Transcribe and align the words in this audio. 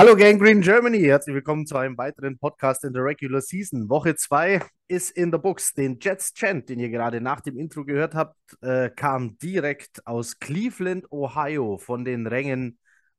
Hallo 0.00 0.16
Gang 0.16 0.40
Green 0.40 0.62
Germany, 0.62 0.98
herzlich 1.00 1.34
willkommen 1.34 1.66
zu 1.66 1.76
einem 1.76 1.98
weiteren 1.98 2.38
Podcast 2.38 2.84
in 2.84 2.94
der 2.94 3.04
Regular 3.04 3.42
Season. 3.42 3.90
Woche 3.90 4.14
2 4.14 4.62
ist 4.88 5.10
in 5.10 5.30
the 5.30 5.36
books. 5.36 5.74
Den 5.74 5.98
Jets 6.00 6.32
Chant, 6.32 6.70
den 6.70 6.78
ihr 6.78 6.88
gerade 6.88 7.20
nach 7.20 7.42
dem 7.42 7.58
Intro 7.58 7.84
gehört 7.84 8.14
habt, 8.14 8.34
äh, 8.62 8.88
kam 8.88 9.36
direkt 9.36 10.06
aus 10.06 10.38
Cleveland, 10.38 11.12
Ohio, 11.12 11.76
von 11.76 12.06
den 12.06 12.26
Rängen 12.26 12.78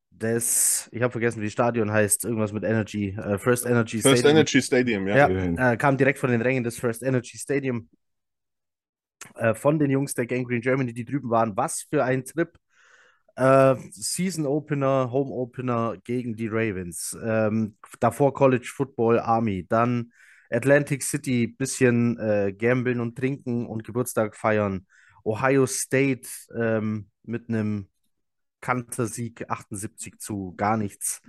des, 0.09 0.89
ich 0.91 1.03
habe 1.03 1.11
vergessen, 1.11 1.41
wie 1.41 1.45
das 1.45 1.53
Stadion 1.53 1.91
heißt, 1.91 2.25
irgendwas 2.25 2.51
mit 2.51 2.63
Energy, 2.63 3.09
äh, 3.09 3.37
First 3.37 3.67
Energy 3.67 4.01
First 4.01 4.21
Stadium. 4.21 4.37
Energy 4.37 4.61
Stadium, 4.63 5.07
ja. 5.07 5.29
Ja, 5.29 5.73
äh, 5.73 5.77
kam 5.77 5.97
direkt 5.97 6.17
von 6.17 6.31
den 6.31 6.41
Rängen 6.41 6.63
des 6.63 6.79
First 6.79 7.03
Energy 7.03 7.37
Stadium. 7.37 7.89
Äh, 9.35 9.53
von 9.53 9.77
den 9.77 9.91
Jungs 9.91 10.15
der 10.15 10.25
Gang 10.25 10.47
Green 10.47 10.61
Germany, 10.61 10.93
die 10.93 11.05
drüben 11.05 11.29
waren. 11.29 11.55
Was 11.55 11.85
für 11.87 12.03
ein 12.03 12.25
Trip. 12.25 12.49
Äh, 13.41 13.75
Season 13.91 14.45
Opener, 14.45 15.11
Home 15.11 15.31
Opener 15.31 15.97
gegen 16.03 16.35
die 16.35 16.47
Ravens. 16.47 17.17
Ähm, 17.23 17.75
davor 17.99 18.35
College 18.35 18.71
Football 18.71 19.17
Army. 19.19 19.65
Dann 19.67 20.11
Atlantic 20.51 21.01
City, 21.01 21.47
bisschen 21.47 22.19
äh, 22.19 22.53
gambeln 22.53 22.99
und 22.99 23.17
trinken 23.17 23.65
und 23.65 23.83
Geburtstag 23.83 24.35
feiern. 24.35 24.85
Ohio 25.23 25.65
State 25.65 26.27
ähm, 26.55 27.09
mit 27.23 27.49
einem 27.49 27.89
Kantersieg 28.61 29.49
78 29.49 30.19
zu 30.19 30.53
gar 30.55 30.77
nichts. 30.77 31.21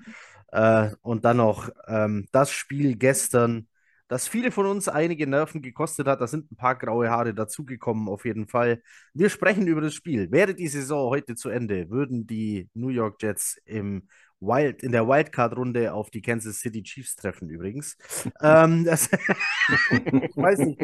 Äh, 0.49 0.91
und 1.01 1.25
dann 1.25 1.39
noch 1.39 1.71
ähm, 1.87 2.27
das 2.31 2.51
Spiel 2.51 2.97
gestern, 2.97 3.69
das 4.13 4.29
viele 4.29 4.51
von 4.51 4.67
uns 4.67 4.89
einige 4.89 5.27
Nerven 5.27 5.63
gekostet 5.63 6.07
hat. 6.07 6.21
Da 6.21 6.27
sind 6.27 6.53
ein 6.53 6.57
paar 6.57 6.77
graue 6.77 7.09
Haare 7.09 7.33
dazugekommen, 7.33 8.09
auf 8.09 8.27
jeden 8.27 8.47
Fall. 8.47 8.83
Wir 9.15 9.31
sprechen 9.31 9.67
über 9.67 9.81
das 9.81 9.95
Spiel. 9.95 10.31
Wäre 10.31 10.55
die 10.55 10.69
Saison 10.69 11.09
heute 11.09 11.35
zu 11.35 11.49
Ende, 11.49 11.89
würden 11.89 12.27
die 12.27 12.69
New 12.75 12.91
York 12.91 13.23
Jets 13.23 13.59
im 13.65 14.07
Wild, 14.39 14.83
in 14.83 14.93
der 14.93 15.09
Wildcard-Runde 15.09 15.95
auf 15.95 16.11
die 16.11 16.21
Kansas 16.21 16.61
City 16.61 16.83
Chiefs 16.83 17.17
treffen, 17.17 17.49
übrigens. 17.49 17.97
ähm, 18.43 18.85
das, 18.85 19.09
ich 19.91 20.37
weiß 20.37 20.59
nicht, 20.59 20.79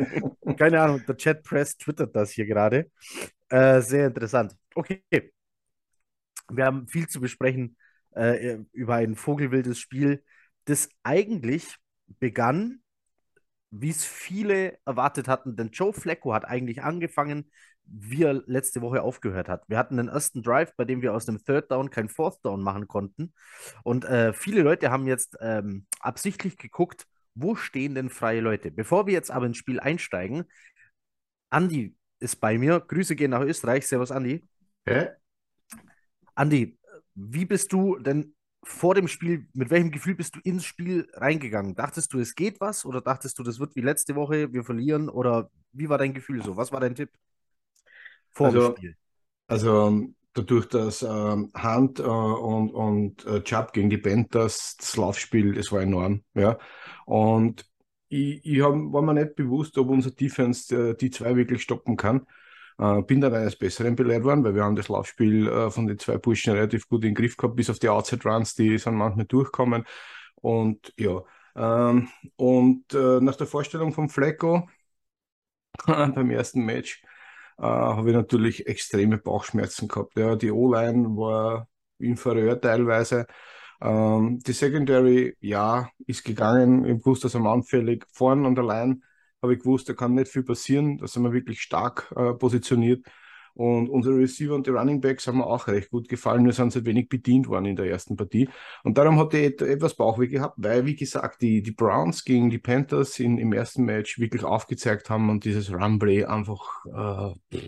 keine 0.56 0.80
Ahnung, 0.80 1.02
der 1.06 1.18
Chat 1.18 1.42
Press 1.42 1.76
twittert 1.76 2.16
das 2.16 2.30
hier 2.30 2.46
gerade. 2.46 2.90
Äh, 3.50 3.82
sehr 3.82 4.06
interessant. 4.06 4.56
Okay. 4.74 5.02
Wir 6.50 6.64
haben 6.64 6.88
viel 6.88 7.06
zu 7.06 7.20
besprechen 7.20 7.76
äh, 8.14 8.56
über 8.72 8.94
ein 8.94 9.16
vogelwildes 9.16 9.78
Spiel, 9.78 10.24
das 10.64 10.88
eigentlich 11.02 11.76
begann 12.20 12.80
wie 13.70 13.90
es 13.90 14.04
viele 14.04 14.78
erwartet 14.84 15.28
hatten, 15.28 15.56
denn 15.56 15.70
Joe 15.70 15.92
Flacco 15.92 16.32
hat 16.32 16.44
eigentlich 16.44 16.82
angefangen, 16.82 17.50
wie 17.84 18.24
er 18.24 18.42
letzte 18.46 18.82
Woche 18.82 19.02
aufgehört 19.02 19.48
hat. 19.48 19.64
Wir 19.68 19.78
hatten 19.78 19.96
den 19.96 20.08
ersten 20.08 20.42
Drive, 20.42 20.74
bei 20.76 20.84
dem 20.84 21.00
wir 21.00 21.14
aus 21.14 21.26
dem 21.26 21.42
Third 21.42 21.70
Down 21.70 21.90
kein 21.90 22.08
Fourth 22.08 22.44
Down 22.44 22.62
machen 22.62 22.86
konnten. 22.86 23.32
Und 23.82 24.04
äh, 24.04 24.32
viele 24.32 24.62
Leute 24.62 24.90
haben 24.90 25.06
jetzt 25.06 25.36
ähm, 25.40 25.86
absichtlich 26.00 26.58
geguckt, 26.58 27.06
wo 27.34 27.54
stehen 27.54 27.94
denn 27.94 28.10
freie 28.10 28.40
Leute? 28.40 28.70
Bevor 28.70 29.06
wir 29.06 29.14
jetzt 29.14 29.30
aber 29.30 29.46
ins 29.46 29.56
Spiel 29.56 29.80
einsteigen, 29.80 30.44
Andi 31.50 31.96
ist 32.20 32.36
bei 32.36 32.58
mir. 32.58 32.80
Grüße 32.80 33.16
gehen 33.16 33.30
nach 33.30 33.42
Österreich. 33.42 33.86
Servus, 33.86 34.10
Andi. 34.10 34.46
Hä? 34.86 35.10
Andi, 36.34 36.78
wie 37.14 37.44
bist 37.44 37.72
du 37.72 37.98
denn 37.98 38.34
vor 38.64 38.94
dem 38.94 39.08
Spiel, 39.08 39.48
mit 39.54 39.70
welchem 39.70 39.90
Gefühl 39.90 40.14
bist 40.14 40.36
du 40.36 40.40
ins 40.42 40.64
Spiel 40.64 41.08
reingegangen? 41.14 41.74
Dachtest 41.74 42.12
du, 42.12 42.18
es 42.20 42.34
geht 42.34 42.60
was? 42.60 42.84
Oder 42.84 43.00
dachtest 43.00 43.38
du, 43.38 43.42
das 43.42 43.58
wird 43.60 43.76
wie 43.76 43.80
letzte 43.82 44.14
Woche, 44.16 44.52
wir 44.52 44.64
verlieren? 44.64 45.08
Oder 45.08 45.50
wie 45.72 45.88
war 45.88 45.98
dein 45.98 46.14
Gefühl 46.14 46.42
so? 46.42 46.56
Was 46.56 46.72
war 46.72 46.80
dein 46.80 46.94
Tipp 46.94 47.10
vor 48.30 48.50
Also, 48.50 48.50
dem 48.50 48.60
Spiel? 48.62 48.96
also 49.48 50.06
dadurch, 50.34 50.68
dass 50.68 51.02
ähm, 51.02 51.52
Hunt 51.62 52.00
äh, 52.00 52.02
und, 52.04 52.70
und 52.72 53.26
äh, 53.26 53.42
Chubb 53.44 53.72
gegen 53.74 53.90
die 53.90 53.98
Panthers, 53.98 54.76
das 54.78 54.96
Laufspiel, 54.96 55.54
das 55.54 55.72
war 55.72 55.82
enorm. 55.82 56.24
Ja. 56.34 56.58
Und 57.06 57.66
ich, 58.08 58.44
ich 58.46 58.62
hab, 58.62 58.72
war 58.74 59.02
mir 59.02 59.14
nicht 59.14 59.36
bewusst, 59.36 59.78
ob 59.78 59.88
unser 59.90 60.12
Defense 60.12 60.74
äh, 60.92 60.96
die 60.96 61.10
zwei 61.10 61.36
wirklich 61.36 61.62
stoppen 61.62 61.96
kann. 61.96 62.26
Äh, 62.78 63.02
bin 63.02 63.20
dann 63.20 63.34
eines 63.34 63.56
Besseren 63.56 63.96
belehrt 63.96 64.24
worden, 64.24 64.44
weil 64.44 64.54
wir 64.54 64.64
haben 64.64 64.76
das 64.76 64.88
Laufspiel 64.88 65.48
äh, 65.48 65.70
von 65.70 65.86
den 65.86 65.98
zwei 65.98 66.18
Burschen 66.18 66.52
relativ 66.54 66.88
gut 66.88 67.02
in 67.04 67.10
den 67.10 67.14
Griff 67.14 67.36
gehabt, 67.36 67.56
bis 67.56 67.70
auf 67.70 67.78
die 67.78 67.88
Outside 67.88 68.22
Runs, 68.28 68.54
die 68.54 68.78
sind 68.78 68.94
manchmal 68.94 69.26
durchkommen. 69.26 69.84
Und 70.36 70.92
ja, 70.96 71.22
ähm, 71.56 72.08
und 72.36 72.94
äh, 72.94 73.20
nach 73.20 73.36
der 73.36 73.48
Vorstellung 73.48 73.92
von 73.92 74.08
Flecko 74.08 74.68
beim 75.86 76.30
ersten 76.30 76.64
Match 76.64 77.02
äh, 77.58 77.62
habe 77.62 78.10
ich 78.10 78.16
natürlich 78.16 78.66
extreme 78.66 79.18
Bauchschmerzen 79.18 79.88
gehabt. 79.88 80.16
Ja, 80.16 80.36
die 80.36 80.50
O-Line 80.52 81.08
war 81.16 81.68
inferior 81.98 82.60
teilweise. 82.60 83.26
Ähm, 83.80 84.38
die 84.40 84.52
Secondary, 84.52 85.36
ja, 85.40 85.90
ist 86.06 86.24
gegangen. 86.24 86.84
Ich 86.84 87.04
wusste, 87.04 87.26
dass 87.26 87.34
er 87.34 87.44
anfällig 87.44 88.06
vorn 88.12 88.54
der 88.54 88.64
Line 88.64 89.00
habe 89.42 89.54
ich 89.54 89.60
gewusst, 89.60 89.88
da 89.88 89.94
kann 89.94 90.14
nicht 90.14 90.30
viel 90.30 90.42
passieren. 90.42 90.98
Da 90.98 91.06
sind 91.06 91.22
wir 91.22 91.32
wirklich 91.32 91.60
stark 91.60 92.12
äh, 92.16 92.34
positioniert. 92.34 93.04
Und 93.54 93.88
unsere 93.88 94.16
Receiver 94.16 94.54
und 94.54 94.68
die 94.68 94.70
Running 94.70 95.00
Backs 95.00 95.26
haben 95.26 95.38
mir 95.38 95.46
auch 95.46 95.66
recht 95.66 95.90
gut 95.90 96.08
gefallen. 96.08 96.44
Wir 96.44 96.52
sind 96.52 96.72
halt 96.72 96.84
wenig 96.84 97.08
bedient 97.08 97.48
worden 97.48 97.66
in 97.66 97.74
der 97.74 97.86
ersten 97.90 98.14
Partie. 98.14 98.48
Und 98.84 98.98
darum 98.98 99.18
hatte 99.18 99.36
ich 99.38 99.60
etwas 99.60 99.96
Bauchweh 99.96 100.28
gehabt, 100.28 100.54
weil, 100.58 100.86
wie 100.86 100.94
gesagt, 100.94 101.42
die, 101.42 101.60
die 101.60 101.72
Browns 101.72 102.24
gegen 102.24 102.50
die 102.50 102.58
Panthers 102.58 103.18
in, 103.18 103.36
im 103.36 103.52
ersten 103.52 103.84
Match 103.84 104.20
wirklich 104.20 104.44
aufgezeigt 104.44 105.10
haben 105.10 105.28
und 105.28 105.44
dieses 105.44 105.72
Runplay 105.72 106.24
einfach 106.24 107.34
äh, 107.50 107.58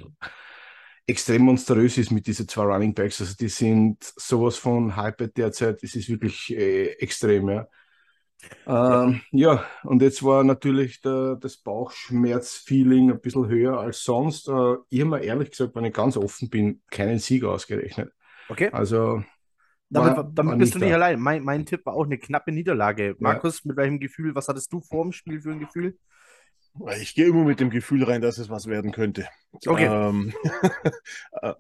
extrem 1.09 1.43
monströs 1.43 1.99
ist 1.99 2.13
mit 2.13 2.29
diesen 2.29 2.47
zwei 2.47 2.63
Running 2.63 2.95
Backs. 2.95 3.21
Also 3.21 3.35
die 3.35 3.49
sind 3.49 3.97
sowas 4.01 4.57
von 4.59 4.97
hyped 4.97 5.37
derzeit. 5.37 5.83
Es 5.83 5.97
ist 5.97 6.09
wirklich 6.09 6.55
äh, 6.57 6.93
extrem, 7.01 7.49
ja. 7.49 7.67
Ähm, 8.67 9.21
ja, 9.33 9.65
und 9.85 10.03
jetzt 10.03 10.23
war 10.23 10.45
natürlich 10.45 11.01
der, 11.01 11.37
das 11.37 11.57
Bauchschmerz-Feeling 11.59 13.11
ein 13.11 13.21
bisschen 13.21 13.49
höher 13.49 13.79
als 13.79 14.05
sonst. 14.05 14.49
Äh, 14.49 14.77
ich 14.91 15.01
habe 15.01 15.11
mir 15.11 15.21
ehrlich 15.23 15.51
gesagt, 15.51 15.75
wenn 15.75 15.85
ich 15.85 15.95
ganz 15.95 16.17
offen 16.17 16.49
bin, 16.51 16.83
keinen 16.91 17.19
Sieg 17.19 17.45
ausgerechnet. 17.45 18.13
Okay. 18.49 18.71
Also, 18.71 19.23
Damit, 19.89 20.17
war- 20.17 20.25
damit 20.33 20.53
war 20.53 20.59
bist 20.59 20.75
du 20.75 20.79
nicht 20.79 20.87
nicht 20.87 20.93
da. 20.93 20.95
allein. 20.95 21.21
Mein, 21.21 21.43
mein 21.45 21.67
Tipp 21.67 21.85
war 21.87 21.95
auch 21.95 22.05
eine 22.05 22.19
knappe 22.19 22.53
Niederlage. 22.53 23.17
Markus, 23.19 23.65
mit 23.65 23.77
welchem 23.77 23.99
Gefühl, 24.01 24.35
was 24.35 24.49
hattest 24.49 24.73
du 24.73 24.81
vor 24.81 25.05
dem 25.05 25.13
Spiel 25.13 25.41
für 25.41 25.51
ein 25.53 25.61
Gefühl? 25.61 25.99
Ich 27.01 27.15
gehe 27.15 27.27
immer 27.27 27.45
mit 27.45 27.59
dem 27.61 27.71
Gefühl 27.71 28.05
rein, 28.05 28.21
dass 28.23 28.39
es 28.39 28.49
was 28.49 28.67
werden 28.67 28.93
könnte. 28.93 29.27
Okay. 29.67 29.87
Ähm, 29.87 30.33
äh, 31.43 31.55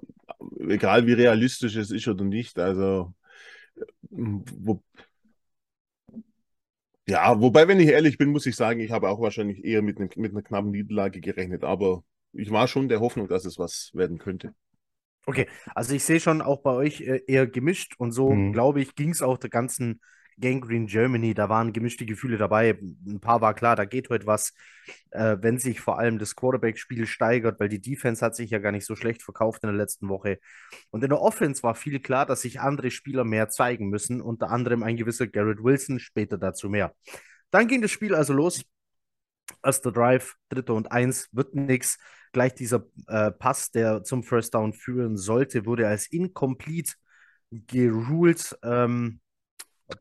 egal 0.68 1.06
wie 1.06 1.14
realistisch 1.14 1.74
es 1.76 1.90
ist 1.90 2.06
oder 2.08 2.24
nicht. 2.24 2.58
Also, 2.58 3.12
äh, 3.76 3.84
wo, 4.10 4.82
ja, 7.10 7.40
wobei, 7.40 7.68
wenn 7.68 7.80
ich 7.80 7.88
ehrlich 7.88 8.18
bin, 8.18 8.30
muss 8.30 8.46
ich 8.46 8.56
sagen, 8.56 8.80
ich 8.80 8.90
habe 8.90 9.08
auch 9.08 9.20
wahrscheinlich 9.20 9.64
eher 9.64 9.82
mit, 9.82 9.98
einem, 9.98 10.10
mit 10.16 10.32
einer 10.32 10.42
knappen 10.42 10.70
Niederlage 10.70 11.20
gerechnet. 11.20 11.64
Aber 11.64 12.04
ich 12.32 12.50
war 12.50 12.68
schon 12.68 12.88
der 12.88 13.00
Hoffnung, 13.00 13.28
dass 13.28 13.44
es 13.44 13.58
was 13.58 13.90
werden 13.94 14.18
könnte. 14.18 14.54
Okay, 15.26 15.48
also 15.74 15.94
ich 15.94 16.02
sehe 16.04 16.18
schon 16.18 16.42
auch 16.42 16.62
bei 16.62 16.72
euch 16.72 17.02
äh, 17.02 17.22
eher 17.26 17.46
gemischt 17.46 17.94
und 17.98 18.12
so, 18.12 18.46
Mhm. 18.46 18.52
glaube 18.52 18.80
ich, 18.80 18.94
ging 18.94 19.10
es 19.10 19.22
auch 19.22 19.38
der 19.38 19.50
ganzen 19.50 20.00
Gang 20.40 20.60
Green 20.60 20.86
Germany. 20.86 21.34
Da 21.34 21.48
waren 21.48 21.72
gemischte 21.72 22.06
Gefühle 22.06 22.38
dabei. 22.38 22.78
Ein 23.06 23.20
paar 23.20 23.40
war 23.40 23.54
klar, 23.54 23.76
da 23.76 23.84
geht 23.84 24.08
heute 24.10 24.26
was, 24.26 24.52
äh, 25.10 25.36
wenn 25.40 25.58
sich 25.58 25.80
vor 25.80 25.98
allem 25.98 26.18
das 26.18 26.34
Quarterback-Spiel 26.34 27.06
steigert, 27.06 27.60
weil 27.60 27.68
die 27.68 27.80
Defense 27.80 28.24
hat 28.24 28.34
sich 28.34 28.50
ja 28.50 28.58
gar 28.58 28.72
nicht 28.72 28.86
so 28.86 28.96
schlecht 28.96 29.22
verkauft 29.22 29.62
in 29.62 29.68
der 29.68 29.76
letzten 29.76 30.08
Woche. 30.08 30.38
Und 30.90 31.04
in 31.04 31.10
der 31.10 31.20
Offense 31.20 31.62
war 31.62 31.74
viel 31.74 32.00
klar, 32.00 32.26
dass 32.26 32.42
sich 32.42 32.60
andere 32.60 32.90
Spieler 32.90 33.24
mehr 33.24 33.48
zeigen 33.48 33.88
müssen, 33.88 34.20
unter 34.20 34.50
anderem 34.50 34.82
ein 34.82 34.96
gewisser 34.96 35.26
Garrett 35.26 35.62
Wilson, 35.62 35.98
später 36.00 36.38
dazu 36.38 36.68
mehr. 36.68 36.94
Dann 37.50 37.68
ging 37.68 37.82
das 37.82 37.90
Spiel 37.90 38.14
also 38.14 38.32
los. 38.32 38.64
Erster 39.62 39.92
Drive, 39.92 40.36
dritter 40.48 40.74
und 40.74 40.92
eins, 40.92 41.28
wird 41.32 41.54
nix. 41.54 41.98
Gleich 42.32 42.54
dieser 42.54 42.86
äh, 43.08 43.32
Pass, 43.32 43.72
der 43.72 44.04
zum 44.04 44.22
First 44.22 44.54
Down 44.54 44.72
führen 44.72 45.16
sollte, 45.16 45.66
wurde 45.66 45.88
als 45.88 46.06
incomplete 46.06 46.94
geruled. 47.50 48.56
Ähm, 48.62 49.19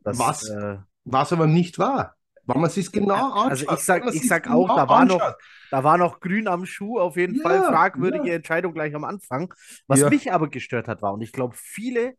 das, 0.03 0.18
Was? 0.18 0.44
Äh, 0.44 0.77
Was 1.06 1.33
aber 1.33 1.47
nicht 1.47 1.80
war. 1.80 2.15
Wenn 2.45 2.62
man 2.62 2.69
sich 2.69 2.91
genau 2.91 3.31
anschaut. 3.33 3.51
also 3.51 3.65
ich 3.69 3.83
sag, 3.86 4.01
wenn 4.01 4.06
man 4.06 4.13
ich 4.13 4.21
sich's 4.21 4.27
sag 4.27 4.50
auch, 4.50 4.71
genau 4.71 4.75
da 4.75 4.89
war 4.89 5.06
noch, 5.06 5.36
da 5.69 5.83
war 5.83 5.97
noch 5.97 6.19
grün 6.19 6.47
am 6.47 6.65
Schuh, 6.65 7.00
auf 7.00 7.15
jeden 7.15 7.36
Ja, 7.36 7.44
Fall. 7.44 7.62
Fragwürdige 7.62 8.30
ja. 8.30 8.36
Entscheidung 8.36 8.74
gleich 8.74 8.95
am 8.95 9.03
Anfang. 9.03 9.53
Was 9.88 10.00
Ja. 10.00 10.09
mich 10.09 10.31
aber 10.33 10.50
gestört 10.50 10.88
hat, 10.88 11.01
war, 11.01 11.13
und 11.13 11.21
ich 11.21 11.31
glaube, 11.31 11.56
viele, 11.57 12.15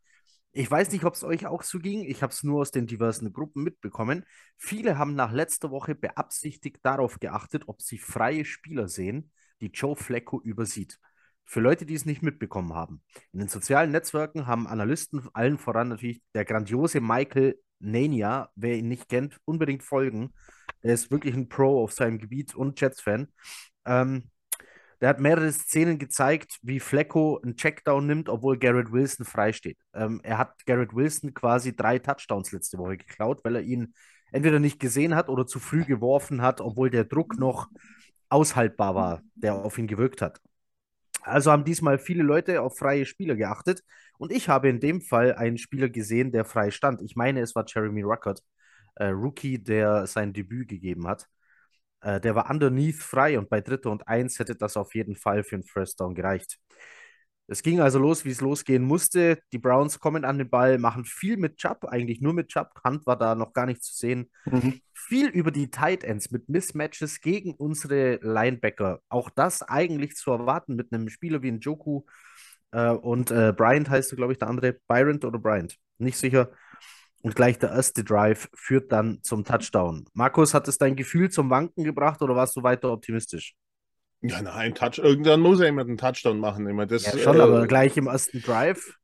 ich 0.53 0.71
weiß 0.71 0.93
nicht, 0.93 1.05
ob 1.05 1.15
es 1.15 1.25
euch 1.25 1.47
auch 1.47 1.63
so 1.63 1.79
ging, 1.81 2.05
ich 2.05 2.23
habe 2.23 2.33
es 2.33 2.43
nur 2.45 2.61
aus 2.61 2.71
den 2.73 2.87
diversen 2.87 3.33
Gruppen 3.33 3.65
mitbekommen. 3.65 4.25
Viele 4.57 4.99
haben 4.99 5.15
nach 5.15 5.33
letzter 5.33 5.71
Woche 5.71 5.95
beabsichtigt 5.95 6.79
darauf 6.83 7.21
geachtet, 7.21 7.65
ob 7.69 7.83
sie 7.83 7.99
freie 7.99 8.45
Spieler 8.45 8.89
sehen, 8.89 9.33
die 9.61 9.69
Joe 9.69 9.97
Flacco 9.97 10.41
übersieht. 10.43 10.99
Für 11.51 11.59
Leute, 11.59 11.85
die 11.85 11.95
es 11.95 12.07
nicht 12.07 12.23
mitbekommen 12.23 12.75
haben. 12.75 13.03
In 13.33 13.41
den 13.41 13.49
sozialen 13.49 13.91
Netzwerken 13.91 14.47
haben 14.47 14.69
Analysten, 14.69 15.29
allen 15.33 15.59
voran 15.59 15.89
natürlich 15.89 16.23
der 16.33 16.45
grandiose 16.45 17.01
Michael 17.01 17.59
Nania, 17.81 18.51
wer 18.55 18.77
ihn 18.77 18.87
nicht 18.87 19.09
kennt, 19.09 19.37
unbedingt 19.47 19.83
folgen. 19.83 20.33
Er 20.81 20.95
ist 20.95 21.11
wirklich 21.11 21.35
ein 21.35 21.49
Pro 21.49 21.83
auf 21.83 21.93
seinem 21.93 22.19
Gebiet 22.19 22.55
und 22.55 22.81
Jets-Fan. 22.81 23.33
Ähm, 23.85 24.31
Der 25.01 25.09
hat 25.09 25.19
mehrere 25.19 25.51
Szenen 25.51 25.99
gezeigt, 25.99 26.59
wie 26.63 26.79
Flecko 26.79 27.41
einen 27.43 27.57
Checkdown 27.57 28.07
nimmt, 28.07 28.29
obwohl 28.29 28.57
Garrett 28.57 28.93
Wilson 28.93 29.27
freisteht. 29.27 29.79
Ähm, 29.93 30.21
er 30.23 30.39
hat 30.39 30.65
Garrett 30.67 30.95
Wilson 30.95 31.35
quasi 31.35 31.75
drei 31.75 31.99
Touchdowns 31.99 32.53
letzte 32.53 32.79
Woche 32.79 32.97
geklaut, 32.99 33.41
weil 33.45 33.57
er 33.57 33.63
ihn 33.63 33.93
entweder 34.31 34.61
nicht 34.61 34.79
gesehen 34.79 35.17
hat 35.17 35.29
oder 35.29 35.49
zu 35.49 35.59
früh 35.59 35.85
geworfen 35.85 36.43
hat, 36.43 36.61
obwohl 36.61 36.91
der 36.91 37.07
Druck 37.07 37.39
noch 37.41 37.67
aushaltbar 38.29 38.95
war, 38.95 39.23
der 39.35 39.55
auf 39.57 39.79
ihn 39.79 39.89
gewirkt 39.89 40.23
hat. 40.23 40.41
Also 41.23 41.51
haben 41.53 41.65
diesmal 41.65 41.99
viele 41.99 42.23
Leute 42.23 42.63
auf 42.63 42.79
freie 42.79 43.05
Spieler 43.07 43.37
geachtet 43.37 43.83
und 44.19 44.33
ich 44.33 44.49
habe 44.49 44.69
in 44.69 44.81
dem 44.81 45.01
Fall 45.03 45.35
einen 45.35 45.59
Spieler 45.59 45.89
gesehen, 45.89 46.33
der 46.33 46.45
frei 46.45 46.71
stand. 46.71 47.03
Ich 47.03 47.17
meine, 47.17 47.41
es 47.41 47.55
war 47.55 47.65
Jeremy 47.67 48.03
Ruckert, 48.03 48.43
äh, 48.97 49.07
Rookie, 49.07 49.59
der 49.63 50.07
sein 50.07 50.33
Debüt 50.33 50.69
gegeben 50.69 51.07
hat. 51.07 51.27
Äh, 52.03 52.21
der 52.21 52.35
war 52.35 52.51
underneath 52.51 52.97
frei 52.97 53.39
und 53.39 53.51
bei 53.51 53.61
Dritter 53.61 53.91
und 53.91 54.09
Eins 54.09 54.39
hätte 54.39 54.57
das 54.57 54.77
auf 54.77 54.95
jeden 54.95 55.17
Fall 55.17 55.45
für 55.45 55.57
einen 55.57 55.65
First 55.65 56.01
Down 56.01 56.15
gereicht. 56.15 56.59
Es 57.51 57.63
ging 57.63 57.81
also 57.81 57.99
los, 57.99 58.25
wie 58.25 58.31
es 58.31 58.41
losgehen 58.41 58.85
musste. 58.85 59.41
Die 59.53 59.59
Browns 59.59 59.99
kommen 59.99 60.25
an 60.25 60.39
den 60.39 60.49
Ball, 60.49 60.79
machen 60.79 61.05
viel 61.05 61.37
mit 61.37 61.57
Chubb, 61.57 61.85
eigentlich 61.85 62.21
nur 62.21 62.33
mit 62.33 62.47
Chubb. 62.47 62.81
Hunt 62.85 63.07
war 63.07 63.19
da 63.19 63.35
noch 63.35 63.53
gar 63.53 63.67
nicht 63.67 63.83
zu 63.83 63.93
sehen. 63.93 64.31
Mhm. 64.45 64.81
Viel 64.95 65.29
über 65.31 65.51
die 65.51 65.69
Tight 65.69 66.05
Ends 66.05 66.31
mit 66.31 66.49
Mismatches 66.49 67.21
gegen 67.21 67.55
unsere 67.55 68.21
Linebacker. 68.23 69.01
Auch 69.09 69.31
das 69.31 69.63
eigentlich 69.63 70.15
zu 70.15 70.31
erwarten 70.31 70.77
mit 70.77 70.93
einem 70.93 71.09
Spieler 71.09 71.43
wie 71.43 71.51
Njoku 71.51 72.03
äh, 72.71 72.91
und 72.91 73.33
äh, 73.33 73.53
Bryant 73.53 73.91
heißt, 73.91 74.15
glaube 74.15 74.33
ich, 74.33 74.39
der 74.39 74.47
andere. 74.47 74.77
Byron 74.87 75.19
oder 75.25 75.41
Bryant? 75.41 75.77
Nicht 75.99 76.19
sicher. 76.19 76.51
Und 77.23 77.35
gleich 77.35 77.59
der 77.59 77.71
erste 77.71 78.05
Drive 78.05 78.49
führt 78.55 78.93
dann 78.93 79.25
zum 79.25 79.45
Touchdown. 79.45 80.07
Markus, 80.15 80.55
hat 80.55 80.69
es 80.69 80.79
dein 80.79 80.95
Gefühl 80.95 81.31
zum 81.31 81.51
Wanken 81.51 81.83
gebracht 81.83 82.23
oder 82.23 82.37
warst 82.37 82.55
du 82.55 82.63
weiter 82.63 82.93
optimistisch? 82.93 83.57
Ja, 84.23 84.43
nein, 84.43 84.75
Touch, 84.75 84.99
irgendwann 84.99 85.41
muss 85.41 85.61
er 85.61 85.69
immer 85.69 85.83
einen 85.83 85.97
Touchdown 85.97 86.39
machen. 86.39 86.67
Immer. 86.67 86.87
Das, 86.87 87.05
ja, 87.05 87.19
schon, 87.19 87.39
äh, 87.39 87.43
aber 87.43 87.67
gleich 87.67 87.97
im 87.97 88.07
ersten 88.07 88.43
Drive. 88.43 88.97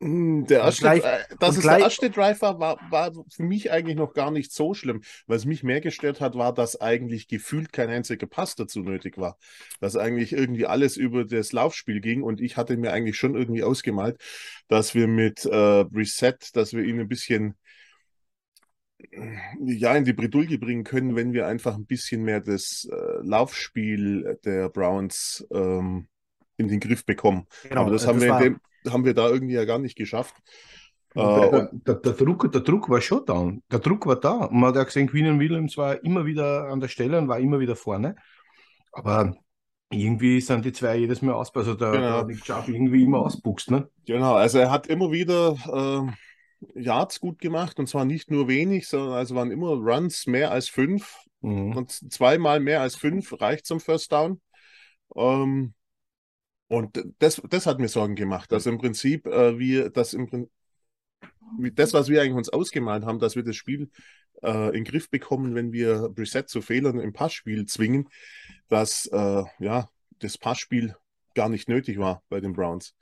Hm, 0.00 0.44
der 0.46 0.60
erste, 0.60 0.82
gleich, 0.82 1.04
äh, 1.04 1.20
dass 1.40 1.56
es 1.56 1.62
gleich, 1.62 1.76
der 1.76 1.84
erste 1.84 2.10
Drive 2.10 2.42
war, 2.42 2.60
war, 2.60 2.78
war 2.90 3.12
für 3.32 3.42
mich 3.42 3.70
eigentlich 3.70 3.96
noch 3.96 4.12
gar 4.12 4.30
nicht 4.30 4.52
so 4.52 4.74
schlimm. 4.74 5.02
Was 5.26 5.46
mich 5.46 5.62
mehr 5.62 5.80
gestört 5.80 6.20
hat, 6.20 6.34
war, 6.34 6.52
dass 6.52 6.78
eigentlich 6.78 7.26
gefühlt 7.26 7.72
kein 7.72 7.88
einziger 7.88 8.26
Pass 8.26 8.54
dazu 8.54 8.80
nötig 8.80 9.16
war. 9.16 9.38
Dass 9.80 9.96
eigentlich 9.96 10.34
irgendwie 10.34 10.66
alles 10.66 10.98
über 10.98 11.24
das 11.24 11.52
Laufspiel 11.52 12.00
ging 12.00 12.22
und 12.22 12.42
ich 12.42 12.58
hatte 12.58 12.76
mir 12.76 12.92
eigentlich 12.92 13.16
schon 13.16 13.34
irgendwie 13.34 13.62
ausgemalt, 13.62 14.20
dass 14.68 14.94
wir 14.94 15.06
mit 15.06 15.46
äh, 15.46 15.56
Reset, 15.56 16.36
dass 16.52 16.74
wir 16.74 16.84
ihn 16.84 17.00
ein 17.00 17.08
bisschen 17.08 17.54
ja, 19.60 19.94
in 19.94 20.04
die 20.04 20.12
Bredouille 20.12 20.58
bringen 20.58 20.84
können, 20.84 21.16
wenn 21.16 21.32
wir 21.32 21.46
einfach 21.46 21.74
ein 21.74 21.86
bisschen 21.86 22.22
mehr 22.22 22.40
das 22.40 22.88
äh, 22.90 23.22
Laufspiel 23.22 24.38
der 24.44 24.68
Browns 24.68 25.46
ähm, 25.52 26.08
in 26.56 26.68
den 26.68 26.80
Griff 26.80 27.04
bekommen. 27.04 27.46
Genau, 27.62 27.82
Aber 27.82 27.90
das, 27.90 28.02
das 28.02 28.08
haben, 28.08 28.20
wir 28.20 28.38
dem, 28.38 28.60
haben 28.88 29.04
wir 29.04 29.14
da 29.14 29.28
irgendwie 29.28 29.54
ja 29.54 29.64
gar 29.64 29.78
nicht 29.78 29.96
geschafft. 29.96 30.34
Der, 31.16 31.48
der, 31.48 31.70
der, 31.72 31.94
der, 31.94 32.12
Druck, 32.12 32.50
der 32.50 32.60
Druck 32.60 32.88
war 32.88 33.00
schon 33.00 33.24
da. 33.24 33.52
Der 33.70 33.78
Druck 33.78 34.04
war 34.06 34.16
da. 34.16 34.46
Und 34.46 34.58
man 34.58 34.70
hat 34.70 34.76
ja 34.76 34.82
gesehen, 34.82 35.06
Queen 35.06 35.38
Williams 35.38 35.76
war 35.76 36.02
immer 36.02 36.26
wieder 36.26 36.68
an 36.68 36.80
der 36.80 36.88
Stelle 36.88 37.18
und 37.18 37.28
war 37.28 37.38
immer 37.38 37.60
wieder 37.60 37.76
vorne. 37.76 38.16
Aber 38.90 39.36
irgendwie 39.90 40.40
sind 40.40 40.64
die 40.64 40.72
zwei 40.72 40.96
jedes 40.96 41.22
Mal 41.22 41.34
aus, 41.34 41.54
also 41.54 41.74
der, 41.74 41.92
genau. 41.92 42.16
der 42.16 42.24
Nick 42.24 42.42
Chubb 42.42 42.68
irgendwie 42.68 43.04
immer 43.04 43.18
ausbuchst. 43.20 43.70
Ne? 43.70 43.88
Genau, 44.06 44.34
also 44.34 44.58
er 44.58 44.70
hat 44.70 44.88
immer 44.88 45.12
wieder 45.12 45.52
äh, 45.52 46.12
Yards 46.74 47.20
gut 47.20 47.38
gemacht 47.38 47.78
und 47.78 47.88
zwar 47.88 48.04
nicht 48.04 48.30
nur 48.30 48.48
wenig, 48.48 48.88
sondern 48.88 49.14
also 49.14 49.34
waren 49.34 49.50
immer 49.50 49.70
Runs 49.70 50.26
mehr 50.26 50.50
als 50.50 50.68
fünf 50.68 51.18
mhm. 51.40 51.76
und 51.76 52.12
zweimal 52.12 52.60
mehr 52.60 52.80
als 52.80 52.96
fünf 52.96 53.40
reicht 53.40 53.66
zum 53.66 53.80
First 53.80 54.12
Down. 54.12 54.40
Ähm, 55.16 55.74
und 56.68 57.04
das, 57.18 57.42
das 57.48 57.66
hat 57.66 57.78
mir 57.78 57.88
Sorgen 57.88 58.14
gemacht, 58.14 58.50
dass 58.50 58.66
im 58.66 58.78
Prinzip 58.78 59.26
äh, 59.26 59.58
wir 59.58 59.90
das 59.90 60.14
im 60.14 60.26
Prinzip 60.26 60.50
das, 61.74 61.92
was 61.92 62.08
wir 62.08 62.20
eigentlich 62.20 62.34
uns 62.34 62.48
ausgemalt 62.48 63.04
haben, 63.04 63.18
dass 63.18 63.36
wir 63.36 63.44
das 63.44 63.56
Spiel 63.56 63.90
äh, 64.42 64.68
in 64.68 64.72
den 64.72 64.84
Griff 64.84 65.10
bekommen, 65.10 65.54
wenn 65.54 65.72
wir 65.72 66.12
Reset 66.16 66.44
zu 66.46 66.62
Fehlern 66.62 66.98
im 66.98 67.12
Passspiel 67.12 67.66
zwingen, 67.66 68.08
dass 68.68 69.06
äh, 69.06 69.44
ja, 69.58 69.88
das 70.18 70.38
Passspiel 70.38 70.96
gar 71.34 71.48
nicht 71.48 71.68
nötig 71.68 71.98
war 71.98 72.22
bei 72.28 72.40
den 72.40 72.52
Browns. 72.52 72.94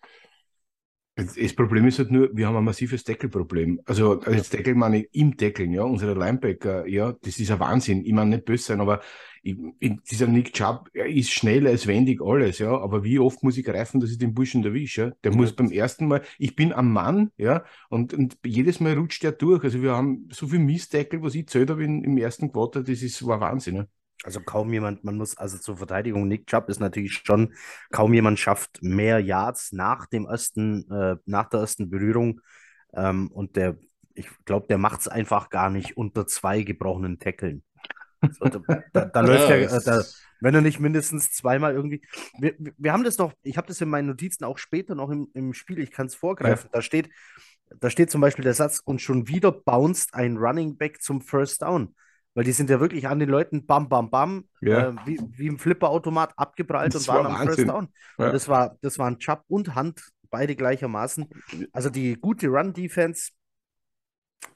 Das 1.14 1.52
Problem 1.54 1.86
ist 1.86 1.98
halt 1.98 2.10
nur, 2.10 2.30
wir 2.32 2.46
haben 2.46 2.56
ein 2.56 2.64
massives 2.64 3.04
Deckelproblem. 3.04 3.80
Also, 3.84 4.20
also 4.20 4.30
das 4.30 4.48
Deckel 4.48 4.74
meine 4.74 5.02
ich 5.02 5.08
im 5.12 5.36
Deckeln, 5.36 5.72
ja, 5.72 5.82
unsere 5.82 6.14
Linebacker, 6.14 6.86
ja, 6.86 7.12
das 7.20 7.38
ist 7.38 7.50
ein 7.50 7.60
Wahnsinn. 7.60 8.02
Ich 8.06 8.14
meine 8.14 8.30
nicht 8.30 8.46
böse 8.46 8.64
sein, 8.64 8.80
aber 8.80 9.02
ich, 9.42 9.58
ich, 9.78 9.92
dieser 10.10 10.26
Nick 10.26 10.54
Chubb, 10.54 10.88
er 10.94 11.06
ist 11.06 11.30
schnell, 11.30 11.66
er 11.66 11.72
ist 11.72 11.86
wendig, 11.86 12.22
alles, 12.22 12.60
ja, 12.60 12.70
aber 12.78 13.04
wie 13.04 13.18
oft 13.18 13.42
muss 13.42 13.58
ich 13.58 13.64
greifen, 13.64 14.00
dass 14.00 14.10
ich 14.10 14.16
den 14.16 14.32
Burschen 14.32 14.64
erwische, 14.64 15.02
ja? 15.02 15.12
Der 15.22 15.32
ja. 15.32 15.36
muss 15.36 15.52
beim 15.52 15.70
ersten 15.70 16.08
Mal, 16.08 16.22
ich 16.38 16.56
bin 16.56 16.72
am 16.72 16.90
Mann, 16.90 17.30
ja, 17.36 17.64
und, 17.90 18.14
und 18.14 18.38
jedes 18.46 18.80
Mal 18.80 18.94
rutscht 18.94 19.22
der 19.22 19.32
durch. 19.32 19.64
Also 19.64 19.82
wir 19.82 19.92
haben 19.92 20.28
so 20.30 20.46
viel 20.46 20.60
Mistdeckel, 20.60 21.22
was 21.22 21.34
ich 21.34 21.46
zählt 21.46 21.68
habe 21.68 21.84
im 21.84 22.16
ersten 22.16 22.50
Quarter, 22.50 22.82
das 22.82 23.02
ist, 23.02 23.26
war 23.26 23.40
Wahnsinn, 23.40 23.76
ja. 23.76 23.86
Also 24.24 24.40
kaum 24.40 24.72
jemand, 24.72 25.02
man 25.02 25.16
muss, 25.16 25.36
also 25.36 25.58
zur 25.58 25.76
Verteidigung, 25.76 26.28
Nick 26.28 26.46
Chubb 26.46 26.68
ist 26.68 26.80
natürlich 26.80 27.22
schon, 27.24 27.54
kaum 27.90 28.14
jemand 28.14 28.38
schafft 28.38 28.82
mehr 28.82 29.18
Yards 29.18 29.72
nach 29.72 30.06
dem 30.06 30.26
ersten, 30.26 30.88
äh, 30.90 31.16
nach 31.26 31.48
der 31.48 31.60
ersten 31.60 31.90
Berührung. 31.90 32.40
Ähm, 32.94 33.28
und 33.32 33.56
der, 33.56 33.76
ich 34.14 34.28
glaube, 34.44 34.66
der 34.68 34.78
macht 34.78 35.00
es 35.00 35.08
einfach 35.08 35.50
gar 35.50 35.70
nicht 35.70 35.96
unter 35.96 36.26
zwei 36.26 36.62
gebrochenen 36.62 37.18
Tackeln. 37.18 37.64
So, 38.30 38.44
da, 38.44 38.82
da, 38.92 39.04
da 39.06 39.20
läuft 39.22 39.48
ja, 39.48 39.56
äh, 39.56 39.80
da, 39.84 40.02
wenn 40.40 40.54
er 40.54 40.60
nicht 40.60 40.78
mindestens 40.78 41.32
zweimal 41.32 41.74
irgendwie. 41.74 42.02
Wir, 42.38 42.54
wir 42.58 42.92
haben 42.92 43.04
das 43.04 43.16
doch, 43.16 43.32
ich 43.42 43.56
habe 43.56 43.66
das 43.66 43.80
in 43.80 43.88
meinen 43.88 44.06
Notizen 44.06 44.44
auch 44.44 44.58
später 44.58 44.94
noch 44.94 45.10
im, 45.10 45.28
im 45.34 45.52
Spiel, 45.52 45.80
ich 45.80 45.90
kann 45.90 46.06
es 46.06 46.14
vorgreifen. 46.14 46.66
Ja. 46.66 46.70
Da 46.72 46.82
steht, 46.82 47.10
da 47.80 47.90
steht 47.90 48.10
zum 48.10 48.20
Beispiel 48.20 48.44
der 48.44 48.54
Satz, 48.54 48.80
und 48.84 49.00
schon 49.00 49.26
wieder 49.26 49.50
bounced 49.50 50.14
ein 50.14 50.36
Running 50.36 50.76
Back 50.76 51.02
zum 51.02 51.20
First 51.20 51.62
Down. 51.62 51.94
Weil 52.34 52.44
die 52.44 52.52
sind 52.52 52.70
ja 52.70 52.80
wirklich 52.80 53.08
an 53.08 53.18
den 53.18 53.28
Leuten 53.28 53.66
bam, 53.66 53.88
bam, 53.88 54.10
bam, 54.10 54.48
ja. 54.60 54.88
äh, 54.88 54.94
wie, 55.04 55.20
wie 55.32 55.46
im 55.48 55.58
Flipperautomat 55.58 56.32
abgeprallt 56.36 56.94
das 56.94 57.08
und 57.08 57.14
waren 57.14 57.26
am 57.26 57.46
First 57.46 57.68
Down. 57.68 57.88
Ja. 58.18 58.26
Und 58.26 58.32
das 58.32 58.48
war, 58.48 58.76
das 58.80 58.98
waren 58.98 59.18
Chubb 59.18 59.44
und 59.48 59.74
Hand, 59.74 60.02
beide 60.30 60.56
gleichermaßen. 60.56 61.28
Also 61.72 61.90
die 61.90 62.14
gute 62.14 62.48
Run-Defense 62.48 63.32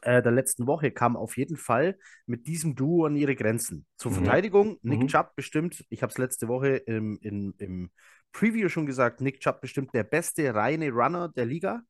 äh, 0.02 0.23
der 0.23 0.33
letzten 0.33 0.66
Woche 0.66 0.90
kam 0.90 1.16
auf 1.16 1.37
jeden 1.37 1.56
Fall 1.56 1.99
mit 2.26 2.47
diesem 2.47 2.75
Duo 2.75 3.06
an 3.06 3.16
ihre 3.16 3.37
Grenzen. 3.37 3.87
Zur 3.97 4.12
mhm. 4.12 4.16
Verteidigung, 4.16 4.78
Nick 4.83 5.00
mhm. 5.00 5.09
Chubb 5.09 5.35
bestimmt, 5.37 5.85
ich 5.90 6.02
habe 6.02 6.11
es 6.11 6.18
letzte 6.18 6.49
Woche 6.49 6.76
im, 6.76 7.18
im, 7.21 7.54
im 7.59 7.90
Preview 8.33 8.68
schon 8.68 8.87
gesagt, 8.87 9.21
Nick 9.21 9.40
Chubb 9.40 9.61
bestimmt 9.61 9.95
der 9.95 10.04
beste 10.04 10.54
reine 10.54 10.90
Runner 10.90 11.28
der 11.28 11.47
Liga. 11.47 11.83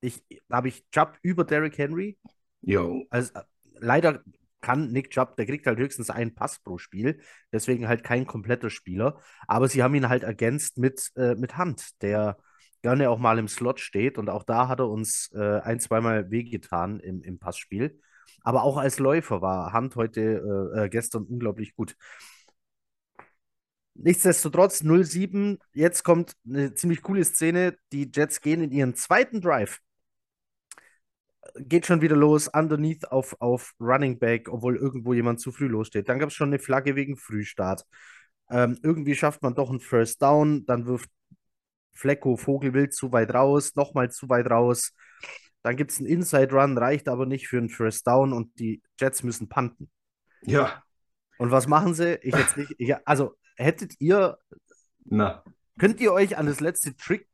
Ich, 0.00 0.24
da 0.48 0.56
habe 0.56 0.68
ich 0.68 0.88
Chubb 0.90 1.18
über 1.22 1.44
Derrick 1.44 1.78
Henry. 1.78 2.18
Jo. 2.60 3.04
Also, 3.10 3.32
äh, 3.34 3.42
leider 3.78 4.22
kann 4.62 4.92
Nick 4.92 5.10
Chubb, 5.10 5.36
der 5.36 5.46
kriegt 5.46 5.66
halt 5.66 5.78
höchstens 5.78 6.08
einen 6.08 6.34
Pass 6.34 6.58
pro 6.60 6.78
Spiel, 6.78 7.20
deswegen 7.52 7.88
halt 7.88 8.04
kein 8.04 8.26
kompletter 8.26 8.70
Spieler. 8.70 9.20
Aber 9.46 9.68
sie 9.68 9.82
haben 9.82 9.94
ihn 9.94 10.08
halt 10.08 10.22
ergänzt 10.22 10.78
mit, 10.78 11.12
äh, 11.16 11.34
mit 11.34 11.56
Hand, 11.58 12.00
der 12.02 12.38
gerne 12.82 13.10
auch 13.10 13.18
mal 13.18 13.38
im 13.38 13.48
Slot 13.48 13.80
steht 13.80 14.18
und 14.18 14.30
auch 14.30 14.42
da 14.44 14.68
hat 14.68 14.80
er 14.80 14.88
uns 14.88 15.30
äh, 15.34 15.60
ein, 15.60 15.80
zweimal 15.80 16.30
wehgetan 16.30 17.00
im, 17.00 17.22
im 17.22 17.38
Passspiel. 17.38 18.00
Aber 18.42 18.62
auch 18.64 18.76
als 18.76 18.98
Läufer 18.98 19.42
war 19.42 19.72
Hand 19.72 19.96
heute, 19.96 20.72
äh, 20.74 20.84
äh 20.84 20.88
gestern 20.88 21.24
unglaublich 21.24 21.76
gut. 21.76 21.96
Nichtsdestotrotz 23.94 24.82
0-7. 24.82 25.58
Jetzt 25.74 26.02
kommt 26.02 26.34
eine 26.48 26.74
ziemlich 26.74 27.02
coole 27.02 27.24
Szene. 27.24 27.76
Die 27.92 28.10
Jets 28.12 28.40
gehen 28.40 28.62
in 28.62 28.72
ihren 28.72 28.94
zweiten 28.94 29.40
Drive 29.40 29.80
geht 31.56 31.86
schon 31.86 32.00
wieder 32.00 32.16
los, 32.16 32.48
underneath 32.48 33.10
auf, 33.10 33.36
auf 33.40 33.74
Running 33.80 34.18
Back, 34.18 34.48
obwohl 34.48 34.76
irgendwo 34.76 35.12
jemand 35.12 35.40
zu 35.40 35.52
früh 35.52 35.66
lossteht. 35.66 36.08
Dann 36.08 36.18
gab 36.18 36.28
es 36.28 36.34
schon 36.34 36.48
eine 36.48 36.58
Flagge 36.58 36.96
wegen 36.96 37.16
Frühstart. 37.16 37.84
Ähm, 38.50 38.78
irgendwie 38.82 39.14
schafft 39.14 39.42
man 39.42 39.54
doch 39.54 39.70
einen 39.70 39.80
First 39.80 40.22
Down, 40.22 40.66
dann 40.66 40.86
wirft 40.86 41.10
Flecko 41.94 42.36
Vogelwild 42.36 42.94
zu 42.94 43.12
weit 43.12 43.34
raus, 43.34 43.74
nochmal 43.74 44.10
zu 44.10 44.28
weit 44.28 44.50
raus. 44.50 44.92
Dann 45.62 45.76
gibt 45.76 45.92
es 45.92 45.98
einen 45.98 46.08
Inside 46.08 46.52
Run, 46.52 46.76
reicht 46.76 47.08
aber 47.08 47.26
nicht 47.26 47.48
für 47.48 47.58
einen 47.58 47.68
First 47.68 48.06
Down 48.06 48.32
und 48.32 48.58
die 48.58 48.82
Jets 48.98 49.22
müssen 49.22 49.48
panten. 49.48 49.90
Ja. 50.42 50.82
Und 51.38 51.50
was 51.50 51.66
machen 51.66 51.94
sie? 51.94 52.18
Ich 52.22 52.34
jetzt 52.34 52.56
nicht. 52.56 52.74
Ich, 52.78 52.94
also 53.06 53.36
hättet 53.56 53.94
ihr. 54.00 54.38
Na. 55.04 55.44
Könnt 55.78 56.00
ihr 56.00 56.12
euch 56.12 56.36
an 56.36 56.46
das 56.46 56.60
letzte 56.60 56.96
Trick 56.96 57.28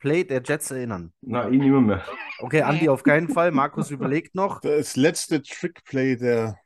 Play 0.00 0.24
der 0.24 0.42
Jets 0.44 0.70
erinnern? 0.70 1.12
Nein, 1.20 1.52
ich 1.52 1.60
nicht 1.60 1.70
mehr. 1.70 2.02
Okay, 2.40 2.62
Andi 2.62 2.88
auf 2.88 3.04
keinen 3.04 3.28
Fall. 3.28 3.52
Markus 3.52 3.90
überlegt 3.90 4.34
noch. 4.34 4.60
Das 4.80 4.96
letzte 4.96 5.42
Trickplay 5.42 6.16
der. 6.16 6.56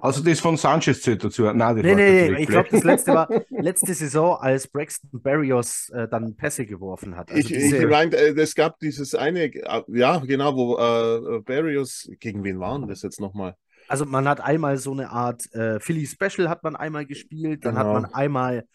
Also 0.00 0.22
das 0.22 0.38
von 0.38 0.56
Sanchez 0.56 1.00
zählt 1.00 1.24
dazu. 1.24 1.44
Nein, 1.44 1.76
nee, 1.76 1.94
nee, 1.94 2.30
nee. 2.30 2.42
ich 2.42 2.48
glaube, 2.48 2.68
das 2.70 2.84
letzte 2.84 3.14
war 3.14 3.28
letzte 3.50 3.94
Saison, 3.94 4.36
als 4.38 4.68
Braxton 4.68 5.20
Barrios 5.22 5.88
äh, 5.90 6.06
dann 6.08 6.36
Pässe 6.36 6.66
geworfen 6.66 7.16
hat. 7.16 7.30
Also 7.30 7.40
ich, 7.40 7.46
diese... 7.46 7.78
ich 7.78 7.86
meine, 7.88 8.14
äh, 8.14 8.38
es 8.38 8.54
gab 8.54 8.78
dieses 8.80 9.14
eine, 9.14 9.44
äh, 9.44 9.82
ja, 9.88 10.18
genau, 10.18 10.54
wo 10.54 10.76
äh, 10.76 11.40
Barrios, 11.40 12.08
gegen 12.20 12.44
wen 12.44 12.60
waren 12.60 12.86
das 12.86 13.02
jetzt 13.02 13.18
nochmal? 13.18 13.54
Also 13.88 14.04
man 14.04 14.28
hat 14.28 14.40
einmal 14.40 14.76
so 14.76 14.92
eine 14.92 15.10
Art 15.10 15.50
äh, 15.54 15.80
Philly 15.80 16.06
Special 16.06 16.50
hat 16.50 16.62
man 16.62 16.76
einmal 16.76 17.06
gespielt, 17.06 17.64
dann 17.64 17.74
genau. 17.74 17.86
hat 17.86 18.02
man 18.02 18.12
einmal 18.12 18.66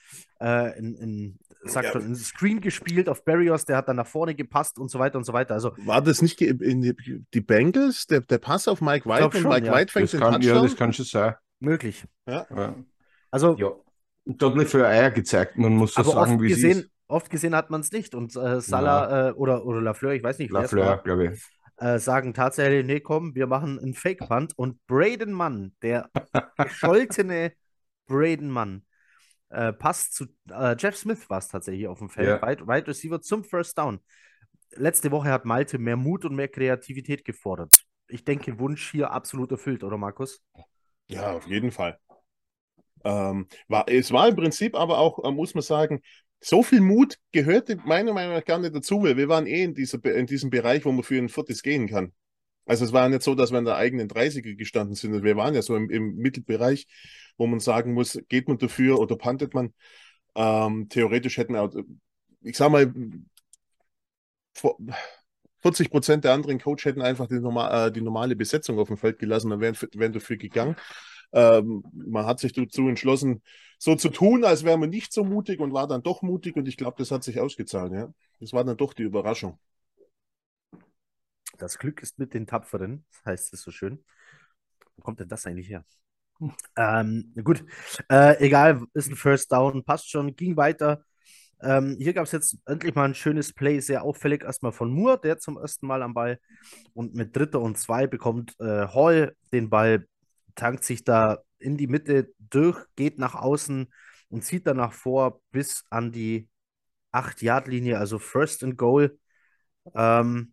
äh, 0.42 0.78
in, 0.78 0.96
in, 0.96 1.40
sagt 1.66 1.86
ja. 1.88 1.92
schon, 1.92 2.06
in 2.06 2.16
Screen 2.16 2.62
gespielt 2.62 3.10
auf 3.10 3.24
Barrios, 3.24 3.66
der 3.66 3.78
hat 3.78 3.88
dann 3.88 3.98
nach 3.98 4.08
vorne 4.08 4.36
gepasst 4.36 4.80
und 4.80 4.90
so 4.90 5.00
weiter 5.00 5.18
und 5.18 5.24
so 5.24 5.34
weiter. 5.34 5.54
Also 5.54 5.74
war 5.86 6.02
das 6.02 6.22
nicht 6.22 6.42
in 6.42 6.82
die, 6.82 7.24
die 7.34 7.42
Bengals, 7.42 8.08
der, 8.08 8.22
der 8.22 8.38
Pass 8.38 8.68
auf 8.68 8.82
Mike 8.82 9.08
White 9.08 9.38
und 9.38 9.44
Mike 9.44 9.68
ja. 9.68 9.74
White 9.74 9.92
fängt 9.92 10.06
das 10.06 10.12
den 10.12 10.20
kann? 10.20 10.42
Ja, 10.42 10.62
das 10.62 10.76
kann 10.76 10.94
schon 10.94 11.06
sein. 11.06 11.36
Möglich. 11.60 12.04
Ja. 12.28 12.46
ja. 12.56 12.76
Also 13.32 13.56
ja. 13.58 13.72
Dort 14.26 14.68
für 14.70 14.88
Eier 14.88 15.12
gezeigt, 15.12 15.58
man 15.58 15.76
muss 15.76 15.94
so 15.96 16.04
sagen, 16.04 16.42
wie 16.42 16.48
gesehen, 16.48 16.72
es 16.72 16.78
ist. 16.78 16.90
Oft 17.08 17.30
gesehen 17.30 17.54
hat 17.56 17.70
man 17.70 17.82
es 17.82 17.92
nicht 17.92 18.16
und 18.16 18.34
äh, 18.38 18.62
Salah 18.62 19.30
äh, 19.30 19.32
oder, 19.34 19.66
oder 19.66 19.82
Lafleur, 19.82 20.14
ich 20.14 20.24
weiß 20.24 20.40
nicht, 20.40 20.52
Lafleur, 20.52 21.02
glaube 21.04 21.34
ich 21.34 21.44
äh, 21.78 22.00
sagen 22.00 22.34
tatsächlich, 22.34 22.86
nee, 22.86 23.00
komm, 23.00 23.36
wir 23.36 23.48
machen 23.48 23.80
einen 23.80 23.94
Fake-Punt. 23.94 24.54
Und 24.58 24.86
Braden 24.88 25.34
Mann, 25.34 25.74
der 25.82 26.10
gescholtene 26.58 27.54
Braden 28.08 28.50
Mann, 28.50 28.86
äh, 29.54 29.74
passt 29.74 30.16
zu 30.16 30.26
äh, 30.50 30.76
Jeff 30.78 30.98
Smith 30.98 31.30
war 31.30 31.38
es 31.38 31.48
tatsächlich 31.48 31.88
auf 31.88 32.00
dem 32.00 32.10
Feld, 32.10 32.28
ja. 32.28 32.42
Wide, 32.42 32.68
Wide 32.68 32.88
Receiver 32.88 33.22
zum 33.22 33.44
First 33.44 33.78
Down. 33.78 34.00
Letzte 34.72 35.12
Woche 35.12 35.30
hat 35.30 35.46
Malte 35.46 35.78
mehr 35.78 35.96
Mut 35.98 36.26
und 36.26 36.36
mehr 36.36 36.48
Kreativität 36.48 37.24
gefordert. 37.24 37.84
Ich 38.08 38.26
denke, 38.26 38.60
Wunsch 38.60 38.92
hier 38.92 39.12
absolut 39.12 39.52
erfüllt, 39.52 39.84
oder 39.84 39.98
Markus? 39.98 40.44
Ja, 41.08 41.34
auf 41.34 41.48
jeden 41.48 41.72
Fall. 41.72 42.00
Ähm, 43.04 43.48
war, 43.68 43.88
es 43.88 44.12
war 44.12 44.28
im 44.28 44.36
Prinzip 44.36 44.76
aber 44.76 44.98
auch, 44.98 45.24
äh, 45.24 45.32
muss 45.32 45.54
man 45.54 45.62
sagen, 45.62 46.02
so 46.40 46.64
viel 46.64 46.82
Mut 46.82 47.18
gehörte 47.32 47.78
meiner 47.86 48.14
Meinung 48.14 48.34
nach 48.34 48.46
gar 48.46 48.60
nicht 48.60 48.76
dazu, 48.76 49.04
weil 49.04 49.18
wir 49.18 49.30
waren 49.30 49.46
eh 49.46 49.64
in, 49.64 49.74
dieser, 49.74 50.04
in 50.04 50.26
diesem 50.26 50.50
Bereich, 50.50 50.84
wo 50.84 50.92
man 50.92 51.04
für 51.04 51.18
ein 51.18 51.30
Viertes 51.30 51.62
gehen 51.64 51.88
kann. 51.88 52.14
Also 52.66 52.86
es 52.86 52.94
war 52.94 53.10
nicht 53.10 53.24
so, 53.24 53.36
dass 53.36 53.52
wir 53.52 53.60
in 53.60 53.66
der 53.66 53.76
eigenen 53.76 54.08
30er 54.08 54.56
gestanden 54.56 54.96
sind. 54.96 55.24
Wir 55.24 55.36
waren 55.36 55.54
ja 55.54 55.62
so 55.62 55.76
im, 55.76 55.90
im 55.90 56.16
Mittelbereich, 56.16 56.88
wo 57.38 57.48
man 57.48 57.60
sagen 57.60 57.94
muss, 57.94 58.20
geht 58.30 58.48
man 58.48 58.58
dafür 58.58 59.00
oder 59.00 59.18
pantet 59.18 59.54
man. 59.54 59.74
Ähm, 60.36 60.88
theoretisch 60.90 61.38
hätten 61.38 61.56
auch, 61.56 61.74
ich 62.42 62.58
sag 62.58 62.72
mal, 62.72 62.94
40 65.62 65.90
Prozent 65.90 66.24
der 66.24 66.34
anderen 66.34 66.60
Coach 66.60 66.86
hätten 66.86 67.02
einfach 67.02 67.28
die, 67.28 67.40
normal, 67.40 67.88
äh, 67.88 67.92
die 67.92 68.02
normale 68.02 68.36
Besetzung 68.36 68.80
auf 68.80 68.88
dem 68.88 68.98
Feld 68.98 69.20
gelassen, 69.20 69.50
dann 69.50 69.62
wären, 69.62 69.78
wären 69.94 70.14
dafür 70.14 70.38
gegangen. 70.38 70.76
Ähm, 71.32 71.84
man 71.94 72.26
hat 72.26 72.40
sich 72.40 72.54
dazu 72.54 72.88
entschlossen, 72.88 73.42
so 73.80 73.96
zu 73.96 74.10
tun, 74.10 74.44
als 74.46 74.64
wäre 74.64 74.78
man 74.78 74.90
nicht 74.90 75.12
so 75.14 75.24
mutig 75.24 75.60
und 75.60 75.74
war 75.74 75.88
dann 75.88 76.04
doch 76.04 76.22
mutig 76.22 76.56
und 76.56 76.68
ich 76.68 76.78
glaube, 76.78 76.96
das 77.00 77.12
hat 77.12 77.24
sich 77.24 77.40
ausgezahlt. 77.40 77.92
Ja? 77.92 78.14
Das 78.40 78.54
war 78.54 78.64
dann 78.64 78.78
doch 78.78 78.94
die 78.94 79.04
Überraschung. 79.04 79.58
Das 81.58 81.78
Glück 81.78 82.02
ist 82.02 82.20
mit 82.20 82.34
den 82.34 82.48
Tapferen, 82.48 83.06
heißt 83.26 83.54
es 83.54 83.62
so 83.62 83.72
schön. 83.72 84.04
Wo 84.96 85.04
kommt 85.04 85.20
denn 85.20 85.28
das 85.28 85.46
eigentlich 85.46 85.70
her? 85.70 85.86
Ähm, 86.76 87.34
gut, 87.44 87.64
äh, 88.10 88.38
egal, 88.44 88.84
ist 88.94 89.10
ein 89.10 89.16
First 89.16 89.52
Down, 89.52 89.84
passt 89.84 90.10
schon, 90.10 90.36
ging 90.36 90.58
weiter. 90.58 91.04
Ähm, 91.62 91.96
hier 92.00 92.14
gab 92.14 92.26
es 92.26 92.32
jetzt 92.34 92.58
endlich 92.66 92.96
mal 92.96 93.06
ein 93.06 93.16
schönes 93.16 93.54
Play, 93.54 93.80
sehr 93.80 94.04
auffällig 94.04 94.44
erstmal 94.44 94.74
von 94.74 94.92
Moore, 94.92 95.20
der 95.24 95.38
zum 95.38 95.58
ersten 95.58 95.88
Mal 95.88 96.02
am 96.02 96.14
Ball 96.14 96.40
und 96.94 97.16
mit 97.16 97.36
Dritter 97.36 97.62
und 97.62 97.78
Zwei 97.78 98.08
bekommt 98.08 98.60
äh, 98.60 98.88
Hall 98.88 99.36
den 99.54 99.70
Ball 99.70 100.06
tankt 100.56 100.84
sich 100.84 101.04
da 101.04 101.40
in 101.60 101.78
die 101.78 101.88
Mitte 101.88 102.34
durch, 102.40 102.86
geht 102.96 103.18
nach 103.18 103.36
außen 103.36 103.92
und 104.30 104.44
zieht 104.44 104.68
danach 104.68 104.94
vor 104.94 105.42
bis 105.52 105.86
an 105.90 106.12
die 106.12 106.50
8-Yard-Linie, 107.12 107.98
also 107.98 108.20
First 108.20 108.64
and 108.64 108.78
Goal. 108.78 109.18
Ähm, 109.96 110.53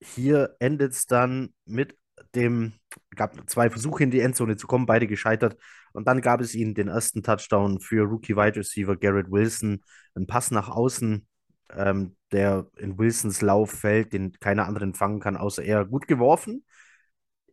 hier 0.00 0.56
endet 0.58 0.92
es 0.92 1.06
dann 1.06 1.54
mit 1.64 1.96
dem, 2.34 2.74
gab 3.14 3.48
zwei 3.48 3.70
Versuche 3.70 4.02
in 4.02 4.10
die 4.10 4.20
Endzone 4.20 4.56
zu 4.56 4.66
kommen, 4.66 4.86
beide 4.86 5.06
gescheitert. 5.06 5.56
Und 5.92 6.06
dann 6.06 6.20
gab 6.20 6.40
es 6.40 6.54
ihnen 6.54 6.74
den 6.74 6.88
ersten 6.88 7.22
Touchdown 7.22 7.80
für 7.80 8.04
Rookie 8.04 8.36
Wide 8.36 8.56
Receiver 8.56 8.96
Garrett 8.96 9.30
Wilson. 9.30 9.82
Ein 10.14 10.26
Pass 10.26 10.50
nach 10.50 10.68
außen, 10.68 11.26
ähm, 11.70 12.16
der 12.32 12.66
in 12.76 12.98
Wilsons 12.98 13.40
Lauf 13.40 13.70
fällt, 13.70 14.12
den 14.12 14.32
keiner 14.40 14.66
anderen 14.66 14.94
fangen 14.94 15.20
kann, 15.20 15.36
außer 15.36 15.62
er. 15.62 15.84
Gut 15.84 16.06
geworfen. 16.06 16.64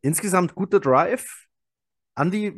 Insgesamt 0.01 0.55
guter 0.55 0.79
Drive. 0.79 1.45
Andy, 2.15 2.53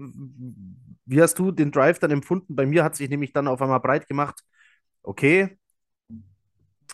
wie 1.05 1.21
hast 1.21 1.39
du 1.39 1.51
den 1.51 1.71
Drive 1.71 1.99
dann 1.99 2.11
empfunden? 2.11 2.55
Bei 2.55 2.65
mir 2.65 2.83
hat 2.83 2.95
sich 2.95 3.09
nämlich 3.09 3.33
dann 3.33 3.47
auf 3.47 3.61
einmal 3.61 3.79
breit 3.79 4.07
gemacht. 4.07 4.43
Okay, 5.03 5.57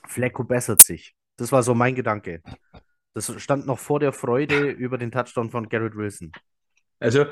Flecko 0.08 0.44
bessert 0.44 0.82
sich. 0.82 1.16
Das 1.38 1.52
war 1.52 1.64
so 1.64 1.74
mein 1.74 1.96
Gedanke. 1.96 2.42
Das 3.13 3.32
stand 3.41 3.67
noch 3.67 3.79
vor 3.79 4.00
der 4.00 4.12
Freude 4.12 4.70
über 4.72 4.98
den 4.98 5.12
Touchdown 5.12 5.50
von 5.51 5.70
Garrett 5.70 5.96
Wilson. 5.96 6.32
Also, 7.00 7.25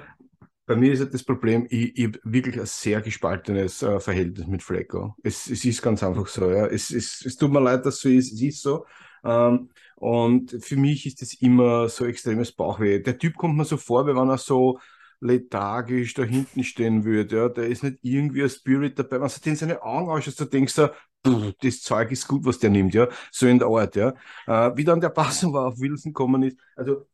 bei 0.66 0.76
mir 0.76 0.94
ist 0.94 1.14
das 1.14 1.24
Problem, 1.24 1.66
ich, 1.70 1.98
ich 1.98 2.06
habe 2.06 2.20
wirklich 2.24 2.60
ein 2.60 2.66
sehr 2.66 3.02
gespaltenes 3.02 3.82
äh, 3.82 4.00
Verhältnis 4.00 4.48
mit 4.48 4.62
Flecko. 4.64 5.16
Es, 5.24 5.50
es, 5.50 5.66
ist 5.66 5.82
ganz 5.82 6.04
einfach 6.04 6.28
so. 6.28 6.50
Ja. 6.52 6.68
Es, 6.68 6.92
es, 6.92 7.26
es 7.26 7.36
tut 7.36 7.52
mir 7.52 7.60
leid, 7.60 7.86
dass 7.86 7.96
es 7.96 8.02
so 8.02 8.10
ist. 8.10 8.32
Es 8.32 8.42
ist 8.42 8.62
so. 8.62 8.86
Ähm, 9.24 9.70
und 9.96 10.58
für 10.64 10.78
mich 10.78 11.06
ist 11.06 11.22
das 11.22 11.34
immer 11.34 11.90
so 11.90 12.06
extremes 12.06 12.52
Bauchweh. 12.52 13.00
Der 13.00 13.18
Typ 13.18 13.36
kommt 13.36 13.58
mir 13.58 13.66
so 13.66 13.78
vor, 13.78 14.08
wie 14.08 14.16
wenn 14.16 14.30
er 14.30 14.38
so 14.38 14.80
lethargisch 15.20 16.14
da 16.14 16.24
hinten 16.24 16.64
stehen 16.64 17.06
würde. 17.06 17.36
Ja. 17.36 17.50
Der 17.50 17.68
ist 17.68 17.84
nicht 17.84 17.98
irgendwie 18.02 18.44
ein 18.44 18.50
Spirit 18.50 18.98
dabei. 18.98 19.22
Wenn 19.22 19.28
du 19.28 19.40
den 19.44 19.56
seine 19.56 19.82
Augen 19.82 20.10
ausschaust, 20.10 20.42
da 20.42 20.46
denkst 20.46 20.76
du, 20.76 20.92
das 21.62 21.82
Zeug 21.82 22.12
ist 22.12 22.28
gut, 22.28 22.46
was 22.46 22.60
der 22.60 22.70
nimmt, 22.70 22.94
ja. 22.94 23.08
So 23.32 23.48
in 23.48 23.60
der 23.60 23.68
Art, 23.68 23.96
ja. 23.96 24.14
Äh, 24.48 24.76
wie 24.76 24.84
dann 24.84 25.02
der 25.02 25.10
Pass 25.10 25.44
aber 25.44 25.66
auf 25.68 25.80
Wilson 25.80 26.14
gekommen 26.14 26.44
ist. 26.44 26.58
Also, 26.76 27.08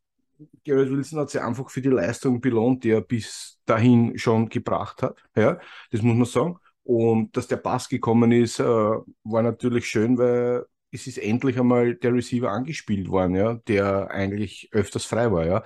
Garrett 0.66 0.92
Wilson 0.92 1.20
hat 1.20 1.30
sich 1.32 1.42
einfach 1.42 1.70
für 1.70 1.82
die 1.82 1.90
Leistung 1.90 2.42
belohnt, 2.42 2.84
die 2.84 2.92
er 2.92 3.02
bis 3.02 3.60
dahin 3.66 4.18
schon 4.18 4.50
gebracht 4.50 5.02
hat. 5.02 5.18
Ja, 5.36 5.60
das 5.92 6.02
muss 6.02 6.16
man 6.16 6.26
sagen. 6.26 6.58
Und 6.84 7.36
dass 7.36 7.48
der 7.48 7.58
Pass 7.58 7.90
gekommen 7.90 8.32
ist, 8.32 8.60
äh, 8.60 8.64
war 8.64 9.42
natürlich 9.44 9.88
schön, 9.88 10.18
weil 10.18 10.66
es 10.92 11.08
ist 11.08 11.18
endlich 11.18 11.60
einmal 11.60 11.96
der 11.96 12.14
Receiver 12.14 12.50
angespielt 12.50 13.10
worden, 13.10 13.36
ja, 13.36 13.56
der 13.68 14.10
eigentlich 14.12 14.70
öfters 14.72 15.06
frei 15.06 15.32
war, 15.32 15.46
ja. 15.46 15.64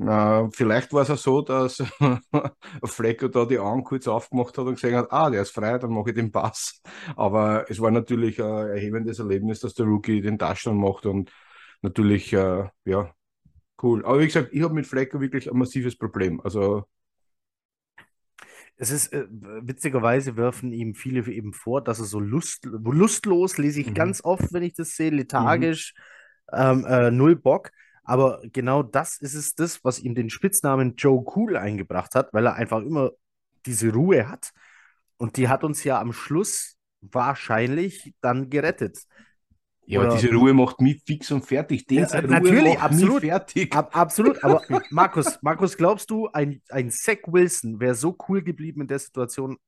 Äh, 0.00 0.48
vielleicht 0.52 0.92
war 0.92 1.02
es 1.02 1.10
auch 1.10 1.18
so, 1.18 1.42
dass 1.42 1.82
Flecker 2.84 3.28
da 3.28 3.44
die 3.44 3.58
Augen 3.58 3.82
kurz 3.82 4.06
aufgemacht 4.06 4.56
hat 4.56 4.66
und 4.66 4.74
gesagt 4.74 4.94
hat, 4.94 5.12
ah, 5.12 5.30
der 5.30 5.42
ist 5.42 5.50
frei, 5.50 5.78
dann 5.78 5.90
mache 5.90 6.10
ich 6.10 6.14
den 6.14 6.30
Pass. 6.30 6.80
Aber 7.16 7.68
es 7.68 7.80
war 7.80 7.90
natürlich 7.90 8.40
ein 8.40 8.68
erhebendes 8.68 9.18
Erlebnis, 9.18 9.60
dass 9.60 9.74
der 9.74 9.86
Rookie 9.86 10.20
den 10.20 10.38
Touchdown 10.38 10.78
macht 10.78 11.06
und 11.06 11.32
natürlich, 11.82 12.32
äh, 12.32 12.68
ja, 12.84 13.12
cool. 13.82 14.04
Aber 14.04 14.20
wie 14.20 14.26
gesagt, 14.26 14.50
ich 14.52 14.62
habe 14.62 14.74
mit 14.74 14.86
Flecker 14.86 15.20
wirklich 15.20 15.50
ein 15.50 15.58
massives 15.58 15.96
Problem. 15.96 16.40
Also 16.42 16.84
es 18.76 18.92
ist 18.92 19.12
äh, 19.12 19.26
witzigerweise 19.28 20.36
werfen 20.36 20.72
ihm 20.72 20.94
viele 20.94 21.28
eben 21.28 21.52
vor, 21.52 21.82
dass 21.82 21.98
er 21.98 22.04
so 22.04 22.20
lust, 22.20 22.64
lustlos 22.64 23.58
lese 23.58 23.80
ich 23.80 23.90
mhm. 23.90 23.94
ganz 23.94 24.22
oft, 24.22 24.52
wenn 24.52 24.62
ich 24.62 24.74
das 24.74 24.94
sehe, 24.94 25.10
lethargisch, 25.10 25.94
mhm. 26.52 26.58
ähm, 26.58 26.86
äh, 26.86 27.10
null 27.10 27.34
Bock. 27.34 27.72
Aber 28.08 28.40
genau 28.54 28.82
das 28.82 29.18
ist 29.18 29.34
es, 29.34 29.54
das, 29.54 29.84
was 29.84 30.00
ihm 30.00 30.14
den 30.14 30.30
Spitznamen 30.30 30.96
Joe 30.96 31.22
Cool 31.36 31.58
eingebracht 31.58 32.14
hat, 32.14 32.32
weil 32.32 32.46
er 32.46 32.54
einfach 32.54 32.80
immer 32.80 33.10
diese 33.66 33.92
Ruhe 33.92 34.30
hat. 34.30 34.50
Und 35.18 35.36
die 35.36 35.48
hat 35.50 35.62
uns 35.62 35.84
ja 35.84 36.00
am 36.00 36.14
Schluss 36.14 36.78
wahrscheinlich 37.02 38.14
dann 38.22 38.48
gerettet. 38.48 38.98
Ja, 39.84 40.00
aber 40.00 40.16
diese 40.16 40.32
Ruhe 40.32 40.54
macht 40.54 40.80
mich 40.80 41.02
fix 41.06 41.30
und 41.30 41.44
fertig. 41.44 41.86
Den 41.86 41.98
ja, 41.98 42.22
natürlich, 42.22 42.78
absolut. 42.78 43.20
fertig. 43.20 43.74
Ab, 43.76 43.94
absolut. 43.94 44.42
Aber 44.42 44.62
Markus, 44.90 45.38
Markus, 45.42 45.76
glaubst 45.76 46.08
du, 46.08 46.28
ein, 46.28 46.62
ein 46.70 46.90
Zach 46.90 47.18
Wilson 47.26 47.78
wäre 47.78 47.94
so 47.94 48.16
cool 48.26 48.40
geblieben 48.42 48.80
in 48.80 48.88
der 48.88 49.00
Situation? 49.00 49.58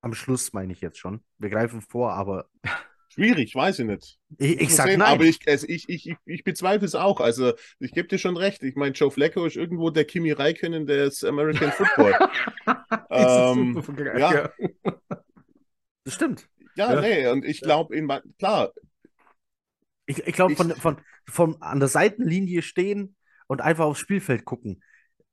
Am 0.00 0.12
Schluss 0.12 0.52
meine 0.52 0.72
ich 0.72 0.80
jetzt 0.80 0.98
schon. 0.98 1.22
Wir 1.38 1.50
greifen 1.50 1.80
vor, 1.82 2.14
aber. 2.14 2.46
Schwierig, 3.14 3.54
weiß 3.54 3.78
ich 3.78 3.86
nicht. 3.86 4.18
Ich, 4.38 4.60
ich 4.60 4.74
sag 4.74 4.88
sehen, 4.88 4.98
nein. 4.98 5.12
Aber 5.14 5.24
ich, 5.24 5.38
also 5.46 5.66
ich, 5.68 5.88
ich, 5.88 6.08
ich, 6.08 6.16
ich 6.24 6.42
bezweifle 6.42 6.84
es 6.84 6.96
auch. 6.96 7.20
Also, 7.20 7.52
ich 7.78 7.92
gebe 7.92 8.08
dir 8.08 8.18
schon 8.18 8.36
recht. 8.36 8.62
Ich 8.64 8.74
meine, 8.74 8.92
Joe 8.92 9.10
Flacco 9.10 9.46
ist 9.46 9.56
irgendwo 9.56 9.90
der 9.90 10.04
Kimi 10.04 10.32
Räikkönen 10.32 10.84
des 10.84 11.22
American 11.22 11.70
Football. 11.70 12.12
ähm, 13.10 13.82
ja. 14.18 14.50
Das 16.02 16.14
stimmt. 16.14 16.48
Ja, 16.74 16.94
ja, 16.94 17.00
nee, 17.00 17.26
und 17.28 17.44
ich 17.44 17.60
glaube, 17.60 17.96
klar, 18.38 18.72
ich, 20.06 20.26
ich 20.26 20.34
glaube, 20.34 20.56
von, 20.56 20.70
von, 20.72 20.96
von 21.24 21.62
an 21.62 21.78
der 21.78 21.88
Seitenlinie 21.88 22.62
stehen 22.62 23.14
und 23.46 23.60
einfach 23.60 23.84
aufs 23.84 24.00
Spielfeld 24.00 24.44
gucken, 24.44 24.82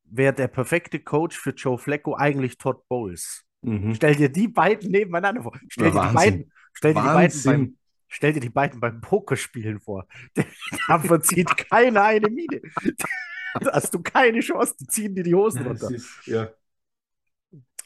wäre 0.03 0.33
der 0.33 0.47
perfekte 0.47 0.99
Coach 0.99 1.35
für 1.37 1.51
Joe 1.51 1.79
Flacco 1.79 2.15
eigentlich 2.15 2.57
Todd 2.57 2.87
Bowles. 2.87 3.43
Mhm. 3.61 3.95
Stell 3.95 4.15
dir 4.15 4.29
die 4.29 4.47
beiden 4.47 4.91
nebeneinander 4.91 5.43
vor. 5.43 5.57
Stell 5.67 5.91
dir 5.91 6.07
die 6.07 6.13
beiden, 6.13 6.51
stell 6.73 6.93
dir 6.93 7.01
die 7.01 7.07
beiden 7.07 7.43
beim, 7.43 7.77
stell 8.07 8.33
dir 8.33 8.39
die 8.39 8.49
beiden 8.49 8.79
beim 8.79 9.01
Pokerspielen 9.01 9.79
vor. 9.79 10.07
Da 10.87 10.99
verzieht 10.99 11.55
keiner 11.69 12.03
eine 12.03 12.29
Miene. 12.29 12.61
Da 13.59 13.73
hast 13.73 13.93
du 13.93 14.01
keine 14.01 14.39
Chance, 14.39 14.75
die 14.79 14.87
ziehen 14.87 15.15
dir 15.15 15.23
die 15.23 15.35
Hosen 15.35 15.65
runter. 15.67 15.91
Ist, 15.91 16.25
ja. 16.25 16.49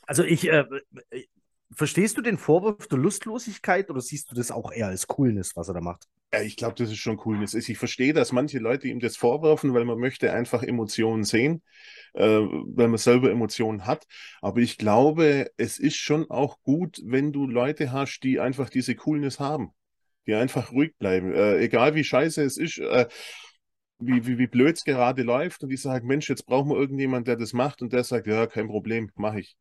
Also 0.04 0.24
ich, 0.24 0.48
äh, 0.48 0.65
verstehst 1.75 2.17
du 2.17 2.22
den 2.22 2.38
Vorwurf 2.38 2.88
der 2.88 2.98
Lustlosigkeit 2.98 3.89
oder 3.89 4.01
siehst 4.01 4.32
du 4.32 4.36
das 4.36 4.51
auch 4.51 4.72
eher 4.72 4.88
als 4.88 5.08
Coolness, 5.08 5.55
was 5.55 5.67
er 5.67 5.75
da 5.75 5.82
macht? 5.82 6.08
Ja, 6.34 6.41
ich 6.41 6.58
glaube, 6.58 6.75
das 6.75 6.89
ist 6.89 6.98
schon 6.98 7.17
Coolness. 7.17 7.53
Ich 7.53 7.77
verstehe, 7.77 8.13
dass 8.13 8.32
manche 8.32 8.60
Leute 8.60 8.88
ihm 8.88 9.00
das 9.00 9.15
vorwerfen, 9.15 9.74
weil 9.74 9.86
man 9.86 10.00
möchte 10.00 10.34
einfach 10.34 10.63
Emotionen 10.63 11.24
sehen, 11.24 11.62
äh, 12.13 12.24
weil 12.25 12.88
man 12.88 12.98
selber 12.98 13.32
Emotionen 13.32 13.86
hat. 13.86 14.05
Aber 14.41 14.60
ich 14.60 14.77
glaube, 14.77 15.50
es 15.58 15.77
ist 15.77 15.98
schon 15.98 16.29
auch 16.29 16.62
gut, 16.62 17.01
wenn 17.05 17.32
du 17.32 17.48
Leute 17.48 17.91
hast, 17.91 18.20
die 18.22 18.39
einfach 18.39 18.70
diese 18.70 18.96
Coolness 18.96 19.39
haben, 19.39 19.72
die 20.27 20.34
einfach 20.34 20.72
ruhig 20.72 20.96
bleiben, 20.98 21.34
äh, 21.34 21.58
egal 21.60 21.96
wie 21.96 22.03
scheiße 22.03 22.44
es 22.44 22.58
ist. 22.58 22.79
Äh, 22.79 23.08
wie, 23.98 24.27
wie, 24.27 24.38
wie 24.38 24.48
blöd 24.48 24.75
es 24.75 24.84
gerade 24.84 25.24
läuft 25.24 25.63
und 25.63 25.70
die 25.70 25.77
sagen, 25.77 26.05
Mensch, 26.08 26.29
jetzt 26.29 26.46
brauchen 26.46 26.70
wir 26.70 26.77
irgendjemand, 26.77 27.27
der 27.27 27.38
das 27.38 27.53
macht 27.53 27.82
und 27.82 27.94
der 27.94 28.03
sagt, 28.03 28.27
ja, 28.27 28.46
kein 28.46 28.67
Problem, 28.67 29.10
mache 29.15 29.39
ich. 29.39 29.55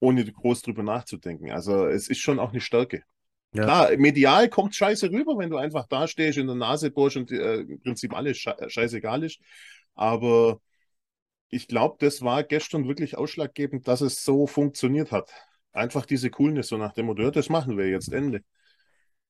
Ohne 0.00 0.24
groß 0.24 0.62
drüber 0.62 0.82
nachzudenken. 0.82 1.50
Also 1.50 1.86
es 1.86 2.08
ist 2.08 2.20
schon 2.20 2.38
auch 2.38 2.50
eine 2.50 2.60
Stärke. 2.60 3.02
Ja. 3.52 3.64
Klar, 3.64 3.96
medial 3.96 4.48
kommt 4.48 4.74
scheiße 4.74 5.10
rüber, 5.10 5.38
wenn 5.38 5.50
du 5.50 5.56
einfach 5.56 5.86
da 5.86 6.06
stehst 6.06 6.38
in 6.38 6.46
der 6.46 6.56
Nase 6.56 6.90
bohrst 6.90 7.16
und 7.16 7.32
äh, 7.32 7.60
im 7.60 7.80
Prinzip 7.80 8.14
alles 8.14 8.38
scheißegal 8.38 9.24
ist. 9.24 9.40
Aber 9.94 10.60
ich 11.48 11.66
glaube, 11.66 11.96
das 11.98 12.22
war 12.22 12.44
gestern 12.44 12.86
wirklich 12.86 13.16
ausschlaggebend, 13.16 13.88
dass 13.88 14.02
es 14.02 14.22
so 14.22 14.46
funktioniert 14.46 15.12
hat. 15.12 15.32
Einfach 15.72 16.04
diese 16.04 16.30
Coolness, 16.30 16.68
so 16.68 16.76
nach 16.76 16.92
dem 16.92 17.06
Motto, 17.06 17.30
das 17.30 17.48
machen 17.48 17.78
wir 17.78 17.88
jetzt, 17.88 18.12
Ende. 18.12 18.42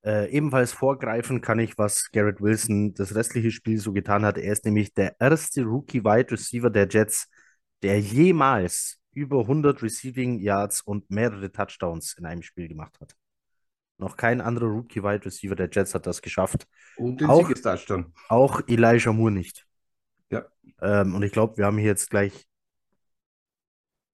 Äh, 0.03 0.29
ebenfalls 0.31 0.71
vorgreifen 0.71 1.41
kann 1.41 1.59
ich, 1.59 1.77
was 1.77 2.11
Garrett 2.11 2.41
Wilson 2.41 2.93
das 2.93 3.15
restliche 3.15 3.51
Spiel 3.51 3.77
so 3.77 3.93
getan 3.93 4.23
hat. 4.25 4.37
Er 4.37 4.51
ist 4.51 4.65
nämlich 4.65 4.93
der 4.93 5.15
erste 5.19 5.63
Rookie-Wide 5.63 6.31
Receiver 6.31 6.69
der 6.69 6.87
Jets, 6.89 7.27
der 7.83 7.99
jemals 7.99 8.98
über 9.19 9.41
100 9.41 9.83
Receiving 9.83 10.39
Yards 10.39 10.81
und 10.81 11.11
mehrere 11.11 11.51
Touchdowns 11.51 12.13
in 12.13 12.25
einem 12.25 12.41
Spiel 12.41 12.69
gemacht 12.69 12.99
hat. 13.01 13.15
Noch 13.97 14.15
kein 14.15 14.39
anderer 14.39 14.67
Rookie-Wide 14.67 15.25
Receiver 15.25 15.55
der 15.55 15.69
Jets 15.69 15.93
hat 15.93 16.07
das 16.07 16.21
geschafft. 16.21 16.67
Und 16.95 17.19
den 17.19 17.29
auch, 17.29 17.51
Touchdown. 17.51 18.13
Auch 18.29 18.61
Elijah 18.67 19.11
Moore 19.11 19.31
nicht. 19.31 19.67
Ja. 20.29 20.45
Ähm, 20.81 21.15
und 21.15 21.23
ich 21.23 21.33
glaube, 21.33 21.57
wir 21.57 21.65
haben 21.65 21.77
hier 21.77 21.87
jetzt 21.87 22.09
gleich. 22.09 22.47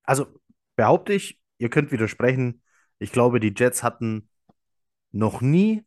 Also 0.01 0.27
behaupte 0.75 1.13
ich, 1.13 1.39
ihr 1.59 1.69
könnt 1.69 1.91
widersprechen. 1.91 2.63
Ich 2.97 3.11
glaube, 3.11 3.39
die 3.39 3.53
Jets 3.55 3.83
hatten 3.83 4.27
noch 5.11 5.41
nie 5.41 5.85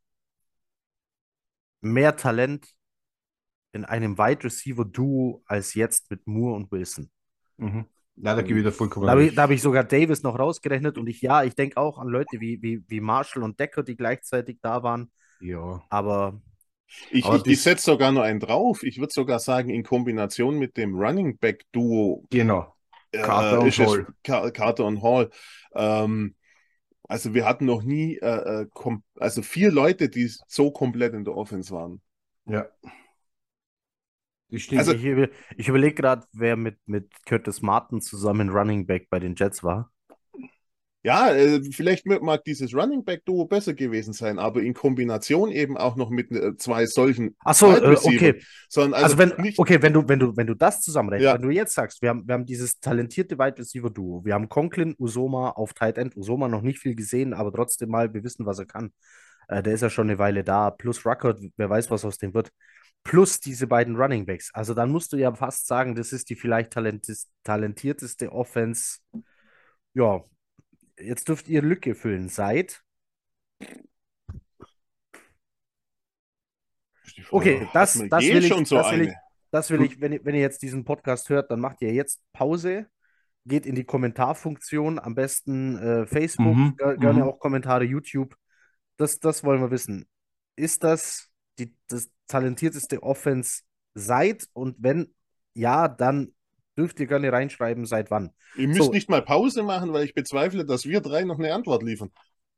mehr 1.80 2.14
Talent 2.14 2.72
in 3.72 3.84
einem 3.84 4.16
Wide 4.16 4.44
Receiver 4.44 4.84
Duo 4.84 5.42
als 5.46 5.74
jetzt 5.74 6.08
mit 6.10 6.24
Moore 6.26 6.54
und 6.54 6.70
Wilson. 6.70 7.10
Mhm. 7.56 7.86
Ja, 8.20 8.34
da 8.34 8.42
gebe 8.42 8.58
ich 8.58 8.64
dir 8.64 8.72
vollkommen 8.72 9.06
Da 9.06 9.12
habe 9.12 9.24
ich, 9.24 9.36
hab 9.36 9.50
ich, 9.50 9.62
sogar 9.62 9.84
Davis 9.84 10.22
noch 10.22 10.38
rausgerechnet 10.38 10.98
und 10.98 11.06
ich, 11.08 11.20
ja, 11.22 11.44
ich 11.44 11.54
denke 11.54 11.76
auch 11.76 11.98
an 11.98 12.08
Leute 12.08 12.40
wie, 12.40 12.60
wie, 12.62 12.82
wie 12.88 13.00
Marshall 13.00 13.42
und 13.42 13.60
Decker, 13.60 13.82
die 13.82 13.96
gleichzeitig 13.96 14.58
da 14.60 14.82
waren. 14.82 15.10
Ja. 15.40 15.82
Aber. 15.88 16.40
Ich, 17.10 17.28
ich, 17.28 17.46
ich 17.46 17.62
setze 17.62 17.84
sogar 17.84 18.12
noch 18.12 18.22
einen 18.22 18.40
drauf. 18.40 18.82
Ich 18.82 18.98
würde 18.98 19.12
sogar 19.12 19.38
sagen, 19.38 19.68
in 19.68 19.82
Kombination 19.82 20.58
mit 20.58 20.76
dem 20.76 20.94
Running 20.94 21.36
Back 21.38 21.64
Duo. 21.70 22.24
Genau. 22.30 22.74
Carter, 23.12 23.58
äh, 23.58 23.64
und 23.64 23.78
Hall. 23.78 24.52
Carter 24.52 24.84
und 24.84 25.02
Hall. 25.02 25.30
Ähm, 25.74 26.34
also 27.04 27.34
wir 27.34 27.44
hatten 27.44 27.66
noch 27.66 27.82
nie, 27.82 28.16
äh, 28.16 28.62
äh 28.62 28.66
also 29.18 29.42
vier 29.42 29.70
Leute, 29.70 30.08
die 30.08 30.30
so 30.46 30.70
komplett 30.70 31.14
in 31.14 31.24
der 31.24 31.36
Offense 31.36 31.72
waren. 31.72 32.00
Ja. 32.46 32.66
Ich, 34.50 34.76
also, 34.76 34.92
ich, 34.92 35.30
ich 35.56 35.68
überlege 35.68 35.94
gerade, 35.94 36.26
wer 36.32 36.56
mit, 36.56 36.78
mit 36.86 37.10
Curtis 37.26 37.60
Martin 37.60 38.00
zusammen 38.00 38.48
Running 38.48 38.86
Back 38.86 39.08
bei 39.10 39.18
den 39.18 39.34
Jets 39.34 39.62
war. 39.62 39.90
Ja, 41.04 41.30
äh, 41.30 41.62
vielleicht 41.62 42.06
mag 42.06 42.44
dieses 42.44 42.74
Running 42.74 43.04
Back 43.04 43.24
Duo 43.24 43.44
besser 43.44 43.72
gewesen 43.72 44.12
sein, 44.12 44.38
aber 44.38 44.62
in 44.62 44.74
Kombination 44.74 45.52
eben 45.52 45.76
auch 45.76 45.96
noch 45.96 46.10
mit 46.10 46.32
äh, 46.32 46.56
zwei 46.56 46.86
solchen. 46.86 47.36
Ach 47.44 47.54
so, 47.54 47.70
äh, 47.70 47.96
okay. 48.02 48.42
Sondern 48.68 48.94
also, 48.94 49.16
also 49.16 49.18
wenn, 49.18 49.42
nicht... 49.42 49.58
okay, 49.58 49.80
wenn 49.80 49.92
du, 49.92 50.08
wenn 50.08 50.18
du, 50.18 50.36
wenn 50.36 50.46
du 50.48 50.54
das 50.54 50.80
zusammenrechnest, 50.80 51.26
ja. 51.26 51.34
wenn 51.34 51.48
du 51.48 51.50
jetzt 51.50 51.74
sagst, 51.74 52.02
wir 52.02 52.08
haben, 52.08 52.26
wir 52.26 52.34
haben 52.34 52.46
dieses 52.46 52.80
talentierte 52.80 53.38
Wide 53.38 53.58
Receiver 53.58 53.90
Duo, 53.90 54.24
wir 54.24 54.34
haben 54.34 54.48
Conklin, 54.48 54.96
Usoma 54.98 55.50
auf 55.50 55.72
Tight 55.72 55.98
End, 55.98 56.16
Usoma 56.16 56.48
noch 56.48 56.62
nicht 56.62 56.80
viel 56.80 56.96
gesehen, 56.96 57.32
aber 57.32 57.52
trotzdem 57.52 57.90
mal, 57.90 58.12
wir 58.12 58.24
wissen, 58.24 58.44
was 58.44 58.58
er 58.58 58.66
kann. 58.66 58.92
Der 59.50 59.72
ist 59.72 59.80
ja 59.80 59.88
schon 59.88 60.10
eine 60.10 60.18
Weile 60.18 60.44
da, 60.44 60.70
plus 60.70 61.06
Ruckert, 61.06 61.40
wer 61.56 61.70
weiß, 61.70 61.90
was 61.90 62.04
aus 62.04 62.18
dem 62.18 62.34
wird. 62.34 62.50
Plus 63.08 63.40
diese 63.40 63.66
beiden 63.66 63.96
Running 63.96 64.26
Backs. 64.26 64.52
Also 64.52 64.74
dann 64.74 64.90
musst 64.90 65.12
du 65.12 65.16
ja 65.16 65.34
fast 65.34 65.66
sagen, 65.66 65.94
das 65.94 66.12
ist 66.12 66.28
die 66.28 66.36
vielleicht 66.36 66.72
talentierteste 66.72 68.32
Offense 68.32 68.98
ja, 69.94 70.22
jetzt 70.98 71.28
dürft 71.28 71.48
ihr 71.48 71.62
Lücke 71.62 71.94
füllen. 71.94 72.28
Seit. 72.28 72.82
Okay, 77.30 77.68
das, 77.72 77.94
das 78.08 78.24
will 78.24 78.44
ich, 78.44 78.68
so 78.68 78.76
das 78.76 78.92
will 78.92 79.00
ich, 79.02 79.14
das 79.50 79.70
will 79.70 79.82
ich, 79.82 80.00
wenn, 80.00 80.12
ihr, 80.12 80.24
wenn 80.24 80.34
ihr 80.34 80.40
jetzt 80.40 80.62
diesen 80.62 80.84
Podcast 80.84 81.28
hört, 81.30 81.50
dann 81.50 81.60
macht 81.60 81.82
ihr 81.82 81.92
jetzt 81.92 82.20
Pause, 82.32 82.86
geht 83.44 83.66
in 83.66 83.74
die 83.74 83.84
Kommentarfunktion, 83.84 84.98
am 84.98 85.14
besten 85.14 85.78
äh, 85.78 86.06
Facebook, 86.06 86.56
mhm, 86.56 86.76
gerne 86.76 87.22
mhm. 87.22 87.22
auch 87.22 87.40
Kommentare 87.40 87.84
YouTube. 87.84 88.36
Das, 88.96 89.18
das 89.18 89.42
wollen 89.42 89.60
wir 89.60 89.70
wissen. 89.70 90.06
Ist 90.54 90.84
das 90.84 91.30
die, 91.58 91.74
das 91.88 92.10
talentierteste 92.28 93.02
Offense 93.02 93.62
seit 93.94 94.48
und 94.52 94.76
wenn 94.78 95.14
ja, 95.54 95.88
dann 95.88 96.32
Dürft 96.78 97.00
ihr 97.00 97.08
gerne 97.08 97.32
reinschreiben, 97.32 97.86
seit 97.86 98.12
wann. 98.12 98.30
Ihr 98.54 98.68
müsst 98.68 98.84
so. 98.84 98.92
nicht 98.92 99.10
mal 99.10 99.20
Pause 99.20 99.64
machen, 99.64 99.92
weil 99.92 100.04
ich 100.04 100.14
bezweifle, 100.14 100.64
dass 100.64 100.86
wir 100.86 101.00
drei 101.00 101.24
noch 101.24 101.40
eine 101.40 101.52
Antwort 101.52 101.82
liefern. 101.82 102.12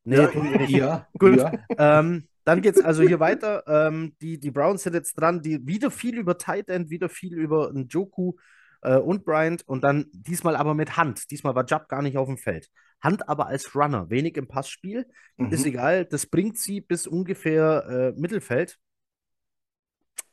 Nee, 0.05 0.17
ja, 0.17 0.63
ja. 0.67 1.09
Gut. 1.19 1.39
Ja. 1.39 1.53
Ähm, 1.79 2.29
dann 2.45 2.61
geht 2.61 2.77
es 2.77 2.85
also 2.85 3.03
hier 3.03 3.19
weiter. 3.19 3.65
Ähm, 3.67 4.15
die, 4.21 4.39
die 4.39 4.51
Browns 4.51 4.83
sind 4.83 4.93
jetzt 4.93 5.15
dran, 5.15 5.41
die 5.41 5.67
wieder 5.67 5.91
viel 5.91 6.19
über 6.19 6.37
Tight 6.37 6.69
End, 6.69 6.91
wieder 6.91 7.09
viel 7.09 7.33
über 7.33 7.73
Njoku 7.73 8.35
äh, 8.83 8.99
und 8.99 9.25
Bryant 9.25 9.67
und 9.67 9.85
dann 9.85 10.05
diesmal 10.13 10.55
aber 10.55 10.75
mit 10.75 10.99
Hand. 10.99 11.31
Diesmal 11.31 11.55
war 11.55 11.65
Jubb 11.65 11.89
gar 11.89 12.03
nicht 12.03 12.19
auf 12.19 12.29
dem 12.29 12.37
Feld. 12.37 12.69
Hand 13.01 13.27
aber 13.27 13.47
als 13.47 13.75
Runner, 13.75 14.11
wenig 14.11 14.37
im 14.37 14.49
Passspiel. 14.49 15.07
Mhm. 15.39 15.51
Ist 15.51 15.65
egal, 15.65 16.05
das 16.05 16.27
bringt 16.27 16.59
sie 16.59 16.83
bis 16.83 17.07
ungefähr 17.07 18.13
äh, 18.15 18.21
Mittelfeld. 18.21 18.77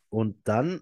Und 0.09 0.47
dann 0.47 0.81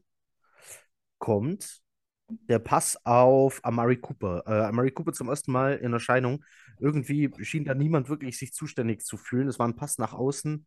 kommt 1.17 1.81
der 2.27 2.59
Pass 2.59 2.97
auf 3.05 3.63
Amari 3.63 3.97
Cooper. 3.97 4.43
Äh, 4.47 4.65
Amari 4.65 4.91
Cooper 4.91 5.13
zum 5.13 5.29
ersten 5.29 5.51
Mal 5.51 5.75
in 5.75 5.93
Erscheinung. 5.93 6.43
Irgendwie 6.79 7.31
schien 7.43 7.65
da 7.65 7.73
niemand 7.73 8.09
wirklich 8.09 8.37
sich 8.37 8.53
zuständig 8.53 9.01
zu 9.05 9.17
fühlen. 9.17 9.47
Es 9.47 9.59
war 9.59 9.67
ein 9.67 9.75
Pass 9.75 9.97
nach 9.97 10.13
außen, 10.13 10.65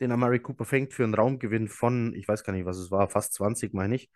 den 0.00 0.12
Amari 0.12 0.38
Cooper 0.40 0.64
fängt 0.64 0.92
für 0.94 1.04
einen 1.04 1.14
Raumgewinn 1.14 1.68
von, 1.68 2.14
ich 2.14 2.28
weiß 2.28 2.44
gar 2.44 2.52
nicht, 2.52 2.66
was 2.66 2.78
es 2.78 2.90
war, 2.90 3.08
fast 3.08 3.34
20, 3.34 3.74
meine 3.74 3.96
ich. 3.96 4.10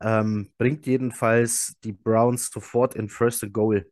Ähm, 0.00 0.52
bringt 0.56 0.86
jedenfalls 0.86 1.74
die 1.84 1.92
Browns 1.92 2.50
sofort 2.50 2.94
in 2.94 3.08
First 3.08 3.44
and 3.44 3.52
Goal. 3.52 3.90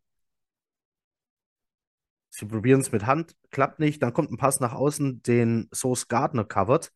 Sie 2.30 2.46
probieren 2.46 2.80
es 2.80 2.92
mit 2.92 3.04
Hand, 3.04 3.34
klappt 3.50 3.78
nicht. 3.78 4.02
Dann 4.02 4.12
kommt 4.12 4.30
ein 4.30 4.38
Pass 4.38 4.60
nach 4.60 4.72
außen, 4.72 5.22
den 5.22 5.68
Sauce 5.72 6.08
Gardner 6.08 6.44
covert. 6.44 6.92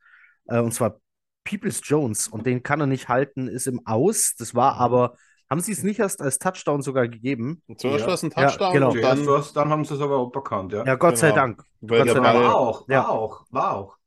Äh, 0.46 0.60
und 0.60 0.72
zwar 0.72 1.00
Peoples 1.44 1.80
Jones. 1.84 2.28
Und 2.28 2.46
den 2.46 2.62
kann 2.62 2.80
er 2.80 2.86
nicht 2.86 3.08
halten, 3.08 3.48
ist 3.48 3.66
im 3.66 3.86
Aus. 3.86 4.34
Das 4.38 4.54
war 4.54 4.76
aber 4.76 5.16
haben 5.52 5.60
sie 5.60 5.72
es 5.72 5.82
nicht 5.82 6.00
erst 6.00 6.22
als 6.22 6.38
Touchdown 6.38 6.80
sogar 6.80 7.08
gegeben? 7.08 7.60
Zuerst 7.76 8.00
ja. 8.00 8.06
war 8.06 8.14
es 8.14 8.22
ein 8.22 8.30
Touchdown 8.30 8.68
ja, 8.68 8.72
genau. 8.72 8.90
und 8.92 9.02
dann, 9.02 9.22
Zuerst, 9.22 9.54
dann 9.54 9.68
haben 9.68 9.84
sie 9.84 9.92
es 9.92 10.00
aber 10.00 10.16
auch 10.16 10.32
bekannt, 10.32 10.72
ja. 10.72 10.82
Ja, 10.82 10.94
Gott 10.94 11.10
genau. 11.10 11.20
sei 11.20 11.32
Dank. 11.32 11.62
Weil 11.82 12.04
Gott 12.04 12.08
sei 12.08 12.20
Dank. 12.20 12.38
War 12.38 12.54
auch, 12.56 12.88
war 12.88 13.10
auch, 13.10 13.44
war 13.50 13.76
auch. 13.76 13.98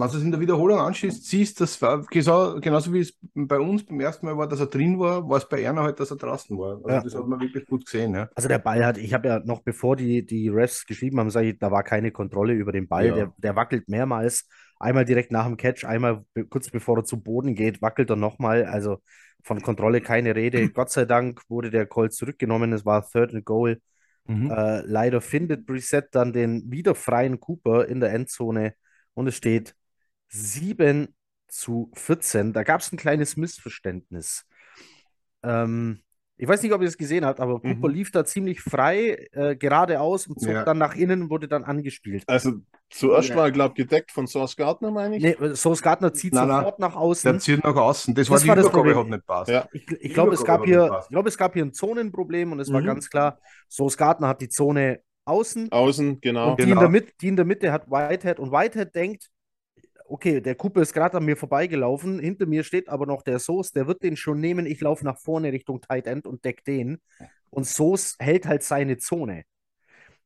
Wenn 0.00 0.10
du 0.10 0.16
es 0.16 0.22
in 0.24 0.30
der 0.32 0.40
Wiederholung 0.40 0.80
anschließt, 0.80 1.26
siehst, 1.26 1.60
das 1.60 1.80
war 1.80 2.04
genauso 2.10 2.92
wie 2.92 3.00
es 3.00 3.16
bei 3.34 3.60
uns 3.60 3.84
beim 3.84 4.00
ersten 4.00 4.26
Mal 4.26 4.36
war, 4.36 4.48
dass 4.48 4.58
er 4.58 4.66
drin 4.66 4.98
war, 4.98 5.28
war 5.28 5.36
es 5.36 5.48
bei 5.48 5.62
Erna 5.62 5.82
halt, 5.82 6.00
dass 6.00 6.10
er 6.10 6.16
draußen 6.16 6.58
war. 6.58 6.76
Also 6.78 6.88
ja. 6.88 7.02
das 7.02 7.14
hat 7.14 7.28
man 7.28 7.38
wirklich 7.38 7.66
gut 7.66 7.84
gesehen. 7.84 8.14
Ja. 8.14 8.28
Also 8.34 8.48
der 8.48 8.58
Ball 8.58 8.84
hat, 8.84 8.98
ich 8.98 9.14
habe 9.14 9.28
ja 9.28 9.38
noch 9.38 9.60
bevor 9.60 9.94
die, 9.94 10.26
die 10.26 10.48
Refs 10.48 10.86
geschrieben 10.86 11.20
haben, 11.20 11.30
sage 11.30 11.50
ich, 11.50 11.58
da 11.60 11.70
war 11.70 11.84
keine 11.84 12.10
Kontrolle 12.10 12.54
über 12.54 12.72
den 12.72 12.88
Ball. 12.88 13.06
Ja. 13.06 13.14
Der, 13.14 13.32
der 13.36 13.54
wackelt 13.54 13.88
mehrmals. 13.88 14.48
Einmal 14.80 15.04
direkt 15.04 15.30
nach 15.30 15.46
dem 15.46 15.56
Catch, 15.56 15.84
einmal 15.84 16.24
kurz 16.48 16.70
bevor 16.70 16.98
er 16.98 17.04
zu 17.04 17.20
Boden 17.22 17.54
geht, 17.54 17.82
wackelt 17.82 18.10
er 18.10 18.16
nochmal. 18.16 18.64
Also 18.64 19.02
von 19.44 19.60
Kontrolle 19.60 20.00
keine 20.00 20.34
Rede. 20.34 20.68
Gott 20.72 20.90
sei 20.90 21.04
Dank 21.04 21.42
wurde 21.48 21.70
der 21.70 21.86
Call 21.86 22.10
zurückgenommen. 22.10 22.72
Es 22.72 22.84
war 22.86 23.06
Third 23.08 23.34
and 23.34 23.44
Goal. 23.44 23.80
Mhm. 24.26 24.50
Äh, 24.50 24.80
leider 24.80 25.20
findet 25.20 25.66
Brissett 25.66 26.14
dann 26.14 26.32
den 26.32 26.70
wieder 26.70 26.94
freien 26.94 27.40
Cooper 27.40 27.86
in 27.86 28.00
der 28.00 28.12
Endzone 28.12 28.74
und 29.14 29.26
es 29.26 29.36
steht 29.36 29.74
7 30.28 31.14
zu 31.48 31.90
14. 31.94 32.52
Da 32.52 32.62
gab 32.62 32.80
es 32.80 32.90
ein 32.90 32.96
kleines 32.96 33.36
Missverständnis. 33.36 34.46
Ähm, 35.42 36.00
ich 36.40 36.48
weiß 36.48 36.62
nicht, 36.62 36.72
ob 36.72 36.80
ihr 36.80 36.88
es 36.88 36.96
gesehen 36.96 37.26
habt, 37.26 37.38
aber 37.38 37.60
Cooper 37.60 37.88
mhm. 37.88 37.94
lief 37.94 38.10
da 38.12 38.24
ziemlich 38.24 38.62
frei 38.62 39.28
äh, 39.32 39.56
geradeaus 39.56 40.26
und 40.26 40.40
zog 40.40 40.52
ja. 40.52 40.64
dann 40.64 40.78
nach 40.78 40.94
innen 40.94 41.22
und 41.22 41.30
wurde 41.30 41.48
dann 41.48 41.64
angespielt. 41.64 42.24
Also 42.26 42.54
zuerst 42.88 43.28
ja. 43.28 43.36
war, 43.36 43.50
glaube 43.50 43.74
ich, 43.76 43.84
gedeckt 43.84 44.10
von 44.10 44.26
Source 44.26 44.56
Gardner, 44.56 44.90
meine 44.90 45.18
ich. 45.18 45.22
Nee, 45.22 45.54
Source 45.54 45.82
Gardner 45.82 46.14
zieht 46.14 46.32
nein, 46.32 46.48
sofort 46.48 46.78
nein. 46.78 46.90
nach 46.90 46.96
außen. 46.96 47.30
Der 47.30 47.40
zieht 47.40 47.62
nach 47.62 47.76
außen. 47.76 48.14
Das, 48.14 48.28
das 48.28 48.46
war 48.46 48.56
die 48.56 48.60
Übergabe 48.60 48.96
hat 48.96 49.06
nicht 49.08 49.26
passt. 49.26 49.50
Ja. 49.50 49.68
Ich, 49.72 49.86
ich 50.00 50.14
glaube, 50.14 50.32
es, 50.32 50.42
gab 50.42 50.64
hier, 50.64 51.02
glaub, 51.10 51.26
es 51.26 51.36
gab 51.36 51.52
hier 51.52 51.64
ein 51.64 51.74
Zonenproblem 51.74 52.52
und 52.52 52.60
es 52.60 52.70
mhm. 52.70 52.74
war 52.74 52.82
ganz 52.82 53.10
klar, 53.10 53.38
Source 53.68 53.98
Gardner 53.98 54.28
hat 54.28 54.40
die 54.40 54.48
Zone 54.48 55.00
außen. 55.26 55.70
Außen, 55.70 56.22
genau. 56.22 56.52
Und 56.52 56.60
die, 56.60 56.64
Genau. 56.64 56.76
in 56.76 56.80
der 56.80 56.88
Mitte, 56.88 57.12
die 57.20 57.28
in 57.28 57.36
der 57.36 57.44
Mitte 57.44 57.70
hat 57.70 57.90
Whitehead 57.90 58.40
und 58.40 58.50
Whitehead 58.50 58.94
denkt, 58.94 59.28
okay, 60.10 60.40
der 60.40 60.54
Cooper 60.54 60.82
ist 60.82 60.92
gerade 60.92 61.16
an 61.18 61.24
mir 61.24 61.36
vorbeigelaufen, 61.36 62.18
hinter 62.18 62.46
mir 62.46 62.64
steht 62.64 62.88
aber 62.88 63.06
noch 63.06 63.22
der 63.22 63.38
Soos, 63.38 63.72
der 63.72 63.86
wird 63.86 64.02
den 64.02 64.16
schon 64.16 64.40
nehmen, 64.40 64.66
ich 64.66 64.80
laufe 64.80 65.04
nach 65.04 65.18
vorne 65.18 65.52
Richtung 65.52 65.80
Tight 65.80 66.06
End 66.06 66.26
und 66.26 66.44
deck 66.44 66.64
den. 66.64 67.00
Und 67.50 67.66
Soos 67.66 68.16
hält 68.20 68.46
halt 68.46 68.62
seine 68.62 68.98
Zone. 68.98 69.44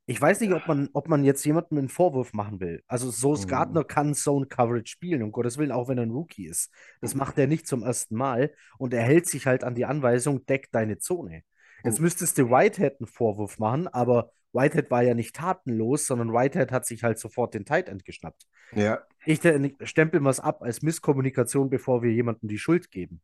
Ich 0.06 0.20
weiß 0.20 0.40
nicht, 0.40 0.52
ob 0.52 0.66
man, 0.66 0.90
ob 0.92 1.08
man 1.08 1.24
jetzt 1.24 1.44
jemandem 1.46 1.78
einen 1.78 1.88
Vorwurf 1.88 2.34
machen 2.34 2.60
will. 2.60 2.82
Also 2.86 3.10
Soos 3.10 3.46
Mhm. 3.46 3.48
Gardner 3.48 3.84
kann 3.84 4.14
Zone 4.14 4.46
Coverage 4.46 4.86
spielen, 4.92 5.22
um 5.22 5.32
Gottes 5.32 5.56
Willen, 5.56 5.72
auch 5.72 5.88
wenn 5.88 5.96
er 5.98 6.04
ein 6.04 6.10
Rookie 6.10 6.46
ist. 6.46 6.70
Das 7.00 7.14
macht 7.14 7.38
er 7.38 7.46
nicht 7.46 7.66
zum 7.66 7.82
ersten 7.82 8.14
Mal 8.16 8.52
und 8.78 8.92
er 8.92 9.02
hält 9.02 9.26
sich 9.26 9.46
halt 9.46 9.64
an 9.64 9.74
die 9.74 9.86
Anweisung, 9.86 10.44
deck 10.46 10.70
deine 10.72 10.98
Zone. 10.98 11.42
Jetzt 11.84 12.00
müsstest 12.00 12.36
du 12.38 12.50
Whitehead 12.50 13.00
einen 13.00 13.06
Vorwurf 13.06 13.58
machen, 13.58 13.88
aber 13.88 14.30
Whitehead 14.52 14.90
war 14.90 15.02
ja 15.02 15.14
nicht 15.14 15.34
tatenlos, 15.36 16.06
sondern 16.06 16.32
Whitehead 16.32 16.70
hat 16.70 16.86
sich 16.86 17.02
halt 17.02 17.18
sofort 17.18 17.54
den 17.54 17.64
Tight 17.64 17.88
End 17.88 18.04
geschnappt. 18.04 18.46
Ja, 18.72 19.06
Ich 19.26 19.40
de- 19.40 19.74
stempel 19.82 20.20
mal 20.20 20.30
es 20.30 20.40
ab 20.40 20.62
als 20.62 20.82
Misskommunikation, 20.82 21.70
bevor 21.70 22.02
wir 22.02 22.12
jemandem 22.12 22.48
die 22.48 22.58
Schuld 22.58 22.90
geben. 22.90 23.20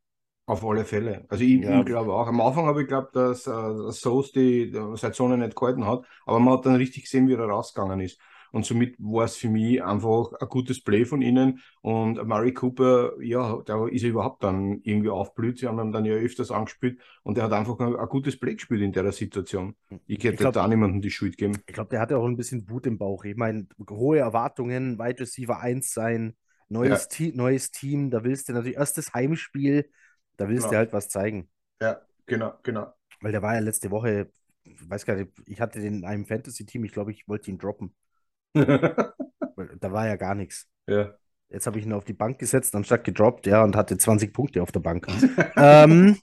auf 0.47 0.65
alle 0.65 0.83
Fälle. 0.85 1.25
Also 1.29 1.43
ich, 1.43 1.61
Ja. 1.61 1.79
ich 1.79 1.85
glaube 1.85 2.11
auch. 2.13 2.27
Am 2.27 2.41
Anfang 2.41 2.65
habe 2.65 2.81
ich 2.81 2.87
geglaubt, 2.87 3.15
dass 3.15 3.47
äh, 3.47 3.91
Soos 3.91 4.31
die 4.33 4.63
äh, 4.73 5.11
Zone 5.13 5.37
nicht 5.37 5.55
gehalten 5.55 5.85
hat, 5.85 6.03
aber 6.25 6.39
man 6.39 6.55
hat 6.55 6.65
dann 6.65 6.75
richtig 6.75 7.03
gesehen, 7.03 7.27
wie 7.29 7.33
er 7.35 7.39
rausgegangen 7.45 8.01
ist. 8.01 8.19
Und 8.51 8.65
somit 8.65 8.95
war 8.99 9.25
es 9.25 9.37
für 9.37 9.49
mich 9.49 9.81
einfach 9.83 10.33
ein 10.39 10.47
gutes 10.49 10.83
Play 10.83 11.05
von 11.05 11.21
ihnen. 11.21 11.61
Und 11.81 12.21
Murray 12.27 12.53
Cooper, 12.53 13.13
ja, 13.21 13.61
da 13.65 13.87
ist 13.87 14.03
er 14.03 14.09
überhaupt 14.09 14.43
dann 14.43 14.81
irgendwie 14.83 15.09
aufblüht. 15.09 15.59
Sie 15.59 15.67
haben 15.67 15.79
ihn 15.79 15.91
dann 15.91 16.05
ja 16.05 16.13
öfters 16.13 16.51
angespielt 16.51 16.99
und 17.23 17.37
er 17.37 17.45
hat 17.45 17.53
einfach 17.53 17.79
ein, 17.79 17.95
ein 17.95 18.07
gutes 18.09 18.37
Play 18.39 18.55
gespielt 18.55 18.81
in 18.81 18.91
der 18.91 19.09
Situation. 19.11 19.75
Ich 20.05 20.17
hätte 20.19 20.33
Ich 20.33 20.37
glaub- 20.39 20.53
da 20.53 20.67
niemandem 20.67 21.01
die 21.01 21.11
Schuld 21.11 21.37
geben. 21.37 21.53
Ich 21.65 21.73
glaube, 21.73 21.89
der 21.89 22.01
hatte 22.01 22.17
auch 22.17 22.25
ein 22.25 22.37
bisschen 22.37 22.69
Wut 22.69 22.85
im 22.87 22.97
Bauch. 22.97 23.23
Ich 23.23 23.37
meine, 23.37 23.67
hohe 23.89 24.19
Erwartungen, 24.19 24.99
Wide 24.99 25.19
Receiver 25.21 25.59
1 25.59 25.93
sein, 25.93 26.35
neues, 26.69 27.07
Te 27.07 27.31
neues 27.35 27.71
Team, 27.71 28.09
da 28.09 28.23
willst 28.23 28.49
du 28.49 28.53
natürlich 28.53 28.77
erstes 28.77 29.13
Heimspiel, 29.13 29.89
da 30.37 30.47
willst 30.49 30.63
Genau. 30.63 30.71
du 30.71 30.77
halt 30.77 30.93
was 30.93 31.09
zeigen. 31.09 31.49
Ja, 31.81 32.01
genau, 32.25 32.53
genau. 32.63 32.93
Weil 33.21 33.31
der 33.31 33.41
war 33.41 33.53
ja 33.55 33.59
letzte 33.59 33.91
Woche, 33.91 34.31
ich 34.63 34.89
weiß 34.89 35.05
gar 35.05 35.15
nicht, 35.15 35.31
ich 35.45 35.59
hatte 35.61 35.79
den 35.79 35.99
in 35.99 36.05
einem 36.05 36.25
Fantasy-Team, 36.25 36.83
ich 36.85 36.91
glaube, 36.91 37.11
ich 37.11 37.27
wollte 37.27 37.49
ihn 37.51 37.57
droppen. 37.57 37.93
Da 38.53 39.91
war 39.91 40.07
ja 40.07 40.15
gar 40.15 40.35
nichts. 40.35 40.67
ja. 40.87 41.13
Jetzt 41.49 41.67
habe 41.67 41.79
ich 41.79 41.85
ihn 41.85 41.91
auf 41.93 42.05
die 42.05 42.13
Bank 42.13 42.39
gesetzt, 42.39 42.73
anstatt 42.75 43.03
gedroppt, 43.03 43.45
ja, 43.45 43.63
und 43.63 43.75
hatte 43.75 43.97
20 43.97 44.31
Punkte 44.33 44.63
auf 44.63 44.71
der 44.71 44.79
Bank. 44.79 45.07
ähm, 45.57 46.17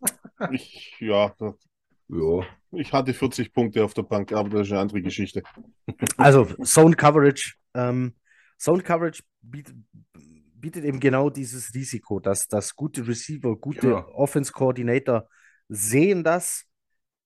Ich, 0.53 0.97
ja, 1.01 1.35
Ja. 2.09 2.41
ich 2.73 2.93
hatte 2.93 3.13
40 3.13 3.53
Punkte 3.53 3.85
auf 3.85 3.93
der 3.93 4.05
Bank, 4.05 4.33
aber 4.33 4.49
das 4.49 4.69
ist 4.69 4.73
eine 4.73 4.81
andere 4.81 5.03
Geschichte. 5.03 5.43
Also 6.17 6.45
Zone 6.65 6.97
Coverage. 6.97 7.57
Ähm, 7.75 8.15
Zone 8.59 8.83
Coverage 8.83 9.23
bietet, 9.43 9.77
bietet 10.55 10.85
eben 10.85 10.99
genau 10.99 11.29
dieses 11.29 11.75
Risiko, 11.75 12.21
dass, 12.21 12.49
dass 12.49 12.75
gute 12.75 13.07
Receiver, 13.07 13.55
gute 13.57 13.81
Genau. 13.81 14.09
Offense 14.15 14.51
Coordinator 14.53 15.29
sehen 15.69 16.25
das, 16.25 16.65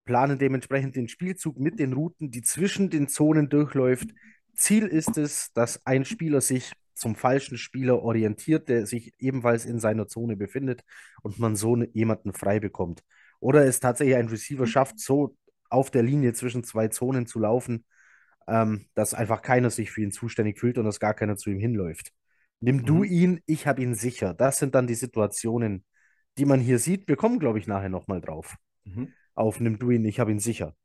planen 0.04 0.38
dementsprechend 0.38 0.96
den 0.96 1.09
Spielzug 1.09 1.59
mit 1.59 1.78
den 1.78 1.92
Routen, 1.92 2.30
die 2.30 2.42
zwischen 2.42 2.90
den 2.90 3.07
Zonen 3.09 3.48
durchläuft. 3.48 4.11
Ziel 4.54 4.86
ist 4.86 5.16
es, 5.18 5.52
dass 5.54 5.84
ein 5.86 6.04
Spieler 6.04 6.40
sich 6.40 6.72
zum 6.94 7.16
falschen 7.16 7.58
Spieler 7.58 8.02
orientiert, 8.02 8.68
der 8.68 8.86
sich 8.86 9.12
ebenfalls 9.18 9.64
in 9.64 9.80
seiner 9.80 10.06
Zone 10.08 10.36
befindet 10.36 10.82
und 11.22 11.38
man 11.38 11.56
so 11.56 11.76
ne- 11.76 11.88
jemanden 11.92 12.32
frei 12.32 12.60
bekommt. 12.60 13.02
Oder 13.40 13.64
es 13.66 13.80
tatsächlich 13.80 14.16
ein 14.16 14.28
Receiver 14.28 14.66
schafft, 14.66 15.00
so 15.00 15.36
auf 15.70 15.90
der 15.90 16.02
Linie 16.02 16.32
zwischen 16.34 16.64
zwei 16.64 16.88
Zonen 16.88 17.26
zu 17.26 17.40
laufen, 17.40 17.84
ähm, 18.48 18.86
dass 18.94 19.14
einfach 19.14 19.42
keiner 19.42 19.70
sich 19.70 19.90
für 19.90 20.02
ihn 20.02 20.12
zuständig 20.12 20.58
fühlt 20.58 20.78
und 20.78 20.84
dass 20.84 21.00
gar 21.00 21.14
keiner 21.14 21.36
zu 21.36 21.50
ihm 21.50 21.58
hinläuft. 21.58 22.12
Nimm 22.60 22.84
du 22.84 22.98
Mhm. 22.98 23.04
ihn, 23.04 23.40
ich 23.46 23.66
habe 23.66 23.82
ihn 23.82 23.94
sicher. 23.94 24.34
Das 24.34 24.58
sind 24.58 24.74
dann 24.74 24.86
die 24.86 24.94
Situationen, 24.94 25.84
die 26.38 26.44
man 26.44 26.60
hier 26.60 26.78
sieht. 26.78 27.08
Wir 27.08 27.16
kommen, 27.16 27.38
glaube 27.38 27.58
ich, 27.58 27.66
nachher 27.66 27.88
nochmal 27.88 28.20
drauf. 28.20 28.56
Mhm. 28.84 29.14
Auf 29.34 29.60
nimm 29.60 29.78
du 29.78 29.90
ihn, 29.90 30.04
ich 30.04 30.20
habe 30.20 30.30
ihn 30.30 30.38
sicher. 30.38 30.76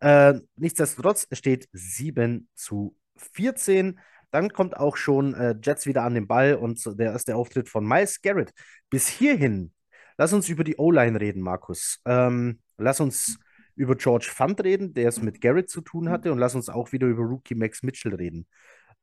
Äh, 0.00 0.34
nichtsdestotrotz 0.56 1.26
es 1.30 1.38
steht 1.38 1.68
7 1.72 2.48
zu 2.54 2.96
14. 3.16 3.98
Dann 4.30 4.52
kommt 4.52 4.76
auch 4.76 4.96
schon 4.96 5.34
äh, 5.34 5.54
Jets 5.62 5.86
wieder 5.86 6.02
an 6.02 6.14
den 6.14 6.26
Ball 6.26 6.54
und 6.54 6.84
der 6.98 7.12
erste 7.12 7.36
Auftritt 7.36 7.68
von 7.68 7.86
Miles 7.86 8.20
Garrett. 8.20 8.52
Bis 8.90 9.08
hierhin, 9.08 9.72
lass 10.18 10.32
uns 10.32 10.48
über 10.48 10.64
die 10.64 10.76
O-Line 10.76 11.20
reden, 11.20 11.42
Markus. 11.42 12.00
Ähm, 12.04 12.60
lass 12.76 13.00
uns 13.00 13.38
über 13.76 13.94
George 13.94 14.30
Fund 14.32 14.62
reden, 14.64 14.94
der 14.94 15.08
es 15.08 15.22
mit 15.22 15.40
Garrett 15.40 15.70
zu 15.70 15.80
tun 15.80 16.08
hatte, 16.08 16.32
und 16.32 16.38
lass 16.38 16.54
uns 16.54 16.68
auch 16.68 16.92
wieder 16.92 17.06
über 17.06 17.22
Rookie 17.22 17.54
Max 17.54 17.82
Mitchell 17.82 18.14
reden. 18.14 18.46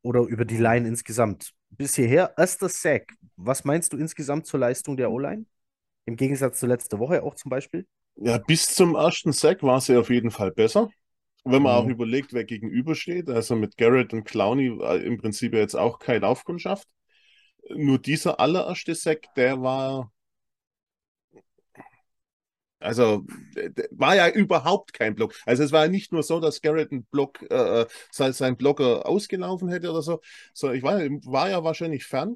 Oder 0.02 0.22
über 0.22 0.46
die 0.46 0.58
Line 0.58 0.88
insgesamt. 0.88 1.54
Bis 1.70 1.96
hierher, 1.96 2.34
erster 2.38 2.68
Sack. 2.70 3.14
Was 3.38 3.64
meinst 3.64 3.94
du 3.94 3.98
insgesamt 3.98 4.46
zur 4.46 4.60
Leistung 4.60 4.98
der 4.98 5.12
O-Line? 5.12 5.46
Im 6.06 6.18
Gegensatz 6.18 6.60
zur 6.60 6.70
letzten 6.70 7.00
Woche 7.00 7.24
auch 7.24 7.36
zum 7.36 7.50
Beispiel? 7.50 7.88
Ja, 8.16 8.38
bis 8.38 8.74
zum 8.76 8.96
ersten 8.96 9.32
Sack 9.32 9.64
war 9.64 9.80
sie 9.80 9.96
auf 9.96 10.10
jeden 10.10 10.32
Fall 10.32 10.52
besser. 10.52 10.90
Wenn 11.46 11.62
man 11.64 11.74
auch 11.76 11.86
Mhm. 11.86 11.92
überlegt, 11.92 12.34
wer 12.34 12.46
gegenübersteht, 12.46 13.30
also 13.30 13.56
mit 13.56 13.78
Garrett 13.78 14.14
und 14.14 14.24
Clowney 14.26 14.78
war 14.80 15.00
im 15.02 15.18
Prinzip 15.18 15.54
ja 15.54 15.60
jetzt 15.60 15.76
auch 15.76 16.00
keine 16.00 16.20
Laufkundschaft. 16.20 16.88
Nur 17.76 18.00
dieser 18.00 18.40
allererste 18.40 18.96
Sack, 18.96 19.34
der 19.36 19.62
war, 19.62 20.12
also 22.80 23.26
der, 23.56 23.88
war 23.92 24.16
ja 24.16 24.30
überhaupt 24.30 24.94
kein 24.94 25.16
Block. 25.16 25.34
Also 25.46 25.64
es 25.64 25.72
war 25.72 25.86
ja 25.86 25.92
nicht 25.92 26.12
nur 26.12 26.24
so, 26.24 26.40
dass 26.40 26.62
Garrett 26.62 26.92
einen 26.92 27.06
Block, 27.06 27.42
äh, 27.50 27.86
sein, 28.12 28.34
sein 28.34 28.58
Blocker 28.58 29.06
ausgelaufen 29.08 29.70
hätte 29.70 29.90
oder 29.92 30.02
so, 30.02 30.20
sondern 30.54 30.78
ich 30.78 30.84
war, 30.84 31.00
war 31.32 31.50
ja 31.50 31.64
wahrscheinlich 31.64 32.06
fern. 32.06 32.36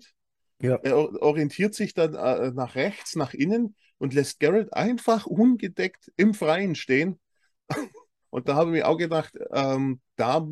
Ja. 0.62 0.80
Er 0.84 0.98
or- 0.98 1.22
orientiert 1.22 1.76
sich 1.76 1.93
dann 1.93 2.15
äh, 2.15 2.52
nach 2.52 2.76
rechts, 2.76 3.15
nach 3.15 3.34
innen 3.34 3.76
und 3.98 4.13
lässt 4.13 4.39
Garrett 4.39 4.74
einfach 4.74 5.26
ungedeckt 5.26 6.12
im 6.17 6.34
Freien 6.34 6.76
stehen. 6.76 7.20
Und 8.30 8.48
da 8.50 8.56
habe 8.56 8.70
ich 8.70 8.74
mir 8.78 8.88
auch 8.88 8.98
gedacht, 8.98 9.34
ähm, 9.54 10.00
da 10.16 10.46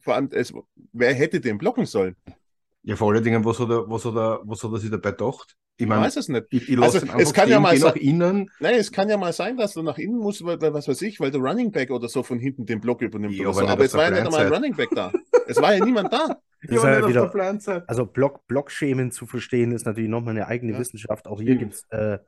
vor 0.00 0.14
allem, 0.14 0.28
es, 0.32 0.52
wer 0.92 1.12
hätte 1.14 1.40
den 1.40 1.58
blocken 1.58 1.86
sollen? 1.86 2.16
Ja, 2.82 2.94
vor 2.94 3.12
allen 3.12 3.24
Dingen, 3.24 3.44
was 3.44 3.58
hat 3.58 3.68
er, 3.70 3.88
was 3.90 4.04
hat 4.04 4.14
er, 4.14 4.40
was 4.44 4.62
hat 4.62 4.70
er 4.72 4.78
sich 4.78 4.90
dabei 4.90 5.10
gedacht? 5.10 5.56
Ich 5.78 5.82
Ich 5.82 5.88
meine, 5.88 6.02
weiß 6.02 6.16
es 6.16 6.28
nicht. 6.28 6.46
ich, 6.50 6.68
ich 6.70 6.76
lasse 6.76 7.02
Also, 7.02 7.18
es 7.18 7.34
kann 7.34 7.48
ja 7.48 7.58
mal 7.60 7.76
sein- 7.76 7.96
innen. 7.96 8.50
Nein, 8.60 8.76
es 8.76 8.90
kann 8.92 9.08
ja 9.10 9.16
mal 9.18 9.32
sein, 9.32 9.56
dass 9.56 9.74
du 9.74 9.82
nach 9.82 9.98
innen 9.98 10.16
musst, 10.18 10.44
weil, 10.44 10.58
was 10.72 10.86
weiß 10.88 11.02
ich, 11.02 11.18
weil 11.20 11.30
der 11.30 11.40
Running 11.40 11.72
Back 11.72 11.90
oder 11.90 12.08
so 12.08 12.22
von 12.22 12.38
hinten 12.38 12.64
den 12.64 12.80
Block 12.80 13.02
übernimmt 13.02 13.34
Ja, 13.34 13.48
aber 13.48 13.54
so. 13.60 13.66
Aber 13.66 13.84
es 13.84 13.92
war 13.94 14.04
ja 14.04 14.10
nicht 14.10 14.24
einmal 14.26 14.46
ein. 14.46 14.52
Running 14.52 14.76
Back 14.76 14.88
da. 14.94 15.12
Es 15.48 15.60
war 15.60 15.74
ja 15.74 15.84
niemand 15.84 16.12
da. 16.12 16.40
Das 16.68 16.78
ist 16.78 16.84
ja 16.84 17.06
wieder, 17.06 17.84
also 17.86 18.06
Block, 18.06 18.44
Blockschemen 18.48 19.12
zu 19.12 19.26
verstehen, 19.26 19.70
ist 19.72 19.84
natürlich 19.84 20.08
nochmal 20.08 20.32
eine 20.34 20.48
eigene 20.48 20.72
Ja, 20.72 20.78
Wissenschaft. 20.78 21.28
Auch 21.28 21.40
hier 21.40 21.54
gibt 21.56 21.74
es 21.74 21.84
äh, 21.90 22.18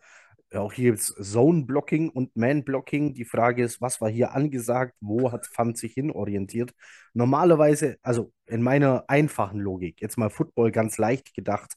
ja, 0.52 0.60
auch 0.60 0.72
hier 0.72 0.92
gibt's 0.92 1.14
Zone-Blocking 1.14 2.08
und 2.08 2.34
Man-Blocking. 2.36 3.14
Die 3.14 3.24
Frage 3.24 3.62
ist, 3.62 3.80
was 3.80 4.00
war 4.00 4.08
hier 4.08 4.32
angesagt? 4.32 4.94
Wo 5.00 5.30
hat 5.30 5.46
Fund 5.46 5.76
sich 5.76 5.92
hinorientiert? 5.92 6.72
Normalerweise, 7.12 7.98
also 8.02 8.32
in 8.46 8.62
meiner 8.62 9.04
einfachen 9.08 9.60
Logik, 9.60 10.00
jetzt 10.00 10.16
mal 10.16 10.30
Football 10.30 10.72
ganz 10.72 10.96
leicht 10.96 11.34
gedacht, 11.34 11.74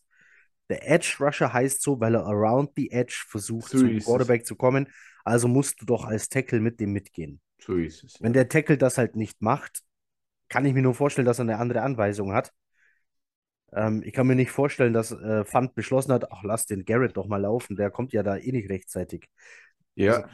der 0.70 0.90
Edge 0.90 1.18
Rusher 1.20 1.52
heißt 1.52 1.82
so, 1.82 2.00
weil 2.00 2.16
er 2.16 2.26
around 2.26 2.72
the 2.78 2.92
edge 2.92 3.26
versucht, 3.28 3.72
So 3.72 3.80
zum 3.80 3.90
ist 3.90 4.04
es. 4.04 4.06
Quarterback 4.06 4.46
zu 4.46 4.56
kommen. 4.56 4.88
Also 5.26 5.50
musst 5.50 5.82
du 5.82 5.86
doch 5.86 6.06
als 6.06 6.30
Tackle 6.30 6.62
mit 6.62 6.80
dem 6.80 6.94
mitgehen. 6.94 7.42
So 7.60 7.76
ist 7.76 8.06
es. 8.06 8.22
Wenn 8.22 8.32
der 8.32 8.48
Tackle 8.48 8.78
das 8.78 8.98
halt 8.98 9.18
nicht 9.18 9.42
macht, 9.42 9.82
kann 10.48 10.66
ich 10.66 10.74
mir 10.74 10.82
nur 10.82 10.96
vorstellen, 10.96 11.26
dass 11.26 11.40
er 11.40 11.44
eine 11.44 11.58
andere 11.58 11.82
Anweisung 11.82 12.34
hat. 12.34 12.54
Ähm, 13.74 14.04
ich 14.06 14.14
kann 14.14 14.28
mir 14.28 14.36
nicht 14.36 14.52
vorstellen, 14.52 14.94
dass 14.94 15.12
äh, 15.12 15.46
Fund 15.46 15.76
beschlossen 15.76 16.14
hat, 16.14 16.32
ach, 16.32 16.44
lass 16.44 16.66
den 16.66 16.86
Garrett 16.86 17.18
doch 17.18 17.28
mal 17.28 17.42
laufen, 17.42 17.76
der 17.76 17.90
kommt 17.90 18.14
ja 18.14 18.24
da 18.24 18.38
eh 18.38 18.52
nicht 18.52 18.70
rechtzeitig. 18.70 19.30
Ja, 19.96 20.28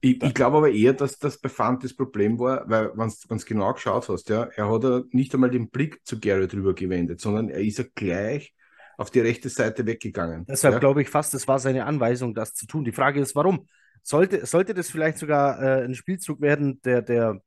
ich, 0.00 0.22
ich 0.22 0.34
glaube 0.34 0.58
aber 0.58 0.70
eher, 0.70 0.92
dass 0.92 1.18
das 1.18 1.38
bei 1.38 1.48
Fant 1.48 1.82
das 1.82 1.94
Problem 1.94 2.38
war, 2.38 2.68
weil, 2.68 2.90
wenn 2.94 3.08
du 3.08 3.44
genau 3.44 3.72
geschaut 3.72 4.08
hast, 4.08 4.28
ja, 4.28 4.44
er 4.54 4.70
hat 4.70 4.84
ja 4.84 5.02
nicht 5.12 5.32
einmal 5.34 5.50
den 5.50 5.70
Blick 5.70 6.04
zu 6.04 6.20
Garrett 6.20 6.52
rüber 6.52 6.74
gewendet, 6.74 7.20
sondern 7.20 7.48
er 7.48 7.60
ist 7.60 7.78
ja 7.78 7.84
gleich 7.94 8.54
auf 8.98 9.10
die 9.10 9.20
rechte 9.20 9.48
Seite 9.48 9.86
weggegangen. 9.86 10.44
Deshalb 10.46 10.74
ja. 10.74 10.78
glaube 10.78 11.02
ich 11.02 11.08
fast, 11.08 11.32
es 11.34 11.48
war 11.48 11.58
seine 11.58 11.86
Anweisung, 11.86 12.34
das 12.34 12.54
zu 12.54 12.66
tun. 12.66 12.84
Die 12.84 12.92
Frage 12.92 13.20
ist, 13.20 13.34
warum? 13.34 13.66
Sollte, 14.02 14.44
sollte 14.44 14.74
das 14.74 14.90
vielleicht 14.90 15.16
sogar 15.16 15.60
äh, 15.60 15.84
ein 15.84 15.94
Spielzug 15.94 16.42
werden, 16.42 16.82
der, 16.82 17.00
der 17.00 17.40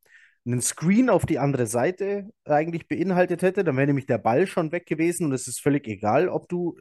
einen 0.51 0.61
Screen 0.61 1.09
auf 1.09 1.25
die 1.25 1.39
andere 1.39 1.67
Seite 1.67 2.29
eigentlich 2.45 2.87
beinhaltet 2.87 3.41
hätte, 3.41 3.63
dann 3.63 3.75
wäre 3.77 3.87
nämlich 3.87 4.05
der 4.05 4.17
Ball 4.17 4.47
schon 4.47 4.71
weg 4.71 4.85
gewesen 4.85 5.25
und 5.25 5.33
es 5.33 5.47
ist 5.47 5.59
völlig 5.61 5.87
egal, 5.87 6.29
ob 6.29 6.47
du 6.49 6.77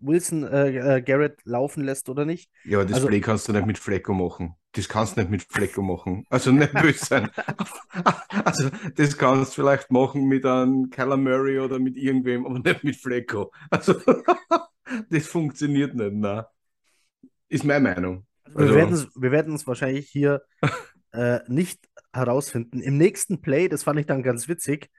Wilson 0.00 0.42
äh, 0.44 0.96
äh, 0.96 1.02
Garrett 1.02 1.40
laufen 1.44 1.82
lässt 1.84 2.08
oder 2.08 2.24
nicht. 2.26 2.50
Ja, 2.64 2.78
aber 2.78 2.86
das 2.86 2.96
Also- 2.96 3.06
Play 3.08 3.20
kannst 3.20 3.48
du 3.48 3.52
nicht 3.52 3.66
mit 3.66 3.78
Flecko 3.78 4.12
machen. 4.12 4.54
Das 4.72 4.88
kannst 4.88 5.16
du 5.16 5.20
nicht 5.20 5.30
mit 5.30 5.42
Flecko 5.44 5.82
machen. 5.82 6.26
Also 6.28 6.50
nicht 6.50 6.72
böse 6.72 7.04
sein. 7.04 7.30
Also 8.44 8.68
das 8.96 9.16
kannst 9.16 9.52
du 9.56 9.62
vielleicht 9.62 9.90
machen 9.90 10.24
mit 10.26 10.44
einem 10.44 10.90
Kyler 10.90 11.16
Murray 11.16 11.58
oder 11.60 11.78
mit 11.78 11.96
irgendwem, 11.96 12.44
aber 12.44 12.58
nicht 12.58 12.82
mit 12.84 12.96
Flecko. 12.96 13.52
Also 13.70 13.94
das 15.10 15.26
funktioniert 15.26 15.94
nicht, 15.94 16.12
nein. 16.14 16.42
Ist 17.48 17.64
meine 17.64 17.80
Meinung. 17.94 18.26
Wir 18.46 18.58
Also- 18.60 18.74
werden 18.74 18.94
es 18.94 19.08
wir 19.14 19.30
werden 19.30 19.54
es 19.54 19.66
wahrscheinlich 19.66 20.08
hier 20.10 20.42
äh, 21.14 21.40
nicht 21.48 21.88
herausfinden. 22.12 22.80
Im 22.80 22.96
nächsten 22.98 23.40
Play, 23.40 23.68
das 23.68 23.84
fand 23.84 24.00
ich 24.00 24.06
dann 24.06 24.22
ganz 24.22 24.48
witzig, 24.48 24.90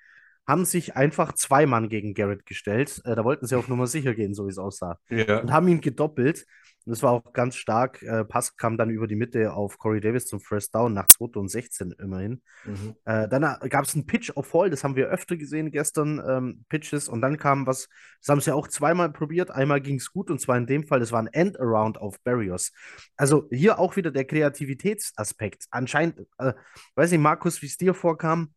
haben 0.48 0.66
sich 0.66 0.96
einfach 0.96 1.34
zwei 1.34 1.66
Mann 1.66 1.90
gegen 1.90 2.14
Garrett 2.14 2.46
gestellt. 2.46 3.02
Äh, 3.06 3.16
da 3.16 3.24
wollten 3.24 3.48
sie 3.48 3.56
auf 3.56 3.68
Nummer 3.68 3.88
sicher 3.88 4.14
gehen, 4.14 4.34
so 4.34 4.46
wie 4.46 4.52
es 4.52 4.58
aussah. 4.58 5.00
Ja. 5.10 5.40
Und 5.40 5.52
haben 5.52 5.68
ihn 5.68 5.82
gedoppelt. 5.82 6.46
Und 6.86 6.92
das 6.92 7.02
war 7.02 7.14
auch 7.14 7.34
ganz 7.34 7.56
stark. 7.56 8.04
Äh, 8.04 8.24
Pass 8.26 8.56
kam 8.58 8.78
dann 8.78 8.92
über 8.92 9.08
die 9.08 9.16
Mitte 9.16 9.54
auf 9.54 9.80
Corey 9.80 10.02
Davis 10.02 10.28
zum 10.28 10.40
First 10.40 10.76
Down 10.76 10.94
nach 10.94 11.08
2 11.08 11.40
und 11.40 11.50
16 11.50 11.94
immerhin. 11.94 12.44
Mhm. 12.64 12.96
Äh, 13.06 13.28
dann 13.28 13.44
äh, 13.44 13.70
gab 13.70 13.86
es 13.86 13.96
einen 13.96 14.06
Pitch 14.06 14.32
auf 14.36 14.48
Fall, 14.48 14.70
das 14.70 14.84
haben 14.84 14.96
wir 14.96 15.08
öfter 15.08 15.36
gesehen 15.36 15.72
gestern, 15.72 16.22
ähm, 16.28 16.66
Pitches. 16.70 17.10
Und 17.10 17.22
dann 17.22 17.38
kam 17.38 17.66
was, 17.66 17.90
das 18.22 18.30
haben 18.30 18.40
sie 18.40 18.54
auch 18.54 18.68
zweimal 18.68 19.12
probiert. 19.12 19.50
Einmal 19.50 19.82
ging 19.82 19.96
es 19.96 20.12
gut 20.12 20.30
und 20.30 20.40
zwar 20.40 20.58
in 20.58 20.68
dem 20.68 20.84
Fall, 20.84 21.00
das 21.00 21.12
war 21.12 21.20
ein 21.20 21.28
End-Around 21.28 21.98
auf 21.98 22.22
Barrios. 22.22 22.72
Also 23.18 23.48
hier 23.52 23.80
auch 23.80 23.96
wieder 23.96 24.12
der 24.12 24.26
Kreativitätsaspekt. 24.26 25.66
Anscheinend, 25.72 26.20
äh, 26.38 26.54
weiß 26.94 27.10
nicht, 27.10 27.22
Markus, 27.22 27.64
wie 27.64 27.68
es 27.68 27.78
dir 27.78 27.96
vorkam, 27.96 28.54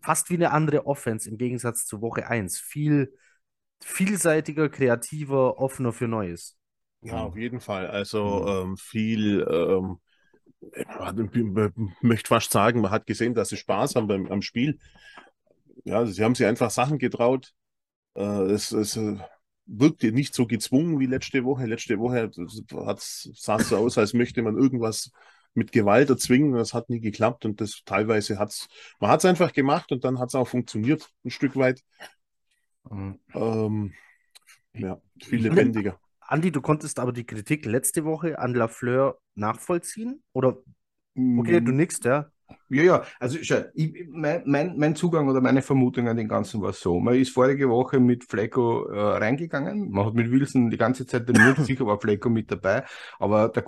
fast 0.00 0.30
wie 0.30 0.34
eine 0.34 0.50
andere 0.50 0.86
Offense 0.86 1.28
im 1.28 1.38
Gegensatz 1.38 1.86
zu 1.86 2.00
Woche 2.00 2.28
1. 2.28 2.58
Viel 2.58 3.12
vielseitiger, 3.82 4.68
kreativer, 4.68 5.58
offener 5.58 5.92
für 5.92 6.08
Neues. 6.08 6.56
Ja, 7.02 7.24
auf 7.24 7.36
jeden 7.36 7.60
Fall. 7.60 7.86
Also 7.86 8.46
ähm, 8.46 8.76
viel, 8.76 9.46
ähm, 9.48 9.98
ich 10.72 12.02
möchte 12.02 12.28
fast 12.28 12.52
sagen, 12.52 12.82
man 12.82 12.90
hat 12.90 13.06
gesehen, 13.06 13.34
dass 13.34 13.48
sie 13.48 13.56
Spaß 13.56 13.94
haben 13.94 14.06
beim, 14.06 14.26
am 14.26 14.42
Spiel. 14.42 14.78
Ja, 15.84 16.04
sie 16.04 16.22
haben 16.22 16.34
sich 16.34 16.46
einfach 16.46 16.70
Sachen 16.70 16.98
getraut. 16.98 17.54
Äh, 18.14 18.22
es, 18.22 18.72
es 18.72 18.96
äh, 18.96 19.16
wirkte 19.64 20.12
nicht 20.12 20.34
so 20.34 20.46
gezwungen 20.46 21.00
wie 21.00 21.06
letzte 21.06 21.44
Woche. 21.44 21.64
Letzte 21.64 21.98
Woche 21.98 22.30
sah 22.34 23.56
es 23.56 23.68
so 23.68 23.76
aus, 23.76 23.96
als 23.96 24.12
möchte 24.12 24.42
man 24.42 24.56
irgendwas 24.56 25.10
mit 25.54 25.72
Gewalt 25.72 26.10
erzwingen. 26.10 26.54
Das 26.54 26.74
hat 26.74 26.90
nie 26.90 27.00
geklappt 27.00 27.44
und 27.44 27.60
das 27.60 27.82
teilweise 27.84 28.38
hat 28.38 28.50
es, 28.50 28.68
man 29.00 29.10
hat 29.10 29.20
es 29.20 29.24
einfach 29.24 29.52
gemacht 29.52 29.92
und 29.92 30.04
dann 30.04 30.18
hat 30.18 30.28
es 30.28 30.34
auch 30.34 30.48
funktioniert, 30.48 31.08
ein 31.24 31.30
Stück 31.30 31.56
weit. 31.56 31.82
Mhm. 32.88 33.18
Ähm, 33.34 33.92
ja, 34.74 35.00
viel 35.20 35.42
lebendiger. 35.42 35.98
Andi, 36.20 36.52
du 36.52 36.60
konntest 36.60 37.00
aber 37.00 37.12
die 37.12 37.26
Kritik 37.26 37.66
letzte 37.66 38.04
Woche 38.04 38.38
an 38.38 38.54
Lafleur 38.54 39.18
nachvollziehen? 39.34 40.22
Oder 40.32 40.58
okay, 41.16 41.60
du 41.60 41.72
mm. 41.72 41.76
nix, 41.76 41.98
ja? 42.04 42.30
Ja, 42.68 42.82
ja, 42.82 43.04
also 43.18 43.38
schau, 43.42 43.62
ich, 43.74 44.06
mein, 44.08 44.42
mein, 44.46 44.78
mein, 44.78 44.94
Zugang 44.94 45.28
oder 45.28 45.40
meine 45.40 45.60
Vermutung 45.60 46.08
an 46.08 46.16
den 46.16 46.28
Ganzen 46.28 46.62
war 46.62 46.72
so. 46.72 47.00
Man 47.00 47.14
ist 47.16 47.32
vorige 47.32 47.68
Woche 47.68 47.98
mit 47.98 48.24
Flecko 48.24 48.88
äh, 48.88 49.00
reingegangen. 49.18 49.90
Man 49.90 50.06
hat 50.06 50.14
mit 50.14 50.30
Wilson 50.30 50.70
die 50.70 50.76
ganze 50.76 51.06
Zeit 51.06 51.26
trainiert, 51.26 51.58
sicher 51.64 51.86
war 51.86 52.00
Flecko 52.00 52.28
mit 52.30 52.50
dabei, 52.50 52.84
aber 53.18 53.48
der 53.48 53.64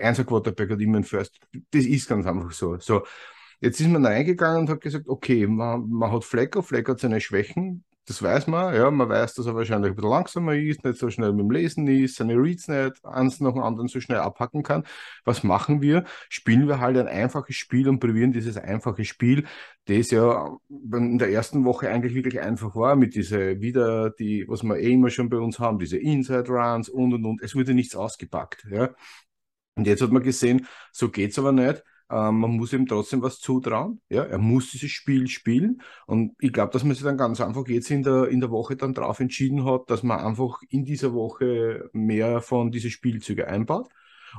Einser 0.00 0.24
Quarterback 0.24 0.70
hat 0.70 0.80
immer 0.80 0.98
ein 0.98 1.04
First. 1.04 1.40
Das 1.70 1.84
ist 1.84 2.08
ganz 2.08 2.26
einfach 2.26 2.52
so. 2.52 2.78
So, 2.78 3.02
jetzt 3.64 3.80
ist 3.80 3.88
man 3.88 4.04
reingegangen 4.04 4.60
und 4.62 4.70
hat 4.70 4.80
gesagt, 4.80 5.08
okay, 5.08 5.46
man, 5.46 5.88
man 5.88 6.12
hat 6.12 6.24
Flecko, 6.24 6.62
Flecko 6.62 6.92
hat 6.92 7.00
seine 7.00 7.20
Schwächen, 7.20 7.84
das 8.06 8.22
weiß 8.22 8.48
man, 8.48 8.74
ja, 8.74 8.90
man 8.90 9.08
weiß, 9.08 9.32
dass 9.34 9.46
er 9.46 9.54
wahrscheinlich 9.54 9.90
ein 9.92 9.96
bisschen 9.96 10.10
langsamer 10.10 10.54
ist, 10.54 10.84
nicht 10.84 10.98
so 10.98 11.08
schnell 11.08 11.32
mit 11.32 11.40
dem 11.40 11.50
Lesen 11.50 11.86
ist, 11.88 12.16
seine 12.16 12.34
Reads 12.34 12.68
nicht 12.68 13.02
eins 13.02 13.40
nach 13.40 13.52
dem 13.52 13.62
anderen 13.62 13.88
so 13.88 13.98
schnell 13.98 14.18
abhacken 14.18 14.62
kann. 14.62 14.84
Was 15.24 15.42
machen 15.42 15.80
wir? 15.80 16.04
Spielen 16.28 16.68
wir 16.68 16.80
halt 16.80 16.98
ein 16.98 17.08
einfaches 17.08 17.56
Spiel 17.56 17.88
und 17.88 18.00
probieren 18.00 18.32
dieses 18.32 18.58
einfache 18.58 19.06
Spiel, 19.06 19.46
das 19.86 20.10
ja 20.10 20.54
in 20.68 21.16
der 21.18 21.30
ersten 21.30 21.64
Woche 21.64 21.88
eigentlich 21.88 22.14
wirklich 22.14 22.40
einfach 22.42 22.76
war, 22.76 22.94
mit 22.96 23.14
diese 23.14 23.60
wieder 23.62 24.10
die, 24.10 24.44
was 24.48 24.62
wir 24.62 24.76
eh 24.76 24.92
immer 24.92 25.08
schon 25.08 25.30
bei 25.30 25.38
uns 25.38 25.58
haben, 25.58 25.78
diese 25.78 25.96
Inside 25.96 26.48
Runs 26.48 26.90
und 26.90 27.14
und 27.14 27.24
und. 27.24 27.42
Es 27.42 27.54
wurde 27.54 27.72
nichts 27.72 27.96
ausgepackt, 27.96 28.66
ja. 28.70 28.90
Und 29.76 29.86
jetzt 29.86 30.02
hat 30.02 30.12
man 30.12 30.22
gesehen, 30.22 30.66
so 30.92 31.10
geht's 31.10 31.38
aber 31.38 31.52
nicht 31.52 31.82
ähm, 32.10 32.40
man 32.40 32.50
muss 32.52 32.72
ihm 32.72 32.86
trotzdem 32.86 33.22
was 33.22 33.40
zutrauen. 33.40 34.00
Ja, 34.08 34.24
er 34.24 34.38
muss 34.38 34.70
dieses 34.70 34.90
Spiel 34.90 35.28
spielen. 35.28 35.82
Und 36.06 36.32
ich 36.40 36.52
glaube, 36.52 36.72
dass 36.72 36.84
man 36.84 36.94
sich 36.94 37.04
dann 37.04 37.16
ganz 37.16 37.40
einfach 37.40 37.66
jetzt 37.68 37.90
in 37.90 38.02
der, 38.02 38.28
in 38.28 38.40
der 38.40 38.50
Woche 38.50 38.76
dann 38.76 38.94
darauf 38.94 39.20
entschieden 39.20 39.64
hat, 39.64 39.90
dass 39.90 40.02
man 40.02 40.20
einfach 40.20 40.60
in 40.68 40.84
dieser 40.84 41.12
Woche 41.14 41.88
mehr 41.92 42.40
von 42.40 42.70
diese 42.70 42.90
Spielzüge 42.90 43.48
einbaut 43.48 43.88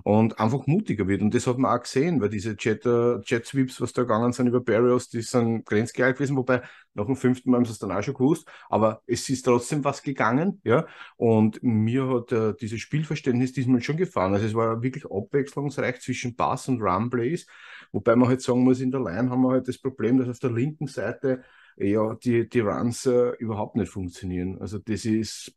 und 0.04 0.40
einfach 0.40 0.68
mutiger 0.68 1.08
wird. 1.08 1.22
Und 1.22 1.34
das 1.34 1.48
hat 1.48 1.58
man 1.58 1.78
auch 1.78 1.82
gesehen, 1.82 2.22
weil 2.22 2.30
diese 2.30 2.56
Jet, 2.58 2.86
äh, 2.86 3.20
Jet 3.22 3.46
Sweeps, 3.46 3.80
was 3.82 3.94
da 3.94 4.04
gegangen 4.04 4.34
sind 4.34 4.48
über 4.48 4.62
Barrios, 4.62 5.10
die 5.10 5.22
sind 5.22 5.66
grenzgeil 5.66 6.14
gewesen, 6.14 6.36
wobei 6.38 6.62
nach 6.94 7.06
dem 7.06 7.16
fünften 7.16 7.52
Mal 7.52 7.58
haben 7.58 7.66
sie 7.66 7.72
es 7.72 7.80
dann 7.80 7.92
auch 7.92 8.02
schon 8.02 8.14
gewusst, 8.14 8.48
aber 8.70 9.02
es 9.06 9.28
ist 9.30 9.44
trotzdem 9.44 9.84
was 9.84 10.02
gegangen, 10.02 10.62
ja. 10.64 10.86
Und 11.18 11.62
mir 11.64 12.08
hat 12.08 12.32
äh, 12.32 12.54
dieses 12.60 12.80
Spielverständnis 12.82 13.54
diesmal 13.54 13.82
schon 13.82 13.98
gefallen. 13.98 14.34
Also 14.34 14.46
es 14.46 14.54
war 14.54 14.82
wirklich 14.82 15.06
abwechslungsreich 15.06 16.02
zwischen 16.02 16.36
Bass 16.36 16.68
und 16.68 16.82
Run 16.82 17.10
Plays, 17.10 17.46
wobei 17.92 18.16
man 18.16 18.30
halt 18.30 18.42
sagen 18.42 18.64
muss, 18.64 18.80
in 18.80 18.92
der 18.92 19.02
Line 19.02 19.30
haben 19.30 19.42
wir 19.42 19.52
halt 19.52 19.68
das 19.68 19.78
Problem, 19.78 20.18
dass 20.18 20.30
auf 20.30 20.40
der 20.40 20.52
linken 20.52 20.88
Seite 20.88 21.44
ja 21.78 22.16
die, 22.16 22.48
die 22.48 22.60
Runs 22.62 23.06
äh, 23.06 23.32
überhaupt 23.40 23.76
nicht 23.76 23.92
funktionieren. 23.92 24.60
Also 24.62 24.80
das 24.80 25.06
ist, 25.06 25.54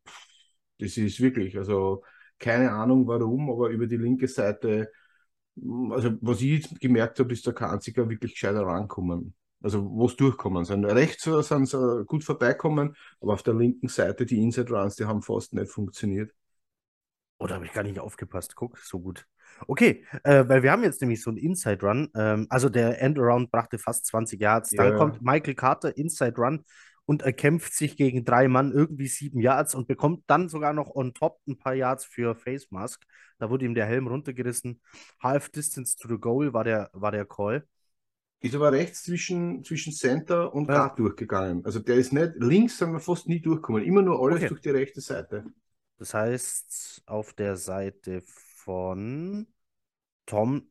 das 0.79 0.97
ist 0.97 1.21
wirklich, 1.21 1.57
also 1.57 2.03
keine 2.39 2.73
Ahnung 2.73 3.07
warum, 3.07 3.51
aber 3.51 3.69
über 3.69 3.87
die 3.87 3.97
linke 3.97 4.29
Seite, 4.29 4.91
also 5.91 6.17
was 6.21 6.41
ich 6.41 6.69
gemerkt 6.81 7.19
habe, 7.19 7.33
ist 7.33 7.47
da 7.47 7.53
kein 7.53 7.71
einziger 7.71 8.09
wirklich 8.09 8.33
gescheiter 8.33 8.63
rankommen. 8.63 9.35
Also 9.61 9.85
wo 9.91 10.07
es 10.07 10.15
durchkommen 10.15 10.65
sind. 10.65 10.85
Rechts 10.85 11.25
sind 11.25 11.69
sie 11.69 12.05
gut 12.05 12.23
vorbeikommen, 12.23 12.95
aber 13.21 13.33
auf 13.33 13.43
der 13.43 13.55
linken 13.55 13.89
Seite 13.89 14.25
die 14.25 14.41
Inside 14.41 14.73
Runs, 14.73 14.95
die 14.95 15.05
haben 15.05 15.21
fast 15.21 15.53
nicht 15.53 15.71
funktioniert. 15.71 16.33
Oder 17.41 17.53
oh, 17.53 17.55
habe 17.57 17.67
ich 17.67 17.73
gar 17.73 17.83
nicht 17.83 17.99
aufgepasst? 17.99 18.55
Guck, 18.55 18.79
so 18.79 19.01
gut. 19.01 19.27
Okay, 19.67 20.05
äh, 20.25 20.49
weil 20.49 20.63
wir 20.63 20.71
haben 20.71 20.83
jetzt 20.83 21.01
nämlich 21.01 21.23
so 21.23 21.31
einen 21.31 21.39
Inside 21.39 21.85
Run. 21.85 22.09
Ähm, 22.15 22.47
also 22.51 22.69
der 22.69 23.01
Endaround 23.01 23.51
brachte 23.51 23.79
fast 23.79 24.07
20 24.07 24.41
Yards. 24.41 24.71
Dann 24.71 24.93
ja. 24.93 24.97
kommt 24.97 25.23
Michael 25.23 25.55
Carter, 25.55 25.97
Inside 25.97 26.37
Run 26.37 26.65
und 27.09 27.23
erkämpft 27.23 27.73
sich 27.73 27.97
gegen 27.97 28.27
drei 28.27 28.49
Mann 28.49 28.71
irgendwie 28.71 29.07
sieben 29.07 29.41
Yards 29.41 29.75
und 29.75 29.89
bekommt 29.89 30.25
dann 30.27 30.51
sogar 30.51 30.75
noch 30.75 30.95
on 30.95 31.15
top 31.15 31.41
ein 31.49 31.57
paar 31.57 31.73
Yards 31.73 32.05
für 32.05 32.35
Face 32.35 32.71
Mask. 32.71 33.03
Da 33.39 33.49
wurde 33.49 33.65
ihm 33.65 33.75
der 33.75 33.87
Helm 33.87 34.09
runtergerissen. 34.09 34.83
Half 35.19 35.49
Distance 35.49 35.97
to 35.97 36.07
the 36.07 36.19
Goal 36.19 36.53
war 36.53 36.65
der, 36.65 36.91
war 36.93 37.11
der 37.11 37.25
Call. 37.25 37.67
Ist 38.41 38.55
aber 38.55 38.73
rechts 38.73 39.05
zwischen, 39.05 39.65
zwischen 39.65 39.95
Center 39.95 40.53
und 40.53 40.69
ja. 40.69 40.75
Guard 40.75 40.99
durchgegangen. 40.99 41.65
Also 41.65 41.79
der 41.79 41.97
ist 41.97 42.13
nicht, 42.13 42.35
links 42.37 42.77
sind 42.77 42.93
wir 42.93 43.01
fast 43.01 43.27
nie 43.27 43.41
durchgekommen. 43.41 43.85
Immer 43.85 44.03
nur 44.03 44.23
alles 44.23 44.41
okay. 44.41 44.49
durch 44.49 44.61
die 44.61 44.71
rechte 44.71 45.01
Seite. 45.01 45.47
Das 45.97 46.13
heißt, 46.13 47.05
auf 47.07 47.33
der 47.33 47.57
Seite 47.57 48.23
von 48.27 49.47
Tom. 50.27 50.71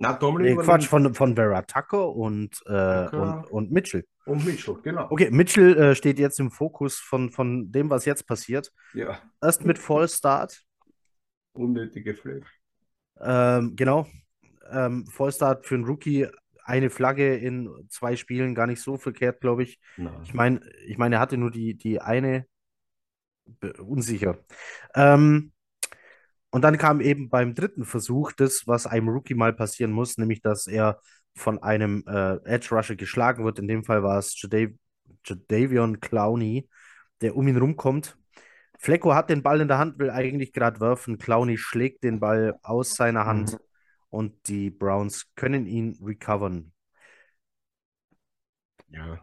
Na, 0.00 0.14
Tomlin. 0.14 0.56
Nee, 0.56 0.62
Quatsch, 0.62 0.86
von, 0.86 1.14
von 1.14 1.36
Vera 1.36 1.60
Tucker 1.62 2.08
und, 2.08 2.62
äh, 2.66 3.08
und, 3.08 3.44
und 3.50 3.70
Mitchell. 3.70 4.06
Und 4.24 4.46
Mitchell, 4.46 4.76
genau. 4.82 5.06
Okay, 5.10 5.30
Mitchell 5.30 5.76
äh, 5.76 5.94
steht 5.94 6.18
jetzt 6.18 6.40
im 6.40 6.50
Fokus 6.50 6.96
von, 6.98 7.30
von 7.30 7.70
dem, 7.70 7.90
was 7.90 8.06
jetzt 8.06 8.26
passiert. 8.26 8.72
Ja. 8.94 9.18
Erst 9.42 9.66
mit 9.66 9.78
Vollstart. 9.78 10.62
Unnötige 11.52 12.14
Flagge. 12.14 12.46
Ähm, 13.20 13.76
genau. 13.76 14.06
Ähm, 14.70 15.06
Vollstart 15.06 15.66
für 15.66 15.74
einen 15.74 15.84
Rookie, 15.84 16.28
eine 16.64 16.88
Flagge 16.88 17.36
in 17.36 17.68
zwei 17.90 18.16
Spielen, 18.16 18.54
gar 18.54 18.66
nicht 18.66 18.80
so 18.80 18.96
verkehrt, 18.96 19.42
glaube 19.42 19.64
ich. 19.64 19.80
Nein. 19.98 20.14
Ich 20.22 20.32
meine, 20.32 20.60
ich 20.86 20.96
mein, 20.96 21.12
er 21.12 21.20
hatte 21.20 21.36
nur 21.36 21.50
die, 21.50 21.74
die 21.74 22.00
eine. 22.00 22.46
Unsicher. 23.78 24.38
Ähm, 24.94 25.52
und 26.50 26.62
dann 26.62 26.78
kam 26.78 27.00
eben 27.00 27.30
beim 27.30 27.54
dritten 27.54 27.84
Versuch 27.84 28.32
das, 28.32 28.66
was 28.66 28.86
einem 28.86 29.08
Rookie 29.08 29.34
mal 29.34 29.52
passieren 29.52 29.92
muss, 29.92 30.18
nämlich 30.18 30.42
dass 30.42 30.66
er 30.66 31.00
von 31.34 31.62
einem 31.62 32.04
äh, 32.06 32.36
Edge 32.44 32.74
Rusher 32.74 32.96
geschlagen 32.96 33.44
wird. 33.44 33.58
In 33.58 33.68
dem 33.68 33.84
Fall 33.84 34.02
war 34.02 34.18
es 34.18 34.40
Jadav 34.40 34.70
Jadavion 35.24 36.00
Clowney, 36.00 36.68
der 37.20 37.36
um 37.36 37.46
ihn 37.46 37.56
rumkommt. 37.56 38.16
Flecko 38.78 39.14
hat 39.14 39.28
den 39.28 39.42
Ball 39.42 39.60
in 39.60 39.68
der 39.68 39.78
Hand, 39.78 39.98
will 39.98 40.10
eigentlich 40.10 40.52
gerade 40.52 40.80
werfen. 40.80 41.18
Clowney 41.18 41.58
schlägt 41.58 42.02
den 42.02 42.18
Ball 42.18 42.58
aus 42.62 42.94
seiner 42.94 43.26
Hand 43.26 43.52
mhm. 43.52 43.58
und 44.08 44.48
die 44.48 44.70
Browns 44.70 45.30
können 45.34 45.66
ihn 45.66 45.98
recovern. 46.02 46.72
Ja. 48.88 49.20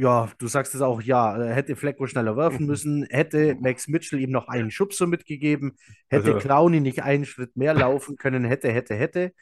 Ja, 0.00 0.30
du 0.38 0.46
sagst 0.46 0.74
es 0.74 0.80
auch, 0.80 1.02
ja, 1.02 1.36
äh, 1.38 1.52
hätte 1.52 1.76
Flecko 1.76 2.06
schneller 2.06 2.34
werfen 2.34 2.64
müssen, 2.64 3.06
hätte 3.10 3.54
Max 3.60 3.86
Mitchell 3.86 4.18
ihm 4.18 4.30
noch 4.30 4.48
einen 4.48 4.70
Schubser 4.70 5.06
mitgegeben, 5.06 5.76
hätte 6.08 6.34
also, 6.34 6.38
Clowney 6.38 6.80
nicht 6.80 7.02
einen 7.02 7.26
Schritt 7.26 7.54
mehr 7.54 7.74
laufen 7.74 8.16
können, 8.16 8.44
hätte, 8.44 8.72
hätte, 8.72 8.94
hätte. 8.94 9.32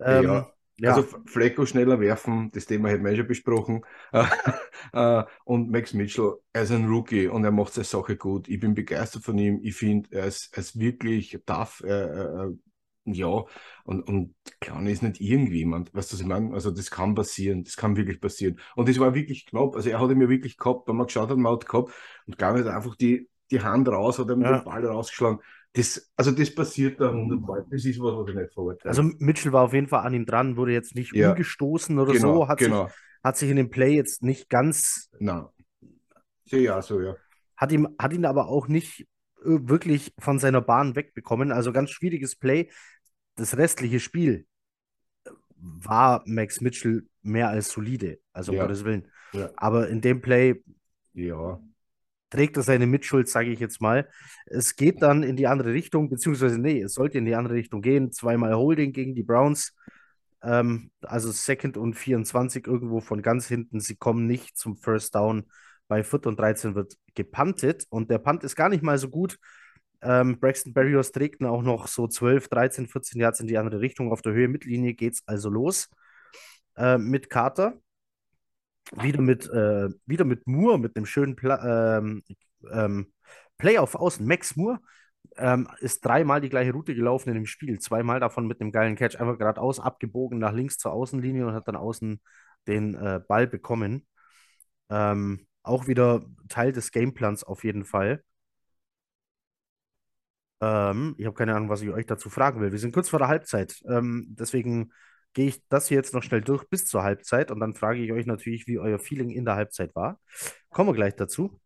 Ähm, 0.00 0.24
ja. 0.24 0.50
Ja. 0.80 0.94
Also 0.94 1.08
Flecko 1.26 1.66
schneller 1.66 2.00
werfen, 2.00 2.50
das 2.52 2.64
Thema 2.64 2.88
hätten 2.88 3.04
wir 3.04 3.16
schon 3.16 3.26
besprochen. 3.26 3.84
Äh, 4.92 5.24
und 5.44 5.70
Max 5.70 5.92
Mitchell, 5.92 6.36
er 6.52 6.62
ist 6.62 6.70
ein 6.70 6.86
Rookie 6.86 7.26
und 7.26 7.44
er 7.44 7.50
macht 7.50 7.74
seine 7.74 7.84
Sache 7.84 8.16
gut. 8.16 8.48
Ich 8.48 8.60
bin 8.60 8.74
begeistert 8.74 9.24
von 9.24 9.36
ihm. 9.36 9.58
Ich 9.62 9.74
finde, 9.74 10.08
er 10.12 10.26
ist, 10.26 10.50
er 10.52 10.60
ist 10.60 10.78
wirklich 10.78 11.36
tough. 11.44 11.82
Äh, 11.84 12.04
äh, 12.04 12.54
ja, 13.14 13.44
und, 13.84 14.02
und 14.02 14.34
klar, 14.60 14.82
ist 14.86 15.02
nicht 15.02 15.20
irgendjemand. 15.20 15.94
Weißt 15.94 16.12
du, 16.12 16.14
was 16.14 16.20
ich 16.20 16.26
meine? 16.26 16.52
Also, 16.54 16.70
das 16.70 16.90
kann 16.90 17.14
passieren. 17.14 17.64
Das 17.64 17.76
kann 17.76 17.96
wirklich 17.96 18.20
passieren. 18.20 18.58
Und 18.76 18.88
das 18.88 18.98
war 18.98 19.14
wirklich 19.14 19.46
knapp. 19.46 19.76
Also, 19.76 19.90
er 19.90 20.00
hat 20.00 20.10
ihn 20.10 20.18
mir 20.18 20.28
wirklich 20.28 20.56
gehabt, 20.56 20.88
wenn 20.88 20.96
man 20.96 21.06
geschaut 21.06 21.30
hat, 21.30 21.36
man 21.36 21.52
hat 21.52 21.66
gehabt. 21.66 21.92
Und 22.26 22.38
glaube 22.38 22.60
ich, 22.60 22.66
hat 22.66 22.74
einfach 22.74 22.96
die, 22.96 23.28
die 23.50 23.60
Hand 23.60 23.88
raus, 23.88 24.18
hat 24.18 24.30
ihm 24.30 24.42
ja. 24.42 24.58
den 24.58 24.64
Ball 24.64 24.84
rausgeschlagen 24.84 25.40
das, 25.72 26.10
also 26.16 26.32
das 26.32 26.54
passiert 26.54 27.00
da 27.00 27.12
hundertmal. 27.12 27.64
Das 27.70 27.84
ist 27.84 28.00
was, 28.00 28.14
was 28.14 28.28
ich 28.28 28.34
nicht 28.34 28.52
verurteile. 28.52 28.90
Also 28.90 29.02
Mitchell 29.18 29.52
war 29.52 29.64
auf 29.64 29.72
jeden 29.72 29.88
Fall 29.88 30.04
an 30.04 30.14
ihm 30.14 30.26
dran, 30.26 30.56
wurde 30.56 30.72
jetzt 30.72 30.94
nicht 30.94 31.14
Ja. 31.14 31.30
umgestoßen 31.30 31.98
oder 31.98 32.12
genau, 32.12 32.34
so, 32.34 32.48
hat, 32.48 32.58
genau. 32.58 32.86
sich, 32.86 32.96
hat 33.22 33.36
sich 33.36 33.50
in 33.50 33.56
dem 33.56 33.70
Play 33.70 33.94
jetzt 33.94 34.22
nicht 34.22 34.48
ganz, 34.48 35.10
Nein. 35.18 35.46
Auch 36.70 36.82
so, 36.82 37.00
ja. 37.00 37.14
hat 37.56 37.72
ihm, 37.72 37.88
hat 37.98 38.12
ihn 38.14 38.24
aber 38.24 38.48
auch 38.48 38.68
nicht 38.68 39.02
äh, 39.02 39.06
wirklich 39.44 40.14
von 40.18 40.38
seiner 40.38 40.62
Bahn 40.62 40.96
wegbekommen. 40.96 41.52
Also 41.52 41.72
ganz 41.72 41.90
schwieriges 41.90 42.36
Play. 42.36 42.70
Das 43.38 43.56
restliche 43.56 44.00
Spiel 44.00 44.46
war 45.56 46.22
Max 46.26 46.60
Mitchell 46.60 47.06
mehr 47.22 47.48
als 47.48 47.70
solide, 47.70 48.18
also 48.32 48.52
um 48.52 48.58
Ja. 48.58 48.64
Gottes 48.64 48.84
Willen. 48.84 49.08
Ja. 49.32 49.50
Aber 49.56 49.88
in 49.88 50.00
dem 50.00 50.20
Play 50.20 50.62
Ja. 51.14 51.60
trägt 52.30 52.56
er 52.56 52.62
seine 52.62 52.86
Mitschuld, 52.86 53.28
sage 53.28 53.50
ich 53.50 53.60
jetzt 53.60 53.80
mal. 53.80 54.08
Es 54.46 54.76
geht 54.76 55.02
dann 55.02 55.22
in 55.22 55.36
die 55.36 55.46
andere 55.46 55.72
Richtung, 55.72 56.08
beziehungsweise 56.10 56.58
nee, 56.60 56.80
es 56.82 56.94
sollte 56.94 57.18
in 57.18 57.24
die 57.24 57.34
andere 57.34 57.54
Richtung 57.54 57.80
gehen. 57.82 58.12
Zweimal 58.12 58.54
Holding 58.54 58.92
gegen 58.92 59.14
die 59.14 59.22
Browns. 59.22 59.74
Ähm, 60.42 60.90
also 61.02 61.30
Second 61.32 61.76
und 61.76 61.94
24 61.94 62.66
irgendwo 62.66 63.00
von 63.00 63.22
ganz 63.22 63.48
hinten. 63.48 63.80
Sie 63.80 63.96
kommen 63.96 64.26
nicht 64.26 64.56
zum 64.56 64.76
First 64.76 65.14
Down. 65.14 65.50
Bei 65.88 66.04
Viertel 66.04 66.28
und 66.28 66.38
13 66.38 66.74
wird 66.74 66.96
gepuntet 67.14 67.86
und 67.88 68.10
der 68.10 68.18
Punt 68.18 68.44
ist 68.44 68.54
gar 68.56 68.68
nicht 68.68 68.82
mal 68.82 68.98
so 68.98 69.08
gut. 69.08 69.38
Ähm, 70.00 70.38
Braxton 70.38 70.72
Berrios 70.72 71.12
trägt 71.12 71.42
auch 71.42 71.62
noch 71.62 71.88
so 71.88 72.06
12, 72.06 72.48
13, 72.48 72.86
14 72.86 73.20
Yards 73.20 73.40
in 73.40 73.46
die 73.48 73.58
andere 73.58 73.80
Richtung. 73.80 74.12
Auf 74.12 74.22
der 74.22 74.32
Höhe 74.32 74.48
Mittellinie 74.48 74.94
geht 74.94 75.14
es 75.14 75.22
also 75.26 75.50
los 75.50 75.88
äh, 76.76 76.98
mit 76.98 77.30
Carter. 77.30 77.74
Wieder 78.92 79.20
mit, 79.20 79.46
äh, 79.50 79.88
wieder 80.06 80.24
mit 80.24 80.46
Moore, 80.46 80.78
mit 80.78 80.96
einem 80.96 81.04
schönen 81.04 81.36
Pla 81.36 81.98
ähm, 81.98 82.22
ähm, 82.72 83.12
Play 83.58 83.78
auf 83.78 83.94
Außen. 83.94 84.26
Max 84.26 84.56
Moore 84.56 84.78
ähm, 85.36 85.68
ist 85.80 86.04
dreimal 86.04 86.40
die 86.40 86.48
gleiche 86.48 86.72
Route 86.72 86.94
gelaufen 86.94 87.28
in 87.30 87.34
dem 87.34 87.46
Spiel. 87.46 87.78
Zweimal 87.80 88.20
davon 88.20 88.46
mit 88.46 88.60
einem 88.60 88.72
geilen 88.72 88.96
Catch. 88.96 89.20
Einfach 89.20 89.38
geradeaus 89.38 89.80
abgebogen 89.80 90.38
nach 90.38 90.52
links 90.52 90.78
zur 90.78 90.92
Außenlinie 90.92 91.46
und 91.46 91.54
hat 91.54 91.68
dann 91.68 91.76
außen 91.76 92.20
den 92.66 92.94
äh, 92.94 93.20
Ball 93.26 93.46
bekommen. 93.46 94.06
Ähm, 94.90 95.46
auch 95.62 95.86
wieder 95.86 96.24
Teil 96.48 96.72
des 96.72 96.92
Gameplans 96.92 97.44
auf 97.44 97.64
jeden 97.64 97.84
Fall. 97.84 98.22
Ähm, 100.60 101.14
ich 101.18 101.26
habe 101.26 101.36
keine 101.36 101.54
Ahnung, 101.54 101.68
was 101.68 101.82
ich 101.82 101.90
euch 101.90 102.06
dazu 102.06 102.30
fragen 102.30 102.60
will. 102.60 102.72
Wir 102.72 102.78
sind 102.78 102.92
kurz 102.92 103.08
vor 103.08 103.18
der 103.18 103.28
Halbzeit. 103.28 103.80
Ähm, 103.88 104.26
deswegen 104.30 104.92
gehe 105.34 105.48
ich 105.48 105.62
das 105.68 105.88
hier 105.88 105.96
jetzt 105.96 106.14
noch 106.14 106.22
schnell 106.22 106.40
durch 106.40 106.64
bis 106.68 106.86
zur 106.86 107.02
Halbzeit 107.02 107.50
und 107.50 107.60
dann 107.60 107.74
frage 107.74 108.02
ich 108.02 108.12
euch 108.12 108.26
natürlich, 108.26 108.66
wie 108.66 108.78
euer 108.78 108.98
Feeling 108.98 109.30
in 109.30 109.44
der 109.44 109.54
Halbzeit 109.54 109.94
war. 109.94 110.20
Kommen 110.70 110.88
wir 110.90 110.94
gleich 110.94 111.14
dazu. 111.16 111.60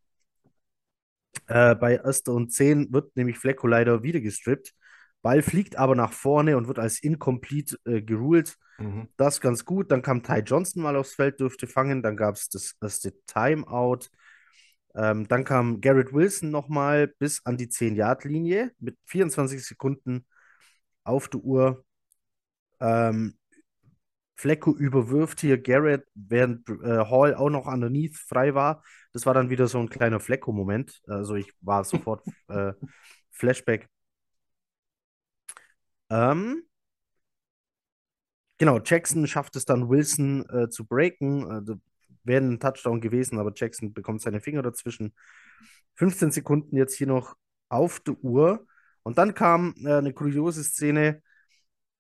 Äh, 1.46 1.74
bei 1.74 1.96
Erster 1.96 2.32
und 2.32 2.52
10 2.52 2.92
wird 2.92 3.16
nämlich 3.16 3.38
Flecko 3.38 3.66
leider 3.66 4.02
wieder 4.02 4.20
gestrippt. 4.20 4.74
Ball 5.22 5.42
fliegt 5.42 5.76
aber 5.76 5.94
nach 5.94 6.12
vorne 6.12 6.56
und 6.56 6.66
wird 6.66 6.78
als 6.78 7.02
incomplete 7.02 7.78
äh, 7.84 8.02
geruled. 8.02 8.56
Mhm. 8.78 9.08
Das 9.16 9.40
ganz 9.40 9.64
gut. 9.64 9.90
Dann 9.90 10.02
kam 10.02 10.22
Ty 10.22 10.40
Johnson 10.40 10.82
mal 10.82 10.96
aufs 10.96 11.14
Feld, 11.14 11.40
dürfte 11.40 11.66
fangen. 11.66 12.02
Dann 12.02 12.16
gab 12.16 12.34
es 12.34 12.48
das 12.48 12.74
erste 12.80 13.14
Timeout. 13.26 14.08
Ähm, 14.94 15.26
dann 15.28 15.44
kam 15.44 15.80
Garrett 15.80 16.12
Wilson 16.12 16.50
nochmal 16.50 17.08
bis 17.08 17.44
an 17.44 17.56
die 17.56 17.68
10-Yard-Linie 17.68 18.72
mit 18.78 18.98
24 19.06 19.64
Sekunden 19.64 20.26
auf 21.04 21.28
der 21.28 21.40
Uhr. 21.40 21.84
Ähm, 22.80 23.36
Flecko 24.34 24.72
überwirft 24.74 25.40
hier 25.40 25.56
Garrett, 25.56 26.04
während 26.14 26.68
äh, 26.68 27.04
Hall 27.08 27.34
auch 27.34 27.50
noch 27.50 27.66
underneath 27.66 28.16
frei 28.16 28.54
war. 28.54 28.82
Das 29.12 29.24
war 29.26 29.34
dann 29.34 29.50
wieder 29.50 29.68
so 29.68 29.78
ein 29.78 29.88
kleiner 29.88 30.20
Flecko-Moment. 30.20 31.00
Also 31.06 31.36
ich 31.36 31.52
war 31.60 31.84
sofort 31.84 32.26
äh, 32.48 32.72
Flashback. 33.30 33.88
Ähm, 36.10 36.64
genau, 38.58 38.80
Jackson 38.84 39.26
schafft 39.26 39.56
es 39.56 39.64
dann, 39.64 39.88
Wilson 39.88 40.48
äh, 40.50 40.68
zu 40.68 40.86
breaken. 40.86 41.82
Wäre 42.24 42.44
ein 42.44 42.60
Touchdown 42.60 43.00
gewesen, 43.00 43.38
aber 43.38 43.52
Jackson 43.54 43.92
bekommt 43.92 44.20
seine 44.22 44.40
Finger 44.40 44.62
dazwischen. 44.62 45.14
15 45.94 46.30
Sekunden 46.30 46.76
jetzt 46.76 46.96
hier 46.96 47.06
noch 47.06 47.36
auf 47.68 48.00
der 48.00 48.14
Uhr. 48.22 48.66
Und 49.02 49.18
dann 49.18 49.34
kam 49.34 49.74
äh, 49.84 49.94
eine 49.94 50.12
kuriose 50.12 50.62
Szene. 50.62 51.22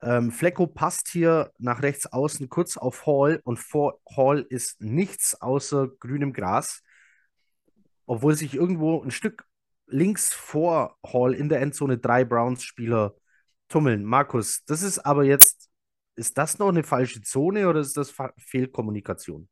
Ähm, 0.02 0.32
Flecko 0.32 0.66
passt 0.66 1.08
hier 1.08 1.52
nach 1.58 1.82
rechts 1.82 2.06
außen 2.06 2.48
kurz 2.48 2.76
auf 2.76 3.06
Hall 3.06 3.40
und 3.44 3.58
vor 3.58 4.00
Hall 4.16 4.46
ist 4.48 4.80
nichts 4.80 5.40
außer 5.40 5.88
grünem 5.88 6.32
Gras. 6.32 6.82
Obwohl 8.06 8.34
sich 8.34 8.54
irgendwo 8.54 9.02
ein 9.02 9.10
Stück 9.10 9.46
links 9.86 10.32
vor 10.32 10.98
Hall 11.04 11.34
in 11.34 11.48
der 11.48 11.60
Endzone 11.60 11.98
drei 11.98 12.24
Browns-Spieler 12.24 13.14
tummeln. 13.68 14.04
Markus, 14.04 14.64
das 14.64 14.82
ist 14.82 14.98
aber 15.00 15.24
jetzt, 15.24 15.70
ist 16.16 16.36
das 16.36 16.58
noch 16.58 16.68
eine 16.68 16.82
falsche 16.82 17.22
Zone 17.22 17.68
oder 17.68 17.80
ist 17.80 17.96
das 17.96 18.12
Fehlkommunikation? 18.38 19.48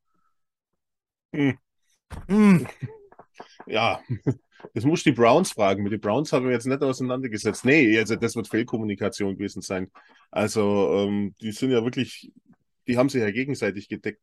Hm. 1.35 1.59
Hm. 2.29 2.66
Ja, 3.66 4.01
das 4.75 4.85
muss 4.85 5.03
die 5.03 5.12
Browns 5.12 5.53
fragen. 5.53 5.83
Mit 5.83 5.93
den 5.93 6.01
Browns 6.01 6.33
haben 6.33 6.47
wir 6.47 6.53
jetzt 6.53 6.66
nicht 6.66 6.83
auseinandergesetzt. 6.83 7.64
Nee, 7.64 7.99
also 7.99 8.16
das 8.16 8.37
wird 8.37 8.49
Fehlkommunikation 8.49 9.35
gewesen 9.35 9.62
sein. 9.62 9.90
Also, 10.31 11.07
ähm, 11.09 11.35
die 11.40 11.53
sind 11.53 11.71
ja 11.71 11.83
wirklich, 11.85 12.33
die 12.87 12.97
haben 12.99 13.09
sich 13.09 13.23
ja 13.23 13.31
gegenseitig 13.31 13.88
gedeckt. 13.88 14.21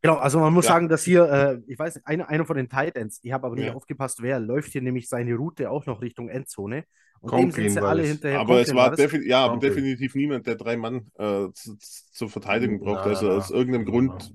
Genau, 0.00 0.16
also 0.16 0.40
man 0.40 0.52
muss 0.52 0.64
Ja. 0.64 0.72
sagen, 0.72 0.88
dass 0.88 1.04
hier, 1.04 1.24
äh, 1.30 1.58
ich 1.70 1.78
weiß 1.78 1.96
nicht, 1.96 2.06
einer, 2.06 2.28
einer 2.28 2.46
von 2.46 2.56
den 2.56 2.68
Titans, 2.70 3.20
ich 3.22 3.32
habe 3.32 3.46
aber 3.46 3.56
nicht 3.56 3.66
Ja. 3.66 3.74
aufgepasst, 3.74 4.22
wer, 4.22 4.40
läuft 4.40 4.72
hier 4.72 4.80
nämlich 4.80 5.08
seine 5.08 5.34
Route 5.34 5.70
auch 5.70 5.84
noch 5.86 6.00
Richtung 6.00 6.28
Endzone. 6.30 6.84
Und 7.20 7.30
dem 7.32 7.40
Conklin 7.40 7.64
sind 7.64 7.70
sie 7.70 7.80
war 7.82 7.90
alle 7.90 8.02
hinterher. 8.02 8.40
Aber 8.40 8.60
es 8.60 8.74
war 8.74 8.90
defi 8.94 9.28
ja, 9.28 9.44
aber 9.44 9.58
definitiv 9.58 10.14
niemand, 10.14 10.46
der 10.46 10.56
drei 10.56 10.76
Mann 10.76 11.10
äh, 11.18 11.48
zu, 11.52 11.76
zur 11.78 12.28
Verteidigung 12.30 12.80
Nein, 12.80 12.94
braucht. 12.94 13.04
nein, 13.04 13.14
Also 13.14 13.28
nein. 13.28 13.36
aus 13.38 13.50
irgendeinem 13.50 13.84
Nein, 13.84 13.92
Grund. 14.08 14.34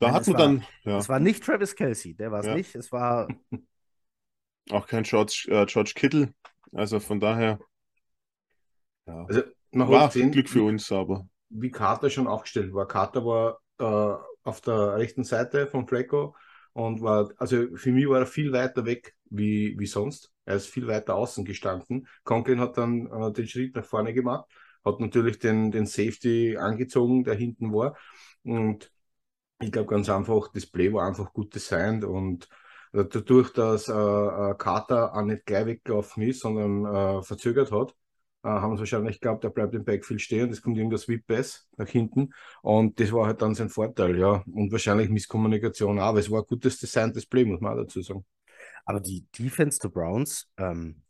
Da 0.00 0.10
Nein, 0.10 0.12
hat 0.12 0.22
es 0.22 0.32
man 0.32 0.36
war- 0.38 0.38
dann 0.38 0.64
ja, 0.84 0.98
Es 1.00 1.08
war 1.08 1.20
nicht 1.20 1.44
Travis 1.44 1.76
Kelsey, 1.76 2.14
der 2.14 2.32
war 2.32 2.40
es 2.40 2.46
Ja. 2.46 2.52
nicht. 2.52 2.74
Es 2.74 2.90
war, 2.92 3.28
auch 4.70 4.86
kein 4.86 5.02
George, 5.04 5.46
äh, 5.48 5.66
George 5.66 5.92
Kittle. 5.94 6.34
Also 6.72 7.00
von 7.00 7.20
daher 7.20 7.58
ja, 9.06 9.28
Also, 9.28 9.42
man 9.72 9.88
war 9.90 10.04
hat 10.04 10.14
gesehen, 10.14 10.32
Glück 10.32 10.48
für 10.48 10.62
uns, 10.62 10.90
aber 10.92 11.26
wie 11.50 11.70
Carter 11.70 12.10
schon 12.10 12.26
aufgestellt 12.26 12.72
war. 12.74 12.86
Carter 12.88 13.24
war 13.24 13.60
äh, 13.78 14.22
auf 14.44 14.60
der 14.60 14.96
rechten 14.96 15.24
Seite 15.24 15.66
von 15.68 15.86
Flecko 15.86 16.36
und 16.72 17.00
war, 17.02 17.30
also 17.38 17.76
für 17.76 17.92
mich 17.92 18.08
war 18.08 18.20
er 18.20 18.26
viel 18.26 18.52
weiter 18.52 18.84
weg 18.84 19.14
wie, 19.30 19.78
wie 19.78 19.86
sonst. 19.86 20.32
Er 20.44 20.56
ist 20.56 20.68
viel 20.68 20.86
weiter 20.86 21.14
außen 21.14 21.44
gestanden. 21.44 22.06
Conklin 22.24 22.60
hat 22.60 22.78
dann 22.78 23.06
äh, 23.06 23.32
den 23.32 23.46
Schritt 23.48 23.74
nach 23.76 23.84
vorne 23.84 24.14
gemacht, 24.14 24.46
hat 24.84 25.00
natürlich 25.00 25.38
den, 25.38 25.70
den 25.70 25.86
Safety 25.86 26.56
angezogen, 26.56 27.24
der 27.24 27.34
hinten 27.34 27.72
war. 27.72 27.96
Und 28.44 28.90
ich 29.60 29.72
glaube 29.72 29.88
ganz 29.90 30.08
einfach, 30.08 30.48
das 30.52 30.66
Play 30.66 30.92
war 30.92 31.06
einfach 31.06 31.32
gut 31.32 31.54
designt 31.54 32.04
und 32.04 32.48
äh, 32.92 33.04
dadurch, 33.04 33.52
dass 33.52 33.88
äh, 33.88 33.92
äh, 33.92 34.54
Carter 34.56 35.14
auch 35.14 35.22
nicht 35.22 35.46
gleich 35.46 35.66
weggelaufen 35.66 36.22
ist, 36.22 36.40
sondern 36.40 36.84
äh, 37.20 37.22
verzögert 37.22 37.72
hat, 37.72 37.94
äh, 38.44 38.48
haben 38.48 38.76
sie 38.76 38.80
wahrscheinlich 38.80 39.20
geglaubt, 39.20 39.44
er 39.44 39.50
bleibt 39.50 39.74
im 39.74 39.84
Backfield 39.84 40.20
stehen, 40.22 40.50
es 40.50 40.62
kommt 40.62 40.76
irgendein 40.76 40.98
Sweep 40.98 41.26
Pass 41.26 41.68
nach 41.76 41.88
hinten 41.88 42.32
und 42.62 43.00
das 43.00 43.12
war 43.12 43.26
halt 43.26 43.42
dann 43.42 43.54
sein 43.54 43.68
Vorteil, 43.68 44.18
ja. 44.18 44.42
Und 44.52 44.70
wahrscheinlich 44.72 45.08
Misskommunikation 45.10 45.98
auch, 45.98 46.04
aber 46.04 46.20
es 46.20 46.30
war 46.30 46.40
ein 46.42 46.46
gutes 46.46 46.78
designtes 46.78 47.26
Play, 47.26 47.44
muss 47.44 47.60
man 47.60 47.72
auch 47.74 47.82
dazu 47.82 48.00
sagen. 48.02 48.24
aber 48.84 49.00
die 49.00 49.26
Defense 49.38 49.78
der 49.80 49.88
Browns 49.88 50.48
ähm, 50.56 51.02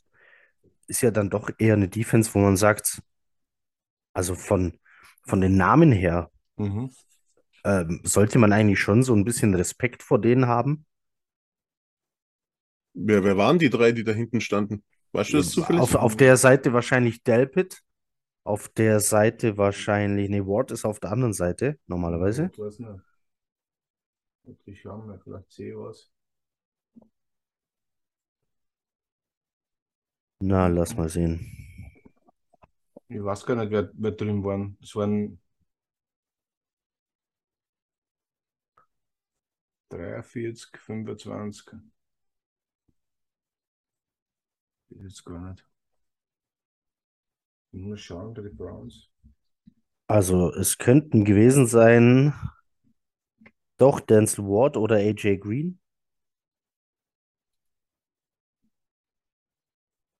ist 0.89 1.03
ja 1.03 1.11
dann 1.11 1.31
doch 1.31 1.51
eher 1.59 1.75
eine 1.75 1.89
Defense, 1.89 2.35
wo 2.35 2.41
man 2.41 2.57
sagt, 2.57 3.03
also 4.13 4.35
von, 4.35 4.79
von 5.25 5.41
den 5.41 5.57
Namen 5.57 5.93
her, 5.93 6.31
Mhm. 6.59 6.89
Ähm, 7.69 8.01
sollte 8.03 8.39
man 8.39 8.53
eigentlich 8.53 8.81
schon 8.81 9.03
so 9.03 9.15
ein 9.15 9.25
bisschen 9.25 9.55
Respekt 9.55 10.03
vor 10.03 10.21
denen 10.21 10.47
haben. 10.47 10.87
wer, 12.99 13.25
wer 13.25 13.37
waren 13.37 13.59
die 13.59 13.71
drei, 13.71 13.93
die 13.93 14.05
da 14.05 14.13
hinten 14.13 14.41
standen? 14.41 14.83
Weißt 15.13 15.33
du 15.33 15.39
das 15.39 15.51
zufällig? 15.51 15.81
Auf, 15.81 15.95
auf 15.95 16.17
der 16.17 16.37
Seite 16.37 16.73
wahrscheinlich 16.73 17.23
Delpit, 17.23 17.83
auf 18.45 18.69
der 18.69 19.01
Seite 19.01 19.57
wahrscheinlich, 19.57 20.29
nee, 20.29 20.41
Ward 20.41 20.71
ist 20.71 20.85
auf 20.85 21.01
der 21.01 21.13
anderen 21.13 21.33
Seite, 21.33 21.79
normalerweise. 21.87 22.51
Ich 22.53 22.59
weiß 22.59 22.79
nicht. 22.81 22.91
Ich 24.65 24.81
schaue 24.81 25.07
mal, 25.07 25.21
vielleicht 25.23 25.51
sehe 25.53 25.71
ich 25.71 25.77
was. 25.77 26.11
Na, 30.41 30.69
lass 30.69 30.97
mal 30.97 31.09
sehen. 31.09 31.41
Ich 33.09 33.23
weiß 33.23 33.45
gar 33.45 33.57
nicht, 33.57 33.71
wer, 33.71 33.91
wer 33.95 34.13
drin 34.13 34.45
waren. 34.45 34.77
Es 34.83 34.95
waren 34.95 35.39
43, 39.91 40.71
25. 40.79 41.67
Ich 44.91 44.97
weiß 44.97 45.05
jetzt 45.05 45.25
gar 45.25 45.51
nicht. 45.51 45.65
Ich 47.73 47.81
muss 47.81 48.01
schauen, 48.01 48.35
den 48.35 48.57
Browns. 48.57 49.09
Also, 50.07 50.51
es 50.53 50.79
könnten 50.79 51.25
gewesen 51.25 51.67
sein, 51.67 52.33
doch 53.77 54.01
Denzel 54.01 54.45
Ward 54.45 54.77
oder 54.77 54.97
AJ 54.97 55.39
Green. 55.39 55.79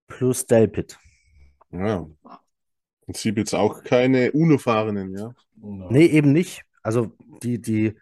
Plus 0.07 0.47
Delpit. 0.47 0.99
Ja. 1.71 1.99
Im 1.99 2.17
Prinzip 3.07 3.39
jetzt 3.39 3.55
auch 3.55 3.83
keine 3.83 4.33
Unerfahrenen, 4.33 5.17
ja. 5.17 5.35
Nee, 5.57 6.07
eben 6.07 6.33
nicht. 6.33 6.65
Also 6.83 7.13
die, 7.43 7.61
die, 7.61 7.97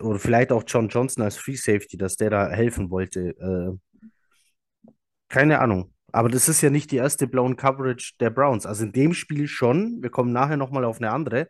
oder 0.00 0.18
vielleicht 0.18 0.52
auch 0.52 0.64
John 0.66 0.88
Johnson 0.88 1.24
als 1.24 1.36
Free 1.36 1.56
Safety, 1.56 1.96
dass 1.96 2.16
der 2.16 2.30
da 2.30 2.48
helfen 2.48 2.90
wollte. 2.90 3.30
Äh, 3.38 4.90
keine 5.28 5.60
Ahnung. 5.60 5.92
Aber 6.12 6.28
das 6.28 6.48
ist 6.48 6.60
ja 6.60 6.70
nicht 6.70 6.90
die 6.90 6.96
erste 6.96 7.26
Blown 7.26 7.56
Coverage 7.56 8.12
der 8.20 8.30
Browns. 8.30 8.66
Also 8.66 8.84
in 8.84 8.92
dem 8.92 9.14
Spiel 9.14 9.48
schon. 9.48 10.02
Wir 10.02 10.10
kommen 10.10 10.32
nachher 10.32 10.58
nochmal 10.58 10.84
auf 10.84 10.98
eine 10.98 11.10
andere. 11.10 11.48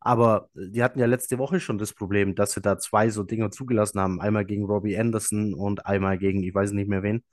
Aber 0.00 0.48
die 0.54 0.82
hatten 0.82 0.98
ja 0.98 1.06
letzte 1.06 1.38
Woche 1.38 1.60
schon 1.60 1.78
das 1.78 1.94
Problem, 1.94 2.34
dass 2.34 2.52
sie 2.52 2.60
da 2.60 2.76
zwei 2.78 3.08
so 3.08 3.22
Dinge 3.22 3.50
zugelassen 3.50 4.00
haben. 4.00 4.20
Einmal 4.20 4.44
gegen 4.44 4.64
Robbie 4.64 4.98
Anderson 4.98 5.54
und 5.54 5.86
einmal 5.86 6.18
gegen, 6.18 6.42
ich 6.42 6.54
weiß 6.54 6.72
nicht 6.72 6.88
mehr 6.88 7.02
wen. 7.02 7.24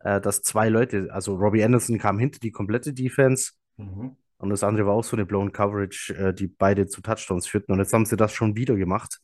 Äh, 0.00 0.20
dass 0.20 0.42
zwei 0.42 0.68
Leute, 0.68 1.08
also 1.10 1.34
Robbie 1.34 1.64
Anderson 1.64 1.98
kam 1.98 2.18
hinter 2.18 2.38
die 2.38 2.52
komplette 2.52 2.92
Defense. 2.92 3.52
Mhm. 3.78 4.16
Und 4.38 4.50
das 4.50 4.62
andere 4.62 4.86
war 4.86 4.94
auch 4.94 5.04
so 5.04 5.16
eine 5.16 5.26
Blown 5.26 5.52
Coverage, 5.52 6.14
äh, 6.14 6.34
die 6.34 6.48
beide 6.48 6.86
zu 6.86 7.00
Touchdowns 7.00 7.46
führten. 7.46 7.72
Und 7.72 7.78
jetzt 7.78 7.92
haben 7.92 8.06
sie 8.06 8.16
das 8.16 8.32
schon 8.32 8.56
wieder 8.56 8.76
gemacht. 8.76 9.20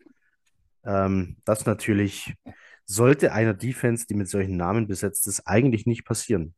Ähm, 0.88 1.36
das 1.44 1.66
natürlich 1.66 2.34
sollte 2.86 3.32
einer 3.32 3.52
Defense, 3.52 4.06
die 4.08 4.14
mit 4.14 4.28
solchen 4.28 4.56
Namen 4.56 4.88
besetzt 4.88 5.28
ist, 5.28 5.46
eigentlich 5.46 5.84
nicht 5.84 6.04
passieren. 6.04 6.54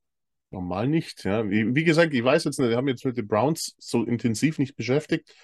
Normal 0.53 0.89
nicht, 0.89 1.25
ja. 1.25 1.49
Wie, 1.51 1.75
wie 1.75 1.85
gesagt, 1.85 2.15
ich 2.15 2.23
weiß 2.23 2.45
jetzt 2.45 2.59
nicht, 2.59 2.71
wir 2.71 2.77
haben 2.77 2.89
jetzt 2.89 3.05
mit 3.05 3.17
den 3.17 3.27
Browns 3.27 3.75
so 3.79 4.05
intensiv 4.05 4.59
nicht 4.59 4.77
beschäftigt. 4.77 5.35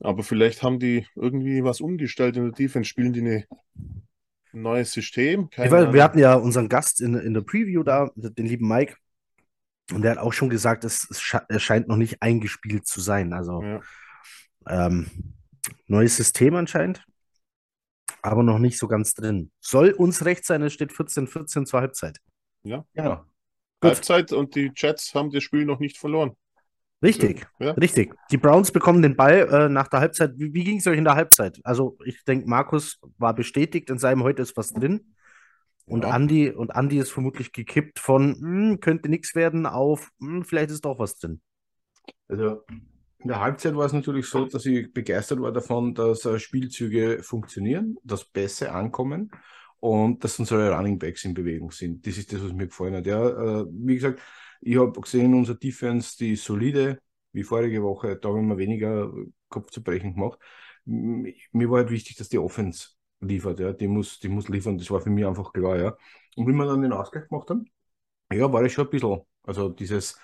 Aber 0.00 0.24
vielleicht 0.24 0.62
haben 0.64 0.80
die 0.80 1.06
irgendwie 1.14 1.62
was 1.62 1.80
umgestellt 1.80 2.36
in 2.36 2.44
der 2.44 2.52
Defense, 2.52 2.88
spielen 2.88 3.12
die 3.12 3.20
eine, 3.20 3.44
ein 4.52 4.62
neues 4.62 4.90
System. 4.92 5.48
Weiß, 5.56 5.92
wir 5.92 6.02
hatten 6.02 6.18
ja 6.18 6.34
unseren 6.34 6.68
Gast 6.68 7.00
in, 7.00 7.14
in 7.14 7.34
der 7.34 7.42
Preview 7.42 7.84
da, 7.84 8.10
den 8.16 8.46
lieben 8.46 8.66
Mike, 8.66 8.96
und 9.92 10.02
der 10.02 10.12
hat 10.12 10.18
auch 10.18 10.32
schon 10.32 10.48
gesagt, 10.48 10.84
es, 10.84 11.08
es 11.48 11.62
scheint 11.62 11.88
noch 11.88 11.96
nicht 11.96 12.22
eingespielt 12.22 12.86
zu 12.86 13.00
sein. 13.00 13.32
Also 13.32 13.62
ja. 13.62 13.80
ähm, 14.66 15.06
neues 15.86 16.16
System 16.16 16.54
anscheinend, 16.54 17.04
aber 18.22 18.42
noch 18.42 18.58
nicht 18.58 18.78
so 18.78 18.88
ganz 18.88 19.14
drin. 19.14 19.50
Soll 19.60 19.90
uns 19.90 20.24
recht 20.24 20.44
sein, 20.44 20.62
es 20.62 20.72
steht 20.72 20.92
14-14 20.92 21.66
zur 21.66 21.80
Halbzeit. 21.80 22.18
Ja, 22.62 22.84
genau. 22.94 23.24
Halbzeit 23.82 24.32
und 24.32 24.54
die 24.54 24.70
Jets 24.74 25.14
haben 25.14 25.30
das 25.30 25.42
Spiel 25.42 25.64
noch 25.64 25.80
nicht 25.80 25.98
verloren. 25.98 26.36
Richtig, 27.02 27.48
ja. 27.58 27.72
richtig. 27.72 28.14
Die 28.30 28.36
Browns 28.36 28.70
bekommen 28.70 29.02
den 29.02 29.16
Ball 29.16 29.48
äh, 29.50 29.68
nach 29.68 29.88
der 29.88 29.98
Halbzeit. 29.98 30.34
Wie, 30.36 30.54
wie 30.54 30.62
ging 30.62 30.78
es 30.78 30.86
euch 30.86 30.98
in 30.98 31.04
der 31.04 31.16
Halbzeit? 31.16 31.58
Also, 31.64 31.98
ich 32.04 32.22
denke, 32.24 32.48
Markus 32.48 33.00
war 33.18 33.34
bestätigt 33.34 33.90
in 33.90 33.98
seinem 33.98 34.22
Heute 34.22 34.42
ist 34.42 34.56
was 34.56 34.72
drin. 34.72 35.14
Und 35.84 36.04
ja. 36.04 36.14
Andy 36.14 36.50
und 36.50 36.70
Andy 36.76 36.98
ist 36.98 37.10
vermutlich 37.10 37.52
gekippt 37.52 37.98
von 37.98 38.36
hm, 38.36 38.80
könnte 38.80 39.08
nichts 39.08 39.34
werden 39.34 39.66
auf 39.66 40.12
hm, 40.20 40.44
vielleicht 40.44 40.70
ist 40.70 40.84
doch 40.84 41.00
was 41.00 41.16
drin. 41.16 41.40
Also 42.28 42.62
in 43.22 43.28
der 43.28 43.40
Halbzeit 43.40 43.76
war 43.76 43.86
es 43.86 43.92
natürlich 43.92 44.26
so, 44.26 44.46
dass 44.46 44.66
ich 44.66 44.92
begeistert 44.92 45.40
war 45.40 45.52
davon, 45.52 45.94
dass 45.94 46.24
äh, 46.24 46.38
Spielzüge 46.38 47.22
funktionieren, 47.22 47.96
dass 48.02 48.24
Pässe 48.24 48.72
ankommen 48.72 49.30
und 49.78 50.24
dass 50.24 50.38
unsere 50.38 50.74
Running 50.74 50.98
Backs 50.98 51.24
in 51.24 51.34
Bewegung 51.34 51.70
sind. 51.70 52.06
Das 52.06 52.18
ist 52.18 52.32
das, 52.32 52.42
was 52.42 52.52
mir 52.52 52.66
gefallen 52.66 52.96
hat. 52.96 53.06
Ja, 53.06 53.60
äh, 53.60 53.66
wie 53.70 53.94
gesagt, 53.94 54.20
ich 54.60 54.76
habe 54.76 55.00
gesehen, 55.00 55.34
unser 55.34 55.54
Defense, 55.54 56.16
die 56.18 56.36
solide, 56.36 56.98
wie 57.32 57.42
vorige 57.44 57.82
Woche, 57.82 58.16
da 58.16 58.28
haben 58.28 58.48
wir 58.48 58.58
weniger 58.58 59.12
Kopf 59.48 59.70
zu 59.70 59.82
brechen 59.82 60.14
gemacht. 60.14 60.38
Mir 60.84 61.70
war 61.70 61.78
halt 61.78 61.90
wichtig, 61.90 62.16
dass 62.16 62.28
die 62.28 62.38
Offense 62.38 62.88
liefert, 63.20 63.60
ja, 63.60 63.72
die 63.72 63.86
muss, 63.86 64.18
die 64.18 64.28
muss 64.28 64.48
liefern, 64.48 64.78
das 64.78 64.90
war 64.90 65.00
für 65.00 65.10
mich 65.10 65.24
einfach 65.24 65.52
klar, 65.52 65.78
ja. 65.78 65.96
Und 66.36 66.48
wie 66.48 66.52
wir 66.52 66.66
dann 66.66 66.82
den 66.82 66.92
Ausgleich 66.92 67.28
gemacht 67.28 67.50
haben, 67.50 67.66
ja, 68.32 68.52
war 68.52 68.64
ich 68.64 68.72
schon 68.72 68.86
ein 68.86 68.90
bisschen, 68.90 69.20
also 69.44 69.68
dieses, 69.68 70.18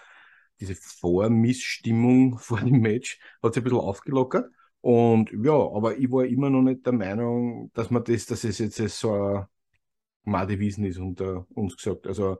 diese 0.60 0.74
Vormissstimmung 0.74 2.38
vor 2.38 2.60
dem 2.60 2.80
Match 2.80 3.18
hat 3.42 3.54
sich 3.54 3.62
ein 3.62 3.64
bisschen 3.64 3.78
aufgelockert. 3.80 4.50
Und 4.80 5.30
ja, 5.32 5.52
aber 5.52 5.98
ich 5.98 6.10
war 6.10 6.24
immer 6.24 6.50
noch 6.50 6.62
nicht 6.62 6.86
der 6.86 6.92
Meinung, 6.92 7.70
dass 7.74 7.90
man 7.90 8.04
das, 8.04 8.26
dass 8.26 8.44
es 8.44 8.58
jetzt 8.58 8.78
so 8.98 9.12
ein 9.12 9.46
Madewiesen 10.24 10.84
ist 10.84 10.98
unter 10.98 11.46
uns 11.54 11.76
gesagt. 11.76 12.06
Also 12.06 12.38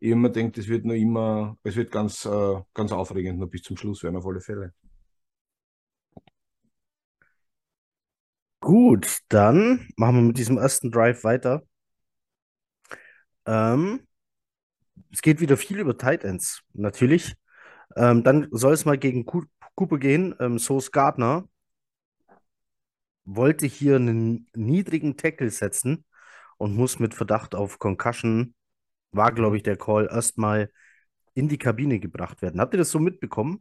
ich 0.00 0.10
immer 0.10 0.30
denke, 0.30 0.60
es 0.60 0.68
wird 0.68 0.84
noch 0.84 0.94
immer, 0.94 1.58
es 1.62 1.76
wird 1.76 1.90
ganz, 1.92 2.24
äh, 2.24 2.60
ganz 2.74 2.92
aufregend 2.92 3.38
noch 3.38 3.48
bis 3.48 3.62
zum 3.62 3.76
Schluss 3.76 4.02
werden, 4.02 4.16
auf 4.16 4.26
alle 4.26 4.40
Fälle. 4.40 4.74
Gut, 8.60 9.20
dann 9.28 9.88
machen 9.96 10.16
wir 10.16 10.22
mit 10.22 10.38
diesem 10.38 10.58
ersten 10.58 10.90
Drive 10.90 11.24
weiter. 11.24 11.62
Ähm, 13.46 14.06
es 15.12 15.22
geht 15.22 15.40
wieder 15.40 15.56
viel 15.56 15.78
über 15.78 15.96
Tight 15.96 16.24
Ends, 16.24 16.62
natürlich. 16.72 17.34
Ähm, 17.96 18.22
dann 18.22 18.48
soll 18.50 18.72
es 18.72 18.84
mal 18.84 18.98
gegen 18.98 19.26
Cooper 19.26 19.98
gehen. 19.98 20.34
Ähm, 20.40 20.58
Source 20.58 20.92
Gardner 20.92 21.48
wollte 23.24 23.66
hier 23.66 23.96
einen 23.96 24.48
niedrigen 24.54 25.16
Tackle 25.16 25.50
setzen 25.50 26.04
und 26.56 26.74
muss 26.74 26.98
mit 26.98 27.14
Verdacht 27.14 27.54
auf 27.54 27.78
Concussion 27.78 28.54
war, 29.12 29.32
glaube 29.32 29.56
ich, 29.56 29.62
der 29.62 29.76
Call, 29.76 30.08
erstmal 30.10 30.70
in 31.34 31.48
die 31.48 31.58
Kabine 31.58 32.00
gebracht 32.00 32.42
werden. 32.42 32.60
Habt 32.60 32.74
ihr 32.74 32.78
das 32.78 32.90
so 32.90 32.98
mitbekommen? 32.98 33.60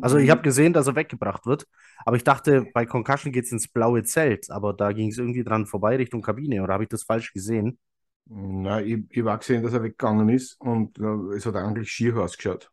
Also 0.00 0.16
ich 0.16 0.30
habe 0.30 0.42
gesehen, 0.42 0.72
dass 0.72 0.86
er 0.86 0.96
weggebracht 0.96 1.44
wird, 1.44 1.66
aber 2.04 2.16
ich 2.16 2.24
dachte, 2.24 2.66
bei 2.72 2.86
Concussion 2.86 3.32
geht 3.32 3.44
es 3.44 3.52
ins 3.52 3.68
blaue 3.68 4.04
Zelt, 4.04 4.50
aber 4.50 4.72
da 4.72 4.92
ging 4.92 5.10
es 5.10 5.18
irgendwie 5.18 5.44
dran 5.44 5.66
vorbei 5.66 5.96
Richtung 5.96 6.22
Kabine, 6.22 6.62
oder 6.62 6.72
habe 6.72 6.84
ich 6.84 6.88
das 6.88 7.02
falsch 7.02 7.32
gesehen? 7.32 7.78
Nein, 8.24 8.86
ich, 8.86 9.18
ich 9.18 9.24
war 9.24 9.36
gesehen, 9.36 9.62
dass 9.62 9.74
er 9.74 9.82
weggegangen 9.82 10.28
ist 10.30 10.58
und 10.60 10.98
uh, 10.98 11.32
es 11.32 11.44
hat 11.44 11.56
eigentlich 11.56 11.90
schier 11.90 12.16
ausgeschaut, 12.16 12.72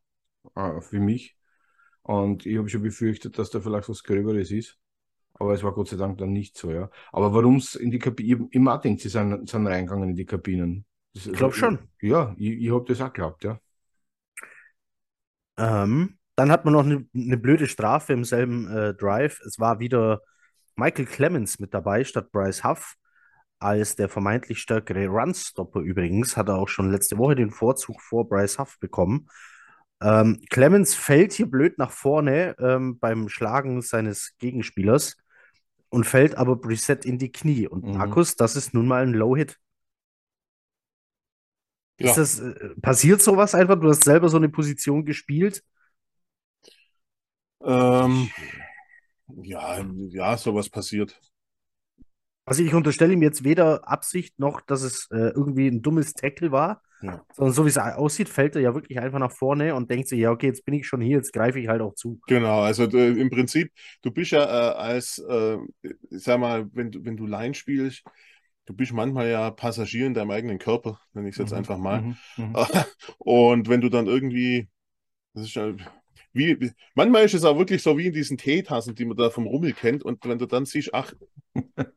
uh, 0.57 0.81
für 0.81 0.99
mich. 0.99 1.37
Und 2.01 2.45
ich 2.45 2.57
habe 2.57 2.69
schon 2.69 2.83
befürchtet, 2.83 3.37
dass 3.37 3.49
da 3.49 3.61
vielleicht 3.61 3.89
was 3.89 4.03
Gröberes 4.03 4.51
ist. 4.51 4.77
Aber 5.35 5.53
es 5.53 5.63
war 5.63 5.73
Gott 5.73 5.87
sei 5.87 5.97
Dank 5.97 6.17
dann 6.17 6.31
nicht 6.31 6.57
so, 6.57 6.71
ja. 6.71 6.89
Aber 7.11 7.33
warum 7.33 7.55
es 7.55 7.75
in 7.75 7.91
die 7.91 7.99
Kabine, 7.99 8.35
ich, 8.35 8.55
ich 8.55 8.59
mal 8.59 8.77
denkt, 8.77 9.01
sie 9.01 9.09
sind, 9.09 9.49
sind 9.49 9.67
reingegangen 9.67 10.09
in 10.09 10.15
die 10.15 10.25
Kabinen. 10.25 10.85
Das, 11.13 11.25
ich 11.25 11.33
glaube 11.33 11.55
schon. 11.55 11.79
Ja, 12.01 12.35
ich, 12.37 12.61
ich 12.61 12.71
habe 12.71 12.85
das 12.85 13.01
auch 13.01 13.11
geglaubt, 13.11 13.43
ja. 13.43 13.59
Ähm, 15.57 16.17
dann 16.35 16.51
hat 16.51 16.65
man 16.65 16.73
noch 16.73 16.83
eine, 16.83 17.05
eine 17.13 17.37
blöde 17.37 17.67
Strafe 17.67 18.13
im 18.13 18.23
selben 18.23 18.67
äh, 18.67 18.93
Drive. 18.93 19.39
Es 19.41 19.59
war 19.59 19.79
wieder 19.79 20.21
Michael 20.75 21.05
Clemens 21.05 21.59
mit 21.59 21.73
dabei 21.73 22.03
statt 22.03 22.31
Bryce 22.31 22.63
Huff 22.63 22.95
als 23.59 23.95
der 23.95 24.09
vermeintlich 24.09 24.59
stärkere 24.59 25.07
Runstopper 25.07 25.79
übrigens. 25.79 26.35
Hat 26.35 26.49
er 26.49 26.57
auch 26.57 26.67
schon 26.67 26.91
letzte 26.91 27.17
Woche 27.17 27.35
den 27.35 27.51
Vorzug 27.51 28.01
vor 28.01 28.27
Bryce 28.27 28.59
Huff 28.59 28.77
bekommen. 28.79 29.29
Ähm, 30.03 30.41
Clemens 30.49 30.93
fällt 30.93 31.31
hier 31.31 31.49
blöd 31.49 31.77
nach 31.77 31.91
vorne 31.91 32.57
ähm, 32.59 32.99
beim 32.99 33.29
Schlagen 33.29 33.81
seines 33.81 34.35
Gegenspielers 34.37 35.15
und 35.89 36.03
fällt 36.03 36.35
aber 36.37 36.57
Brissett 36.57 37.05
in 37.05 37.17
die 37.17 37.31
Knie. 37.31 37.67
Und 37.67 37.85
mhm. 37.85 37.97
Markus, 37.97 38.35
das 38.35 38.57
ist 38.57 38.73
nun 38.73 38.85
mal 38.85 39.03
ein 39.03 39.13
Low-Hit. 39.13 39.57
Ja. 41.99 42.09
Ist 42.09 42.17
das, 42.17 42.39
äh, 42.39 42.75
passiert 42.81 43.21
sowas 43.21 43.55
einfach? 43.55 43.79
Du 43.79 43.87
hast 43.87 44.03
selber 44.03 44.27
so 44.27 44.35
eine 44.35 44.49
Position 44.49 45.05
gespielt? 45.05 45.63
Ähm, 47.61 48.29
ja, 49.27 49.85
ja, 50.09 50.37
sowas 50.37 50.69
passiert. 50.69 51.17
Also 52.45 52.61
ich 52.61 52.73
unterstelle 52.73 53.13
ihm 53.13 53.21
jetzt 53.21 53.45
weder 53.45 53.87
Absicht 53.87 54.37
noch, 54.37 54.59
dass 54.59 54.81
es 54.81 55.09
äh, 55.11 55.29
irgendwie 55.29 55.67
ein 55.69 55.81
dummes 55.81 56.13
Tackle 56.13 56.51
war, 56.51 56.81
ja. 57.03 57.21
sondern 57.33 57.53
so 57.53 57.65
wie 57.65 57.69
es 57.69 57.77
aussieht, 57.77 58.29
fällt 58.29 58.55
er 58.55 58.61
ja 58.61 58.73
wirklich 58.73 58.99
einfach 58.99 59.19
nach 59.19 59.31
vorne 59.31 59.75
und 59.75 59.91
denkt 59.91 60.07
sich, 60.07 60.19
ja, 60.19 60.31
okay, 60.31 60.47
jetzt 60.47 60.65
bin 60.65 60.73
ich 60.73 60.87
schon 60.87 61.01
hier, 61.01 61.17
jetzt 61.17 61.33
greife 61.33 61.59
ich 61.59 61.67
halt 61.67 61.81
auch 61.81 61.93
zu. 61.95 62.19
Genau, 62.27 62.61
also 62.61 62.83
äh, 62.85 63.09
im 63.09 63.29
Prinzip, 63.29 63.71
du 64.01 64.11
bist 64.11 64.31
ja 64.31 64.43
äh, 64.43 64.75
als, 64.75 65.19
äh, 65.19 65.57
sag 66.09 66.39
mal, 66.39 66.67
wenn 66.73 66.91
du, 66.91 67.03
wenn 67.03 67.17
du 67.17 67.25
Line 67.25 67.53
spielst, 67.53 68.03
du 68.65 68.73
bist 68.73 68.93
manchmal 68.93 69.29
ja 69.29 69.51
Passagier 69.51 70.07
in 70.07 70.13
deinem 70.13 70.31
eigenen 70.31 70.59
Körper, 70.59 70.99
nenne 71.13 71.27
ich 71.27 71.33
es 71.33 71.39
jetzt 71.39 71.51
mhm. 71.51 71.57
einfach 71.57 71.77
mal. 71.77 72.01
Mhm. 72.01 72.15
Mhm. 72.37 72.55
Und 73.17 73.69
wenn 73.69 73.81
du 73.81 73.89
dann 73.89 74.07
irgendwie, 74.07 74.69
das 75.33 75.43
ist 75.45 75.55
ja, 75.55 75.73
wie, 76.31 76.71
manchmal 76.95 77.25
ist 77.25 77.33
es 77.33 77.43
auch 77.43 77.57
wirklich 77.57 77.83
so 77.83 77.97
wie 77.97 78.07
in 78.07 78.13
diesen 78.13 78.37
Teetassen, 78.37 78.95
die 78.95 79.05
man 79.05 79.17
da 79.17 79.29
vom 79.29 79.45
Rummel 79.45 79.73
kennt. 79.73 80.03
Und 80.03 80.25
wenn 80.25 80.39
du 80.39 80.45
dann 80.45 80.65
siehst, 80.65 80.93
ach, 80.93 81.13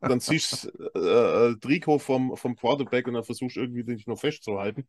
dann 0.01 0.21
siehst 0.21 0.73
äh, 0.95 0.99
äh, 0.99 1.57
Trikot 1.57 1.99
vom, 1.99 2.37
vom 2.37 2.57
Quarterback 2.57 3.07
und 3.07 3.15
dann 3.15 3.25
versuchst 3.25 3.57
irgendwie 3.57 3.85
dich 3.85 4.07
noch 4.07 4.19
festzuhalten. 4.19 4.87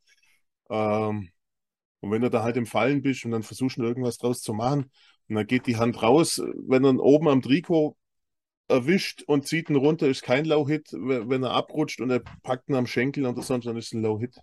Ähm, 0.70 1.30
und 2.00 2.12
wenn 2.12 2.22
du 2.22 2.30
da 2.30 2.44
halt 2.44 2.58
im 2.58 2.66
Fallen 2.66 3.02
bist 3.02 3.26
und 3.26 3.32
dann 3.32 3.44
versuchst 3.44 3.78
du 3.78 3.84
irgendwas 3.84 4.18
draus 4.18 4.42
zu 4.42 4.54
machen 4.54 4.92
und 5.30 5.36
dann 5.36 5.48
geht 5.48 5.68
die 5.68 5.78
Hand 5.78 6.02
raus, 6.02 6.42
wenn 6.68 6.86
er 6.86 7.00
oben 7.00 7.28
am 7.28 7.42
Trikot 7.42 7.98
erwischt 8.68 9.24
und 9.24 9.48
zieht 9.48 9.70
ihn 9.70 9.76
runter, 9.76 10.08
ist 10.08 10.24
kein 10.24 10.46
Low-Hit. 10.46 10.92
Wenn 10.92 11.44
er 11.44 11.52
abrutscht 11.52 12.02
und 12.02 12.10
er 12.10 12.22
packt 12.44 12.70
ihn 12.70 12.76
am 12.76 12.88
Schenkel 12.88 13.26
oder 13.26 13.42
sonst, 13.42 13.66
dann 13.66 13.78
ist 13.78 13.88
es 13.88 13.94
ein 13.94 14.02
Low-Hit. 14.02 14.38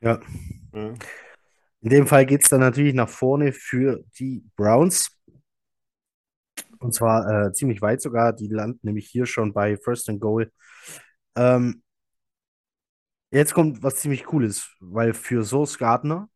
Ja. 0.00 0.20
ja. 0.74 0.94
In 1.82 1.90
dem 1.90 2.06
Fall 2.06 2.26
geht 2.26 2.42
es 2.42 2.48
dann 2.48 2.60
natürlich 2.60 2.94
nach 2.94 3.08
vorne 3.08 3.52
für 3.52 4.02
die 4.18 4.42
Browns. 4.56 5.15
Und 6.78 6.94
zwar 6.94 7.46
äh, 7.46 7.52
ziemlich 7.52 7.82
weit 7.82 8.00
sogar. 8.00 8.32
Die 8.32 8.48
landen 8.48 8.80
nämlich 8.82 9.08
hier 9.08 9.26
schon 9.26 9.52
bei 9.52 9.76
First 9.76 10.08
and 10.08 10.20
Goal. 10.20 10.50
Ähm, 11.36 11.82
jetzt 13.30 13.54
kommt 13.54 13.82
was 13.82 13.96
ziemlich 13.96 14.24
Cooles, 14.24 14.70
weil 14.80 15.14
für 15.14 15.44
Source 15.44 15.78
Gardner 15.78 16.28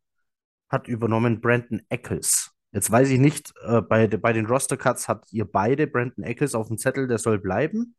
hat 0.69 0.87
übernommen 0.87 1.41
Brandon 1.41 1.81
Eccles. 1.89 2.51
Jetzt 2.71 2.89
weiß 2.89 3.09
ich 3.09 3.19
nicht, 3.19 3.53
äh, 3.65 3.81
bei, 3.81 4.07
bei 4.07 4.31
den 4.31 4.45
Roster-Cuts 4.45 5.09
habt 5.09 5.33
ihr 5.33 5.45
beide 5.45 5.87
Brandon 5.87 6.23
Eccles 6.23 6.55
auf 6.55 6.67
dem 6.67 6.77
Zettel, 6.77 7.07
der 7.07 7.17
soll 7.17 7.39
bleiben? 7.39 7.95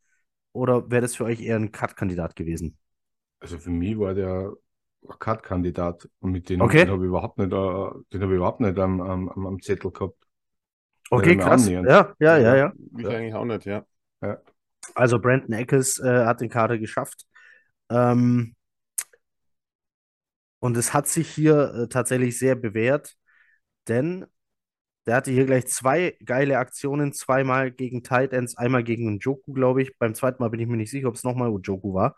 Oder 0.53 0.91
wäre 0.91 1.03
das 1.03 1.17
für 1.17 1.25
euch 1.25 1.41
eher 1.41 1.57
ein 1.57 1.73
Cut-Kandidat 1.73 2.37
gewesen? 2.37 2.79
Also 3.41 3.59
für 3.59 3.71
mich 3.71 3.99
war 3.99 4.15
der 4.15 4.53
Cut-Kandidat 5.19 6.09
und 6.21 6.33
mit 6.33 6.49
dem 6.49 6.61
Okay. 6.61 6.85
den 6.85 6.91
habe 6.91 7.05
ich 7.05 7.09
überhaupt 7.09 7.39
nicht, 7.39 7.53
äh, 7.53 7.91
den 8.13 8.23
habe 8.23 8.33
ich 8.33 8.37
überhaupt 8.37 8.61
nicht 8.61 8.79
am, 8.79 9.01
am 9.01 9.47
am 9.47 9.61
Zettel 9.61 9.91
gehabt. 9.91 10.17
Okay, 11.13 11.37
krass. 11.37 11.69
Ja, 11.69 12.15
ja, 12.19 12.39
ja, 12.39 12.57
ja. 12.57 12.73
Ich 12.97 13.07
eigentlich 13.07 13.35
auch 13.35 13.45
nicht, 13.45 13.67
ja. 13.67 13.85
Also 14.95 15.19
Brandon 15.19 15.53
Eccles 15.53 15.99
äh, 15.99 16.25
hat 16.25 16.41
den 16.41 16.49
Kader 16.49 16.79
geschafft. 16.79 17.27
Ähm, 17.91 18.55
und 20.59 20.77
es 20.77 20.95
hat 20.95 21.09
sich 21.09 21.29
hier 21.29 21.75
äh, 21.75 21.89
tatsächlich 21.89 22.39
sehr 22.39 22.55
bewährt, 22.55 23.15
denn 23.89 24.25
der 25.07 25.17
hatte 25.17 25.33
hier 25.33 25.45
gleich 25.45 25.67
zwei 25.67 26.17
geile 26.25 26.57
Aktionen, 26.57 27.13
zweimal 27.13 27.73
gegen 27.73 28.03
Tight 28.03 28.33
Ends, 28.33 28.57
einmal 28.57 28.83
gegen 28.83 29.17
Njoku, 29.17 29.53
glaube 29.53 29.83
ich. 29.83 29.99
Beim 29.99 30.15
zweiten 30.15 30.43
Mal 30.43 30.49
bin 30.49 30.61
ich 30.61 30.67
mir 30.67 30.79
nicht 30.79 30.91
sicher, 30.93 31.09
ob 31.09 31.17
es 31.17 31.25
nochmal 31.25 31.51
Njoku 31.51 31.93
war. 31.93 32.17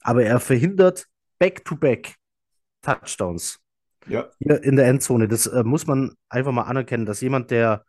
Aber 0.00 0.22
er 0.22 0.38
verhindert 0.38 1.06
Back-to-Back 1.40 2.14
Touchdowns 2.82 3.58
Ja, 4.06 4.28
hier 4.38 4.62
in 4.62 4.76
der 4.76 4.86
Endzone. 4.86 5.26
Das 5.26 5.46
äh, 5.46 5.64
muss 5.64 5.88
man 5.88 6.12
einfach 6.28 6.52
mal 6.52 6.62
anerkennen, 6.62 7.06
dass 7.06 7.20
jemand, 7.20 7.50
der 7.50 7.84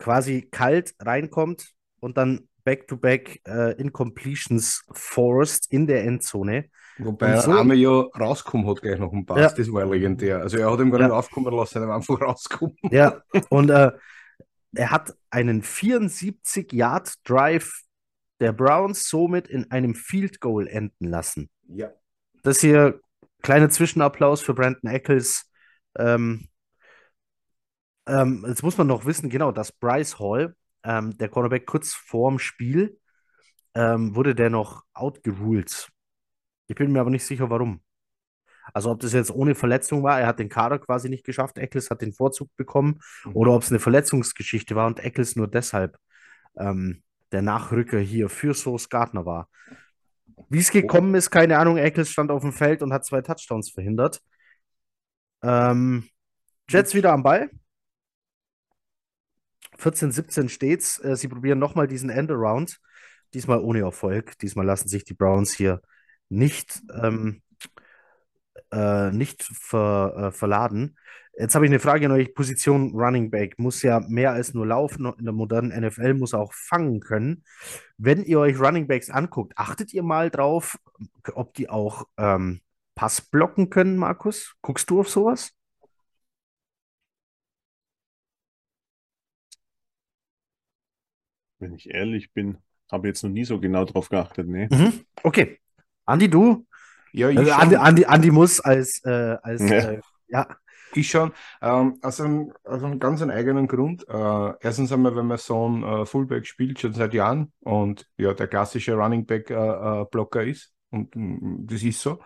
quasi 0.00 0.48
kalt 0.50 0.94
reinkommt 0.98 1.70
und 2.00 2.16
dann 2.16 2.48
Back-to-Back 2.64 3.40
äh, 3.46 3.72
Incompletions 3.80 4.82
forced 4.92 5.70
in 5.70 5.86
der 5.86 6.02
Endzone. 6.04 6.64
wobei 6.98 7.36
Und 7.36 7.42
so- 7.42 7.52
er 7.52 7.60
einmal 7.60 7.76
ja 7.76 7.90
rausgekommen 8.18 8.66
hat 8.68 8.82
gleich 8.82 8.98
noch 8.98 9.12
einen 9.12 9.24
Pass, 9.24 9.38
Ja. 9.40 9.50
das 9.52 9.72
war 9.72 9.86
legendär. 9.86 10.40
Also 10.40 10.58
er 10.58 10.70
hat 10.72 10.80
ihm 10.80 10.90
gar 10.90 11.00
Ja. 11.00 11.06
nicht 11.06 11.14
aufkommen 11.14 11.54
lassen, 11.54 11.80
er 11.82 11.88
war 11.88 11.96
einfach 11.96 12.20
rausgekommen. 12.20 12.76
Ja, 12.90 13.22
und 13.50 13.70
äh, 13.70 13.92
er 14.74 14.90
hat 14.90 15.14
einen 15.30 15.62
74-Yard-Drive 15.62 17.82
der 18.40 18.52
Browns 18.52 19.08
somit 19.08 19.46
in 19.48 19.70
einem 19.70 19.94
Field 19.94 20.40
Goal 20.40 20.66
enden 20.66 21.06
lassen. 21.08 21.48
Ja. 21.68 21.90
Das 22.42 22.60
hier, 22.60 23.00
kleiner 23.42 23.68
Zwischenapplaus 23.70 24.40
für 24.40 24.54
Brandon 24.54 24.90
Eccles. 24.90 25.46
Ähm, 25.98 26.48
ähm, 28.10 28.44
jetzt 28.48 28.62
muss 28.62 28.76
man 28.76 28.86
noch 28.86 29.04
wissen, 29.04 29.30
genau, 29.30 29.52
dass 29.52 29.72
Bryce 29.72 30.18
Hall, 30.18 30.54
ähm, 30.84 31.16
der 31.18 31.28
Cornerback, 31.28 31.66
kurz 31.66 31.94
vorm 31.94 32.38
Spiel, 32.38 32.98
ähm, 33.74 34.14
wurde 34.14 34.34
der 34.34 34.50
noch 34.50 34.84
outgeruled. 34.92 35.88
Ich 36.66 36.74
bin 36.74 36.92
mir 36.92 37.00
aber 37.00 37.10
nicht 37.10 37.24
sicher, 37.24 37.50
warum. 37.50 37.82
Also 38.72 38.90
ob 38.90 39.00
das 39.00 39.12
jetzt 39.12 39.30
ohne 39.30 39.54
Verletzung 39.54 40.02
war, 40.02 40.20
er 40.20 40.26
hat 40.26 40.38
den 40.38 40.48
Kader 40.48 40.78
quasi 40.78 41.08
nicht 41.08 41.24
geschafft, 41.24 41.58
Eccles 41.58 41.90
hat 41.90 42.02
den 42.02 42.12
Vorzug 42.12 42.54
bekommen, 42.56 43.00
oder 43.32 43.52
ob 43.52 43.62
es 43.62 43.70
eine 43.70 43.80
Verletzungsgeschichte 43.80 44.76
war 44.76 44.86
und 44.86 45.00
Eccles 45.00 45.36
nur 45.36 45.48
deshalb 45.48 45.98
ähm, 46.58 47.02
der 47.32 47.42
Nachrücker 47.42 47.98
hier 47.98 48.28
für 48.28 48.54
Sauce 48.54 48.88
Gardner 48.88 49.26
war. 49.26 49.48
Wie 50.48 50.58
es 50.58 50.70
gekommen 50.70 51.14
ist, 51.14 51.30
keine 51.30 51.58
Ahnung. 51.58 51.76
Eccles 51.76 52.10
stand 52.10 52.30
auf 52.30 52.42
dem 52.42 52.52
Feld 52.52 52.82
und 52.82 52.92
hat 52.92 53.04
zwei 53.04 53.20
Touchdowns 53.20 53.70
verhindert. 53.70 54.20
Ähm, 55.42 56.08
Jets 56.68 56.94
wieder 56.94 57.12
am 57.12 57.22
Ball. 57.22 57.50
14-17 59.80 60.48
steht's. 60.48 60.98
Äh, 61.02 61.16
sie 61.16 61.28
probieren 61.28 61.58
nochmal 61.58 61.88
diesen 61.88 62.10
Endaround. 62.10 62.78
Diesmal 63.34 63.60
ohne 63.60 63.80
Erfolg. 63.80 64.38
Diesmal 64.38 64.66
lassen 64.66 64.88
sich 64.88 65.04
die 65.04 65.14
Browns 65.14 65.52
hier 65.52 65.80
nicht, 66.28 66.82
ähm, 67.02 67.42
äh, 68.72 69.10
nicht 69.10 69.42
ver, 69.42 70.14
äh, 70.16 70.32
verladen. 70.32 70.96
Jetzt 71.38 71.54
habe 71.54 71.64
ich 71.64 71.70
eine 71.70 71.78
Frage 71.78 72.06
an 72.06 72.12
euch. 72.12 72.34
Position 72.34 72.92
Running 72.94 73.30
Back 73.30 73.58
muss 73.58 73.82
ja 73.82 74.00
mehr 74.00 74.32
als 74.32 74.52
nur 74.52 74.66
laufen. 74.66 75.06
In 75.18 75.24
der 75.24 75.32
modernen 75.32 75.70
NFL 75.70 76.14
muss 76.14 76.34
er 76.34 76.40
auch 76.40 76.52
fangen 76.52 77.00
können. 77.00 77.44
Wenn 77.96 78.24
ihr 78.24 78.40
euch 78.40 78.60
Running 78.60 78.86
Backs 78.86 79.10
anguckt, 79.10 79.54
achtet 79.56 79.94
ihr 79.94 80.02
mal 80.02 80.30
drauf, 80.30 80.78
ob 81.32 81.54
die 81.54 81.70
auch 81.70 82.06
ähm, 82.18 82.60
Pass 82.94 83.22
blocken 83.22 83.70
können, 83.70 83.96
Markus? 83.96 84.54
Guckst 84.60 84.90
du 84.90 85.00
auf 85.00 85.08
sowas? 85.08 85.52
Wenn 91.60 91.74
ich 91.74 91.90
ehrlich 91.90 92.32
bin, 92.32 92.58
habe 92.90 93.08
jetzt 93.08 93.22
noch 93.22 93.30
nie 93.30 93.44
so 93.44 93.60
genau 93.60 93.84
drauf 93.84 94.08
geachtet, 94.08 94.48
ne? 94.48 94.68
Mhm. 94.70 95.04
Okay. 95.22 95.58
Andi, 96.06 96.28
du? 96.28 96.66
Ja, 97.12 97.28
ich 97.28 97.38
Also 97.38 97.50
schon. 97.52 97.60
Andi, 97.60 97.76
Andi, 97.76 98.04
Andi 98.06 98.30
muss 98.30 98.60
als, 98.60 99.04
äh, 99.04 99.36
als 99.42 99.68
Ja. 99.68 99.76
äh, 99.76 100.00
ja. 100.28 100.56
Ich 100.92 101.08
schon, 101.08 101.30
ähm, 101.62 101.98
aus, 102.02 102.20
einem, 102.20 102.52
aus 102.64 102.82
einem 102.82 102.98
ganz 102.98 103.22
einen 103.22 103.30
eigenen 103.30 103.68
Grund. 103.68 104.08
Äh, 104.08 104.52
erstens 104.60 104.90
einmal, 104.90 105.14
wenn 105.14 105.26
mein 105.26 105.38
Sohn 105.38 105.84
äh, 105.84 106.04
Fullback 106.04 106.46
spielt, 106.46 106.80
schon 106.80 106.94
seit 106.94 107.14
Jahren 107.14 107.52
und 107.60 108.08
ja, 108.16 108.34
der 108.34 108.48
klassische 108.48 108.94
Running 108.94 109.24
Back 109.24 109.50
äh, 109.50 109.54
äh, 109.54 110.04
Blocker 110.10 110.42
ist 110.42 110.72
und 110.90 111.14
mm, 111.14 111.66
das 111.66 111.84
ist 111.84 112.00
so. 112.00 112.20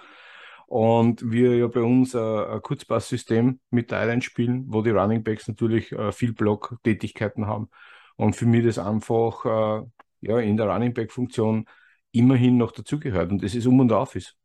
Und 0.66 1.30
wir 1.30 1.57
ja 1.59 1.66
bei 1.66 1.82
uns 1.82 2.14
äh, 2.14 2.18
ein 2.18 2.62
Kurzpasssystem 2.62 3.61
mit 3.70 3.91
Thailand 3.91 4.24
spielen, 4.24 4.64
wo 4.68 4.80
die 4.80 4.91
Running 4.91 5.22
Backs 5.22 5.47
natürlich 5.47 5.93
äh, 5.93 6.11
viel 6.11 6.32
Block-Tätigkeiten 6.32 7.47
haben. 7.47 7.68
Und 8.17 8.37
für 8.37 8.47
mich 8.47 8.65
das 8.65 8.79
einfach 8.79 9.45
äh, 9.45 9.87
ja, 10.21 10.39
in 10.39 10.57
der 10.57 10.69
Running 10.69 10.95
Back-Funktion 10.95 11.67
immerhin 12.12 12.57
noch 12.57 12.73
dazugehört 12.73 13.31
und 13.31 13.43
das 13.43 13.55
ist 13.55 13.67
um 13.67 13.81
und 13.81 13.93
auf 13.93 14.15
ist. 14.15 14.37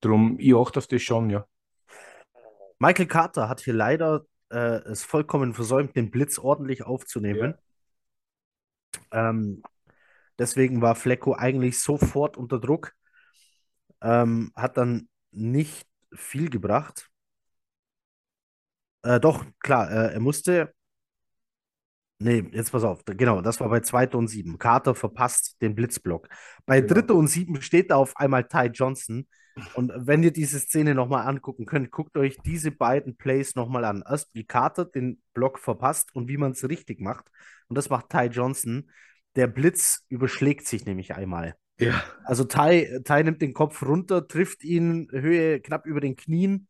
Darum, 0.00 0.36
ich 0.38 0.54
achte 0.54 0.78
auf 0.78 0.86
das 0.86 1.02
schon, 1.02 1.30
ja. 1.30 1.46
Michael 2.78 3.06
Carter 3.06 3.48
hat 3.48 3.60
hier 3.60 3.74
leider 3.74 4.26
äh, 4.50 4.78
es 4.84 5.04
vollkommen 5.04 5.54
versäumt, 5.54 5.96
den 5.96 6.10
Blitz 6.10 6.38
ordentlich 6.38 6.84
aufzunehmen. 6.84 7.54
Ähm, 9.10 9.62
deswegen 10.38 10.82
war 10.82 10.94
Flecko 10.94 11.34
eigentlich 11.34 11.80
sofort 11.80 12.36
unter 12.36 12.60
Druck. 12.60 12.92
Ähm, 14.02 14.52
hat 14.54 14.76
dann 14.76 15.08
nicht 15.32 15.86
viel 16.12 16.50
gebracht. 16.50 17.08
Äh, 19.02 19.20
doch, 19.20 19.44
klar, 19.60 19.90
äh, 19.90 20.14
er 20.14 20.20
musste. 20.20 20.75
Nee, 22.18 22.44
jetzt 22.52 22.72
pass 22.72 22.84
auf. 22.84 23.04
Genau, 23.04 23.42
das 23.42 23.60
war 23.60 23.68
bei 23.68 23.80
2. 23.80 24.16
und 24.16 24.28
7. 24.28 24.58
Carter 24.58 24.94
verpasst 24.94 25.56
den 25.60 25.74
Blitzblock. 25.74 26.28
Bei 26.64 26.80
Genau. 26.80 26.94
3. 26.94 27.14
und 27.14 27.28
7 27.28 27.60
steht 27.60 27.90
da 27.90 27.96
auf 27.96 28.16
einmal 28.16 28.44
Ty 28.44 28.70
Johnson. 28.72 29.26
Und 29.74 29.92
wenn 29.96 30.22
ihr 30.22 30.32
diese 30.32 30.58
Szene 30.58 30.94
nochmal 30.94 31.26
angucken 31.26 31.64
könnt, 31.66 31.90
guckt 31.90 32.16
euch 32.16 32.36
diese 32.44 32.70
beiden 32.70 33.16
Plays 33.16 33.54
nochmal 33.54 33.84
an. 33.84 34.02
Erst 34.08 34.34
wie 34.34 34.44
Carter 34.44 34.84
den 34.84 35.20
Block 35.34 35.58
verpasst 35.58 36.14
und 36.14 36.28
wie 36.28 36.36
man 36.36 36.52
es 36.52 36.68
richtig 36.68 37.00
macht. 37.00 37.30
Und 37.68 37.76
das 37.76 37.88
macht 37.90 38.10
Ty 38.10 38.26
Johnson. 38.26 38.90
Der 39.34 39.46
Blitz 39.46 40.04
überschlägt 40.08 40.66
sich 40.66 40.84
nämlich 40.86 41.14
einmal. 41.14 41.54
Ja. 41.78 42.02
Also 42.24 42.44
Ty, 42.44 43.00
Ty 43.04 43.24
nimmt 43.24 43.42
den 43.42 43.52
Kopf 43.52 43.82
runter, 43.82 44.26
trifft 44.26 44.64
ihn 44.64 45.08
Höhe 45.10 45.60
knapp 45.60 45.86
über 45.86 46.00
den 46.00 46.16
Knien. 46.16 46.68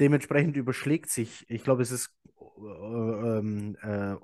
Dementsprechend 0.00 0.56
überschlägt 0.56 1.10
sich, 1.10 1.44
ich 1.48 1.64
glaube, 1.64 1.82
es 1.82 1.90
ist 1.90 2.14
äh, 2.58 3.38
ähm, 3.38 3.76
äh, 3.82 4.14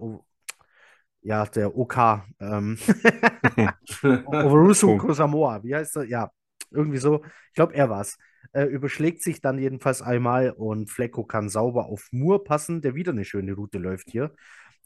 ja, 1.23 1.45
der 1.47 1.77
OK. 1.77 2.23
Ähm, 2.41 2.79
Overusu. 4.27 4.97
Kosamoa, 4.99 5.62
wie 5.62 5.75
heißt 5.75 5.97
er? 5.97 6.05
Ja, 6.05 6.31
irgendwie 6.71 6.99
so. 6.99 7.25
Ich 7.49 7.55
glaube, 7.55 7.75
er 7.75 7.91
war's. 7.91 8.16
Äh, 8.53 8.64
überschlägt 8.64 9.23
sich 9.23 9.41
dann 9.41 9.59
jedenfalls 9.59 10.01
einmal 10.01 10.51
und 10.51 10.91
Flecko 10.91 11.25
kann 11.25 11.49
sauber 11.49 11.87
auf 11.87 12.09
Moore 12.12 12.43
passen, 12.45 12.81
der 12.81 12.95
wieder 12.95 13.12
eine 13.12 13.25
schöne 13.25 13.53
Route 13.53 13.79
läuft 13.79 14.11
hier. 14.11 14.35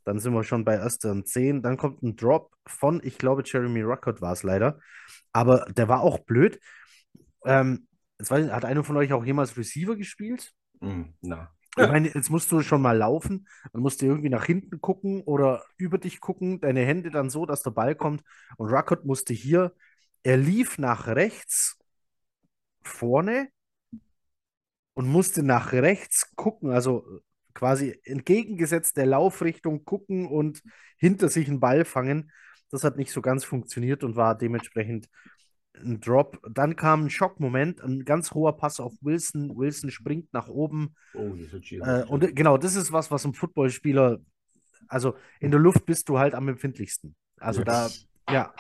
Dann 0.05 0.19
sind 0.19 0.35
wir 0.35 0.43
schon 0.43 0.65
bei 0.65 0.75
erster 0.75 1.13
und 1.13 1.29
10. 1.29 1.63
Dann 1.63 1.77
kommt 1.77 2.03
ein 2.03 2.17
Drop 2.17 2.51
von, 2.67 3.01
ich 3.05 3.19
glaube, 3.19 3.43
Jeremy 3.45 3.83
Ruckert 3.83 4.21
war 4.21 4.33
es 4.33 4.43
leider. 4.43 4.81
Aber 5.33 5.67
der 5.77 5.89
war 5.89 6.01
auch 6.01 6.19
blöd. 6.21 6.59
Ähm, 7.45 7.87
jetzt 8.19 8.31
weiß 8.31 8.47
ich, 8.47 8.53
hat 8.53 8.65
einer 8.65 8.83
von 8.83 8.97
euch 8.97 9.13
auch 9.13 9.25
jemals 9.25 9.57
Receiver 9.57 9.97
gespielt? 9.97 10.53
Hm, 10.81 11.15
na. 11.21 11.53
Ich 11.79 11.87
meine, 11.89 12.09
jetzt 12.15 12.29
musst 12.29 12.53
du 12.53 12.61
schon 12.61 12.83
mal 12.83 12.97
laufen, 12.97 13.49
dann 13.73 13.81
musst 13.81 14.03
du 14.03 14.07
irgendwie 14.07 14.29
nach 14.29 14.45
hinten 14.45 14.81
gucken 14.83 15.23
oder 15.23 15.65
über 15.79 15.97
dich 15.99 16.21
gucken, 16.21 16.61
deine 16.61 16.85
Hände 16.85 17.11
dann 17.11 17.31
so, 17.31 17.47
dass 17.47 17.63
der 17.63 17.71
Ball 17.71 17.95
kommt. 17.95 18.23
Und 18.59 18.71
Ruckert 18.71 19.07
musste 19.07 19.33
hier, 19.33 19.75
er 20.23 20.37
lief 20.37 20.79
nach 20.79 21.07
rechts 21.07 21.79
vorne 22.83 23.49
und 24.95 25.09
musste 25.09 25.43
nach 25.43 25.73
rechts 25.73 26.35
gucken, 26.37 26.71
also 26.71 27.05
quasi 27.55 28.01
entgegengesetzt 28.05 28.97
der 28.97 29.07
Laufrichtung 29.07 29.85
gucken 29.85 30.27
und 30.27 30.63
hinter 30.99 31.29
sich 31.29 31.49
einen 31.49 31.61
Ball 31.61 31.85
fangen. 31.85 32.31
Das 32.71 32.85
hat 32.85 32.97
nicht 32.97 33.13
so 33.13 33.21
ganz 33.23 33.45
funktioniert 33.45 34.05
und 34.05 34.17
war 34.17 34.37
dementsprechend 34.37 35.09
ein 35.77 36.01
Drop. 36.01 36.41
Dann 36.51 36.77
kam 36.77 37.05
ein 37.05 37.11
Schockmoment, 37.11 37.81
ein 37.83 38.05
ganz 38.05 38.33
hoher 38.33 38.57
Pass 38.57 38.81
auf 38.81 38.93
Wilson. 39.01 39.57
Wilson 39.57 39.91
springt 39.91 40.33
nach 40.33 40.49
oben. 40.49 40.95
Oh, 41.15 41.33
das 41.51 41.73
Äh, 41.73 42.05
und 42.09 42.35
genau, 42.35 42.59
das 42.59 42.77
ist 42.77 42.93
was, 42.93 43.11
was 43.11 43.25
ein 43.25 43.35
Footballspieler, 43.35 44.19
also 44.89 45.15
in 45.41 45.51
der 45.51 45.61
Luft 45.61 45.87
bist 45.87 46.09
du 46.09 46.19
halt 46.19 46.35
am 46.35 46.49
empfindlichsten. 46.49 47.15
Also 47.39 47.65
da, 47.65 47.89
ja, 48.31 48.53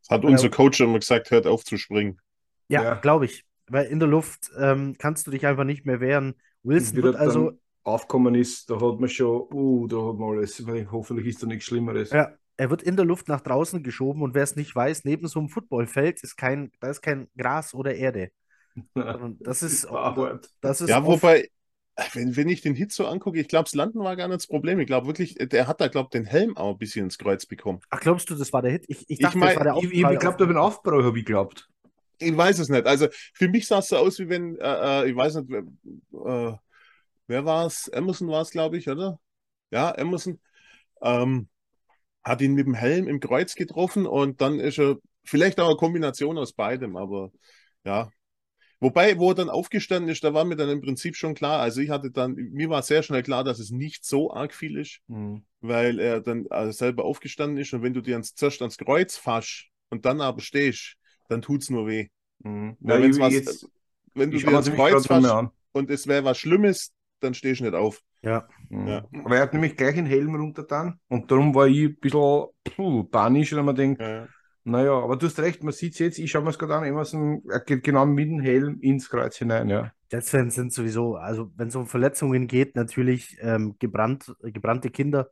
Das 0.00 0.10
hat 0.10 0.24
unser 0.24 0.50
Coach 0.50 0.80
immer 0.80 0.98
gesagt, 0.98 1.30
hört 1.30 1.46
auf 1.46 1.64
zu 1.64 1.76
springen. 1.76 2.20
ja, 2.68 2.82
Ja. 2.82 2.94
glaube 2.94 3.26
ich. 3.26 3.44
Weil 3.66 3.86
in 3.86 3.98
der 3.98 4.08
Luft 4.08 4.50
ähm, 4.58 4.94
kannst 4.98 5.26
du 5.26 5.30
dich 5.30 5.46
einfach 5.46 5.64
nicht 5.64 5.86
mehr 5.86 6.00
wehren. 6.00 6.34
Wilson 6.62 7.02
wird 7.02 7.16
also 7.16 7.52
aufgekommen 7.82 8.34
ist, 8.34 8.68
da 8.70 8.80
hat 8.80 9.00
man 9.00 9.08
schon, 9.08 9.46
uh, 9.52 9.86
da 9.86 9.96
hat 9.96 10.18
man 10.18 10.38
alles, 10.38 10.62
hoffentlich 10.90 11.26
ist 11.26 11.42
da 11.42 11.46
nichts 11.46 11.66
Schlimmeres. 11.66 12.10
Ja, 12.10 12.32
er 12.56 12.70
wird 12.70 12.82
in 12.82 12.96
der 12.96 13.04
Luft 13.04 13.28
nach 13.28 13.40
draußen 13.40 13.82
geschoben 13.82 14.22
und 14.22 14.34
wer 14.34 14.42
es 14.42 14.56
nicht 14.56 14.74
weiß, 14.74 15.04
neben 15.04 15.26
so 15.26 15.40
einem 15.40 15.48
Footballfeld 15.48 16.22
ist 16.22 16.36
kein, 16.36 16.70
da 16.80 16.88
ist 16.88 17.02
kein 17.02 17.28
Gras 17.36 17.74
oder 17.74 17.94
Erde. 17.94 18.30
Das 19.40 19.62
ist, 19.62 19.86
das 20.60 20.80
ist 20.80 20.88
ja, 20.88 21.04
wobei, 21.04 21.48
wenn, 22.12 22.36
wenn 22.36 22.48
ich 22.48 22.60
den 22.60 22.74
Hit 22.74 22.90
so 22.90 23.06
angucke, 23.06 23.38
ich 23.38 23.46
glaube, 23.46 23.64
das 23.64 23.74
Landen 23.74 24.00
war 24.00 24.16
gar 24.16 24.26
nicht 24.26 24.38
das 24.38 24.46
Problem. 24.48 24.80
Ich 24.80 24.86
glaube 24.86 25.06
wirklich, 25.06 25.34
der 25.34 25.68
hat 25.68 25.80
da, 25.80 25.88
glaube 25.88 26.08
ich, 26.08 26.18
den 26.18 26.24
Helm 26.24 26.56
auch 26.56 26.72
ein 26.72 26.78
bisschen 26.78 27.04
ins 27.04 27.18
Kreuz 27.18 27.46
bekommen. 27.46 27.80
Ach, 27.90 28.00
glaubst 28.00 28.28
du, 28.30 28.34
das 28.34 28.52
war 28.52 28.62
der 28.62 28.72
Hit? 28.72 28.84
Ich, 28.88 29.08
ich 29.08 29.20
dachte, 29.20 29.36
ich 29.36 29.40
mein, 29.40 29.48
das 29.50 29.56
war 29.58 29.64
der 29.64 29.74
Aufprall. 29.74 29.92
Ich, 29.92 30.10
ich 30.10 30.18
glaube, 30.18 30.36
da 30.38 30.44
bin 30.46 30.56
Aufprall, 30.56 31.04
habe 31.04 31.18
ich 31.18 31.24
geglaubt. 31.24 31.68
Ich 32.18 32.36
weiß 32.36 32.58
es 32.58 32.68
nicht. 32.68 32.86
Also 32.86 33.08
für 33.32 33.48
mich 33.48 33.66
sah 33.66 33.78
es 33.78 33.88
so 33.88 33.96
aus, 33.96 34.18
wie 34.18 34.28
wenn, 34.28 34.56
äh, 34.58 35.02
äh 35.02 35.10
ich 35.10 35.16
weiß 35.16 35.36
nicht, 35.36 35.52
äh, 35.52 36.52
wer 37.26 37.44
war 37.44 37.66
es? 37.66 37.88
Emerson 37.88 38.28
war 38.28 38.42
es, 38.42 38.50
glaube 38.50 38.76
ich, 38.76 38.88
oder? 38.88 39.20
Ja, 39.70 39.90
Emerson. 39.92 40.40
Ähm, 41.00 41.48
hat 42.24 42.40
ihn 42.40 42.54
mit 42.54 42.66
dem 42.66 42.74
Helm 42.74 43.06
im 43.06 43.20
Kreuz 43.20 43.54
getroffen 43.54 44.06
und 44.06 44.40
dann 44.40 44.58
ist 44.60 44.78
er 44.78 44.96
vielleicht 45.24 45.60
auch 45.60 45.68
eine 45.68 45.76
Kombination 45.76 46.38
aus 46.38 46.52
beidem, 46.52 46.96
aber 46.96 47.30
ja. 47.84 48.10
Wobei, 48.80 49.18
wo 49.18 49.30
er 49.30 49.34
dann 49.34 49.50
aufgestanden 49.50 50.10
ist, 50.10 50.24
da 50.24 50.34
war 50.34 50.44
mir 50.44 50.56
dann 50.56 50.68
im 50.68 50.80
Prinzip 50.80 51.16
schon 51.16 51.34
klar, 51.34 51.60
also 51.60 51.80
ich 51.80 51.90
hatte 51.90 52.10
dann, 52.10 52.34
mir 52.34 52.68
war 52.68 52.82
sehr 52.82 53.02
schnell 53.02 53.22
klar, 53.22 53.44
dass 53.44 53.58
es 53.58 53.70
nicht 53.70 54.04
so 54.04 54.32
arg 54.32 54.52
viel 54.52 54.76
ist, 54.76 55.00
mhm. 55.06 55.44
weil 55.60 55.98
er 55.98 56.20
dann 56.20 56.46
also 56.50 56.72
selber 56.72 57.04
aufgestanden 57.04 57.58
ist 57.58 57.72
und 57.72 57.82
wenn 57.82 57.94
du 57.94 58.00
dir 58.00 58.14
ans, 58.14 58.34
zuerst 58.34 58.60
ans 58.60 58.76
Kreuz 58.76 59.16
fasst 59.16 59.66
und 59.90 60.04
dann 60.04 60.20
aber 60.20 60.40
stehst, 60.40 60.96
dann 61.28 61.40
tut 61.40 61.62
es 61.62 61.70
nur 61.70 61.86
weh. 61.86 62.08
Mhm. 62.40 62.76
Ja, 62.80 63.00
was, 63.20 63.32
jetzt, 63.32 63.68
wenn 64.14 64.30
du 64.30 64.38
dir 64.38 64.48
ans 64.48 64.70
Kreuz 64.70 65.06
fasst 65.06 65.50
und 65.72 65.90
es 65.90 66.06
wäre 66.06 66.24
was 66.24 66.38
Schlimmes, 66.38 66.92
dann 67.20 67.32
stehst 67.32 67.60
du 67.60 67.64
nicht 67.64 67.74
auf. 67.74 68.02
Ja. 68.24 68.48
Mhm. 68.70 68.86
ja. 68.86 69.04
Aber 69.24 69.36
er 69.36 69.42
hat 69.42 69.52
nämlich 69.52 69.76
gleich 69.76 69.94
den 69.94 70.06
Helm 70.06 70.34
runtergetan 70.34 70.98
und 71.08 71.30
darum 71.30 71.54
war 71.54 71.66
ich 71.66 71.84
ein 71.84 71.96
bisschen 71.96 72.46
puh, 72.64 73.04
panisch, 73.04 73.54
wenn 73.54 73.64
man 73.64 73.76
denkt, 73.76 74.00
ja. 74.00 74.26
naja, 74.64 74.92
aber 74.92 75.16
du 75.16 75.26
hast 75.26 75.38
recht, 75.38 75.62
man 75.62 75.72
sieht 75.72 75.92
es 75.92 75.98
jetzt, 75.98 76.18
ich 76.18 76.30
schaue 76.30 76.42
mir 76.42 76.50
es 76.50 76.58
gerade 76.58 76.76
an, 76.76 76.84
Emerson, 76.84 77.42
er 77.48 77.60
geht 77.60 77.84
genau 77.84 78.06
mit 78.06 78.28
dem 78.28 78.40
Helm 78.40 78.80
ins 78.80 79.08
Kreuz 79.08 79.36
hinein, 79.36 79.68
ja. 79.68 79.92
Jets-Fans 80.10 80.54
sind 80.54 80.72
sowieso, 80.72 81.16
also 81.16 81.50
wenn 81.56 81.68
es 81.68 81.76
um 81.76 81.86
Verletzungen 81.86 82.46
geht, 82.46 82.76
natürlich 82.76 83.36
ähm, 83.40 83.76
gebrannt, 83.78 84.32
gebrannte 84.42 84.90
Kinder. 84.90 85.30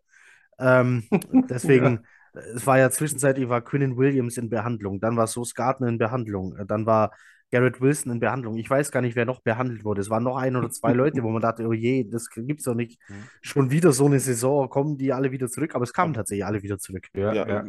Ähm, 0.58 1.04
deswegen, 1.48 2.00
ja. 2.34 2.40
es 2.54 2.66
war 2.66 2.78
ja 2.78 2.90
zwischenzeitlich 2.90 3.48
war 3.48 3.62
Quinnen 3.62 3.96
Williams 3.96 4.36
in 4.38 4.50
Behandlung, 4.50 5.00
dann 5.00 5.16
war 5.16 5.26
Sos 5.26 5.54
Gardner 5.54 5.88
in 5.88 5.98
Behandlung, 5.98 6.56
dann 6.66 6.84
war 6.84 7.12
Garrett 7.52 7.82
Wilson 7.82 8.12
in 8.12 8.18
Behandlung. 8.18 8.56
Ich 8.56 8.68
weiß 8.68 8.90
gar 8.90 9.02
nicht, 9.02 9.14
wer 9.14 9.26
noch 9.26 9.40
behandelt 9.40 9.84
wurde. 9.84 10.00
Es 10.00 10.08
waren 10.08 10.24
noch 10.24 10.36
ein 10.36 10.56
oder 10.56 10.70
zwei 10.70 10.92
Leute, 10.94 11.22
wo 11.22 11.28
man 11.28 11.42
dachte, 11.42 11.66
oh 11.66 11.72
je, 11.72 12.04
das 12.04 12.30
gibt's 12.30 12.64
doch 12.64 12.74
nicht. 12.74 12.98
Mhm. 13.08 13.14
Schon 13.42 13.70
wieder 13.70 13.92
so 13.92 14.06
eine 14.06 14.18
Saison, 14.20 14.70
kommen 14.70 14.96
die 14.96 15.12
alle 15.12 15.30
wieder 15.30 15.48
zurück, 15.48 15.74
aber 15.74 15.84
es 15.84 15.92
kamen 15.92 16.14
tatsächlich 16.14 16.46
alle 16.46 16.62
wieder 16.62 16.78
zurück. 16.78 17.08
Ja, 17.14 17.32
ja. 17.34 17.46
ja. 17.46 17.66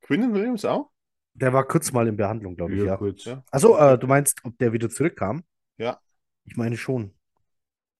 Quinnen 0.00 0.32
Williams 0.32 0.64
auch? 0.64 0.90
Der 1.34 1.52
war 1.52 1.66
kurz 1.66 1.92
mal 1.92 2.08
in 2.08 2.16
Behandlung, 2.16 2.56
glaube 2.56 2.72
ich, 2.74 2.80
ja. 2.80 2.86
ja. 2.86 2.96
Kurz. 2.96 3.28
Achso, 3.50 3.76
äh, 3.76 3.98
du 3.98 4.06
meinst, 4.06 4.40
ob 4.42 4.56
der 4.58 4.72
wieder 4.72 4.88
zurückkam? 4.88 5.44
Ja. 5.76 6.00
Ich 6.44 6.56
meine 6.56 6.78
schon. 6.78 7.12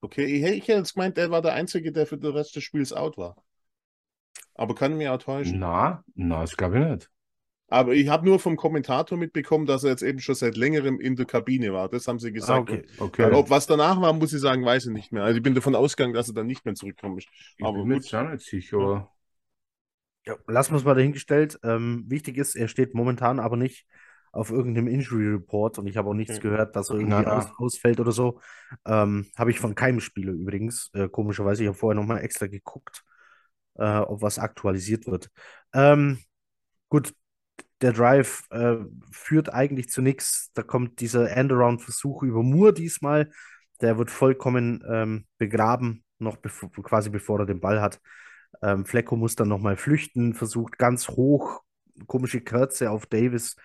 Okay, 0.01 0.25
ich, 0.25 0.43
ich 0.43 0.63
hätte 0.69 0.79
jetzt 0.79 0.95
gemeint, 0.95 1.19
der 1.19 1.31
war 1.31 1.43
der 1.43 1.53
Einzige, 1.53 1.93
der 1.93 2.07
für 2.07 2.17
den 2.17 2.33
Rest 2.33 2.57
des 2.57 2.65
Spiels 2.65 2.93
out 2.95 3.19
war. 3.19 3.37
Aber 4.55 4.75
kann 4.75 4.97
mich 4.97 5.09
auch 5.09 5.19
täuschen. 5.19 5.59
Na, 5.59 6.03
na, 6.15 6.41
das 6.41 6.57
glaube 6.57 6.79
ich 6.79 6.87
nicht. 6.87 7.11
Aber 7.69 7.95
ich 7.95 8.09
habe 8.09 8.27
nur 8.27 8.39
vom 8.39 8.57
Kommentator 8.57 9.17
mitbekommen, 9.17 9.67
dass 9.67 9.85
er 9.85 9.91
jetzt 9.91 10.03
eben 10.03 10.21
schon 10.21 10.35
seit 10.35 10.57
längerem 10.57 11.01
in 11.01 11.17
der 11.17 11.25
Kabine 11.25 11.73
war. 11.73 11.89
Das 11.89 12.07
haben 12.07 12.19
sie 12.19 12.33
gesagt. 12.33 12.71
Ah, 12.71 12.75
okay. 12.75 12.85
okay. 12.99 13.33
Ob 13.33 13.49
was 13.51 13.67
danach 13.67 14.01
war, 14.01 14.13
muss 14.13 14.33
ich 14.33 14.41
sagen, 14.41 14.65
weiß 14.65 14.87
ich 14.87 14.93
nicht 14.93 15.13
mehr. 15.13 15.25
Also 15.25 15.39
ich 15.39 15.43
bin 15.43 15.55
davon 15.55 15.75
ausgegangen, 15.75 16.15
dass 16.15 16.29
er 16.29 16.35
dann 16.35 16.47
nicht 16.47 16.65
mehr 16.65 16.75
zurückkommt. 16.75 17.25
Ich 17.57 17.65
aber 17.65 17.79
bin 17.79 17.89
mir 17.89 17.95
jetzt 17.97 18.15
auch 18.15 18.29
nicht 18.29 18.45
sicher. 18.45 19.11
Ja. 20.27 20.37
lassen 20.47 20.73
wir 20.73 20.79
es 20.79 20.85
mal 20.85 20.95
dahingestellt. 20.95 21.59
Ähm, 21.63 22.05
wichtig 22.07 22.37
ist, 22.37 22.55
er 22.55 22.69
steht 22.69 22.95
momentan 22.95 23.41
aber 23.41 23.57
nicht 23.57 23.87
auf 24.35 24.51
irgendeinem 24.51 24.89
Injury 24.89 25.29
Report 25.29 25.79
und 25.79 25.87
ich 25.87 25.97
habe 25.97 26.11
auch 26.11 26.15
nichts 26.15 26.37
okay. 26.39 26.49
gehört, 26.49 26.77
dass 26.77 26.91
er 26.91 26.97
irgendwie 26.97 27.15
na, 27.15 27.23
na. 27.23 27.39
Aus, 27.39 27.53
ausfällt 27.57 28.01
oder 28.01 28.13
so. 28.13 28.41
Ähm, 28.85 29.27
habe 29.37 29.51
ich 29.51 29.61
von 29.61 29.75
keinem 29.75 30.01
Spieler 30.01 30.33
übrigens. 30.33 30.91
Äh, 30.93 31.09
komischerweise, 31.09 31.63
ich 31.63 31.69
habe 31.69 31.79
vorher 31.79 32.01
nochmal 32.01 32.21
extra 32.21 32.47
geguckt, 32.47 33.05
äh, 33.77 33.99
ob 33.99 34.23
was 34.23 34.39
aktualisiert 34.39 35.07
wird. 35.07 35.31
Ähm, 35.73 36.19
gut, 36.89 37.15
der 37.81 37.93
Drive 37.93 38.45
äh, 38.51 38.77
führt 39.11 39.53
eigentlich 39.53 39.89
zu 39.89 40.01
nichts. 40.03 40.51
Da 40.55 40.63
kommt 40.63 41.01
dieser 41.01 41.31
Endaround-Versuch 41.31 42.23
über 42.23 42.43
Moore 42.43 42.73
diesmal. 42.73 43.31
Der 43.81 43.99
wird 43.99 44.11
vollkommen 44.11 44.83
ähm, 44.89 45.27
begraben, 45.39 46.05
noch 46.19 46.37
bevor, 46.37 46.71
quasi 46.71 47.11
bevor 47.11 47.41
er 47.41 47.47
den 47.47 47.61
Ball 47.61 47.81
hat. 47.81 48.01
Ähm, 48.63 48.87
Flecko 48.87 49.17
muss 49.17 49.37
dann 49.37 49.49
nochmal 49.49 49.77
flüchten, 49.77 50.35
versucht 50.35 50.79
ganz 50.79 51.09
hoch, 51.09 51.63
komische 52.07 52.41
Kürze 52.41 52.91
auf 52.91 53.07
Davis 53.07 53.57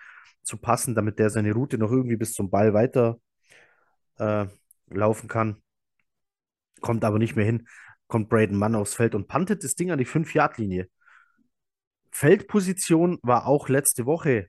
zu 0.42 0.56
passen, 0.56 0.94
damit 0.94 1.18
der 1.18 1.30
seine 1.30 1.52
Route 1.52 1.78
noch 1.78 1.90
irgendwie 1.90 2.16
bis 2.16 2.32
zum 2.32 2.50
Ball 2.50 2.74
weiter 2.74 3.20
äh, 4.18 4.46
laufen 4.88 5.28
kann. 5.28 5.62
Kommt 6.80 7.04
aber 7.04 7.18
nicht 7.18 7.36
mehr 7.36 7.44
hin. 7.44 7.68
Kommt 8.08 8.28
Braden 8.28 8.56
Mann 8.56 8.74
aufs 8.74 8.94
Feld 8.94 9.14
und 9.14 9.28
pantet 9.28 9.62
das 9.62 9.76
Ding 9.76 9.90
an 9.90 9.98
die 9.98 10.06
5-Yard-Linie. 10.06 10.88
Feldposition 12.10 13.18
war 13.22 13.46
auch 13.46 13.68
letzte 13.68 14.06
Woche 14.06 14.48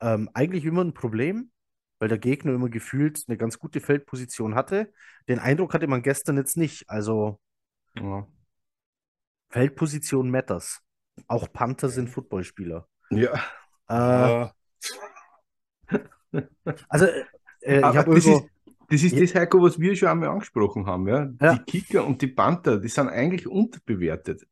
ähm, 0.00 0.30
eigentlich 0.34 0.64
immer 0.64 0.82
ein 0.82 0.94
Problem, 0.94 1.50
weil 1.98 2.08
der 2.08 2.18
Gegner 2.18 2.54
immer 2.54 2.68
gefühlt 2.68 3.22
eine 3.28 3.36
ganz 3.36 3.58
gute 3.58 3.80
Feldposition 3.80 4.54
hatte. 4.54 4.92
Den 5.28 5.38
Eindruck 5.38 5.74
hatte 5.74 5.86
man 5.86 6.02
gestern 6.02 6.36
jetzt 6.36 6.56
nicht. 6.56 6.88
Also 6.88 7.38
ja. 7.96 8.26
Feldposition 9.50 10.30
matters. 10.30 10.80
Auch 11.26 11.52
Panther 11.52 11.90
sind 11.90 12.08
Footballspieler. 12.08 12.88
Ja. 13.10 13.34
Äh, 13.88 14.48
also, 16.88 17.06
äh, 17.60 17.78
ich 17.78 17.84
habe 17.84 18.14
das 18.14 18.26
ist, 18.26 18.42
das 18.88 19.02
ist 19.02 19.12
ja. 19.12 19.20
das, 19.20 19.34
Heiko, 19.34 19.62
was 19.62 19.78
wir 19.78 19.94
schon 19.96 20.08
einmal 20.08 20.30
angesprochen 20.30 20.86
haben. 20.86 21.06
Ja? 21.08 21.30
ja? 21.40 21.54
Die 21.54 21.64
Kicker 21.64 22.06
und 22.06 22.22
die 22.22 22.28
Panther, 22.28 22.78
die 22.78 22.88
sind 22.88 23.08
eigentlich 23.08 23.46
unterbewertet. 23.46 24.46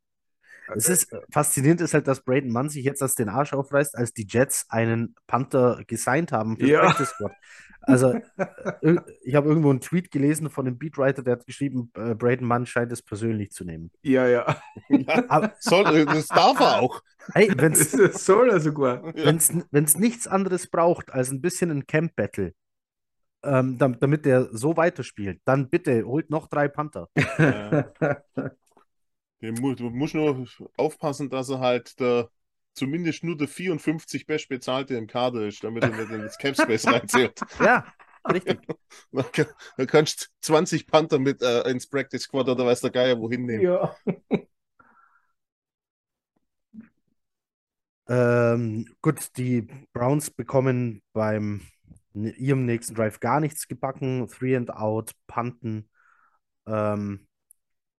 Es 0.74 0.88
ist 0.88 1.12
äh, 1.12 1.20
faszinierend 1.30 1.80
ist 1.80 1.94
halt, 1.94 2.06
dass 2.06 2.22
Braden 2.22 2.50
Mann 2.50 2.68
sich 2.68 2.84
jetzt 2.84 3.02
aus 3.02 3.14
den 3.14 3.28
Arsch 3.28 3.52
aufreißt, 3.52 3.96
als 3.96 4.12
die 4.12 4.26
Jets 4.28 4.66
einen 4.68 5.14
Panther 5.26 5.82
gesigned 5.86 6.32
haben 6.32 6.56
für 6.56 6.66
ja. 6.66 6.80
Practice 6.80 7.10
Squad. 7.10 7.32
Also, 7.88 8.12
äh, 8.82 8.96
ich 9.22 9.34
habe 9.34 9.48
irgendwo 9.48 9.70
einen 9.70 9.80
Tweet 9.80 10.10
gelesen 10.10 10.50
von 10.50 10.66
einem 10.66 10.78
Beatwriter, 10.78 11.22
der 11.22 11.34
hat 11.34 11.46
geschrieben, 11.46 11.90
äh, 11.94 12.14
Braden 12.14 12.46
Mann 12.46 12.66
scheint 12.66 12.92
es 12.92 13.02
persönlich 13.02 13.52
zu 13.52 13.64
nehmen. 13.64 13.90
Ja, 14.02 14.26
ja. 14.28 14.60
Aber, 15.28 15.54
soll, 15.58 16.04
das 16.04 16.28
darf 16.28 16.60
er 16.60 16.80
auch. 16.80 17.02
Hey, 17.32 17.50
wenn's, 17.56 17.90
das 17.92 18.24
soll 18.24 18.50
er 18.50 18.60
sogar. 18.60 19.14
Wenn 19.14 19.36
es 19.36 19.98
nichts 19.98 20.26
anderes 20.26 20.66
braucht 20.66 21.12
als 21.12 21.30
ein 21.30 21.40
bisschen 21.40 21.70
ein 21.70 21.86
Camp-Battle, 21.86 22.52
ähm, 23.44 23.78
damit 23.78 24.24
der 24.24 24.48
so 24.52 24.76
weiterspielt, 24.76 25.40
dann 25.44 25.70
bitte 25.70 26.04
holt 26.04 26.28
noch 26.28 26.48
drei 26.48 26.68
Panther. 26.68 27.08
Ja. 27.38 27.90
Du 29.40 29.90
musst 29.90 30.14
nur 30.14 30.46
aufpassen, 30.76 31.30
dass 31.30 31.48
er 31.48 31.60
halt 31.60 32.00
der, 32.00 32.28
zumindest 32.74 33.22
nur 33.22 33.36
der 33.36 33.46
54 33.46 34.26
best 34.26 34.48
bezahlte 34.48 34.96
im 34.96 35.06
Kader 35.06 35.46
ist, 35.46 35.62
damit 35.62 35.84
er 35.84 35.90
nicht 35.90 36.10
in 36.10 36.22
das 36.22 36.38
Capspace 36.38 36.86
reinzieht. 36.92 37.40
Ja, 37.60 37.86
richtig. 38.28 38.58
Dann 39.76 39.86
kannst 39.86 40.22
du 40.22 40.26
20 40.40 40.88
Panther 40.88 41.20
mit 41.20 41.40
äh, 41.42 41.70
ins 41.70 41.86
Practice 41.88 42.22
Squad 42.22 42.48
oder 42.48 42.66
weiß 42.66 42.80
der 42.80 42.90
Geier 42.90 43.20
wohin 43.20 43.46
nehmen. 43.46 43.62
Ja. 43.62 43.94
ähm, 48.08 48.86
gut, 49.00 49.36
die 49.36 49.68
Browns 49.92 50.30
bekommen 50.30 51.02
beim 51.12 51.60
ihrem 52.12 52.64
nächsten 52.64 52.96
Drive 52.96 53.20
gar 53.20 53.38
nichts 53.38 53.68
gebacken. 53.68 54.26
Three 54.26 54.56
and 54.56 54.70
out, 54.70 55.12
Panten. 55.28 55.88
Ähm, 56.66 57.28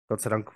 Gott 0.09 0.21
sei 0.21 0.31
Dank 0.31 0.53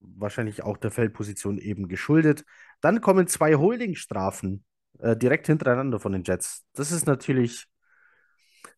wahrscheinlich 0.00 0.62
auch 0.62 0.76
der 0.76 0.90
Feldposition 0.90 1.58
eben 1.58 1.88
geschuldet. 1.88 2.44
Dann 2.80 3.00
kommen 3.00 3.26
zwei 3.26 3.56
Holdingstrafen 3.56 4.64
äh, 4.98 5.16
direkt 5.16 5.46
hintereinander 5.46 5.98
von 5.98 6.12
den 6.12 6.22
Jets. 6.24 6.64
Das 6.74 6.92
ist 6.92 7.06
natürlich 7.06 7.66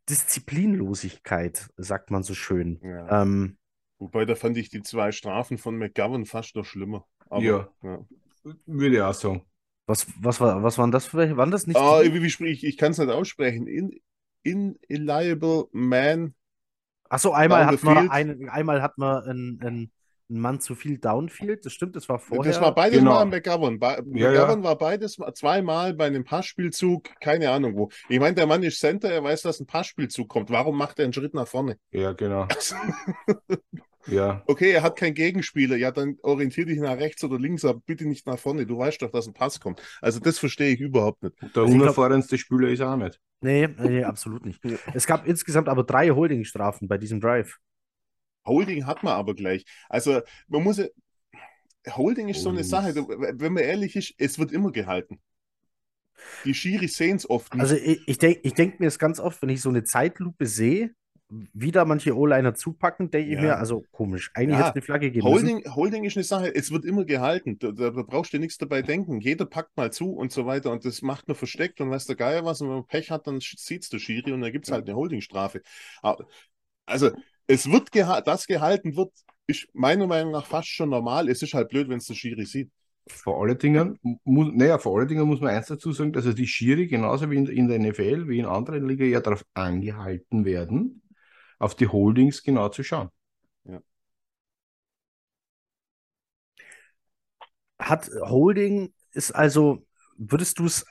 Disziplinlosigkeit, 0.08 1.68
sagt 1.76 2.10
man 2.10 2.22
so 2.22 2.34
schön. 2.34 2.80
Ja. 2.82 3.22
Ähm, 3.22 3.58
Wobei, 3.98 4.24
da 4.24 4.34
fand 4.34 4.56
ich 4.56 4.70
die 4.70 4.82
zwei 4.82 5.12
Strafen 5.12 5.58
von 5.58 5.76
McGovern 5.76 6.24
fast 6.24 6.56
noch 6.56 6.64
schlimmer. 6.64 7.06
Aber, 7.28 7.42
ja. 7.42 7.68
ja. 7.82 8.04
würde 8.66 8.96
ich 8.96 9.02
auch 9.02 9.14
sagen. 9.14 9.44
Was, 9.86 10.06
was, 10.20 10.40
war, 10.40 10.62
was 10.62 10.78
waren 10.78 10.90
das 10.90 11.06
für 11.06 11.18
welche? 11.18 11.36
Waren 11.36 11.50
das 11.50 11.66
nicht? 11.66 11.76
Ah, 11.76 12.02
wie, 12.02 12.22
wie 12.22 12.30
sprich 12.30 12.62
ich? 12.62 12.64
Ich 12.64 12.76
kann 12.78 12.92
es 12.92 12.98
nicht 12.98 13.10
aussprechen. 13.10 13.66
In, 13.66 14.78
ineliable 14.88 15.66
man. 15.72 16.34
Achso, 17.08 17.32
einmal, 17.32 17.66
hat 17.66 17.82
man 17.82 18.08
einmal 18.08 18.82
hat 18.82 18.96
man 18.96 19.24
einen, 19.24 19.60
einen 19.60 19.92
ein 20.30 20.40
Mann 20.40 20.60
zu 20.60 20.74
viel 20.74 20.98
Downfield. 20.98 21.66
Das 21.66 21.72
stimmt, 21.72 21.96
das 21.96 22.08
war 22.08 22.18
vorher. 22.18 22.52
Das 22.52 22.60
war 22.60 22.74
beides 22.74 22.98
genau. 22.98 23.12
Mal 23.12 23.22
am 23.22 23.30
McGovern. 23.30 23.78
Ba 23.78 23.96
ja, 23.96 24.30
McGovern 24.30 24.60
ja. 24.60 24.64
war 24.64 24.78
beides 24.78 25.18
zweimal 25.34 25.94
bei 25.94 26.06
einem 26.06 26.24
Passspielzug, 26.24 27.08
keine 27.20 27.50
Ahnung 27.50 27.76
wo. 27.76 27.90
Ich 28.08 28.20
meine, 28.20 28.34
der 28.34 28.46
Mann 28.46 28.62
ist 28.62 28.80
Center, 28.80 29.10
er 29.10 29.22
weiß, 29.22 29.42
dass 29.42 29.60
ein 29.60 29.66
Passspielzug 29.66 30.28
kommt. 30.28 30.50
Warum 30.50 30.78
macht 30.78 30.98
er 30.98 31.04
einen 31.04 31.12
Schritt 31.12 31.34
nach 31.34 31.48
vorne? 31.48 31.76
Ja, 31.90 32.12
genau. 32.12 32.46
Ja. 34.06 34.42
Okay, 34.46 34.70
er 34.70 34.82
hat 34.82 34.96
keinen 34.96 35.14
Gegenspieler. 35.14 35.76
Ja, 35.76 35.90
dann 35.90 36.16
orientier 36.22 36.66
dich 36.66 36.78
nach 36.78 36.96
rechts 36.96 37.22
oder 37.22 37.38
links, 37.38 37.64
aber 37.64 37.80
bitte 37.84 38.06
nicht 38.06 38.26
nach 38.26 38.38
vorne. 38.38 38.66
Du 38.66 38.78
weißt 38.78 39.02
doch, 39.02 39.10
dass 39.10 39.26
ein 39.26 39.34
Pass 39.34 39.60
kommt. 39.60 39.82
Also 40.00 40.20
das 40.20 40.38
verstehe 40.38 40.72
ich 40.72 40.80
überhaupt 40.80 41.22
nicht. 41.22 41.36
Der 41.42 41.62
Also 41.62 41.74
unerfahrenste 41.74 42.38
Spieler 42.38 42.68
ist 42.68 42.80
er 42.80 42.92
auch 42.92 42.96
nicht. 42.96 43.20
Nee, 43.40 43.68
nee, 43.78 44.04
absolut 44.04 44.44
nicht. 44.44 44.60
Es 44.94 45.06
gab 45.06 45.26
insgesamt 45.26 45.68
aber 45.68 45.84
drei 45.84 46.10
Holdingstrafen 46.10 46.88
bei 46.88 46.98
diesem 46.98 47.20
Drive. 47.20 47.58
Holding 48.46 48.86
hat 48.86 49.02
man 49.02 49.14
aber 49.14 49.34
gleich. 49.34 49.64
Also 49.88 50.20
man 50.48 50.62
muss. 50.64 50.80
Holding 51.88 52.28
ist 52.28 52.42
so 52.42 52.50
eine 52.50 52.64
Sache. 52.64 52.94
wenn 52.94 53.52
man 53.52 53.62
ehrlich 53.62 53.96
ist, 53.96 54.14
es 54.18 54.38
wird 54.38 54.52
immer 54.52 54.70
gehalten. 54.70 55.20
Die 56.44 56.54
Schiris 56.54 56.96
sehen 56.96 57.16
es 57.16 57.28
oft 57.28 57.54
nicht. 57.54 57.62
Also 57.62 57.74
ich, 57.76 58.00
ich 58.06 58.18
denke 58.18 58.40
ich 58.42 58.54
denk 58.54 58.80
mir 58.80 58.86
es 58.86 58.98
ganz 58.98 59.20
oft, 59.20 59.40
wenn 59.42 59.48
ich 59.48 59.60
so 59.60 59.68
eine 59.68 59.84
Zeitlupe 59.84 60.46
sehe, 60.46 60.90
wie 61.52 61.70
da 61.70 61.84
manche 61.84 62.16
O-Liner 62.16 62.54
zupacken, 62.54 63.10
denke 63.10 63.28
ich 63.30 63.36
Ja. 63.36 63.42
mir, 63.42 63.56
also 63.56 63.84
komisch, 63.92 64.30
eigentlich 64.34 64.58
Ja, 64.58 64.66
hätte 64.66 64.70
es 64.70 64.74
eine 64.76 64.82
Flagge 64.82 65.10
geben 65.10 65.30
müssen. 65.30 65.48
Holding, 65.48 65.74
Holding 65.74 66.04
ist 66.04 66.16
eine 66.16 66.24
Sache, 66.24 66.54
es 66.54 66.70
wird 66.72 66.84
immer 66.84 67.04
gehalten. 67.04 67.58
Da, 67.58 67.70
da, 67.72 67.90
da 67.90 68.02
brauchst 68.02 68.32
du 68.32 68.38
nichts 68.38 68.58
dabei 68.58 68.82
denken. 68.82 69.20
Jeder 69.20 69.46
packt 69.46 69.76
mal 69.76 69.92
zu 69.92 70.12
und 70.12 70.32
so 70.32 70.46
weiter 70.46 70.70
und 70.72 70.84
das 70.84 71.02
macht 71.02 71.28
nur 71.28 71.36
versteckt 71.36 71.80
und 71.80 71.90
weiß 71.90 72.06
der 72.06 72.16
Geier 72.16 72.44
was. 72.44 72.60
Und 72.60 72.68
wenn 72.68 72.76
man 72.76 72.86
Pech 72.86 73.10
hat, 73.10 73.26
dann 73.26 73.38
sieht 73.40 73.84
es 73.84 73.88
der 73.90 73.98
Schiri 73.98 74.32
und 74.32 74.40
dann 74.40 74.50
gibt 74.52 74.66
es 74.66 74.72
halt 74.72 74.88
eine 74.88 74.96
Holdingstrafe. 74.96 75.62
Also, 76.86 77.12
es 77.50 77.70
wird 77.70 77.90
geha 77.90 78.20
das 78.20 78.46
gehalten 78.46 78.96
wird, 78.96 79.12
ist 79.46 79.68
meiner 79.74 80.06
Meinung 80.06 80.32
nach 80.32 80.46
fast 80.46 80.68
schon 80.68 80.90
normal. 80.90 81.28
Es 81.28 81.42
ist 81.42 81.54
halt 81.54 81.68
blöd, 81.68 81.88
wenn 81.88 81.98
es 81.98 82.06
der 82.06 82.14
Schiri 82.14 82.46
sieht. 82.46 82.70
Vor 83.08 83.42
allen 83.42 83.58
Dingen, 83.58 83.98
muss, 84.22 84.52
naja, 84.52 84.78
vor 84.78 84.98
allen 84.98 85.08
Dingen 85.08 85.26
muss 85.26 85.40
man 85.40 85.50
eins 85.52 85.66
dazu 85.66 85.92
sagen, 85.92 86.12
dass 86.12 86.26
also 86.26 86.36
die 86.36 86.46
Schiri 86.46 86.86
genauso 86.86 87.28
wie 87.28 87.36
in, 87.36 87.46
in 87.46 87.68
der 87.68 87.80
NFL, 87.80 88.28
wie 88.28 88.38
in 88.38 88.46
anderen 88.46 88.86
Ligen 88.86 89.10
ja 89.10 89.20
darauf 89.20 89.44
angehalten 89.54 90.44
werden, 90.44 91.02
auf 91.58 91.74
die 91.74 91.88
Holdings 91.88 92.44
genau 92.44 92.68
zu 92.68 92.84
schauen. 92.84 93.08
Hat 97.80 98.10
Holding 98.28 98.92
ist 99.12 99.32
also, 99.32 99.84
würdest 100.16 100.58
du 100.60 100.66
es, 100.66 100.84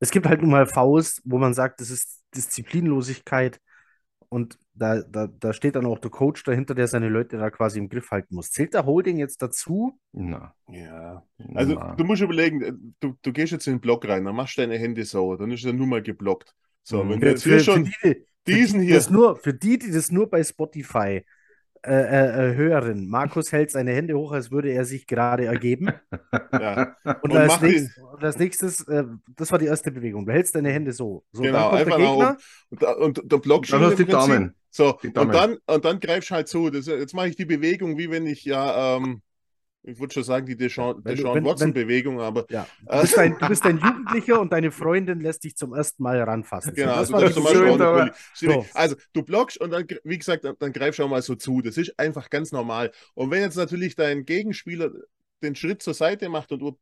es 0.00 0.10
gibt 0.10 0.26
halt 0.26 0.42
nun 0.42 0.50
mal 0.50 0.66
Fouls, 0.66 1.22
wo 1.24 1.38
man 1.38 1.54
sagt, 1.54 1.80
das 1.80 1.88
ist 1.88 2.22
Disziplinlosigkeit 2.34 3.58
und 4.30 4.58
da, 4.74 5.02
da, 5.02 5.26
da 5.26 5.52
steht 5.52 5.76
dann 5.76 5.84
auch 5.86 5.98
der 5.98 6.10
Coach 6.10 6.44
dahinter, 6.44 6.74
der 6.74 6.86
seine 6.88 7.10
Leute 7.10 7.36
da 7.36 7.50
quasi 7.50 7.78
im 7.78 7.88
Griff 7.90 8.10
halten 8.10 8.34
muss. 8.36 8.50
Zählt 8.50 8.72
der 8.74 8.86
Holding 8.86 9.18
jetzt 9.18 9.42
dazu? 9.42 9.98
Na, 10.12 10.54
Ja. 10.68 11.22
Also, 11.54 11.74
na. 11.74 11.94
du 11.96 12.04
musst 12.04 12.22
überlegen, 12.22 12.62
äh, 12.62 12.72
du, 13.00 13.14
du 13.20 13.32
gehst 13.32 13.52
jetzt 13.52 13.66
in 13.66 13.74
den 13.74 13.80
Block 13.80 14.08
rein, 14.08 14.24
dann 14.24 14.34
machst 14.36 14.56
du 14.56 14.62
deine 14.62 14.78
Hände 14.78 15.04
sauer, 15.04 15.36
dann 15.36 15.50
ist 15.50 15.64
er 15.66 15.74
nur 15.74 15.86
mal 15.86 16.02
geblockt. 16.02 16.54
So, 16.82 17.04
Mhm. 17.04 17.10
wenn 17.10 17.20
du 17.20 17.28
jetzt 17.28 17.42
hier 17.44 17.60
schon 17.60 17.84
die, 17.84 17.92
für 18.00 18.16
diesen 18.46 18.80
die, 18.80 18.86
hier. 18.86 18.94
Das 18.96 19.10
nur, 19.10 19.36
für 19.36 19.52
die, 19.52 19.78
die 19.78 19.90
das 19.90 20.10
nur 20.10 20.30
bei 20.30 20.42
Spotify 20.42 21.24
äh, 21.82 21.92
äh, 21.92 22.50
äh, 22.52 22.54
hören, 22.56 23.08
Markus 23.08 23.52
hält 23.52 23.70
seine 23.70 23.92
Hände 23.92 24.14
hoch, 24.16 24.32
als 24.32 24.50
würde 24.50 24.70
er 24.70 24.84
sich 24.84 25.06
gerade 25.06 25.46
ergeben. 25.46 25.88
Ja, 26.52 26.96
Und, 27.22 27.32
Und 27.32 27.36
als, 27.36 27.60
nächstes, 27.60 27.98
und 27.98 28.24
als 28.24 28.38
nächstes, 28.38 28.88
äh, 28.88 29.04
das 29.36 29.50
war 29.52 29.58
die 29.58 29.66
erste 29.66 29.90
Bewegung. 29.92 30.26
Du 30.26 30.32
hältst 30.32 30.54
deine 30.54 30.70
Hände 30.70 30.92
so. 30.92 31.24
So, 31.32 31.42
Genau, 31.42 31.70
dann 31.70 31.70
kommt 31.70 31.86
der 31.86 31.94
einfach 31.94 31.98
nach 31.98 32.10
Gegner. 32.10 32.36
und, 32.70 32.82
da- 32.82 32.92
und 32.92 33.32
der 33.32 33.38
Block 33.38 33.66
Dann 33.66 33.80
hast 33.82 33.98
du 33.98 34.04
die 34.04 34.10
Daumen. 34.10 34.54
So, 34.70 34.98
Die 35.02 35.08
und 35.08 35.14
Daumen. 35.16 35.32
dann, 35.32 35.56
und 35.66 35.84
dann 35.84 36.00
greifst 36.00 36.30
du 36.30 36.34
halt 36.34 36.48
zu. 36.48 36.70
Das, 36.70 36.86
jetzt 36.86 37.14
mache 37.14 37.28
ich 37.28 37.36
die 37.36 37.44
Bewegung, 37.44 37.98
wie 37.98 38.10
wenn 38.10 38.26
ich 38.26 38.44
ja, 38.44 38.96
ähm, 38.96 39.22
ich 39.82 39.98
würde 39.98 40.12
schon 40.12 40.24
sagen, 40.24 40.46
die 40.46 40.56
Deshaun, 40.56 40.96
Wenn 41.04 41.16
du- 41.16 41.22
Deshaun 41.22 41.36
wenn- 41.36 41.44
Watson-Bewegung, 41.44 42.20
aber 42.20 42.44
Ja, 42.50 42.66
du 42.86 43.00
bist, 43.00 43.18
ein, 43.18 43.36
du 43.38 43.48
bist 43.48 43.64
ein 43.64 43.78
Jugendlicher 43.84 44.40
und 44.40 44.52
deine 44.52 44.70
Freundin 44.70 45.20
lässt 45.20 45.44
dich 45.44 45.56
zum 45.56 45.72
ersten 45.74 46.02
Mal 46.02 46.20
ranfassen. 46.20 46.74
Genau, 46.74 46.96
das 46.96 47.12
also 47.12 47.46
schön. 47.48 48.12
So. 48.34 48.66
Also 48.74 48.96
du 49.14 49.22
blockst 49.22 49.58
und 49.60 49.70
dann, 49.70 49.86
wie 50.04 50.18
gesagt, 50.18 50.44
dann, 50.44 50.54
dann 50.58 50.72
greifst 50.72 50.98
du 50.98 51.04
auch 51.04 51.08
mal 51.08 51.22
so 51.22 51.34
zu. 51.34 51.62
Das 51.62 51.76
ist 51.78 51.98
einfach 51.98 52.28
ganz 52.30 52.52
normal. 52.52 52.92
Und 53.14 53.30
wenn 53.30 53.40
jetzt 53.40 53.56
natürlich 53.56 53.96
dein 53.96 54.24
Gegenspieler 54.26 54.90
den 55.42 55.54
Schritt 55.54 55.82
zur 55.82 55.94
Seite 55.94 56.28
macht 56.28 56.52
und 56.52 56.58
du 56.60 56.78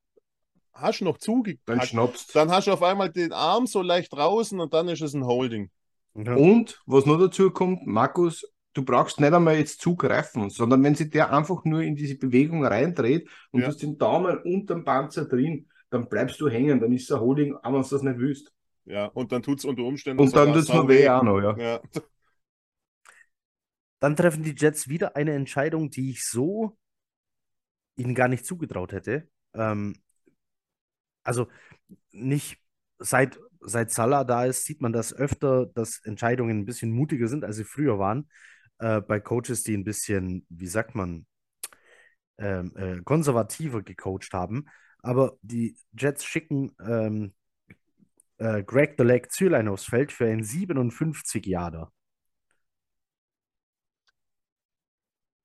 hast 0.75 1.01
noch 1.03 1.19
Dann 1.19 1.21
zugepackt, 1.21 1.87
schnappst. 1.87 2.35
dann 2.35 2.51
hast 2.51 2.67
du 2.67 2.73
auf 2.73 2.83
einmal 2.83 3.11
den 3.11 3.33
Arm 3.33 3.67
so 3.67 3.83
leicht 3.83 4.13
draußen 4.13 4.59
und 4.59 4.75
dann 4.75 4.89
ist 4.89 5.03
es 5.03 5.15
ein 5.15 5.25
Holding. 5.25 5.71
Ja. 6.17 6.35
Und 6.35 6.81
was 6.87 7.07
noch 7.07 7.19
dazu 7.19 7.51
kommt, 7.53 7.87
Markus, 7.87 8.45
du 8.75 8.85
brauchst 8.85 9.21
nicht 9.21 9.33
einmal 9.33 9.57
jetzt 9.57 9.81
zugreifen, 9.81 10.51
sondern 10.51 10.83
wenn 10.85 10.95
sich 10.95 11.11
der 11.11 11.33
einfach 11.33 11.65
nur 11.65 11.83
in 11.83 11.97
diese 11.97 12.17
Bewegung 12.17 12.65
reindreht 12.65 13.29
und 13.51 13.61
Ja. 13.61 13.67
du 13.67 13.73
hast 13.73 13.83
den 13.83 13.99
Daumen 13.99 14.39
unterm 14.39 14.85
Panzer 14.85 15.25
drin, 15.27 15.67
dann 15.91 16.09
bleibst 16.09 16.41
du 16.41 16.49
hängen, 16.49 16.81
dann 16.81 16.93
ist 16.93 17.11
der 17.11 17.21
Holding, 17.21 17.55
auch 17.57 17.73
wenn 17.73 17.83
du 17.83 17.89
das 17.89 18.03
nicht 18.03 18.19
willst. 18.19 18.53
Ja, 18.85 19.07
und 19.07 19.33
dann 19.33 19.43
tut 19.43 19.59
es 19.59 19.65
unter 19.65 19.83
Umständen 19.83 20.23
Und 20.23 20.35
dann 20.37 20.49
sogar 20.49 20.55
tut 20.55 20.63
es 20.65 20.73
mir 20.73 20.89
weh 20.89 21.09
auch 21.09 21.23
noch, 21.23 21.41
ja. 21.41 21.57
Ja. 21.57 21.81
Dann 24.01 24.17
treffen 24.17 24.43
die 24.43 24.55
Jets 24.57 24.89
wieder 24.89 25.17
eine 25.17 25.33
Entscheidung, 25.35 25.91
die 25.91 26.11
ich 26.11 26.25
so 26.25 26.77
ihnen 27.97 28.15
gar 28.15 28.29
nicht 28.29 28.47
zugetraut 28.47 28.93
hätte. 28.93 29.29
Ähm, 29.55 29.95
also 31.25 31.49
nicht 32.13 32.61
seit, 32.99 33.39
seit 33.61 33.91
Salah 33.93 34.25
da 34.25 34.45
ist, 34.45 34.65
sieht 34.65 34.81
man 34.81 34.93
das 34.93 35.15
öfter, 35.15 35.67
dass 35.67 36.01
Entscheidungen 36.05 36.61
ein 36.61 36.65
bisschen 36.65 36.93
mutiger 36.93 37.29
sind, 37.29 37.45
als 37.45 37.57
sie 37.57 37.65
früher 37.65 37.99
waren. 37.99 38.31
Äh, 38.79 39.01
bei 39.01 39.21
Coaches, 39.21 39.63
die 39.65 39.77
ein 39.77 39.85
bisschen, 39.85 40.47
wie 40.49 40.67
sagt 40.67 40.95
man, 40.95 41.27
ähm, 42.39 42.73
äh, 42.77 43.01
konservativer 43.03 43.83
gecoacht 43.83 44.33
haben. 44.33 44.67
Aber 45.03 45.37
die 45.43 45.77
Jets 45.97 46.25
schicken 46.25 46.75
ähm, 46.87 47.35
äh, 48.39 48.63
Greg 48.65 48.95
the 48.99 49.05
Leg 49.05 49.31
Zürlein 49.33 49.69
aufs 49.69 49.85
Feld 49.85 50.13
für 50.13 50.27
einen 50.27 50.43
57 50.45 51.47
Jahre. 51.47 51.91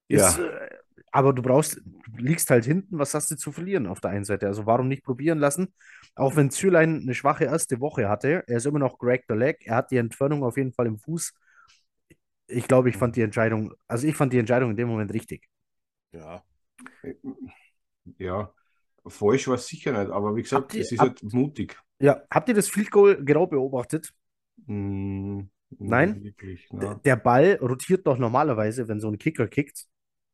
Ist, 0.08 0.38
Ja. 0.38 0.40
äh, 0.40 0.70
aber 1.12 1.34
du 1.34 1.42
brauchst, 1.42 1.78
du 1.78 2.18
liegst 2.18 2.50
halt 2.50 2.66
hinten, 2.66 2.98
was 3.00 3.14
hast 3.14 3.32
du 3.32 3.36
zu 3.38 3.52
verlieren 3.52 3.88
auf 3.88 4.02
der 4.02 4.12
einen 4.12 4.26
Seite? 4.26 4.48
Also 4.48 4.66
warum 4.66 4.88
nicht 4.88 5.04
probieren 5.04 5.40
lassen? 5.40 5.74
Auch 6.16 6.36
wenn 6.36 6.50
Zürlein 6.52 7.02
eine 7.02 7.14
schwache 7.14 7.46
erste 7.46 7.80
Woche 7.80 8.10
hatte, 8.10 8.44
er 8.48 8.58
ist 8.58 8.66
immer 8.66 8.80
noch 8.80 8.98
Greg 9.00 9.26
the 9.28 9.36
Leg, 9.36 9.58
er 9.66 9.78
hat 9.78 9.92
die 9.92 9.98
Entfernung 9.98 10.44
auf 10.44 10.58
jeden 10.58 10.74
Fall 10.74 10.88
im 10.88 10.98
Fuß. 11.00 11.34
Ich 12.48 12.68
glaube, 12.68 12.90
ich 12.90 12.98
fand 12.98 13.16
die 13.16 13.22
Entscheidung, 13.22 13.74
also 13.88 14.08
ich 14.08 14.16
fand 14.16 14.34
die 14.34 14.38
Entscheidung 14.40 14.72
in 14.72 14.78
dem 14.78 14.88
Moment 14.88 15.14
richtig. 15.14 15.48
ja. 16.12 16.44
Ja, 18.18 18.54
falsch 19.08 19.48
war 19.48 19.56
es 19.56 19.68
sicher 19.68 19.92
nicht, 19.98 20.12
aber 20.12 20.36
wie 20.36 20.42
gesagt, 20.42 20.74
ihr- 20.74 20.82
es 20.82 20.92
ist 20.92 21.00
habt- 21.00 21.22
halt 21.22 21.34
mutig. 21.34 21.78
Ja, 22.00 22.22
habt 22.30 22.50
ihr 22.50 22.56
das 22.56 22.68
Field 22.70 22.92
Goal 22.92 23.24
genau 23.24 23.48
beobachtet? 23.48 24.14
Hm, 24.68 25.50
Nein? 25.80 26.24
Wirklich, 26.24 26.68
na. 26.72 26.96
Der 26.96 27.16
Ball 27.16 27.56
rotiert 27.62 28.06
doch 28.06 28.18
normalerweise, 28.18 28.88
wenn 28.88 29.00
so 29.00 29.10
ein 29.10 29.18
Kicker 29.18 29.48
kickt, 29.48 29.86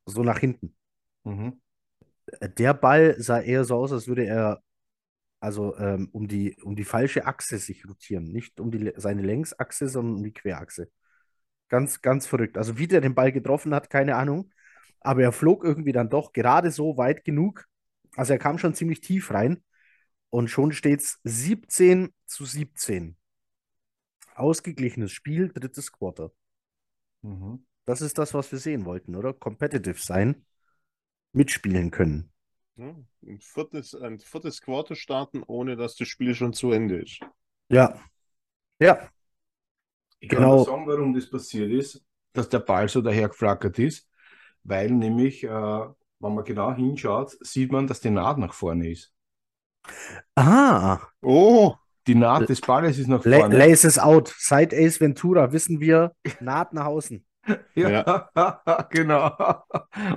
so 0.05 0.23
nach 0.23 0.39
hinten. 0.39 0.75
Mhm. 1.23 1.61
Der 2.57 2.73
Ball 2.73 3.15
sah 3.19 3.39
eher 3.39 3.63
so 3.65 3.75
aus, 3.75 3.91
als 3.91 4.07
würde 4.07 4.25
er 4.25 4.61
also 5.39 5.77
ähm, 5.77 6.09
um 6.11 6.27
die, 6.27 6.57
um 6.63 6.75
die 6.75 6.83
falsche 6.83 7.25
Achse 7.25 7.57
sich 7.59 7.87
rotieren. 7.87 8.25
Nicht 8.31 8.59
um 8.59 8.71
die, 8.71 8.91
seine 8.97 9.21
Längsachse, 9.21 9.87
sondern 9.87 10.15
um 10.17 10.23
die 10.23 10.33
Querachse. 10.33 10.89
Ganz, 11.69 12.01
ganz 12.01 12.27
verrückt. 12.27 12.57
Also 12.57 12.77
wie 12.77 12.87
der 12.87 13.01
den 13.01 13.15
Ball 13.15 13.31
getroffen 13.31 13.73
hat, 13.73 13.89
keine 13.89 14.15
Ahnung. 14.15 14.51
Aber 15.01 15.21
er 15.21 15.31
flog 15.31 15.63
irgendwie 15.63 15.91
dann 15.91 16.09
doch 16.09 16.33
gerade 16.33 16.71
so 16.71 16.97
weit 16.97 17.23
genug. 17.23 17.65
Also 18.15 18.33
er 18.33 18.39
kam 18.39 18.57
schon 18.57 18.73
ziemlich 18.73 19.01
tief 19.01 19.31
rein. 19.31 19.63
Und 20.29 20.49
schon 20.49 20.71
steht 20.73 21.01
es 21.01 21.19
17 21.23 22.13
zu 22.25 22.45
17. 22.45 23.15
Ausgeglichenes 24.35 25.11
Spiel, 25.11 25.49
drittes 25.49 25.91
Quarter. 25.91 26.31
Mhm. 27.21 27.65
Das 27.85 28.01
ist 28.01 28.17
das, 28.17 28.33
was 28.33 28.51
wir 28.51 28.59
sehen 28.59 28.85
wollten, 28.85 29.15
oder? 29.15 29.33
Competitive 29.33 29.99
sein, 29.99 30.45
mitspielen 31.33 31.91
können. 31.91 32.31
Ja, 32.77 32.95
Ein 33.27 33.39
viertes, 33.41 33.93
ein 33.93 34.19
viertes 34.19 34.61
Quarter 34.61 34.95
starten, 34.95 35.43
ohne 35.45 35.75
dass 35.75 35.95
das 35.95 36.07
Spiel 36.07 36.33
schon 36.33 36.53
zu 36.53 36.71
Ende 36.71 36.97
ist. 37.01 37.19
Ja. 37.69 37.99
Ja. 38.79 39.09
Ich 40.19 40.29
Genau. 40.29 40.63
sagen, 40.63 40.87
warum 40.87 41.13
das 41.13 41.29
passiert 41.29 41.71
ist, 41.71 42.03
dass 42.33 42.49
der 42.49 42.59
Ball 42.59 42.87
so 42.89 43.01
dahergeflackert 43.01 43.79
ist, 43.79 44.09
weil 44.63 44.91
nämlich, 44.91 45.43
äh, 45.43 45.49
wenn 45.49 46.35
man 46.35 46.43
genau 46.43 46.73
hinschaut, 46.73 47.37
sieht 47.41 47.71
man, 47.71 47.87
dass 47.87 48.01
die 48.01 48.09
Naht 48.09 48.37
nach 48.37 48.53
vorne 48.53 48.91
ist. 48.91 49.13
Ah, 50.35 50.99
Oh, 51.21 51.75
Die 52.07 52.15
Naht 52.15 52.49
des 52.49 52.61
Balles 52.61 52.97
ist 52.97 53.07
nach 53.07 53.23
La 53.25 53.39
vorne. 53.39 53.57
Lace 53.57 53.83
is 53.85 53.99
out. 53.99 54.33
Seit 54.37 54.73
Ace 54.73 54.99
Ventura 54.99 55.51
wissen 55.51 55.79
wir, 55.79 56.13
naht 56.39 56.73
nach 56.73 56.85
außen. 56.85 57.25
Ja, 57.75 58.29
genau. 58.91 59.31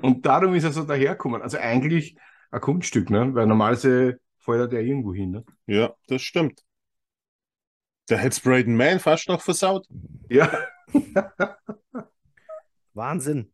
Und 0.03 0.27
darum 0.27 0.55
ist 0.55 0.65
er 0.65 0.73
so 0.73 0.83
daherkommen. 0.85 1.41
Also 1.41 1.59
eigentlich 1.59 2.17
ein 2.51 2.61
Kunststück, 2.61 3.11
ne? 3.11 3.35
Weil 3.35 3.47
normalerweise 3.47 4.19
fällt 4.39 4.73
er 4.73 4.81
irgendwo 4.83 5.15
hin. 5.15 5.31
Ne? 5.31 5.45
ja, 5.67 5.95
das 6.09 6.23
stimmt. 6.23 6.63
Der 8.13 8.19
hätte 8.19 8.43
Braden 8.43 8.77
Man 8.77 9.01
fast 9.01 9.27
noch 9.27 9.41
versaut. 9.41 9.89
Ja. 10.29 10.53
Wahnsinn. 12.93 13.51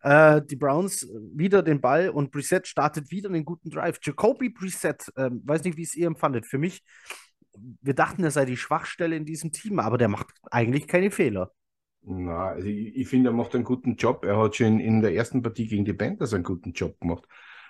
Äh, 0.00 0.42
die 0.42 0.54
Browns 0.54 1.02
äh, 1.02 1.08
wieder 1.34 1.60
den 1.64 1.80
Ball 1.80 2.10
und 2.10 2.30
Brissett 2.30 2.68
startet 2.68 3.10
wieder 3.10 3.28
einen 3.28 3.44
guten 3.44 3.68
Drive. 3.68 3.98
Jacoby 4.00 4.50
Brissett, 4.50 5.10
ähm, 5.16 5.42
weiß 5.44 5.64
nicht, 5.64 5.76
wie 5.76 5.82
es 5.82 5.96
ihr 5.96 6.06
empfandet. 6.06 6.46
Für 6.46 6.58
mich, 6.58 6.84
wir 7.82 7.94
dachten, 7.94 8.22
er 8.22 8.30
sei 8.30 8.44
die 8.44 8.56
Schwachstelle 8.56 9.16
in 9.16 9.24
diesem 9.24 9.50
Team, 9.50 9.80
aber 9.80 9.98
der 9.98 10.06
macht 10.06 10.28
eigentlich 10.52 10.86
keine 10.86 11.10
Fehler. 11.10 11.50
Na, 12.02 12.50
also 12.50 12.68
ich, 12.68 12.94
ich 12.94 13.08
finde, 13.08 13.30
er 13.30 13.34
macht 13.34 13.56
einen 13.56 13.64
guten 13.64 13.96
Job. 13.96 14.24
Er 14.24 14.38
hat 14.38 14.54
schon 14.54 14.78
in 14.78 15.02
der 15.02 15.16
ersten 15.16 15.42
Partie 15.42 15.66
gegen 15.66 15.84
die 15.84 15.94
Panthers 15.94 16.32
einen 16.32 16.44
guten 16.44 16.74
Job 16.74 17.00
gemacht. 17.00 17.24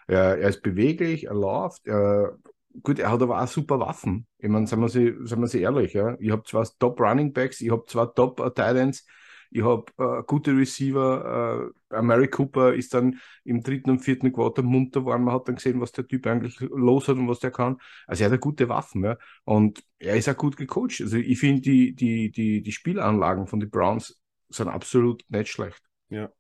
Er, 0.07 0.37
er 0.37 0.51
ist 0.51 0.62
beweglich, 0.62 1.28
er 1.28 1.34
läuft. 1.34 1.87
Er, 1.87 2.37
gut, 2.83 2.99
er 2.99 3.11
hat 3.11 3.22
aber 3.22 3.43
auch 3.43 3.49
super 3.49 3.81
Waffen. 3.81 4.27
Ich 4.39 4.49
meine, 4.49 4.66
seien 4.66 4.81
wir 4.81 4.89
sie, 4.89 5.14
seien 5.22 5.41
wir 5.41 5.47
sie 5.49 5.61
ehrlich, 5.61 5.93
ja. 5.95 6.16
Ich 6.18 6.31
habe 6.31 6.43
zwar 6.45 6.66
Top 6.79 7.01
Running 7.01 7.33
Backs, 7.33 7.61
ich 7.61 7.70
habe 7.70 7.85
zwar 7.87 8.14
Top 8.14 8.41
uh, 8.41 8.51
Titans, 8.51 9.07
ich 9.51 9.62
habe 9.62 9.85
äh, 9.99 10.22
gute 10.27 10.57
Receiver. 10.57 11.72
Äh, 11.91 12.03
Mary 12.03 12.29
Cooper 12.29 12.74
ist 12.74 12.95
dann 12.95 13.20
im 13.45 13.62
dritten 13.62 13.91
und 13.91 14.01
vierten 14.01 14.33
Quarter 14.33 14.62
munter 14.62 15.01
geworden. 15.01 15.24
Man 15.24 15.35
hat 15.35 15.49
dann 15.49 15.55
gesehen, 15.55 15.81
was 15.81 15.93
der 15.93 16.07
Typ 16.07 16.27
eigentlich 16.27 16.59
los 16.61 17.09
hat 17.09 17.16
und 17.16 17.29
was 17.29 17.39
der 17.39 17.51
kann. 17.51 17.79
Also 18.07 18.24
er 18.24 18.31
hat 18.31 18.41
gute 18.41 18.68
Waffen. 18.68 19.05
Ja. 19.05 19.16
Und 19.45 19.83
er 19.99 20.16
ist 20.16 20.29
auch 20.29 20.37
gut 20.37 20.57
gecoacht. 20.57 21.01
Also 21.01 21.16
ich 21.16 21.39
finde, 21.39 21.62
die, 21.62 21.95
die, 21.95 22.31
die, 22.31 22.62
die 22.62 22.72
Spielanlagen 22.72 23.47
von 23.47 23.61
den 23.61 23.70
Browns 23.70 24.20
sind 24.49 24.68
absolut 24.68 25.24
nicht 25.29 25.49
schlecht. 25.49 25.83
Ja. 26.09 26.31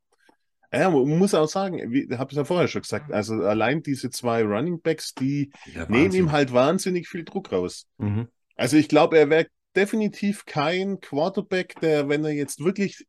Ja, 0.72 0.90
man 0.90 1.18
muss 1.18 1.34
auch 1.34 1.48
sagen, 1.48 1.92
ich 1.92 2.10
habe 2.18 2.30
es 2.30 2.36
ja 2.36 2.44
vorher 2.44 2.68
schon 2.68 2.82
gesagt, 2.82 3.12
also 3.12 3.34
allein 3.34 3.82
diese 3.82 4.10
zwei 4.10 4.42
Running 4.42 4.80
Backs, 4.80 5.14
die 5.14 5.52
ja, 5.74 5.86
nehmen 5.88 6.14
ihm 6.14 6.32
halt 6.32 6.52
wahnsinnig 6.52 7.08
viel 7.08 7.24
Druck 7.24 7.52
raus. 7.52 7.86
Mhm. 7.98 8.28
Also 8.56 8.76
ich 8.76 8.88
glaube, 8.88 9.18
er 9.18 9.30
wäre 9.30 9.46
definitiv 9.74 10.46
kein 10.46 11.00
Quarterback, 11.00 11.78
der, 11.80 12.08
wenn 12.08 12.24
er 12.24 12.32
jetzt 12.32 12.64
wirklich 12.64 13.06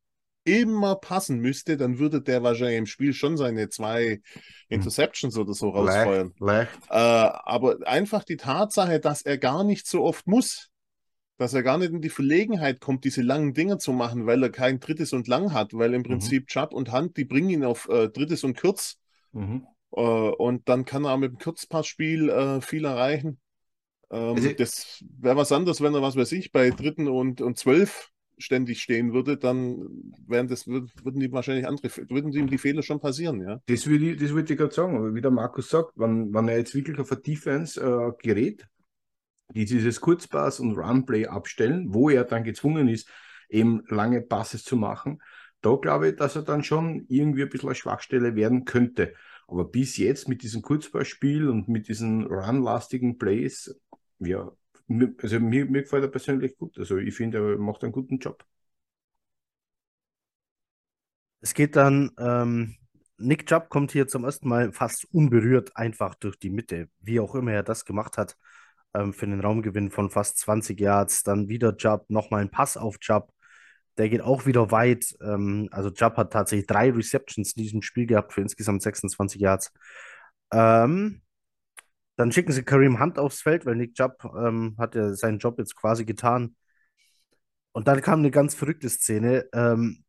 immer 0.48 0.96
passen 0.96 1.40
müsste, 1.40 1.76
dann 1.76 2.00
würde 2.00 2.22
der 2.22 2.42
wahrscheinlich 2.42 2.78
im 2.78 2.86
Spiel 2.86 3.14
schon 3.14 3.36
seine 3.36 3.68
zwei 3.68 4.22
hm. 4.32 4.42
Interceptions 4.70 5.38
oder 5.38 5.54
so 5.54 5.70
rausfeuern. 5.70 6.34
Leicht, 6.40 6.72
leicht. 6.72 6.90
Äh, 6.90 6.94
aber 6.94 7.78
einfach 7.86 8.24
die 8.24 8.38
Tatsache, 8.38 9.02
dass 9.02 9.24
er 9.24 9.38
gar 9.38 9.66
nicht 9.66 9.88
so 9.88 10.04
oft 10.04 10.26
muss, 10.26 10.70
dass 11.38 11.54
er 11.54 11.64
gar 11.64 11.78
nicht 11.78 11.92
in 11.92 12.02
die 12.02 12.10
Verlegenheit 12.10 12.82
kommt, 12.82 13.04
diese 13.04 13.22
langen 13.22 13.54
Dinge 13.54 13.78
zu 13.78 13.94
machen, 13.94 14.26
weil 14.26 14.42
er 14.44 14.50
kein 14.50 14.80
drittes 14.80 15.14
und 15.14 15.28
lang 15.28 15.54
hat, 15.54 15.74
weil 15.74 15.94
im 15.94 16.02
mhm. 16.02 16.06
Prinzip 16.06 16.44
mhm. 16.44 16.48
Chubb 16.48 16.74
und 16.74 16.92
Hand, 16.92 17.18
die 17.18 17.26
bringen 17.26 17.50
ihn 17.50 17.64
auf 17.64 17.88
äh, 17.90 18.10
drittes 18.10 18.44
und 18.44 18.60
kurz. 18.60 18.98
Mhm. 19.34 19.68
Äh, 19.92 20.02
und 20.02 20.68
dann 20.68 20.86
kann 20.86 21.06
er 21.06 21.18
mit 21.18 21.32
dem 21.32 21.38
Kurzpassspiel 21.38 22.30
äh, 22.30 22.62
viel 22.62 22.86
erreichen. 22.86 23.40
Ähm, 24.10 24.36
also, 24.36 24.52
das 24.54 25.04
wäre 25.18 25.38
was 25.38 25.52
anderes, 25.52 25.82
wenn 25.82 25.94
er, 25.94 26.02
was 26.02 26.16
weiß 26.16 26.32
ich, 26.32 26.52
bei 26.52 26.72
dritten 26.72 27.08
und, 27.08 27.42
und 27.42 27.58
zwölf 27.58 28.10
ständig 28.40 28.82
stehen 28.82 29.14
würde, 29.14 29.38
dann 29.38 30.14
wären 30.28 30.48
das, 30.48 30.68
würden 30.68 31.20
die 31.20 31.32
wahrscheinlich 31.32 31.68
andere, 31.68 31.90
würden 32.10 32.32
ihm 32.34 32.48
die 32.48 32.60
Fehler 32.60 32.84
schon 32.84 33.00
passieren, 33.00 33.42
ja. 33.42 33.62
Das 33.66 33.88
würde 33.88 34.12
ich, 34.12 34.20
das 34.20 34.30
würde 34.32 34.54
ich 34.54 34.60
gerade 34.60 34.74
sagen, 34.74 34.96
aber 34.96 35.16
wie 35.16 35.22
der 35.22 35.32
Markus 35.32 35.70
sagt, 35.70 35.94
wenn, 35.96 36.34
wenn 36.34 36.48
er 36.48 36.58
jetzt 36.58 36.76
wirklich 36.76 37.00
auf 37.00 37.12
eine 37.12 37.22
Defense 37.22 37.82
äh, 37.82 38.12
gerät, 38.22 38.68
die 39.50 39.66
dieses 39.66 40.02
Kurzpass 40.02 40.60
und 40.60 40.78
Runplay 40.78 41.28
abstellen, 41.28 41.94
wo 41.94 42.10
er 42.10 42.24
dann 42.24 42.44
gezwungen 42.44 42.88
ist, 42.90 43.10
eben 43.50 43.84
lange 43.88 44.22
Passes 44.22 44.64
zu 44.64 44.76
machen, 44.76 45.22
da 45.62 45.76
glaube 45.76 46.10
ich, 46.10 46.16
dass 46.16 46.36
er 46.36 46.44
dann 46.44 46.64
schon 46.64 47.06
irgendwie 47.08 47.44
ein 47.44 47.50
bisschen 47.50 47.70
eine 47.70 47.76
Schwachstelle 47.76 48.36
werden 48.36 48.66
könnte. 48.66 49.14
Aber 49.48 49.66
bis 49.66 49.98
jetzt 49.98 50.28
mit 50.28 50.44
diesem 50.44 50.62
Kurzpassspiel 50.62 51.50
und 51.50 51.70
mit 51.70 51.88
diesen 51.88 52.26
runlastigen 52.26 53.18
Plays 53.18 53.80
ja, 54.20 54.52
also 55.22 55.40
mir, 55.40 55.66
mir 55.66 55.84
gefällt 55.84 56.04
er 56.04 56.10
persönlich 56.10 56.58
gut. 56.58 56.78
Also 56.78 56.98
ich 56.98 57.16
finde, 57.16 57.38
er 57.38 57.58
macht 57.58 57.84
einen 57.84 57.92
guten 57.94 58.20
Job. 58.20 58.46
Es 61.42 61.54
geht 61.54 61.76
dann, 61.76 62.12
ähm, 62.18 62.76
Nick 63.18 63.48
Chubb 63.48 63.70
kommt 63.70 63.92
hier 63.92 64.08
zum 64.08 64.26
ersten 64.26 64.48
Mal 64.48 64.72
fast 64.72 65.06
unberührt 65.14 65.76
einfach 65.76 66.16
durch 66.16 66.38
die 66.38 66.50
Mitte, 66.50 66.90
wie 67.00 67.20
auch 67.20 67.36
immer 67.36 67.52
er 67.52 67.64
das 67.64 67.86
gemacht 67.86 68.18
hat, 68.18 68.38
ähm, 68.98 69.14
für 69.14 69.28
den 69.28 69.40
Raumgewinn 69.40 69.92
von 69.92 70.10
fast 70.10 70.40
20 70.40 70.80
Yards. 70.80 71.24
Dann 71.24 71.50
wieder 71.50 71.78
Chubb, 71.78 72.10
nochmal 72.10 72.42
ein 72.42 72.52
Pass 72.52 72.78
auf 72.78 73.00
Chubb. 73.00 73.32
Der 73.98 74.10
geht 74.10 74.22
auch 74.22 74.46
wieder 74.46 74.72
weit. 74.72 75.16
Ähm, 75.22 75.70
also 75.72 75.92
Chubb 75.92 76.18
hat 76.18 76.34
tatsächlich 76.34 76.68
drei 76.68 76.92
Receptions 76.92 77.54
in 77.54 77.64
diesem 77.64 77.82
Spiel 77.82 78.06
gehabt 78.06 78.34
für 78.34 78.42
insgesamt 78.42 78.82
26 78.82 79.42
Yards. 79.42 79.72
Ähm, 80.52 81.22
dann 82.16 82.32
schicken 82.32 82.52
sie 82.52 82.64
Kareem 82.64 83.00
Hunt 83.00 83.20
aufs 83.20 83.42
Feld, 83.42 83.66
weil 83.66 83.76
Nick 83.76 83.94
Chubb 83.94 84.24
ähm, 84.38 84.76
hat 84.78 84.96
ja 84.96 85.14
seinen 85.14 85.38
Job 85.38 85.60
jetzt 85.60 85.76
quasi 85.76 86.04
getan. 86.04 86.56
Und 87.72 87.88
dann 87.88 88.02
kam 88.02 88.20
eine 88.20 88.32
ganz 88.32 88.56
verrückte 88.56 88.90
Szene. 88.90 89.48
Ähm, 89.54 90.04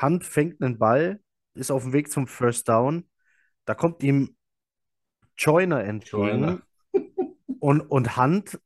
Hunt 0.00 0.24
fängt 0.24 0.62
einen 0.62 0.78
Ball, 0.78 1.20
ist 1.54 1.70
auf 1.70 1.82
dem 1.82 1.92
Weg 1.92 2.10
zum 2.10 2.26
First 2.26 2.68
Down. 2.68 3.08
Da 3.66 3.74
kommt 3.74 4.02
ihm 4.02 4.36
Joyner 5.36 5.84
entgegen. 5.84 6.22
Joyner. 6.22 6.62
Und, 7.66 7.80
und 7.80 8.16
Hunt 8.16 8.60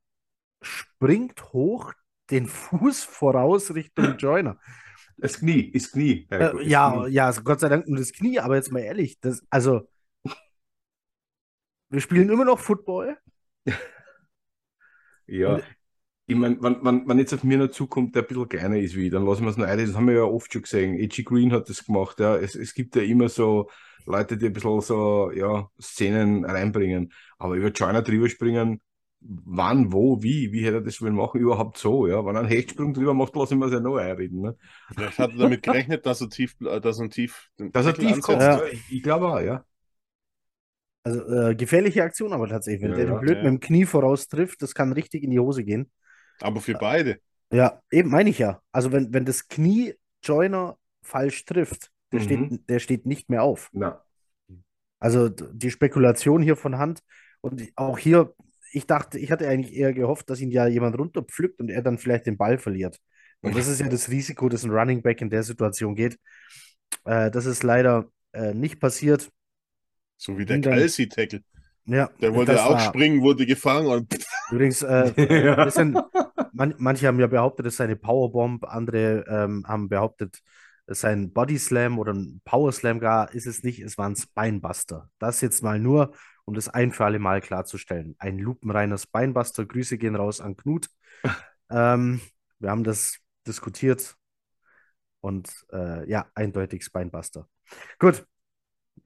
springt 0.60 1.54
hoch, 1.54 1.94
den 2.30 2.46
Fuß 2.46 3.02
voraus 3.02 3.74
Richtung 3.74 4.04
Joyner. 4.18 4.58
Das 5.16 5.38
Knie, 5.38 5.62
ist 5.62 5.92
Knie. 5.92 6.28
Äh, 6.30 6.68
ja, 6.68 6.90
Knie. 6.92 7.14
ja, 7.14 7.30
Gott 7.32 7.60
sei 7.60 7.70
Dank 7.70 7.88
nur 7.88 7.96
das 7.96 8.12
Knie, 8.12 8.40
aber 8.40 8.56
jetzt 8.56 8.70
mal 8.70 8.80
ehrlich, 8.80 9.18
das, 9.20 9.42
also 9.48 9.88
wir 11.88 12.02
spielen 12.02 12.28
immer 12.28 12.44
noch 12.44 12.58
Football. 12.58 13.16
ja. 15.26 15.54
Und, 15.54 15.64
ich 16.26 16.36
meine, 16.36 16.62
wenn, 16.62 16.84
wenn, 16.84 17.08
wenn 17.08 17.18
jetzt 17.18 17.32
auf 17.32 17.42
mir 17.42 17.56
noch 17.56 17.70
zukommt, 17.70 18.14
der 18.14 18.22
ein 18.24 18.28
bisschen 18.28 18.50
kleiner 18.50 18.78
ist 18.78 18.96
wie 18.96 19.08
dann 19.08 19.24
lassen 19.24 19.44
wir 19.44 19.50
es 19.50 19.56
noch 19.56 19.66
ein. 19.66 19.78
Das 19.78 19.96
haben 19.96 20.08
wir 20.08 20.14
ja 20.14 20.24
oft 20.24 20.52
schon 20.52 20.60
gesehen. 20.60 21.02
A.G. 21.02 21.22
Green 21.22 21.52
hat 21.52 21.70
das 21.70 21.86
gemacht. 21.86 22.20
Ja. 22.20 22.36
Es, 22.36 22.54
es 22.54 22.74
gibt 22.74 22.96
ja 22.96 23.02
immer 23.02 23.30
so 23.30 23.70
Leute, 24.04 24.36
die 24.36 24.46
ein 24.46 24.52
bisschen 24.52 24.80
so 24.82 25.30
ja, 25.32 25.70
Szenen 25.80 26.44
reinbringen. 26.44 27.14
Aber 27.38 27.54
über 27.54 27.70
China 27.70 28.02
drüber 28.02 28.28
springen, 28.28 28.82
wann, 29.20 29.92
wo, 29.92 30.22
wie, 30.22 30.52
wie 30.52 30.64
hätte 30.64 30.76
er 30.76 30.80
das 30.80 31.00
wohl 31.02 31.12
machen? 31.12 31.40
Überhaupt 31.40 31.78
so, 31.78 32.06
ja. 32.06 32.24
Wenn 32.24 32.36
er 32.36 32.40
einen 32.40 32.48
Hechtsprung 32.48 32.94
drüber 32.94 33.14
macht, 33.14 33.36
lassen 33.36 33.58
wir 33.58 33.66
es 33.66 33.72
ja 33.72 33.80
noch 33.80 33.96
einreden. 33.96 34.40
Ne? 34.40 34.56
Vielleicht 34.94 35.18
hat 35.18 35.32
er 35.32 35.38
damit 35.38 35.62
gerechnet, 35.62 36.06
dass 36.06 36.20
er 36.20 36.30
tief, 36.30 36.56
dass 36.58 36.98
er 36.98 37.08
tief, 37.08 37.50
dass 37.58 37.86
er 37.86 37.94
tief 37.94 38.20
kommt. 38.20 38.42
Ja. 38.42 38.62
Ich 38.90 39.02
glaube 39.02 39.28
auch, 39.28 39.40
ja. 39.40 39.64
Also 41.02 41.20
äh, 41.26 41.54
gefährliche 41.54 42.02
Aktion 42.02 42.32
aber 42.32 42.48
tatsächlich. 42.48 42.82
Wenn 42.82 42.90
ja, 42.92 43.04
der 43.04 43.06
den 43.06 43.20
blöd 43.20 43.36
ja. 43.38 43.42
mit 43.44 43.52
dem 43.52 43.60
Knie 43.60 43.86
voraus 43.86 44.28
trifft, 44.28 44.62
das 44.62 44.74
kann 44.74 44.92
richtig 44.92 45.22
in 45.22 45.30
die 45.30 45.40
Hose 45.40 45.64
gehen. 45.64 45.90
Aber 46.40 46.60
für 46.60 46.74
beide. 46.74 47.18
Ja, 47.52 47.80
eben 47.90 48.10
meine 48.10 48.30
ich 48.30 48.38
ja. 48.38 48.60
Also 48.72 48.92
wenn, 48.92 49.12
wenn 49.12 49.24
das 49.24 49.48
Knie 49.48 49.94
Joiner 50.22 50.76
falsch 51.02 51.44
trifft, 51.44 51.90
der, 52.12 52.20
mhm. 52.20 52.24
steht, 52.24 52.68
der 52.68 52.78
steht 52.78 53.06
nicht 53.06 53.30
mehr 53.30 53.42
auf. 53.42 53.70
Na. 53.72 54.02
Also 54.98 55.28
die 55.28 55.70
Spekulation 55.70 56.42
hier 56.42 56.56
von 56.56 56.78
Hand 56.78 57.00
und 57.40 57.66
auch 57.74 57.98
hier, 57.98 58.34
ich 58.72 58.86
dachte, 58.86 59.18
ich 59.18 59.30
hatte 59.30 59.48
eigentlich 59.48 59.74
eher 59.74 59.92
gehofft, 59.92 60.30
dass 60.30 60.40
ihn 60.40 60.50
ja 60.50 60.66
jemand 60.66 60.98
runterpflückt 60.98 61.60
und 61.60 61.70
er 61.70 61.82
dann 61.82 61.98
vielleicht 61.98 62.26
den 62.26 62.36
Ball 62.36 62.58
verliert. 62.58 62.98
Und 63.42 63.56
das 63.56 63.68
ist 63.68 63.80
ja 63.80 63.88
das 63.88 64.10
Risiko, 64.10 64.48
dass 64.48 64.64
ein 64.64 64.70
Running 64.70 65.02
Back 65.02 65.20
in 65.22 65.30
der 65.30 65.42
Situation 65.42 65.94
geht. 65.94 66.18
Äh, 67.04 67.30
das 67.30 67.46
ist 67.46 67.62
leider 67.62 68.10
äh, 68.32 68.52
nicht 68.54 68.80
passiert. 68.80 69.30
So 70.16 70.36
wie 70.36 70.44
der 70.44 70.60
Kelsey-Tackle. 70.60 71.42
Ja, 71.86 72.10
der 72.20 72.34
wollte 72.34 72.52
ja 72.52 72.66
auch 72.66 72.72
war... 72.72 72.80
springen, 72.80 73.22
wurde 73.22 73.46
gefangen 73.46 73.86
und. 73.86 74.14
Übrigens, 74.50 74.82
äh, 74.82 75.12
ja. 75.44 75.64
bisschen, 75.64 75.98
man, 76.52 76.74
manche 76.78 77.06
haben 77.06 77.18
ja 77.18 77.26
behauptet, 77.26 77.66
es 77.66 77.76
sei 77.76 77.84
eine 77.84 77.96
Powerbomb, 77.96 78.64
andere 78.64 79.24
ähm, 79.28 79.64
haben 79.66 79.88
behauptet, 79.88 80.40
es 80.86 81.00
sei 81.00 81.12
ein 81.12 81.32
Body 81.32 81.58
Slam 81.58 81.98
oder 81.98 82.12
ein 82.12 82.42
Power 82.44 82.70
Slam 82.72 83.00
gar, 83.00 83.32
ist 83.32 83.46
es 83.46 83.62
nicht, 83.62 83.80
es 83.80 83.96
war 83.96 84.08
ein 84.08 84.16
Spinebuster. 84.16 85.08
Das 85.18 85.40
jetzt 85.40 85.62
mal 85.62 85.78
nur, 85.78 86.12
um 86.44 86.54
das 86.54 86.68
ein 86.68 86.92
für 86.92 87.04
alle 87.04 87.18
Mal 87.18 87.40
klarzustellen. 87.40 88.16
Ein 88.18 88.38
lupenreiner 88.38 88.98
Spinebuster. 88.98 89.66
Grüße 89.66 89.98
gehen 89.98 90.16
raus 90.16 90.40
an 90.40 90.56
Knut. 90.56 90.88
ähm, 91.70 92.20
wir 92.58 92.70
haben 92.70 92.84
das 92.84 93.18
diskutiert 93.46 94.16
und 95.20 95.50
äh, 95.72 96.08
ja, 96.08 96.26
eindeutig 96.34 96.84
Spinebuster. 96.84 97.48
Gut, 97.98 98.24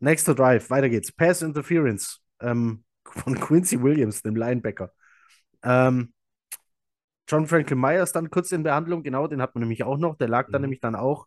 Nächster 0.00 0.34
Drive, 0.34 0.70
weiter 0.70 0.88
geht's. 0.88 1.12
Pass 1.12 1.42
Interference 1.42 2.20
ähm, 2.40 2.84
von 3.04 3.34
Quincy 3.40 3.82
Williams, 3.82 4.22
dem 4.22 4.36
Linebacker. 4.36 4.92
Ähm, 5.62 6.12
John 7.28 7.46
Franklin 7.46 7.80
Myers 7.80 8.12
dann 8.12 8.30
kurz 8.30 8.52
in 8.52 8.62
Behandlung, 8.62 9.02
genau, 9.02 9.26
den 9.26 9.40
hat 9.40 9.54
man 9.54 9.62
nämlich 9.62 9.82
auch 9.84 9.96
noch. 9.96 10.16
Der 10.16 10.28
lag 10.28 10.48
da 10.50 10.58
mhm. 10.58 10.64
nämlich 10.64 10.80
dann 10.80 10.94
auch. 10.94 11.26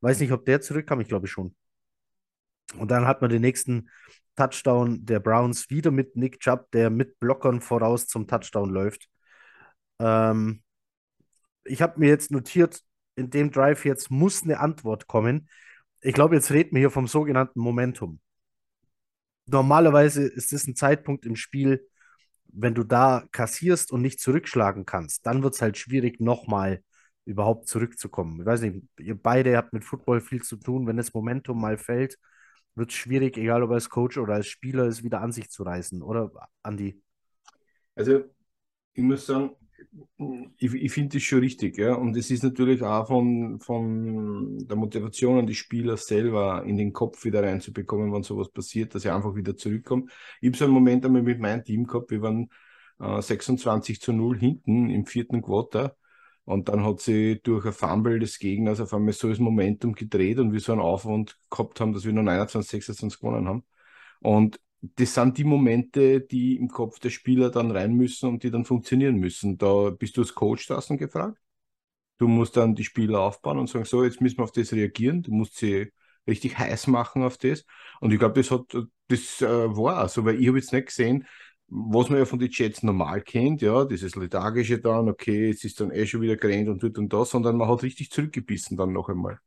Weiß 0.00 0.18
nicht, 0.20 0.32
ob 0.32 0.44
der 0.44 0.60
zurückkam, 0.60 1.00
ich 1.00 1.08
glaube 1.08 1.26
schon. 1.26 1.54
Und 2.78 2.90
dann 2.90 3.06
hat 3.06 3.20
man 3.20 3.30
den 3.30 3.42
nächsten 3.42 3.88
Touchdown 4.36 5.04
der 5.06 5.20
Browns 5.20 5.70
wieder 5.70 5.90
mit 5.90 6.16
Nick 6.16 6.40
Chubb, 6.40 6.70
der 6.72 6.90
mit 6.90 7.18
Blockern 7.20 7.60
voraus 7.60 8.06
zum 8.06 8.26
Touchdown 8.26 8.70
läuft. 8.70 9.08
Ähm, 9.98 10.62
ich 11.64 11.82
habe 11.82 11.98
mir 11.98 12.08
jetzt 12.08 12.30
notiert, 12.30 12.82
in 13.16 13.30
dem 13.30 13.50
Drive 13.50 13.84
jetzt 13.84 14.10
muss 14.10 14.42
eine 14.42 14.60
Antwort 14.60 15.06
kommen 15.06 15.48
ich 16.06 16.14
glaube, 16.14 16.36
jetzt 16.36 16.52
reden 16.52 16.72
wir 16.72 16.80
hier 16.80 16.90
vom 16.90 17.08
sogenannten 17.08 17.60
Momentum. 17.60 18.20
Normalerweise 19.46 20.22
ist 20.26 20.52
es 20.52 20.66
ein 20.66 20.76
Zeitpunkt 20.76 21.24
im 21.26 21.36
Spiel, 21.36 21.86
wenn 22.46 22.74
du 22.74 22.84
da 22.84 23.24
kassierst 23.32 23.92
und 23.92 24.02
nicht 24.02 24.20
zurückschlagen 24.20 24.86
kannst, 24.86 25.26
dann 25.26 25.42
wird 25.42 25.54
es 25.54 25.62
halt 25.62 25.76
schwierig, 25.78 26.20
nochmal 26.20 26.82
überhaupt 27.24 27.68
zurückzukommen. 27.68 28.40
Ich 28.40 28.46
weiß 28.46 28.60
nicht, 28.62 28.84
ihr 29.00 29.20
beide 29.20 29.56
habt 29.56 29.72
mit 29.72 29.84
Football 29.84 30.20
viel 30.20 30.42
zu 30.42 30.56
tun. 30.56 30.86
Wenn 30.86 30.96
das 30.96 31.12
Momentum 31.12 31.60
mal 31.60 31.76
fällt, 31.76 32.18
wird 32.76 32.90
es 32.90 32.96
schwierig, 32.96 33.36
egal 33.38 33.62
ob 33.62 33.70
als 33.70 33.88
Coach 33.88 34.18
oder 34.18 34.34
als 34.34 34.46
Spieler, 34.46 34.84
es 34.84 35.02
wieder 35.02 35.20
an 35.20 35.32
sich 35.32 35.50
zu 35.50 35.62
reißen, 35.62 36.02
oder 36.02 36.30
Andi? 36.62 37.00
Also, 37.94 38.24
ich 38.92 39.02
muss 39.02 39.26
sagen, 39.26 39.50
ich, 40.58 40.74
ich 40.74 40.92
finde 40.92 41.16
das 41.16 41.22
schon 41.22 41.40
richtig, 41.40 41.78
ja. 41.78 41.94
Und 41.94 42.16
es 42.16 42.30
ist 42.30 42.42
natürlich 42.42 42.82
auch 42.82 43.06
von, 43.06 43.60
von 43.60 44.58
der 44.66 44.76
Motivation 44.76 45.38
an 45.38 45.46
die 45.46 45.54
Spieler 45.54 45.96
selber 45.96 46.64
in 46.64 46.76
den 46.76 46.92
Kopf 46.92 47.24
wieder 47.24 47.42
reinzubekommen, 47.42 48.12
wenn 48.12 48.22
sowas 48.22 48.50
passiert, 48.50 48.94
dass 48.94 49.04
er 49.04 49.14
einfach 49.14 49.34
wieder 49.34 49.56
zurückkommt. 49.56 50.10
Ich 50.40 50.48
habe 50.48 50.56
so 50.56 50.64
einen 50.64 50.74
Moment 50.74 51.04
einmal 51.04 51.22
mit 51.22 51.40
meinem 51.40 51.64
Team 51.64 51.86
gehabt, 51.86 52.10
wir 52.10 52.22
waren 52.22 52.50
äh, 53.00 53.20
26 53.20 54.00
zu 54.00 54.12
0 54.12 54.38
hinten 54.38 54.90
im 54.90 55.06
vierten 55.06 55.42
Quarter. 55.42 55.96
Und 56.46 56.68
dann 56.68 56.84
hat 56.84 57.00
sie 57.00 57.40
durch 57.42 57.66
ein 57.66 57.72
Fumble 57.72 58.20
des 58.20 58.38
Gegners 58.38 58.80
auf 58.80 58.94
einmal 58.94 59.12
so 59.12 59.28
das 59.28 59.40
Momentum 59.40 59.94
gedreht 59.94 60.38
und 60.38 60.52
wir 60.52 60.60
so 60.60 60.72
einen 60.72 60.80
Aufwand 60.80 61.36
gehabt 61.50 61.80
haben, 61.80 61.92
dass 61.92 62.04
wir 62.04 62.12
nur 62.12 62.22
29, 62.22 62.70
26 62.86 63.20
gewonnen 63.20 63.48
haben. 63.48 63.64
Und 64.20 64.60
das 64.80 65.14
sind 65.14 65.38
die 65.38 65.44
Momente, 65.44 66.20
die 66.20 66.56
im 66.56 66.68
Kopf 66.68 67.00
der 67.00 67.10
Spieler 67.10 67.50
dann 67.50 67.72
rein 67.72 67.94
müssen 67.94 68.28
und 68.28 68.44
die 68.44 68.50
dann 68.52 68.64
funktionieren 68.64 69.16
müssen. 69.16 69.58
Da 69.58 69.90
bist 69.90 70.16
du 70.16 70.22
als 70.22 70.34
Coach 70.34 70.68
draußen 70.68 70.96
gefragt. 70.96 71.38
Du 72.18 72.28
musst 72.28 72.56
dann 72.56 72.74
die 72.74 72.84
Spieler 72.84 73.20
aufbauen 73.20 73.58
und 73.58 73.68
sagen, 73.68 73.84
so, 73.84 74.04
jetzt 74.04 74.20
müssen 74.20 74.38
wir 74.38 74.44
auf 74.44 74.52
das 74.52 74.72
reagieren. 74.72 75.22
Du 75.22 75.32
musst 75.32 75.56
sie 75.56 75.92
richtig 76.26 76.58
heiß 76.58 76.86
machen 76.86 77.22
auf 77.22 77.38
das. 77.38 77.64
Und 78.00 78.12
ich 78.12 78.18
glaube, 78.18 78.34
das 78.40 78.50
hat, 78.50 78.74
das 79.08 79.42
äh, 79.42 79.76
war 79.76 80.08
so, 80.08 80.24
weil 80.24 80.40
ich 80.40 80.48
habe 80.48 80.58
jetzt 80.58 80.72
nicht 80.72 80.86
gesehen, 80.86 81.26
was 81.68 82.08
man 82.08 82.18
ja 82.18 82.24
von 82.24 82.38
den 82.38 82.50
Jets 82.50 82.82
normal 82.82 83.22
kennt, 83.22 83.62
ja, 83.62 83.84
dieses 83.84 84.14
Lethargische 84.14 84.78
dann, 84.78 85.08
okay, 85.08 85.48
jetzt 85.48 85.64
ist 85.64 85.80
dann 85.80 85.90
eh 85.90 86.06
schon 86.06 86.20
wieder 86.20 86.36
gerannt 86.36 86.68
und 86.68 86.80
tut 86.80 86.96
und 86.98 87.12
das, 87.12 87.30
sondern 87.30 87.56
man 87.56 87.68
hat 87.68 87.82
richtig 87.82 88.10
zurückgebissen 88.10 88.76
dann 88.76 88.92
noch 88.92 89.08
einmal. 89.08 89.40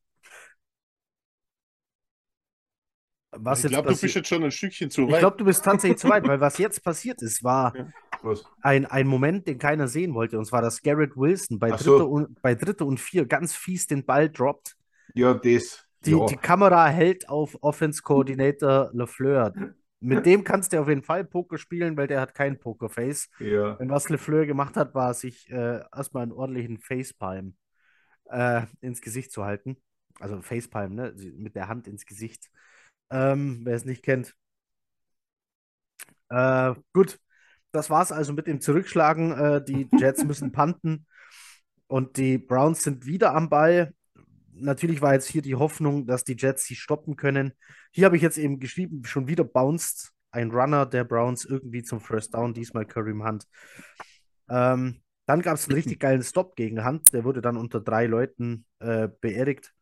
Was 3.31 3.63
ich 3.63 3.71
glaube, 3.71 3.93
du 3.93 3.99
bist 3.99 4.15
jetzt 4.15 4.27
schon 4.27 4.43
ein 4.43 4.51
Stückchen 4.51 4.89
zu 4.89 5.03
weit. 5.03 5.13
Ich 5.13 5.19
glaube, 5.19 5.37
du 5.37 5.45
bist 5.45 5.63
tatsächlich 5.63 5.99
zu 5.99 6.09
weit, 6.09 6.27
weil 6.27 6.41
was 6.41 6.57
jetzt 6.57 6.83
passiert 6.83 7.21
ist, 7.21 7.43
war 7.43 7.75
ja. 7.75 8.33
ein, 8.61 8.85
ein 8.87 9.07
Moment, 9.07 9.47
den 9.47 9.59
keiner 9.59 9.87
sehen 9.87 10.15
wollte. 10.15 10.39
Und 10.39 10.45
zwar, 10.45 10.63
dass 10.63 10.81
Garrett 10.81 11.15
Wilson 11.15 11.59
bei, 11.59 11.69
Dritte, 11.69 11.83
so. 11.83 12.05
und, 12.07 12.41
bei 12.41 12.55
Dritte 12.55 12.85
und 12.85 12.99
Vier 12.99 13.25
ganz 13.25 13.55
fies 13.55 13.85
den 13.85 14.03
Ball 14.03 14.29
droppt. 14.29 14.75
Ja, 15.13 15.35
das. 15.35 15.85
Die, 16.05 16.11
ja. 16.11 16.25
die 16.25 16.37
Kamera 16.37 16.87
hält 16.87 17.29
auf 17.29 17.55
Offense 17.61 18.01
Coordinator 18.01 18.89
LeFleur. 18.93 19.53
Mit 20.01 20.25
dem 20.25 20.43
kannst 20.43 20.71
du 20.71 20.79
auf 20.79 20.87
jeden 20.87 21.03
Fall 21.03 21.25
Poker 21.25 21.57
spielen, 21.57 21.97
weil 21.97 22.07
der 22.07 22.21
hat 22.21 22.33
kein 22.33 22.59
Pokerface. 22.59 23.29
Ja. 23.39 23.73
Und 23.73 23.89
was 23.89 24.07
LeFleur 24.09 24.45
gemacht 24.45 24.77
hat, 24.77 24.95
war, 24.95 25.13
sich 25.13 25.49
äh, 25.49 25.81
erstmal 25.93 26.23
einen 26.23 26.31
ordentlichen 26.31 26.77
Facepalm 26.79 27.55
äh, 28.29 28.61
ins 28.79 29.01
Gesicht 29.01 29.31
zu 29.31 29.43
halten. 29.43 29.77
Also 30.19 30.41
Facepalm, 30.41 30.95
ne? 30.95 31.13
Mit 31.35 31.55
der 31.55 31.67
Hand 31.67 31.87
ins 31.87 32.05
Gesicht. 32.05 32.49
Ähm, 33.09 33.61
wer 33.63 33.75
es 33.75 33.85
nicht 33.85 34.03
kennt. 34.03 34.35
Äh, 36.29 36.75
gut, 36.93 37.19
das 37.71 37.89
war's 37.89 38.11
also 38.11 38.33
mit 38.33 38.47
dem 38.47 38.61
Zurückschlagen. 38.61 39.31
Äh, 39.31 39.63
die 39.63 39.87
Jets 39.97 40.23
müssen 40.23 40.51
panten 40.53 41.05
und 41.87 42.17
die 42.17 42.37
Browns 42.37 42.83
sind 42.83 43.05
wieder 43.05 43.35
am 43.35 43.49
Ball. 43.49 43.93
Natürlich 44.61 45.01
war 45.01 45.13
jetzt 45.13 45.27
hier 45.27 45.41
die 45.41 45.55
Hoffnung, 45.55 46.05
dass 46.05 46.23
die 46.23 46.35
Jets 46.37 46.65
sie 46.65 46.75
stoppen 46.75 47.15
können. 47.15 47.53
Hier 47.91 48.05
habe 48.05 48.15
ich 48.15 48.21
jetzt 48.21 48.37
eben 48.37 48.59
geschrieben, 48.59 49.03
schon 49.05 49.27
wieder 49.27 49.43
bounced 49.43 50.11
ein 50.31 50.51
Runner 50.51 50.85
der 50.85 51.03
Browns 51.03 51.45
irgendwie 51.45 51.83
zum 51.83 51.99
First 51.99 52.33
Down, 52.33 52.53
diesmal 52.53 52.85
Kareem 52.85 53.25
Hunt. 53.25 53.45
Ähm, 54.49 55.01
dann 55.25 55.41
gab 55.41 55.55
es 55.55 55.67
einen 55.67 55.75
richtig 55.75 55.99
geilen 55.99 56.23
Stop 56.23 56.55
gegen 56.55 56.85
Hunt, 56.85 57.13
der 57.13 57.23
wurde 57.23 57.41
dann 57.41 57.57
unter 57.57 57.79
drei 57.81 58.05
Leuten 58.05 58.65
äh, 58.79 59.07
beerdigt 59.21 59.73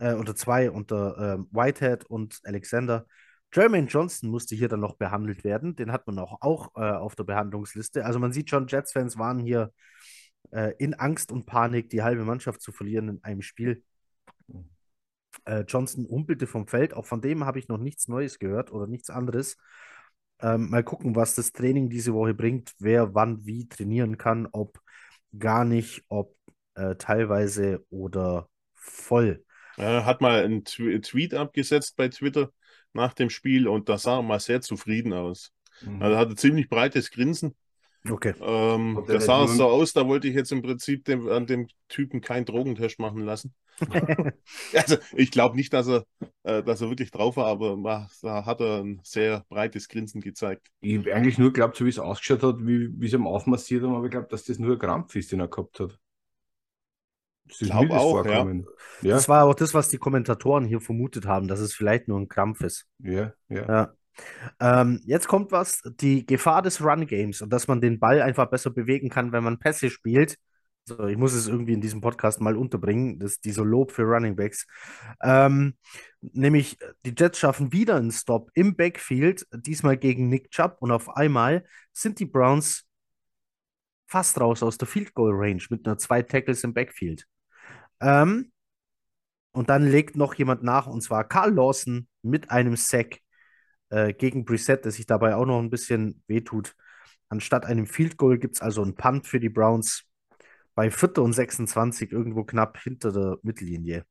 äh, 0.00 0.14
unter 0.14 0.34
zwei, 0.34 0.70
unter 0.70 1.16
äh, 1.18 1.38
Whitehead 1.54 2.04
und 2.06 2.40
Alexander. 2.44 3.06
Jermaine 3.52 3.86
Johnson 3.86 4.30
musste 4.30 4.54
hier 4.54 4.68
dann 4.68 4.80
noch 4.80 4.96
behandelt 4.96 5.44
werden. 5.44 5.76
Den 5.76 5.92
hat 5.92 6.06
man 6.06 6.18
auch, 6.18 6.38
auch 6.40 6.70
äh, 6.76 6.80
auf 6.80 7.14
der 7.14 7.24
Behandlungsliste. 7.24 8.04
Also 8.04 8.18
man 8.18 8.32
sieht 8.32 8.50
schon, 8.50 8.66
Jets-Fans 8.66 9.18
waren 9.18 9.38
hier 9.38 9.72
äh, 10.52 10.72
in 10.78 10.94
Angst 10.94 11.30
und 11.32 11.46
Panik, 11.46 11.90
die 11.90 12.02
halbe 12.02 12.24
Mannschaft 12.24 12.62
zu 12.62 12.72
verlieren 12.72 13.08
in 13.08 13.24
einem 13.24 13.42
Spiel. 13.42 13.82
Äh, 15.44 15.64
Johnson 15.66 16.06
humpelte 16.08 16.46
vom 16.46 16.66
Feld. 16.66 16.94
Auch 16.94 17.06
von 17.06 17.20
dem 17.20 17.44
habe 17.44 17.58
ich 17.58 17.68
noch 17.68 17.78
nichts 17.78 18.08
Neues 18.08 18.38
gehört 18.38 18.72
oder 18.72 18.86
nichts 18.86 19.10
anderes. 19.10 19.56
Ähm, 20.40 20.70
mal 20.70 20.82
gucken, 20.82 21.16
was 21.16 21.34
das 21.34 21.52
Training 21.52 21.90
diese 21.90 22.14
Woche 22.14 22.34
bringt, 22.34 22.72
wer 22.78 23.14
wann 23.14 23.44
wie 23.44 23.68
trainieren 23.68 24.16
kann, 24.16 24.48
ob 24.52 24.80
gar 25.38 25.64
nicht, 25.64 26.04
ob 26.08 26.34
äh, 26.74 26.96
teilweise 26.96 27.84
oder 27.90 28.48
voll. 28.74 29.44
Er 29.76 30.04
hat 30.04 30.20
mal 30.20 30.42
einen 30.42 30.64
Tweet 30.64 31.34
abgesetzt 31.34 31.96
bei 31.96 32.08
Twitter 32.08 32.50
nach 32.92 33.14
dem 33.14 33.30
Spiel 33.30 33.68
und 33.68 33.88
da 33.88 33.98
sah 33.98 34.18
er 34.18 34.22
mal 34.22 34.40
sehr 34.40 34.60
zufrieden 34.60 35.12
aus. 35.12 35.52
Mhm. 35.82 36.02
Also 36.02 36.16
hatte 36.16 36.34
ziemlich 36.34 36.68
breites 36.68 37.10
Grinsen. 37.10 37.54
Okay. 38.08 38.34
Ähm, 38.40 39.04
da 39.06 39.20
sah 39.20 39.44
es 39.44 39.56
so 39.56 39.66
aus, 39.66 39.92
da 39.92 40.06
wollte 40.06 40.26
ich 40.26 40.34
jetzt 40.34 40.52
im 40.52 40.62
Prinzip 40.62 41.04
dem, 41.04 41.28
an 41.28 41.46
dem 41.46 41.68
Typen 41.88 42.20
keinen 42.20 42.46
Drogentest 42.46 42.98
machen 42.98 43.24
lassen. 43.24 43.54
also 44.74 44.96
ich 45.14 45.30
glaube 45.30 45.56
nicht, 45.56 45.72
dass 45.72 45.88
er, 45.88 46.04
äh, 46.42 46.62
dass 46.62 46.80
er 46.80 46.88
wirklich 46.88 47.10
drauf 47.10 47.36
war, 47.36 47.46
aber 47.46 47.76
da 48.22 48.44
hat 48.44 48.60
er 48.60 48.82
ein 48.82 49.00
sehr 49.02 49.44
breites 49.48 49.88
Grinsen 49.88 50.20
gezeigt. 50.20 50.68
Ich 50.80 51.12
eigentlich 51.12 51.38
nur 51.38 51.52
glaubt, 51.52 51.76
so 51.76 51.84
wie 51.84 51.90
es 51.90 51.98
ausgeschaut 51.98 52.42
hat, 52.42 52.66
wie, 52.66 52.90
wie 53.00 53.08
sie 53.08 53.16
ihm 53.16 53.26
aufmassiert 53.26 53.82
haben, 53.82 53.94
aber 53.94 54.04
ich 54.06 54.10
glaube, 54.10 54.28
dass 54.28 54.44
das 54.44 54.58
nur 54.58 54.74
ein 54.74 54.78
Krampf 54.78 55.14
ist, 55.16 55.32
den 55.32 55.40
er 55.40 55.48
gehabt 55.48 55.80
hat. 55.80 55.98
Ich 57.58 57.58
glaube 57.58 57.98
auch, 57.98 58.24
ja. 58.24 58.46
ja. 58.46 58.62
Das 59.02 59.28
war 59.28 59.44
auch 59.44 59.54
das, 59.54 59.74
was 59.74 59.88
die 59.88 59.98
Kommentatoren 59.98 60.64
hier 60.64 60.80
vermutet 60.80 61.26
haben, 61.26 61.48
dass 61.48 61.60
es 61.60 61.74
vielleicht 61.74 62.06
nur 62.06 62.18
ein 62.20 62.28
Krampf 62.28 62.60
ist. 62.60 62.86
Ja, 62.98 63.32
ja. 63.48 63.66
ja. 63.66 63.94
Ähm, 64.60 65.00
jetzt 65.04 65.28
kommt 65.28 65.52
was, 65.52 65.80
die 66.00 66.26
Gefahr 66.26 66.62
des 66.62 66.82
Run-Games 66.82 67.42
und 67.42 67.50
dass 67.52 67.68
man 67.68 67.80
den 67.80 67.98
Ball 67.98 68.22
einfach 68.22 68.50
besser 68.50 68.70
bewegen 68.70 69.08
kann, 69.08 69.32
wenn 69.32 69.44
man 69.44 69.58
Pässe 69.58 69.90
spielt. 69.90 70.36
So, 70.90 71.06
ich 71.06 71.16
muss 71.16 71.34
es 71.34 71.46
irgendwie 71.46 71.74
in 71.74 71.80
diesem 71.80 72.00
Podcast 72.00 72.40
mal 72.40 72.56
unterbringen, 72.56 73.20
das, 73.20 73.40
dieser 73.40 73.64
Lob 73.64 73.92
für 73.92 74.02
Running 74.02 74.34
Backs. 74.34 74.66
Ähm, 75.22 75.74
nämlich, 76.20 76.78
die 77.04 77.14
Jets 77.16 77.38
schaffen 77.38 77.72
wieder 77.72 77.94
einen 77.94 78.10
Stop 78.10 78.50
im 78.54 78.74
Backfield, 78.74 79.46
diesmal 79.52 79.96
gegen 79.96 80.28
Nick 80.28 80.50
Chubb 80.50 80.78
und 80.80 80.90
auf 80.90 81.08
einmal 81.16 81.64
sind 81.92 82.18
die 82.18 82.26
Browns 82.26 82.88
fast 84.08 84.40
raus 84.40 84.64
aus 84.64 84.78
der 84.78 84.88
Field 84.88 85.14
Goal 85.14 85.30
Range 85.32 85.62
mit 85.70 85.86
einer 85.86 85.96
zwei 85.96 86.22
Tackles 86.22 86.64
im 86.64 86.74
Backfield. 86.74 87.24
Ähm, 88.00 88.50
und 89.52 89.70
dann 89.70 89.88
legt 89.88 90.16
noch 90.16 90.34
jemand 90.34 90.64
nach, 90.64 90.88
und 90.88 91.02
zwar 91.02 91.22
Carl 91.22 91.54
Lawson 91.54 92.08
mit 92.22 92.50
einem 92.50 92.74
Sack 92.74 93.20
äh, 93.90 94.12
gegen 94.12 94.44
Brissett, 94.44 94.84
der 94.84 94.90
sich 94.90 95.06
dabei 95.06 95.36
auch 95.36 95.46
noch 95.46 95.60
ein 95.60 95.70
bisschen 95.70 96.24
wehtut. 96.26 96.74
Anstatt 97.28 97.64
einem 97.64 97.86
Field 97.86 98.16
Goal 98.16 98.38
gibt 98.38 98.56
es 98.56 98.60
also 98.60 98.82
einen 98.82 98.96
Punt 98.96 99.28
für 99.28 99.38
die 99.38 99.50
Browns 99.50 100.09
bei 100.80 100.90
4. 100.90 101.18
und 101.18 101.34
26 101.34 102.10
irgendwo 102.10 102.42
knapp 102.42 102.78
hinter 102.78 103.12
der 103.12 103.36
Mittellinie. 103.42 104.06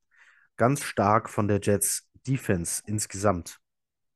Ganz 0.56 0.84
stark 0.84 1.28
von 1.28 1.48
der 1.48 1.60
Jets 1.60 2.08
Defense 2.28 2.84
insgesamt. 2.86 3.58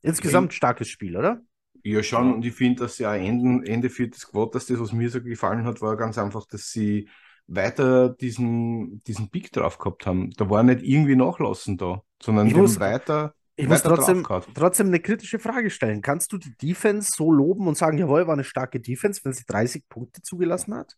Insgesamt 0.03 0.49
okay. 0.49 0.55
starkes 0.57 0.87
Spiel, 0.87 1.17
oder? 1.17 1.41
Ja, 1.81 2.03
schon. 2.03 2.31
Und 2.31 2.45
ich 2.45 2.53
finde, 2.53 2.83
dass 2.83 2.97
sie 2.97 3.07
auch 3.07 3.13
Ende, 3.13 3.67
Ende 3.67 3.89
viertes 3.89 4.27
Quarters, 4.27 4.67
das, 4.67 4.79
was 4.79 4.93
mir 4.93 5.09
so 5.09 5.19
gefallen 5.19 5.65
hat, 5.65 5.81
war 5.81 5.97
ganz 5.97 6.19
einfach, 6.19 6.45
dass 6.45 6.69
sie 6.69 7.09
weiter 7.47 8.09
diesen, 8.09 8.99
diesen 9.07 9.31
Peak 9.31 9.51
drauf 9.51 9.79
gehabt 9.79 10.05
haben. 10.05 10.29
Da 10.37 10.47
war 10.47 10.61
nicht 10.61 10.83
irgendwie 10.83 11.15
Nachlassen 11.15 11.77
da, 11.77 12.03
sondern 12.21 12.45
ich 12.45 12.55
muss, 12.55 12.79
weiter. 12.79 13.33
Ich 13.55 13.67
weiter 13.67 13.89
muss 13.89 14.05
trotzdem, 14.05 14.27
trotzdem 14.53 14.87
eine 14.89 14.99
kritische 14.99 15.39
Frage 15.39 15.71
stellen. 15.71 16.03
Kannst 16.03 16.31
du 16.33 16.37
die 16.37 16.55
Defense 16.55 17.13
so 17.15 17.31
loben 17.31 17.67
und 17.67 17.79
sagen, 17.79 17.97
jawohl, 17.97 18.27
war 18.27 18.33
eine 18.33 18.43
starke 18.43 18.79
Defense, 18.79 19.21
wenn 19.23 19.33
sie 19.33 19.45
30 19.47 19.89
Punkte 19.89 20.21
zugelassen 20.21 20.75
hat? 20.75 20.95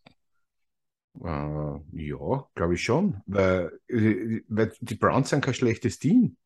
Uh, 1.20 1.80
ja, 1.94 2.48
glaube 2.56 2.74
ich 2.74 2.84
schon. 2.84 3.22
Weil, 3.26 3.72
äh, 3.88 4.42
weil 4.48 4.74
die 4.82 4.96
Browns 4.96 5.30
sind 5.30 5.44
kein 5.44 5.54
schlechtes 5.54 6.00
Team 6.00 6.38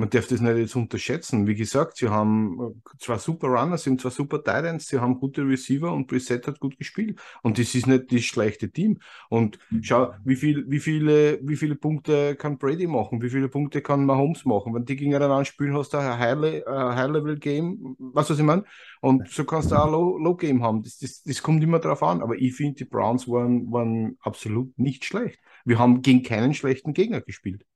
man 0.00 0.08
darf 0.08 0.26
das 0.26 0.40
nicht 0.40 0.56
jetzt 0.56 0.76
unterschätzen. 0.76 1.46
Wie 1.46 1.54
gesagt, 1.54 1.98
sie 1.98 2.08
haben 2.08 2.58
äh, 2.58 2.98
zwar 2.98 3.18
super 3.18 3.48
Runner, 3.48 3.76
sie 3.76 3.90
haben 3.90 3.98
zwar 3.98 4.10
super 4.10 4.38
Titans, 4.38 4.86
sie 4.86 4.98
haben 4.98 5.20
gute 5.20 5.42
Receiver 5.46 5.92
und 5.92 6.06
Preset 6.06 6.46
hat 6.46 6.58
gut 6.58 6.78
gespielt. 6.78 7.20
Und 7.42 7.58
das 7.58 7.74
ist 7.74 7.86
nicht 7.86 8.10
das 8.10 8.22
schlechte 8.22 8.70
Team. 8.70 8.98
Und 9.28 9.58
schau, 9.82 10.14
wie, 10.24 10.36
viel, 10.36 10.64
wie, 10.68 10.80
viele, 10.80 11.38
wie 11.42 11.56
viele 11.56 11.76
Punkte 11.76 12.34
kann 12.34 12.56
Brady 12.56 12.86
machen? 12.86 13.20
Wie 13.20 13.28
viele 13.28 13.50
Punkte 13.50 13.82
kann 13.82 14.06
Mahomes 14.06 14.46
machen? 14.46 14.74
Wenn 14.74 14.86
die 14.86 14.96
gegeneinander 14.96 15.44
spielen, 15.44 15.76
hast 15.76 15.92
du 15.92 15.98
ein 15.98 16.18
High-Level-Game, 16.18 17.96
weißt 17.98 18.30
du, 18.30 18.32
was 18.32 18.38
ich 18.38 18.44
meine? 18.44 18.64
Und 19.02 19.28
so 19.28 19.44
kannst 19.44 19.70
du 19.70 19.76
auch 19.76 19.86
ein 19.86 20.24
Low-Game 20.24 20.62
haben. 20.62 20.82
Das, 20.82 20.98
das, 20.98 21.22
das 21.22 21.42
kommt 21.42 21.62
immer 21.62 21.78
drauf 21.78 22.02
an. 22.02 22.22
Aber 22.22 22.36
ich 22.36 22.54
finde, 22.54 22.76
die 22.76 22.84
Browns 22.86 23.28
waren, 23.28 23.70
waren 23.70 24.16
absolut 24.20 24.78
nicht 24.78 25.04
schlecht. 25.04 25.38
Wir 25.66 25.78
haben 25.78 26.00
gegen 26.00 26.22
keinen 26.22 26.54
schlechten 26.54 26.94
Gegner 26.94 27.20
gespielt. 27.20 27.66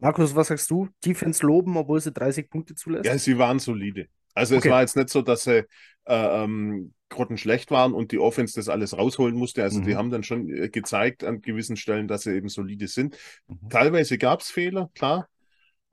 Markus, 0.00 0.34
was 0.34 0.48
sagst 0.48 0.70
du? 0.70 0.88
Defense 1.04 1.44
loben, 1.44 1.76
obwohl 1.76 2.00
sie 2.00 2.12
30 2.12 2.50
Punkte 2.50 2.74
zulässt? 2.74 3.04
Ja, 3.04 3.16
sie 3.18 3.38
waren 3.38 3.58
solide. 3.58 4.08
Also 4.34 4.56
okay. 4.56 4.68
es 4.68 4.72
war 4.72 4.80
jetzt 4.80 4.96
nicht 4.96 5.10
so, 5.10 5.22
dass 5.22 5.42
sie 5.42 5.66
äh, 6.06 6.44
ähm, 6.44 6.94
grottenschlecht 7.10 7.70
waren 7.70 7.92
und 7.92 8.12
die 8.12 8.18
Offense 8.18 8.54
das 8.54 8.68
alles 8.68 8.96
rausholen 8.96 9.36
musste. 9.36 9.62
Also 9.62 9.80
mhm. 9.80 9.84
die 9.84 9.96
haben 9.96 10.10
dann 10.10 10.22
schon 10.22 10.48
äh, 10.48 10.68
gezeigt 10.68 11.24
an 11.24 11.42
gewissen 11.42 11.76
Stellen, 11.76 12.08
dass 12.08 12.22
sie 12.22 12.34
eben 12.34 12.48
solide 12.48 12.88
sind. 12.88 13.16
Mhm. 13.48 13.68
Teilweise 13.68 14.16
gab 14.16 14.40
es 14.40 14.50
Fehler, 14.50 14.90
klar. 14.94 15.28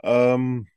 Ähm, 0.04 0.68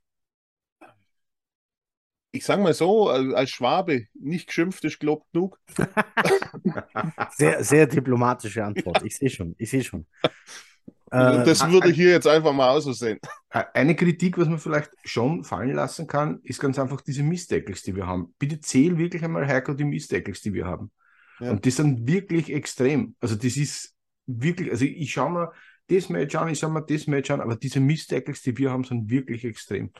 ich 2.32 2.44
sage 2.44 2.62
mal 2.62 2.74
so, 2.74 3.08
als 3.08 3.50
Schwabe, 3.50 4.06
nicht 4.14 4.46
geschimpft 4.46 4.84
ist 4.84 5.00
gelobt 5.00 5.26
genug. 5.32 5.58
sehr, 7.36 7.64
sehr 7.64 7.86
diplomatische 7.86 8.64
Antwort. 8.64 9.02
Ich 9.04 9.16
sehe 9.16 9.30
schon, 9.30 9.54
ich 9.58 9.68
sehe 9.70 9.82
schon. 9.82 10.06
Äh, 11.10 11.44
das 11.44 11.68
würde 11.68 11.88
hier 11.88 12.10
jetzt 12.10 12.26
einfach 12.26 12.52
mal 12.52 12.70
aussehen. 12.70 13.18
Eine 13.48 13.96
Kritik, 13.96 14.38
was 14.38 14.48
man 14.48 14.58
vielleicht 14.58 14.90
schon 15.04 15.44
fallen 15.44 15.74
lassen 15.74 16.06
kann, 16.06 16.40
ist 16.44 16.60
ganz 16.60 16.78
einfach 16.78 17.00
diese 17.00 17.22
Mistdeckels, 17.22 17.82
die 17.82 17.96
wir 17.96 18.06
haben. 18.06 18.34
Bitte 18.38 18.60
zähl 18.60 18.96
wirklich 18.96 19.24
einmal, 19.24 19.46
Heiko, 19.46 19.74
die 19.74 19.84
Mistdeckels, 19.84 20.40
die 20.40 20.54
wir 20.54 20.66
haben. 20.66 20.90
Ja. 21.40 21.50
Und 21.50 21.64
die 21.64 21.70
sind 21.70 22.06
wirklich 22.06 22.52
extrem. 22.52 23.16
Also 23.20 23.34
das 23.34 23.56
ist 23.56 23.94
wirklich, 24.26 24.70
also 24.70 24.84
ich 24.84 25.12
schaue 25.12 25.30
mir 25.30 25.52
das 25.88 26.08
Match 26.08 26.34
an, 26.36 26.48
ich 26.48 26.58
schaue 26.60 26.70
mir 26.70 26.82
das 26.82 27.06
Match 27.08 27.30
an, 27.30 27.40
aber 27.40 27.56
diese 27.56 27.80
Mistdeckels, 27.80 28.42
die 28.42 28.56
wir 28.56 28.70
haben, 28.70 28.84
sind 28.84 29.10
wirklich 29.10 29.44
extrem. 29.44 29.90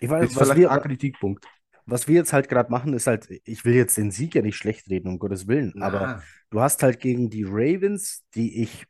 Ich 0.00 0.08
weiß, 0.08 0.22
das 0.22 0.30
ist 0.30 0.38
vielleicht 0.38 0.58
wir, 0.58 0.70
ein 0.70 0.80
Kritikpunkt 0.80 1.46
was 1.86 2.08
wir 2.08 2.16
jetzt 2.16 2.32
halt 2.32 2.48
gerade 2.48 2.70
machen, 2.70 2.92
ist 2.92 3.06
halt, 3.06 3.28
ich 3.44 3.64
will 3.64 3.74
jetzt 3.74 3.96
den 3.96 4.10
Sieg 4.10 4.34
ja 4.34 4.42
nicht 4.42 4.56
schlecht 4.56 4.90
reden, 4.90 5.08
um 5.08 5.18
Gottes 5.18 5.46
Willen, 5.46 5.72
Na. 5.76 5.86
aber 5.86 6.22
du 6.50 6.60
hast 6.60 6.82
halt 6.82 7.00
gegen 7.00 7.30
die 7.30 7.44
Ravens, 7.44 8.24
die 8.34 8.62
ich, 8.62 8.86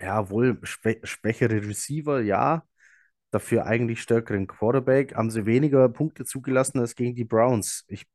ja, 0.00 0.30
wohl 0.30 0.58
schwä 0.62 1.00
schwächere 1.02 1.66
Receiver, 1.66 2.20
ja, 2.20 2.64
dafür 3.30 3.66
eigentlich 3.66 4.00
stärkeren 4.02 4.46
Quarterback, 4.46 5.14
haben 5.14 5.30
sie 5.30 5.46
weniger 5.46 5.88
Punkte 5.88 6.24
zugelassen 6.24 6.78
als 6.80 6.94
gegen 6.94 7.14
die 7.14 7.24
Browns. 7.24 7.84
Ich 7.88 8.06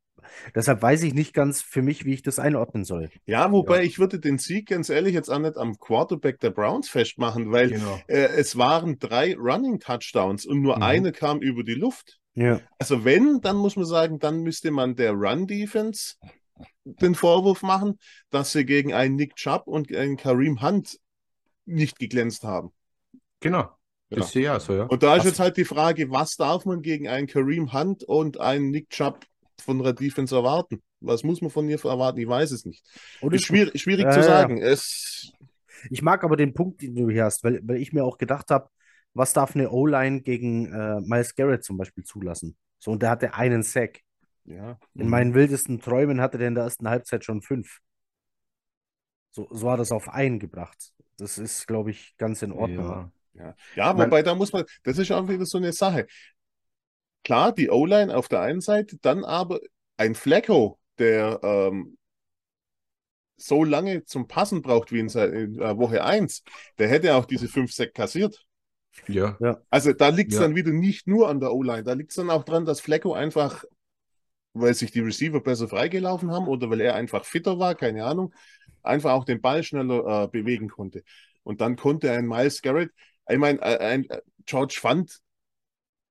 Deshalb 0.54 0.82
weiß 0.82 1.02
ich 1.02 1.14
nicht 1.14 1.34
ganz 1.34 1.62
für 1.62 1.82
mich, 1.82 2.04
wie 2.04 2.14
ich 2.14 2.22
das 2.22 2.38
einordnen 2.38 2.84
soll. 2.84 3.10
Ja, 3.26 3.50
wobei 3.52 3.78
ja. 3.78 3.82
ich 3.82 3.98
würde 3.98 4.20
den 4.20 4.38
Sieg 4.38 4.68
ganz 4.68 4.88
ehrlich 4.88 5.14
jetzt 5.14 5.28
auch 5.28 5.38
nicht 5.38 5.56
am 5.56 5.78
Quarterback 5.78 6.40
der 6.40 6.50
Browns 6.50 6.88
festmachen, 6.88 7.50
weil 7.50 7.70
genau. 7.70 8.00
äh, 8.06 8.28
es 8.36 8.56
waren 8.56 8.98
drei 8.98 9.34
Running 9.34 9.80
Touchdowns 9.80 10.46
und 10.46 10.60
nur 10.62 10.76
mhm. 10.76 10.82
eine 10.82 11.12
kam 11.12 11.40
über 11.40 11.64
die 11.64 11.74
Luft. 11.74 12.20
Ja. 12.34 12.60
Also 12.78 13.04
wenn, 13.04 13.40
dann 13.40 13.56
muss 13.56 13.76
man 13.76 13.84
sagen, 13.84 14.18
dann 14.18 14.42
müsste 14.42 14.70
man 14.70 14.96
der 14.96 15.12
Run-Defense 15.12 16.14
den 16.84 17.14
Vorwurf 17.14 17.62
machen, 17.62 17.98
dass 18.30 18.52
sie 18.52 18.64
gegen 18.64 18.94
einen 18.94 19.16
Nick 19.16 19.36
Chubb 19.36 19.66
und 19.66 19.94
einen 19.94 20.16
Kareem 20.16 20.62
Hunt 20.62 20.98
nicht 21.64 21.98
geglänzt 21.98 22.44
haben. 22.44 22.72
Genau. 23.40 23.70
Das 24.10 24.32
sehe 24.32 24.42
ich 24.42 24.48
auch 24.50 24.60
so, 24.60 24.74
ja. 24.74 24.84
Und 24.84 25.02
da 25.02 25.16
ist 25.16 25.24
jetzt 25.24 25.40
halt 25.40 25.56
die 25.56 25.64
Frage, 25.64 26.10
was 26.10 26.36
darf 26.36 26.66
man 26.66 26.82
gegen 26.82 27.08
einen 27.08 27.26
Kareem 27.26 27.72
Hunt 27.72 28.04
und 28.04 28.38
einen 28.38 28.70
Nick 28.70 28.90
Chubb 28.90 29.24
von 29.58 29.82
der 29.82 29.94
Defense 29.94 30.34
erwarten? 30.34 30.82
Was 31.00 31.24
muss 31.24 31.40
man 31.40 31.50
von 31.50 31.68
ihr 31.68 31.82
erwarten? 31.82 32.20
Ich 32.20 32.28
weiß 32.28 32.50
es 32.50 32.66
nicht. 32.66 32.84
Und 33.20 33.34
ist 33.34 33.46
schwierig, 33.46 33.80
schwierig 33.80 34.06
äh, 34.06 34.12
zu 34.12 34.22
sagen. 34.22 34.58
Es... 34.60 35.32
Ich 35.90 36.02
mag 36.02 36.22
aber 36.22 36.36
den 36.36 36.54
Punkt, 36.54 36.82
den 36.82 36.94
du 36.94 37.10
hier 37.10 37.24
hast, 37.24 37.42
weil, 37.42 37.60
weil 37.64 37.78
ich 37.78 37.92
mir 37.92 38.04
auch 38.04 38.18
gedacht 38.18 38.50
habe, 38.50 38.68
was 39.14 39.32
darf 39.32 39.56
eine 39.56 39.70
O-Line 39.70 40.20
gegen 40.20 40.72
äh, 40.72 41.00
Miles 41.00 41.34
Garrett 41.34 41.64
zum 41.64 41.76
Beispiel 41.76 42.04
zulassen? 42.04 42.56
So, 42.78 42.92
und 42.92 43.02
der 43.02 43.10
hatte 43.10 43.34
einen 43.34 43.62
Sack. 43.62 44.00
Ja. 44.44 44.78
In 44.94 45.04
mhm. 45.04 45.10
meinen 45.10 45.34
wildesten 45.34 45.80
Träumen 45.80 46.20
hatte 46.20 46.38
der 46.38 46.48
in 46.48 46.54
der 46.54 46.64
ersten 46.64 46.88
Halbzeit 46.88 47.24
schon 47.24 47.42
fünf. 47.42 47.78
So, 49.30 49.48
so 49.50 49.70
hat 49.70 49.80
es 49.80 49.92
auf 49.92 50.08
einen 50.08 50.38
gebracht. 50.38 50.92
Das 51.16 51.38
ist, 51.38 51.66
glaube 51.66 51.90
ich, 51.90 52.16
ganz 52.16 52.42
in 52.42 52.52
Ordnung. 52.52 52.86
Ja, 52.86 53.12
ja. 53.34 53.54
ja 53.76 53.94
wobei 53.94 54.06
man, 54.06 54.24
da 54.24 54.34
muss 54.34 54.52
man, 54.52 54.64
das 54.82 54.98
ist 54.98 55.10
auch 55.12 55.28
wieder 55.28 55.46
so 55.46 55.58
eine 55.58 55.72
Sache. 55.72 56.06
Klar, 57.24 57.52
die 57.52 57.70
O-Line 57.70 58.14
auf 58.14 58.28
der 58.28 58.40
einen 58.40 58.60
Seite, 58.60 58.96
dann 59.00 59.24
aber 59.24 59.60
ein 59.96 60.14
Flecko, 60.14 60.78
der 60.98 61.40
ähm, 61.42 61.96
so 63.36 63.64
lange 63.64 64.04
zum 64.04 64.28
Passen 64.28 64.62
braucht 64.62 64.92
wie 64.92 65.00
in, 65.00 65.08
in 65.08 65.60
äh, 65.60 65.76
Woche 65.76 66.04
1, 66.04 66.42
der 66.78 66.88
hätte 66.88 67.14
auch 67.14 67.24
diese 67.24 67.48
5 67.48 67.72
Sack 67.72 67.94
kassiert. 67.94 68.44
Ja. 69.08 69.36
ja. 69.40 69.60
Also 69.70 69.92
da 69.92 70.08
liegt 70.08 70.32
es 70.32 70.38
ja. 70.38 70.44
dann 70.44 70.54
wieder 70.54 70.72
nicht 70.72 71.06
nur 71.06 71.28
an 71.28 71.40
der 71.40 71.52
O-Line, 71.52 71.82
da 71.82 71.92
liegt 71.92 72.10
es 72.10 72.16
dann 72.16 72.30
auch 72.30 72.44
dran, 72.44 72.64
dass 72.64 72.80
Flecko 72.80 73.14
einfach, 73.14 73.64
weil 74.52 74.74
sich 74.74 74.92
die 74.92 75.00
Receiver 75.00 75.40
besser 75.40 75.68
freigelaufen 75.68 76.30
haben 76.30 76.46
oder 76.46 76.70
weil 76.70 76.80
er 76.80 76.94
einfach 76.94 77.24
fitter 77.24 77.58
war, 77.58 77.74
keine 77.74 78.04
Ahnung, 78.04 78.34
einfach 78.82 79.12
auch 79.12 79.24
den 79.24 79.40
Ball 79.40 79.62
schneller 79.62 80.24
äh, 80.24 80.28
bewegen 80.28 80.68
konnte. 80.68 81.02
Und 81.42 81.60
dann 81.60 81.76
konnte 81.76 82.10
ein 82.12 82.26
Miles 82.26 82.62
Garrett, 82.62 82.92
ich 83.28 83.38
meine, 83.38 83.60
äh, 83.60 83.78
ein 83.78 84.08
äh, 84.10 84.20
George 84.44 84.78
Fund 84.80 85.20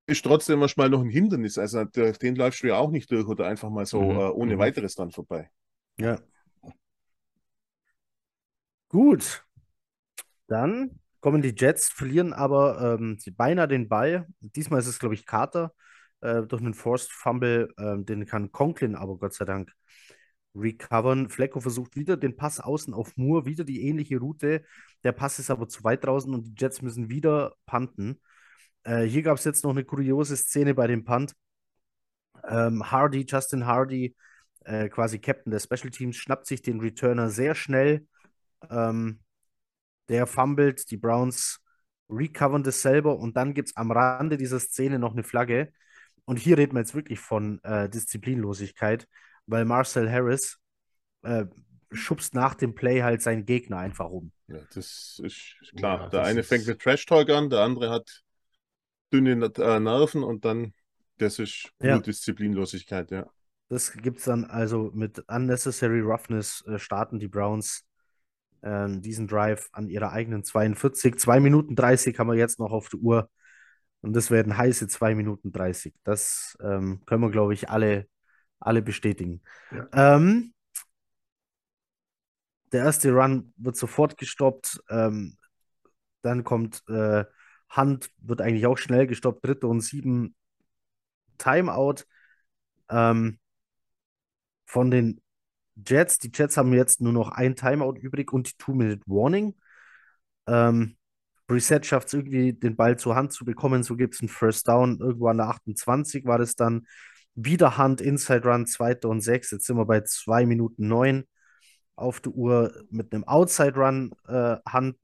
ist 0.07 0.23
trotzdem 0.23 0.59
manchmal 0.59 0.89
noch 0.89 1.01
ein 1.01 1.09
Hindernis. 1.09 1.57
Also 1.57 1.83
den 1.85 2.35
läufst 2.35 2.63
du 2.63 2.67
ja 2.67 2.77
auch 2.77 2.91
nicht 2.91 3.11
durch 3.11 3.27
oder 3.27 3.47
einfach 3.47 3.69
mal 3.69 3.85
so 3.85 4.01
mhm. 4.01 4.19
äh, 4.19 4.29
ohne 4.29 4.55
mhm. 4.55 4.59
weiteres 4.59 4.95
dann 4.95 5.11
vorbei. 5.11 5.49
Ja. 5.99 6.19
Gut. 8.89 9.45
Dann 10.47 10.99
kommen 11.21 11.41
die 11.41 11.55
Jets, 11.55 11.89
verlieren 11.89 12.33
aber 12.33 12.97
ähm, 12.99 13.17
beinahe 13.37 13.67
den 13.67 13.87
Ball. 13.87 14.27
Diesmal 14.39 14.79
ist 14.79 14.87
es, 14.87 14.99
glaube 14.99 15.15
ich, 15.15 15.25
Carter 15.25 15.73
äh, 16.19 16.41
durch 16.41 16.61
einen 16.61 16.73
Forced 16.73 17.11
Fumble. 17.11 17.73
Äh, 17.77 18.03
den 18.03 18.25
kann 18.25 18.51
Conklin 18.51 18.95
aber 18.95 19.17
Gott 19.17 19.33
sei 19.33 19.45
Dank 19.45 19.71
recovern. 20.55 21.29
Flecko 21.29 21.59
versucht 21.59 21.95
wieder 21.95 22.17
den 22.17 22.35
Pass 22.35 22.59
außen 22.59 22.93
auf 22.93 23.15
Moore, 23.17 23.45
wieder 23.45 23.63
die 23.63 23.87
ähnliche 23.87 24.19
Route. 24.19 24.63
Der 25.03 25.11
Pass 25.11 25.39
ist 25.39 25.49
aber 25.49 25.67
zu 25.67 25.83
weit 25.83 26.05
draußen 26.05 26.33
und 26.33 26.43
die 26.45 26.53
Jets 26.57 26.81
müssen 26.81 27.09
wieder 27.09 27.55
punten. 27.65 28.19
Äh, 28.83 29.03
hier 29.03 29.21
gab 29.23 29.37
es 29.37 29.43
jetzt 29.43 29.63
noch 29.63 29.71
eine 29.71 29.83
kuriose 29.85 30.35
Szene 30.37 30.73
bei 30.73 30.87
dem 30.87 31.03
Punt. 31.03 31.35
Ähm, 32.47 32.91
Hardy, 32.91 33.25
Justin 33.27 33.65
Hardy, 33.65 34.15
äh, 34.65 34.89
quasi 34.89 35.19
Captain 35.19 35.51
der 35.51 35.59
Special 35.59 35.91
Teams, 35.91 36.15
schnappt 36.17 36.47
sich 36.47 36.61
den 36.61 36.79
Returner 36.79 37.29
sehr 37.29 37.55
schnell. 37.55 38.07
Ähm, 38.69 39.19
der 40.09 40.27
fummelt, 40.27 40.91
die 40.91 40.97
Browns 40.97 41.59
recovern 42.09 42.63
das 42.63 42.81
selber 42.81 43.17
und 43.17 43.37
dann 43.37 43.53
gibt 43.53 43.69
es 43.69 43.75
am 43.77 43.91
Rande 43.91 44.37
dieser 44.37 44.59
Szene 44.59 44.99
noch 44.99 45.13
eine 45.13 45.23
Flagge. 45.23 45.71
Und 46.25 46.37
hier 46.37 46.57
reden 46.57 46.73
wir 46.73 46.81
jetzt 46.81 46.95
wirklich 46.95 47.19
von 47.19 47.63
äh, 47.63 47.89
Disziplinlosigkeit, 47.89 49.07
weil 49.51 49.65
Marcel 49.65 50.09
Harris 50.09 50.57
äh, 51.23 51.45
schubst 51.91 52.33
nach 52.33 52.55
dem 52.55 52.73
Play 52.73 53.01
halt 53.01 53.21
seinen 53.21 53.45
Gegner 53.45 53.77
einfach 53.77 54.09
um. 54.09 54.31
Ja, 54.47 54.59
das 54.73 55.21
ist 55.23 55.55
klar. 55.75 56.03
Ja, 56.03 56.09
der 56.09 56.23
eine 56.23 56.43
fängt 56.43 56.65
mit 56.65 56.79
Trash 56.79 57.05
Talk 57.05 57.29
an, 57.29 57.49
der 57.49 57.59
andere 57.59 57.89
hat 57.89 58.23
dünne 59.13 59.51
äh, 59.57 59.79
Nerven 59.79 60.23
und 60.23 60.45
dann, 60.45 60.73
das 61.17 61.37
ist 61.37 61.69
ja. 61.81 61.99
Disziplinlosigkeit, 61.99 63.11
ja. 63.11 63.27
Das 63.67 63.93
gibt 63.93 64.19
es 64.19 64.25
dann 64.25 64.45
also 64.45 64.91
mit 64.93 65.23
Unnecessary 65.29 66.01
Roughness 66.01 66.63
äh, 66.67 66.79
starten 66.79 67.19
die 67.19 67.27
Browns 67.27 67.85
ähm, 68.63 69.01
diesen 69.01 69.27
Drive 69.27 69.69
an 69.71 69.89
ihrer 69.89 70.11
eigenen 70.11 70.43
42. 70.43 71.17
2 71.17 71.39
Minuten 71.39 71.75
30 71.75 72.17
haben 72.19 72.27
wir 72.27 72.35
jetzt 72.35 72.59
noch 72.59 72.71
auf 72.71 72.89
der 72.89 72.99
Uhr. 72.99 73.29
Und 74.01 74.13
das 74.13 74.31
werden 74.31 74.57
heiße 74.57 74.87
2 74.87 75.15
Minuten 75.15 75.51
30. 75.51 75.93
Das 76.03 76.57
ähm, 76.61 77.01
können 77.05 77.21
wir, 77.21 77.31
glaube 77.31 77.53
ich, 77.53 77.69
alle, 77.69 78.07
alle 78.61 78.81
bestätigen. 78.81 79.41
Ja. 79.71 80.15
Ähm, 80.15 80.53
der 82.71 82.85
erste 82.85 83.11
Run 83.11 83.53
wird 83.57 83.75
sofort 83.75 84.17
gestoppt. 84.17 84.81
Ähm, 84.89 85.37
dann 86.21 86.43
kommt 86.43 86.83
äh, 86.87 87.25
Hand, 87.69 88.09
wird 88.17 88.41
eigentlich 88.41 88.65
auch 88.65 88.77
schnell 88.77 89.07
gestoppt. 89.07 89.45
Dritte 89.45 89.67
und 89.67 89.81
sieben 89.81 90.35
Timeout. 91.37 92.03
Ähm, 92.89 93.39
von 94.65 94.89
den 94.89 95.21
Jets. 95.75 96.17
Die 96.19 96.31
Jets 96.33 96.57
haben 96.57 96.73
jetzt 96.73 97.01
nur 97.01 97.13
noch 97.13 97.29
ein 97.31 97.55
Timeout 97.55 97.95
übrig 97.99 98.31
und 98.31 98.49
die 98.49 98.57
Two-Minute-Warning. 98.57 99.55
Ähm, 100.47 100.97
Reset 101.49 101.81
schafft 101.83 102.07
es 102.07 102.13
irgendwie, 102.13 102.53
den 102.53 102.75
Ball 102.75 102.97
zur 102.97 103.15
Hand 103.15 103.33
zu 103.33 103.43
bekommen. 103.43 103.83
So 103.83 103.95
gibt 103.95 104.15
es 104.15 104.21
einen 104.21 104.29
First 104.29 104.67
Down. 104.67 104.99
Irgendwo 104.99 105.27
an 105.27 105.37
der 105.37 105.49
28 105.49 106.25
war 106.25 106.37
das 106.37 106.55
dann. 106.55 106.87
Wieder 107.35 107.77
Hand, 107.77 108.01
Inside 108.01 108.47
Run, 108.47 108.65
zweite 108.65 109.07
und 109.07 109.21
sechs. 109.21 109.51
Jetzt 109.51 109.65
sind 109.65 109.77
wir 109.77 109.85
bei 109.85 110.01
2 110.01 110.45
Minuten 110.45 110.87
9 110.87 111.25
auf 111.95 112.19
der 112.19 112.33
Uhr 112.33 112.73
mit 112.89 113.13
einem 113.13 113.23
Outside 113.23 113.75
Run. 113.75 114.11
Äh, 114.27 114.57
Hand, 114.67 114.97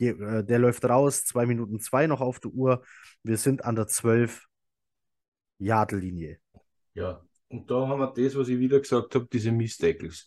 der, 0.00 0.18
äh, 0.20 0.44
der 0.44 0.58
läuft 0.58 0.84
raus. 0.84 1.24
2 1.24 1.46
Minuten 1.46 1.80
2 1.80 2.06
noch 2.06 2.20
auf 2.20 2.40
der 2.40 2.50
Uhr. 2.50 2.84
Wir 3.22 3.36
sind 3.36 3.64
an 3.64 3.76
der 3.76 3.86
12 3.86 4.46
Yard-Linie. 5.58 6.38
Ja, 6.94 7.22
und 7.48 7.70
da 7.70 7.86
haben 7.86 8.00
wir 8.00 8.12
das, 8.14 8.36
was 8.36 8.48
ich 8.48 8.58
wieder 8.58 8.80
gesagt 8.80 9.14
habe, 9.14 9.28
diese 9.32 9.52
Mistakes. 9.52 10.26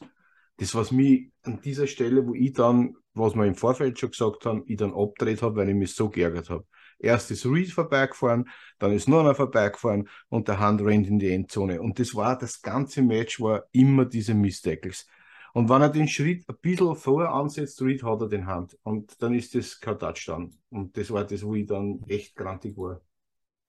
Das, 0.58 0.74
was 0.74 0.92
mich 0.92 1.32
an 1.44 1.60
dieser 1.62 1.86
Stelle, 1.86 2.26
wo 2.26 2.34
ich 2.34 2.54
dann, 2.54 2.96
was 3.14 3.36
wir 3.36 3.46
im 3.46 3.56
Vorfeld 3.56 4.00
schon 4.00 4.12
gesagt 4.12 4.46
haben, 4.46 4.64
ich 4.68 4.78
dann 4.78 4.94
abgedreht 4.94 5.42
habe, 5.42 5.58
weil 5.58 5.70
ich 5.70 5.76
mich 5.76 5.94
so 5.94 6.10
geärgert 6.10 6.50
habe. 6.50 6.66
Erst 7.00 7.32
ist 7.32 7.46
Reed 7.46 7.72
vorbeigefahren, 7.72 8.50
dann 8.80 8.92
ist 8.92 9.08
noch 9.08 9.20
einer 9.20 9.36
vorbeigefahren 9.36 10.08
und 10.30 10.48
der 10.48 10.60
Hand 10.60 10.82
rennt 10.82 11.08
in 11.08 11.20
die 11.20 11.32
Endzone. 11.32 11.82
Und 11.82 12.00
das 12.00 12.16
war, 12.16 12.38
das 12.38 12.62
ganze 12.62 13.02
Match 13.02 13.40
war 13.40 13.66
immer 13.72 14.06
diese 14.06 14.34
Mistakes. 14.34 15.08
Und 15.54 15.70
wenn 15.70 15.82
er 15.82 15.90
den 15.90 16.08
Schritt 16.08 16.44
ein 16.50 16.58
bisschen 16.62 16.96
vorher 16.96 17.32
ansetzt, 17.32 17.82
Reed 17.82 18.04
hat 18.04 18.22
er 18.22 18.28
den 18.28 18.46
Hand. 18.46 18.78
Und 18.84 19.22
dann 19.22 19.34
ist 19.34 19.56
das 19.56 19.80
kein 19.80 19.98
Touchdown. 19.98 20.54
Und 20.70 20.98
das 20.98 21.12
war 21.12 21.24
das, 21.24 21.44
wo 21.44 21.56
ich 21.56 21.66
dann 21.66 22.04
echt 22.08 22.36
grantig 22.36 22.78
war. 22.78 23.02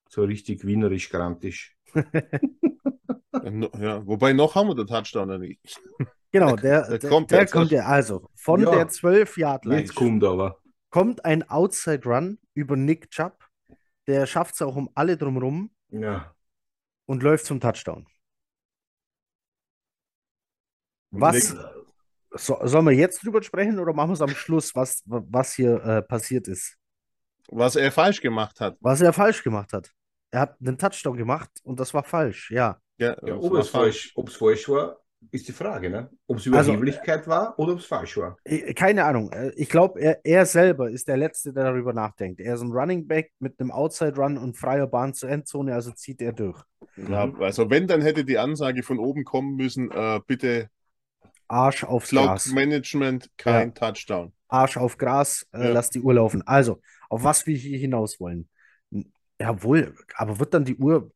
So 0.08 0.24
richtig 0.24 0.64
wienerisch 0.64 1.08
grantisch. 1.08 1.76
Ja, 3.78 4.04
wobei 4.04 4.32
noch 4.32 4.54
haben 4.54 4.68
wir 4.68 4.74
den 4.74 4.86
Touchdown 4.86 5.28
noch 5.28 5.38
nicht. 5.38 5.60
Genau, 6.32 6.56
der, 6.56 6.88
der, 6.88 6.98
der 6.98 7.10
kommt, 7.10 7.30
der 7.30 7.46
kommt 7.46 7.70
ja. 7.70 7.84
Also 7.84 8.28
von 8.34 8.60
ja, 8.60 8.70
der 8.70 8.88
12 8.88 9.38
Yard 9.38 9.64
Line. 9.64 9.80
Jetzt 9.80 9.94
kommt 9.94 10.24
aber. 10.24 10.58
Kommt 10.96 11.26
ein 11.26 11.46
Outside 11.50 12.08
Run 12.08 12.38
über 12.54 12.74
Nick 12.74 13.10
Chubb. 13.10 13.44
Der 14.06 14.24
schafft 14.24 14.54
es 14.54 14.62
auch 14.62 14.76
um 14.76 14.88
alle 14.94 15.18
drumherum. 15.18 15.70
Ja. 15.90 16.34
und 17.04 17.22
läuft 17.22 17.44
zum 17.44 17.60
Touchdown. 17.60 18.06
Was 21.10 21.54
so, 22.30 22.58
sollen 22.62 22.86
wir 22.86 22.92
jetzt 22.92 23.22
drüber 23.22 23.42
sprechen 23.42 23.78
oder 23.78 23.92
machen 23.92 24.08
wir 24.08 24.14
es 24.14 24.22
am 24.22 24.30
Schluss, 24.30 24.74
was, 24.74 25.02
was 25.04 25.52
hier 25.52 25.84
äh, 25.84 26.00
passiert 26.00 26.48
ist? 26.48 26.78
Was 27.48 27.76
er 27.76 27.92
falsch 27.92 28.22
gemacht 28.22 28.58
hat. 28.58 28.78
Was 28.80 29.02
er 29.02 29.12
falsch 29.12 29.42
gemacht 29.42 29.74
hat. 29.74 29.92
Er 30.30 30.40
hat 30.40 30.58
einen 30.62 30.78
Touchdown 30.78 31.18
gemacht 31.18 31.50
und 31.62 31.78
das 31.78 31.92
war 31.92 32.04
falsch, 32.04 32.50
ja. 32.50 32.80
Ja, 32.96 33.14
ja 33.22 33.36
ob 33.36 33.52
es 33.52 33.68
falsch, 33.68 34.14
falsch 34.14 34.66
war, 34.70 34.98
ist 35.30 35.48
die 35.48 35.52
Frage, 35.52 35.90
ne? 35.90 36.10
Ob 36.26 36.38
es 36.38 36.46
Überheblichkeit 36.46 37.18
also, 37.18 37.30
war 37.30 37.58
oder 37.58 37.72
ob 37.72 37.78
es 37.78 37.86
falsch 37.86 38.16
war. 38.16 38.36
Keine 38.74 39.04
Ahnung. 39.04 39.30
Äh, 39.32 39.50
ich 39.56 39.68
glaube, 39.68 40.00
er, 40.00 40.24
er, 40.24 40.46
selber 40.46 40.90
ist 40.90 41.08
der 41.08 41.16
Letzte, 41.16 41.52
der 41.52 41.64
darüber 41.64 41.92
nachdenkt. 41.92 42.40
Er 42.40 42.54
ist 42.54 42.62
ein 42.62 42.72
Running 42.72 43.06
Back 43.06 43.32
mit 43.38 43.58
einem 43.60 43.70
Outside 43.70 44.16
Run 44.16 44.38
und 44.38 44.56
freier 44.56 44.86
Bahn 44.86 45.14
zur 45.14 45.30
Endzone, 45.30 45.74
also 45.74 45.92
zieht 45.92 46.20
er 46.22 46.32
durch. 46.32 46.62
Ja, 46.96 47.32
also 47.40 47.70
wenn, 47.70 47.86
dann 47.86 48.02
hätte 48.02 48.24
die 48.24 48.38
Ansage 48.38 48.82
von 48.82 48.98
oben 48.98 49.24
kommen 49.24 49.56
müssen, 49.56 49.90
äh, 49.90 50.20
bitte 50.26 50.70
Arsch 51.48 51.84
aufs 51.84 52.08
Clock 52.08 52.26
Gras. 52.26 52.52
Management, 52.52 53.30
kein 53.36 53.68
ja. 53.68 53.74
Touchdown. 53.74 54.32
Arsch 54.48 54.76
auf 54.76 54.96
Gras, 54.98 55.46
äh, 55.52 55.64
ja. 55.64 55.70
lass 55.70 55.90
die 55.90 56.00
Uhr 56.00 56.14
laufen. 56.14 56.42
Also, 56.46 56.80
auf 57.08 57.24
was 57.24 57.46
wir 57.46 57.56
hier 57.56 57.78
hinaus 57.78 58.20
wollen. 58.20 58.48
Jawohl, 59.38 59.94
aber 60.14 60.38
wird 60.38 60.54
dann 60.54 60.64
die 60.64 60.76
Uhr 60.76 61.10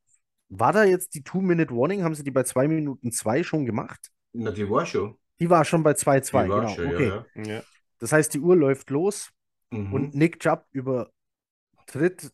war 0.50 0.72
da 0.72 0.84
jetzt 0.84 1.14
die 1.14 1.22
Two-Minute-Warning? 1.22 2.02
Haben 2.02 2.14
sie 2.14 2.24
die 2.24 2.30
bei 2.30 2.42
2 2.42 2.68
Minuten 2.68 3.12
2 3.12 3.42
schon 3.42 3.64
gemacht? 3.64 4.10
Na, 4.32 4.50
die 4.50 4.68
war 4.68 4.84
schon. 4.84 5.16
Die 5.38 5.48
war 5.48 5.64
schon 5.64 5.82
bei 5.82 5.92
2-2, 5.92 6.42
genau. 6.42 6.68
Schon, 6.68 6.94
okay. 6.94 7.22
Ja, 7.34 7.42
ja. 7.42 7.62
Das 7.98 8.12
heißt, 8.12 8.34
die 8.34 8.40
Uhr 8.40 8.56
läuft 8.56 8.90
los 8.90 9.30
mhm. 9.70 9.92
und 9.92 10.14
Nick 10.14 10.40
Chubb 10.40 10.66
übertritt 10.72 12.32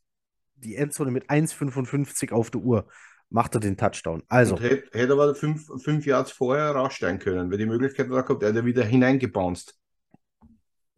die 0.57 0.77
Endzone 0.77 1.11
mit 1.11 1.31
1,55 1.31 2.33
auf 2.33 2.51
der 2.51 2.63
Uhr. 2.63 2.89
Macht 3.29 3.55
er 3.55 3.61
den 3.61 3.77
Touchdown. 3.77 4.23
Also. 4.29 4.59
Hätte, 4.59 4.99
hätte 4.99 5.13
aber 5.13 5.35
fünf, 5.35 5.69
fünf 5.83 6.07
Yards 6.07 6.33
vorher 6.33 6.71
raussteigen 6.71 7.19
können, 7.19 7.51
weil 7.51 7.59
die 7.59 7.67
Möglichkeit 7.67 8.11
da 8.11 8.23
kommt, 8.23 8.43
er 8.43 8.51
hätte 8.51 8.65
wieder 8.65 8.85
hineingebounced. 8.85 9.77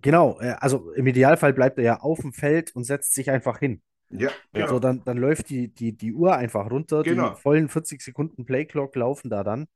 Genau, 0.01 0.39
äh, 0.41 0.55
also 0.61 0.93
im 0.93 1.07
Idealfall 1.07 1.53
bleibt 1.53 1.79
er 1.79 1.85
ja 1.85 2.01
auf 2.01 2.21
dem 2.21 2.33
Feld 2.33 2.75
und 2.77 2.85
setzt 2.85 3.15
sich 3.15 3.31
einfach 3.31 3.59
hin. 3.59 3.83
Ja, 4.11 4.31
genau. 4.53 4.69
So, 4.69 4.79
dann, 4.79 5.03
dann 5.05 5.19
läuft 5.19 5.51
die, 5.51 5.69
die, 5.69 5.97
die 5.97 6.13
Uhr 6.13 6.35
einfach 6.35 6.71
runter. 6.71 7.03
Genau. 7.03 7.31
Die 7.31 7.41
vollen 7.41 7.69
40 7.69 8.01
Sekunden 8.01 8.45
Playclock 8.45 8.95
laufen 8.97 9.29
da 9.29 9.45
dann. 9.45 9.69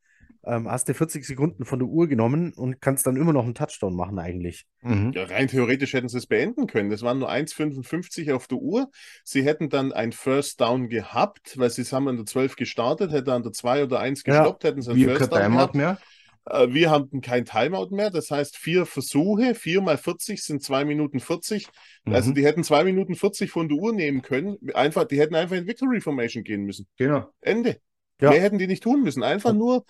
Ähm, 0.44 0.68
hast 0.68 0.88
du 0.88 0.94
40 0.94 1.24
Sekunden 1.24 1.64
von 1.64 1.78
der 1.78 1.86
Uhr 1.86 2.08
genommen 2.08 2.52
und 2.52 2.80
kannst 2.80 3.06
dann 3.06 3.14
immer 3.14 3.32
noch 3.32 3.44
einen 3.44 3.54
Touchdown 3.54 3.94
machen, 3.94 4.18
eigentlich. 4.18 4.66
Mhm. 4.80 5.12
Ja, 5.14 5.24
rein 5.24 5.46
theoretisch 5.46 5.92
hätten 5.92 6.08
sie 6.08 6.18
es 6.18 6.26
beenden 6.26 6.66
können. 6.66 6.90
Das 6.90 7.02
waren 7.02 7.20
nur 7.20 7.30
1,55 7.30 8.32
auf 8.32 8.48
der 8.48 8.58
Uhr. 8.58 8.90
Sie 9.22 9.44
hätten 9.44 9.68
dann 9.68 9.92
ein 9.92 10.10
First 10.10 10.60
Down 10.60 10.88
gehabt, 10.88 11.56
weil 11.58 11.70
sie 11.70 11.84
haben 11.84 12.08
an 12.08 12.16
der 12.16 12.26
12 12.26 12.56
gestartet, 12.56 13.12
hätte 13.12 13.32
an 13.32 13.44
der 13.44 13.52
2 13.52 13.84
oder 13.84 14.00
1 14.00 14.24
gestoppt, 14.24 14.64
ja. 14.64 14.70
hätten 14.70 14.82
sie 14.82 14.90
ein 14.90 14.98
First 14.98 15.32
Down 15.32 15.52
gehabt. 15.52 15.74
Mehr. 15.76 15.98
Äh, 16.46 16.68
wir 16.70 16.90
haben 16.90 17.20
kein 17.20 17.44
Timeout 17.44 17.88
mehr, 17.90 18.10
das 18.10 18.30
heißt 18.30 18.56
vier 18.56 18.86
Versuche, 18.86 19.54
vier 19.54 19.80
mal 19.80 19.98
40 19.98 20.42
sind 20.42 20.62
zwei 20.62 20.84
Minuten 20.84 21.20
40. 21.20 21.66
Also 21.66 21.72
mhm. 22.04 22.14
Also 22.14 22.32
die 22.32 22.44
hätten 22.44 22.64
zwei 22.64 22.84
Minuten 22.84 23.14
40 23.14 23.50
von 23.50 23.68
der 23.68 23.78
Uhr 23.78 23.92
nehmen 23.92 24.22
können. 24.22 24.58
Einfach, 24.74 25.04
die 25.04 25.18
hätten 25.18 25.34
einfach 25.34 25.56
in 25.56 25.66
Victory 25.66 26.00
Formation 26.00 26.44
gehen 26.44 26.64
müssen. 26.64 26.86
Genau. 26.96 27.28
Ende. 27.40 27.78
Ja. 28.20 28.30
Mehr 28.30 28.40
hätten 28.40 28.58
die 28.58 28.68
nicht 28.68 28.84
tun 28.84 29.02
müssen. 29.02 29.24
Einfach 29.24 29.52
nur 29.52 29.84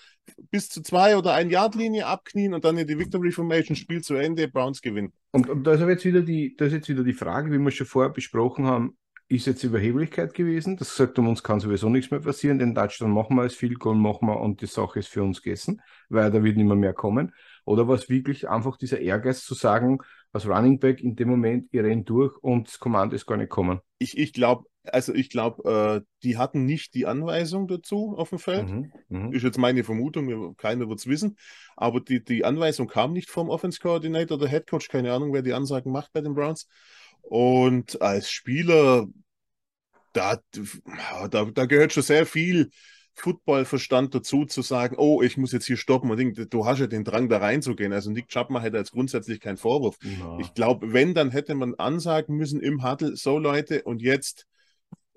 bis 0.50 0.70
zu 0.70 0.80
zwei 0.82 1.18
oder 1.18 1.34
ein 1.34 1.50
Yard 1.50 1.74
Linie 1.74 2.06
abknien 2.06 2.54
und 2.54 2.64
dann 2.64 2.78
in 2.78 2.86
die 2.86 2.98
Victory 2.98 3.30
Formation 3.30 3.76
Spiel 3.76 4.00
zu 4.00 4.14
Ende, 4.14 4.48
Browns 4.48 4.80
gewinnen. 4.80 5.12
Und, 5.32 5.50
und 5.50 5.64
da 5.64 5.74
ist 5.74 5.80
jetzt 5.80 6.04
wieder 6.06 6.22
die, 6.22 6.56
das 6.56 6.68
ist 6.68 6.74
jetzt 6.74 6.88
wieder 6.88 7.04
die 7.04 7.12
Frage, 7.12 7.52
wie 7.52 7.58
wir 7.58 7.70
schon 7.70 7.86
vorher 7.86 8.10
besprochen 8.10 8.66
haben, 8.66 8.96
ist 9.34 9.46
jetzt 9.46 9.64
Überheblichkeit 9.64 10.34
gewesen. 10.34 10.76
Das 10.76 10.96
sagt, 10.96 11.18
um 11.18 11.28
uns 11.28 11.42
kann 11.42 11.60
sowieso 11.60 11.88
nichts 11.88 12.10
mehr 12.10 12.20
passieren. 12.20 12.58
Den 12.58 12.74
Touchdown 12.74 13.10
machen 13.10 13.36
wir 13.36 13.42
als 13.42 13.54
Field 13.54 13.78
Goal 13.78 13.96
machen 13.96 14.28
wir 14.28 14.40
und 14.40 14.60
die 14.60 14.66
Sache 14.66 14.98
ist 14.98 15.08
für 15.08 15.22
uns 15.22 15.42
gegessen, 15.42 15.80
weil 16.08 16.30
da 16.30 16.42
wird 16.44 16.56
nicht 16.56 16.66
mehr, 16.66 16.76
mehr 16.76 16.92
kommen. 16.92 17.32
Oder 17.64 17.88
war 17.88 17.94
es 17.94 18.08
wirklich 18.08 18.48
einfach 18.48 18.76
dieser 18.76 19.00
Ehrgeiz 19.00 19.44
zu 19.44 19.54
sagen, 19.54 19.98
als 20.32 20.46
Running 20.46 20.78
Back 20.78 21.00
in 21.00 21.16
dem 21.16 21.28
Moment, 21.28 21.72
ihr 21.72 21.84
rennt 21.84 22.08
durch 22.08 22.36
und 22.42 22.68
das 22.68 22.78
Kommando 22.78 23.14
ist 23.14 23.26
gar 23.26 23.36
nicht 23.36 23.50
kommen? 23.50 23.80
Ich, 23.98 24.18
ich 24.18 24.32
glaube, 24.32 24.64
also 24.84 25.14
ich 25.14 25.30
glaube, 25.30 26.02
äh, 26.02 26.06
die 26.22 26.38
hatten 26.38 26.64
nicht 26.64 26.94
die 26.94 27.06
Anweisung 27.06 27.68
dazu 27.68 28.14
auf 28.16 28.30
dem 28.30 28.38
Feld. 28.38 28.68
Mhm, 28.68 28.92
mh. 29.08 29.36
Ist 29.36 29.44
jetzt 29.44 29.58
meine 29.58 29.84
Vermutung, 29.84 30.56
keiner 30.56 30.88
wird 30.88 30.98
es 30.98 31.06
wissen. 31.06 31.36
Aber 31.76 32.00
die, 32.00 32.24
die 32.24 32.44
Anweisung 32.44 32.88
kam 32.88 33.12
nicht 33.12 33.30
vom 33.30 33.48
Offense 33.48 33.78
Coordinator 33.80 34.36
oder 34.36 34.48
Head 34.48 34.66
Coach, 34.66 34.88
keine 34.88 35.12
Ahnung, 35.12 35.32
wer 35.32 35.42
die 35.42 35.52
Ansagen 35.52 35.92
macht 35.92 36.12
bei 36.12 36.20
den 36.20 36.34
Browns. 36.34 36.68
Und 37.22 38.02
als 38.02 38.30
Spieler 38.30 39.06
da, 40.12 40.38
da, 41.30 41.44
da 41.44 41.64
gehört 41.66 41.92
schon 41.92 42.02
sehr 42.02 42.26
viel 42.26 42.70
Footballverstand 43.14 44.14
dazu, 44.14 44.46
zu 44.46 44.62
sagen, 44.62 44.96
oh, 44.98 45.22
ich 45.22 45.36
muss 45.36 45.52
jetzt 45.52 45.66
hier 45.66 45.76
stoppen 45.76 46.10
und 46.10 46.52
du 46.52 46.66
hast 46.66 46.80
ja 46.80 46.86
den 46.86 47.04
Drang, 47.04 47.28
da 47.28 47.38
reinzugehen. 47.38 47.92
Also 47.92 48.10
Nick 48.10 48.28
Chapman 48.28 48.62
hätte 48.62 48.78
jetzt 48.78 48.92
grundsätzlich 48.92 49.40
keinen 49.40 49.58
Vorwurf. 49.58 49.96
Ja. 50.02 50.38
Ich 50.40 50.54
glaube, 50.54 50.92
wenn, 50.92 51.14
dann 51.14 51.30
hätte 51.30 51.54
man 51.54 51.74
ansagen 51.74 52.36
müssen 52.36 52.60
im 52.60 52.82
Huddle, 52.82 53.16
so 53.16 53.38
Leute, 53.38 53.82
und 53.82 54.00
jetzt 54.00 54.46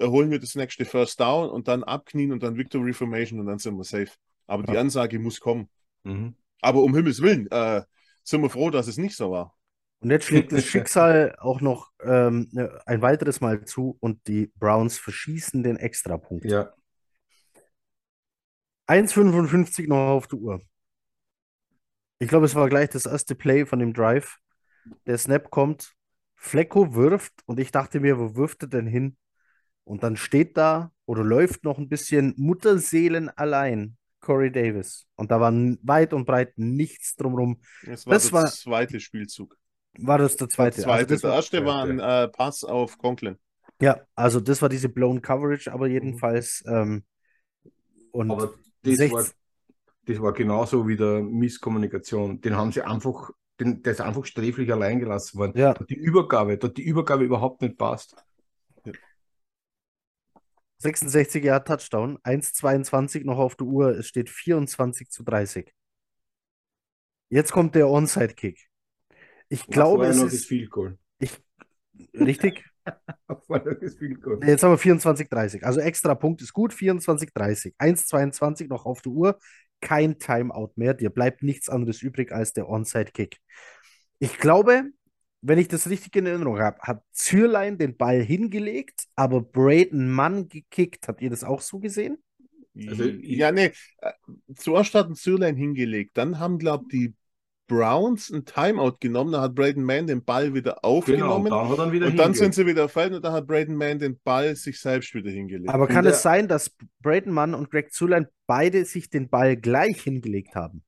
holen 0.01 0.29
wir 0.29 0.39
das 0.39 0.55
nächste 0.55 0.83
First 0.83 1.21
Down 1.21 1.49
und 1.49 1.69
dann 1.69 1.83
abknien 1.83 2.33
und 2.33 2.43
dann 2.43 2.57
Victory 2.57 2.91
Formation 2.91 3.39
und 3.39 3.45
dann 3.45 3.59
sind 3.59 3.77
wir 3.77 3.85
safe. 3.85 4.11
Aber 4.45 4.65
ja. 4.65 4.73
die 4.73 4.77
Ansage 4.77 5.17
muss 5.19 5.39
kommen. 5.39 5.69
Mhm. 6.03 6.35
Aber 6.61 6.81
um 6.83 6.93
Himmels 6.95 7.21
Willen, 7.21 7.49
äh, 7.49 7.81
sind 8.23 8.41
wir 8.41 8.49
froh, 8.49 8.71
dass 8.71 8.87
es 8.87 8.97
nicht 8.97 9.15
so 9.15 9.31
war. 9.31 9.55
Und 9.99 10.11
jetzt 10.11 10.25
schlägt 10.25 10.51
das 10.51 10.63
Schicksal 10.65 11.35
auch 11.39 11.61
noch 11.61 11.91
ähm, 12.01 12.49
ne, 12.51 12.79
ein 12.85 13.01
weiteres 13.01 13.41
Mal 13.41 13.65
zu 13.65 13.97
und 13.99 14.27
die 14.27 14.51
Browns 14.57 14.97
verschießen 14.97 15.63
den 15.63 15.77
Extrapunkt. 15.77 16.45
Ja. 16.45 16.73
1,55 18.87 19.87
noch 19.87 20.09
auf 20.09 20.27
der 20.27 20.39
Uhr. 20.39 20.61
Ich 22.19 22.27
glaube, 22.27 22.45
es 22.45 22.55
war 22.55 22.69
gleich 22.69 22.89
das 22.89 23.05
erste 23.05 23.35
Play 23.35 23.65
von 23.65 23.79
dem 23.79 23.93
Drive. 23.93 24.37
Der 25.05 25.17
Snap 25.17 25.49
kommt, 25.49 25.93
Flecko 26.35 26.93
wirft 26.93 27.33
und 27.45 27.59
ich 27.59 27.71
dachte 27.71 27.99
mir, 27.99 28.19
wo 28.19 28.35
wirft 28.35 28.63
er 28.63 28.69
denn 28.69 28.87
hin? 28.87 29.17
Und 29.83 30.03
dann 30.03 30.17
steht 30.17 30.57
da 30.57 30.91
oder 31.05 31.23
läuft 31.23 31.63
noch 31.63 31.77
ein 31.77 31.89
bisschen 31.89 32.33
Mutterseelen 32.37 33.29
allein 33.29 33.97
Corey 34.19 34.51
Davis. 34.51 35.07
Und 35.15 35.31
da 35.31 35.39
war 35.39 35.53
weit 35.83 36.13
und 36.13 36.25
breit 36.25 36.57
nichts 36.57 37.15
drumherum. 37.15 37.61
Das 37.83 38.05
war 38.05 38.13
das 38.13 38.23
der 38.23 38.33
war, 38.33 38.45
zweite 38.47 38.99
Spielzug. 38.99 39.57
War 39.99 40.17
das 40.17 40.35
der 40.37 40.49
zweite? 40.49 40.77
Der, 40.77 40.85
zweite. 40.85 41.13
Also 41.13 41.27
der 41.27 41.35
erste 41.35 41.65
war 41.65 41.83
ein 41.83 41.99
äh, 41.99 42.27
Pass 42.27 42.63
auf 42.63 42.97
Conklin. 42.97 43.37
Ja, 43.81 43.99
also 44.15 44.39
das 44.39 44.61
war 44.61 44.69
diese 44.69 44.89
blown 44.89 45.21
Coverage, 45.21 45.71
aber 45.71 45.87
jedenfalls. 45.87 46.63
Ähm, 46.67 47.03
und 48.11 48.31
aber 48.31 48.53
das 48.83 48.99
war, 49.11 49.25
das 50.05 50.21
war 50.21 50.33
genauso 50.33 50.87
wie 50.87 50.95
der 50.95 51.21
Misskommunikation. 51.21 52.39
Den 52.39 52.55
haben 52.55 52.71
sie 52.71 52.81
einfach, 52.81 53.31
den, 53.59 53.83
der 53.83 53.93
ist 53.93 54.01
einfach 54.01 54.25
sträflich 54.25 54.71
allein 54.71 54.99
gelassen 54.99 55.37
worden. 55.39 55.57
Ja. 55.57 55.73
Die 55.73 55.95
Übergabe, 55.95 56.57
dort 56.57 56.77
die 56.77 56.83
Übergabe 56.83 57.23
überhaupt 57.23 57.61
nicht 57.61 57.77
passt. 57.77 58.15
66 60.77 61.43
Jahre 61.43 61.63
Touchdown, 61.63 62.19
1,22 62.19 63.25
noch 63.25 63.39
auf 63.39 63.55
der 63.55 63.65
Uhr, 63.65 63.97
es 63.97 64.07
steht 64.07 64.29
24 64.29 65.09
zu 65.09 65.23
30. 65.23 65.73
Jetzt 67.29 67.51
kommt 67.51 67.75
der 67.75 67.89
Onside-Kick. 67.89 68.69
Ich 69.49 69.67
glaube, 69.67 70.07
es 70.07 70.21
ist. 70.21 70.45
Field 70.45 70.69
Goal. 70.69 70.97
Ich, 71.19 71.31
richtig? 72.13 72.65
Jetzt 74.45 74.63
haben 74.63 74.71
wir 74.71 74.77
24, 74.77 75.29
30. 75.29 75.65
Also 75.65 75.79
extra 75.79 76.15
Punkt 76.15 76.41
ist 76.41 76.53
gut, 76.53 76.73
24, 76.73 77.33
30. 77.33 77.75
1,22 77.79 78.67
noch 78.67 78.85
auf 78.85 79.01
der 79.01 79.11
Uhr. 79.11 79.39
Kein 79.81 80.19
Timeout 80.19 80.71
mehr. 80.75 80.93
Dir 80.93 81.09
bleibt 81.09 81.43
nichts 81.43 81.69
anderes 81.69 82.01
übrig 82.01 82.31
als 82.31 82.53
der 82.53 82.69
Onside-Kick. 82.69 83.37
Ich 84.19 84.37
glaube, 84.37 84.91
wenn 85.41 85.59
ich 85.59 85.67
das 85.67 85.89
richtig 85.89 86.15
in 86.15 86.25
Erinnerung 86.25 86.59
habe, 86.59 86.79
hat 86.79 87.03
Zürlein 87.11 87.77
den 87.77 87.97
Ball 87.97 88.21
hingelegt, 88.21 89.05
aber 89.15 89.41
Braden 89.41 90.09
Mann 90.09 90.47
gekickt. 90.47 91.07
Habt 91.07 91.21
ihr 91.21 91.29
das 91.29 91.43
auch 91.43 91.61
so 91.61 91.79
gesehen? 91.79 92.17
Also, 92.87 93.03
ja, 93.03 93.51
nee. 93.51 93.71
Äh, 93.99 94.11
zuerst 94.55 94.93
hat 94.95 95.15
Zürlein 95.15 95.55
hingelegt. 95.55 96.17
Dann 96.17 96.39
haben, 96.39 96.57
glaube 96.57 96.85
ich, 96.85 96.91
die 96.91 97.13
Browns 97.67 98.31
ein 98.31 98.45
Timeout 98.45 98.97
genommen, 98.99 99.31
da 99.31 99.41
hat 99.41 99.55
Braden 99.55 99.83
Mann 99.83 100.07
den 100.07 100.23
Ball 100.23 100.53
wieder 100.53 100.83
aufgenommen 100.83 101.45
genau, 101.45 101.75
dann 101.75 101.91
wieder 101.91 102.07
und 102.07 102.17
dann 102.17 102.33
sind 102.33 102.53
sie 102.53 102.65
wieder 102.65 102.85
auf 102.85 102.91
Feld 102.91 103.13
und 103.13 103.23
da 103.23 103.31
hat 103.31 103.47
Braden 103.47 103.75
Mann 103.75 103.99
den 103.99 104.19
Ball 104.23 104.55
sich 104.55 104.79
selbst 104.79 105.13
wieder 105.13 105.31
hingelegt. 105.31 105.69
Aber 105.69 105.87
kann 105.87 106.05
es 106.05 106.21
sein, 106.21 106.47
dass 106.47 106.75
Braden 107.01 107.33
Mann 107.33 107.53
und 107.53 107.71
Greg 107.71 107.91
Zulein 107.91 108.27
beide 108.45 108.85
sich 108.85 109.09
den 109.09 109.29
Ball 109.29 109.57
gleich 109.57 110.01
hingelegt 110.01 110.55
haben? 110.55 110.83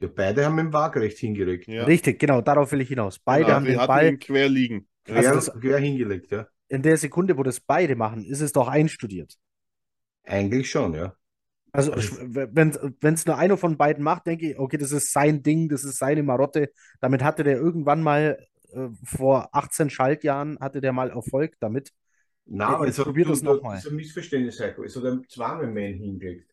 Ja, 0.00 0.08
beide 0.14 0.44
haben 0.44 0.58
im 0.58 0.72
Waagerecht 0.72 1.18
hingelegt. 1.18 1.66
Ja. 1.68 1.84
Richtig, 1.84 2.18
genau, 2.18 2.42
darauf 2.42 2.70
will 2.72 2.82
ich 2.82 2.88
hinaus. 2.88 3.18
Beide 3.18 3.44
genau, 3.44 3.56
haben 3.56 3.64
den 3.64 3.78
Ball 3.78 4.16
quer 4.18 4.48
liegen. 4.48 4.88
Quer, 5.04 5.32
also 5.32 5.52
quer 5.52 5.78
hingelegt, 5.78 6.30
ja. 6.30 6.46
In 6.68 6.82
der 6.82 6.96
Sekunde, 6.96 7.38
wo 7.38 7.42
das 7.42 7.60
beide 7.60 7.96
machen, 7.96 8.24
ist 8.24 8.40
es 8.40 8.52
doch 8.52 8.68
einstudiert. 8.68 9.36
Eigentlich 10.24 10.70
schon, 10.70 10.94
ja. 10.94 11.14
Also, 11.76 11.92
also 11.92 12.16
wenn 12.20 13.14
es 13.14 13.26
nur 13.26 13.36
einer 13.36 13.56
von 13.56 13.76
beiden 13.76 14.02
macht, 14.02 14.26
denke 14.26 14.50
ich, 14.50 14.58
okay, 14.58 14.78
das 14.78 14.92
ist 14.92 15.12
sein 15.12 15.42
Ding, 15.42 15.68
das 15.68 15.84
ist 15.84 15.98
seine 15.98 16.22
Marotte. 16.22 16.70
Damit 17.00 17.22
hatte 17.22 17.44
der 17.44 17.56
irgendwann 17.56 18.02
mal 18.02 18.38
äh, 18.72 18.88
vor 19.04 19.50
18 19.52 19.90
Schaltjahren 19.90 20.58
hatte 20.60 20.80
der 20.80 20.92
mal 20.92 21.10
Erfolg 21.10 21.56
damit. 21.60 21.92
Nein, 22.46 22.68
aber 22.68 22.86
jetzt 22.86 23.02
probiert 23.02 23.28
das 23.28 23.42
nochmal. 23.42 23.76
Das 23.76 23.84
ist 23.84 23.90
ein 23.90 23.96
Missverständnis, 23.96 24.60
Heiko. 24.60 24.84
Es 24.84 24.96
hat 24.96 25.04
einem 25.04 25.28
zweimal 25.28 25.66
Man 25.66 25.94
hingelegt. 25.94 26.50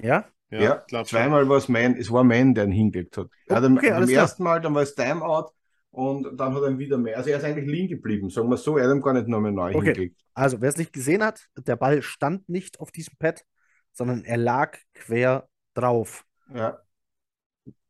Ja? 0.00 0.24
Ja, 0.50 0.84
ja 0.88 1.04
zweimal 1.04 1.48
war 1.48 1.58
es 1.58 1.68
Man, 1.68 1.96
es 1.96 2.10
war 2.10 2.24
Man, 2.24 2.54
der 2.54 2.64
ihn 2.64 2.72
hingelegt 2.72 3.16
hat. 3.16 3.28
Er 3.46 3.56
hat 3.56 3.64
okay, 3.70 3.92
am 3.92 4.08
ersten 4.08 4.42
Mal, 4.42 4.60
dann 4.60 4.74
war 4.74 4.82
es 4.82 4.94
Timeout 4.94 5.50
und 5.90 6.38
dann 6.38 6.54
hat 6.54 6.62
er 6.62 6.70
ihn 6.70 6.78
wieder 6.78 6.98
mehr. 6.98 7.16
Also 7.16 7.30
er 7.30 7.38
ist 7.38 7.44
eigentlich 7.44 7.68
liegen 7.68 7.88
geblieben, 7.88 8.30
sagen 8.30 8.48
wir 8.48 8.56
so, 8.56 8.78
er 8.78 8.88
hat 8.88 8.96
ihm 8.96 9.02
gar 9.02 9.14
nicht 9.14 9.28
nochmal 9.28 9.52
neu 9.52 9.74
okay. 9.74 9.86
hingelegt. 9.86 10.20
Also 10.34 10.60
wer 10.60 10.68
es 10.68 10.76
nicht 10.76 10.92
gesehen 10.92 11.22
hat, 11.22 11.48
der 11.56 11.76
Ball 11.76 12.02
stand 12.02 12.48
nicht 12.48 12.80
auf 12.80 12.90
diesem 12.90 13.16
Pad, 13.18 13.44
sondern 13.92 14.24
er 14.24 14.36
lag 14.36 14.76
quer 14.94 15.48
drauf. 15.74 16.24
Ja. 16.54 16.78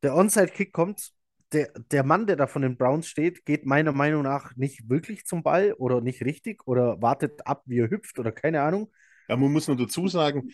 Der 0.02 0.14
Onside-Kick 0.14 0.72
kommt 0.72 1.12
der, 1.52 1.70
der 1.90 2.04
Mann, 2.04 2.26
der 2.26 2.36
da 2.36 2.46
von 2.46 2.62
den 2.62 2.76
Browns 2.76 3.08
steht, 3.08 3.44
geht 3.44 3.66
meiner 3.66 3.92
Meinung 3.92 4.22
nach 4.22 4.54
nicht 4.56 4.88
wirklich 4.88 5.26
zum 5.26 5.42
Ball 5.42 5.72
oder 5.72 6.00
nicht 6.00 6.22
richtig 6.22 6.66
oder 6.66 7.00
wartet 7.02 7.46
ab, 7.46 7.62
wie 7.66 7.80
er 7.80 7.90
hüpft 7.90 8.18
oder 8.18 8.32
keine 8.32 8.62
Ahnung. 8.62 8.90
Ja, 9.28 9.36
man 9.36 9.52
muss 9.52 9.68
nur 9.68 9.76
dazu 9.76 10.08
sagen, 10.08 10.50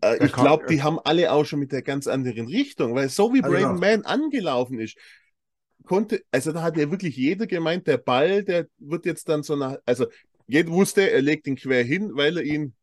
äh, 0.00 0.24
ich 0.24 0.32
glaube, 0.32 0.66
die 0.66 0.82
haben 0.82 0.98
alle 0.98 1.30
auch 1.32 1.44
schon 1.44 1.60
mit 1.60 1.72
der 1.72 1.82
ganz 1.82 2.06
anderen 2.06 2.46
Richtung, 2.46 2.94
weil 2.94 3.08
so 3.08 3.34
wie 3.34 3.42
also 3.42 3.54
Braden 3.54 3.78
Mann 3.78 4.02
angelaufen 4.04 4.78
ist, 4.78 4.96
konnte, 5.84 6.22
also 6.30 6.52
da 6.52 6.62
hat 6.62 6.76
ja 6.76 6.90
wirklich 6.90 7.16
jeder 7.16 7.46
gemeint, 7.46 7.86
der 7.86 7.98
Ball, 7.98 8.42
der 8.42 8.66
wird 8.78 9.04
jetzt 9.04 9.28
dann 9.28 9.42
so 9.42 9.56
nach, 9.56 9.76
also 9.84 10.06
jeder 10.46 10.70
wusste, 10.70 11.10
er 11.10 11.22
legt 11.22 11.46
ihn 11.46 11.56
quer 11.56 11.84
hin, 11.84 12.12
weil 12.14 12.38
er 12.38 12.44
ihn 12.44 12.74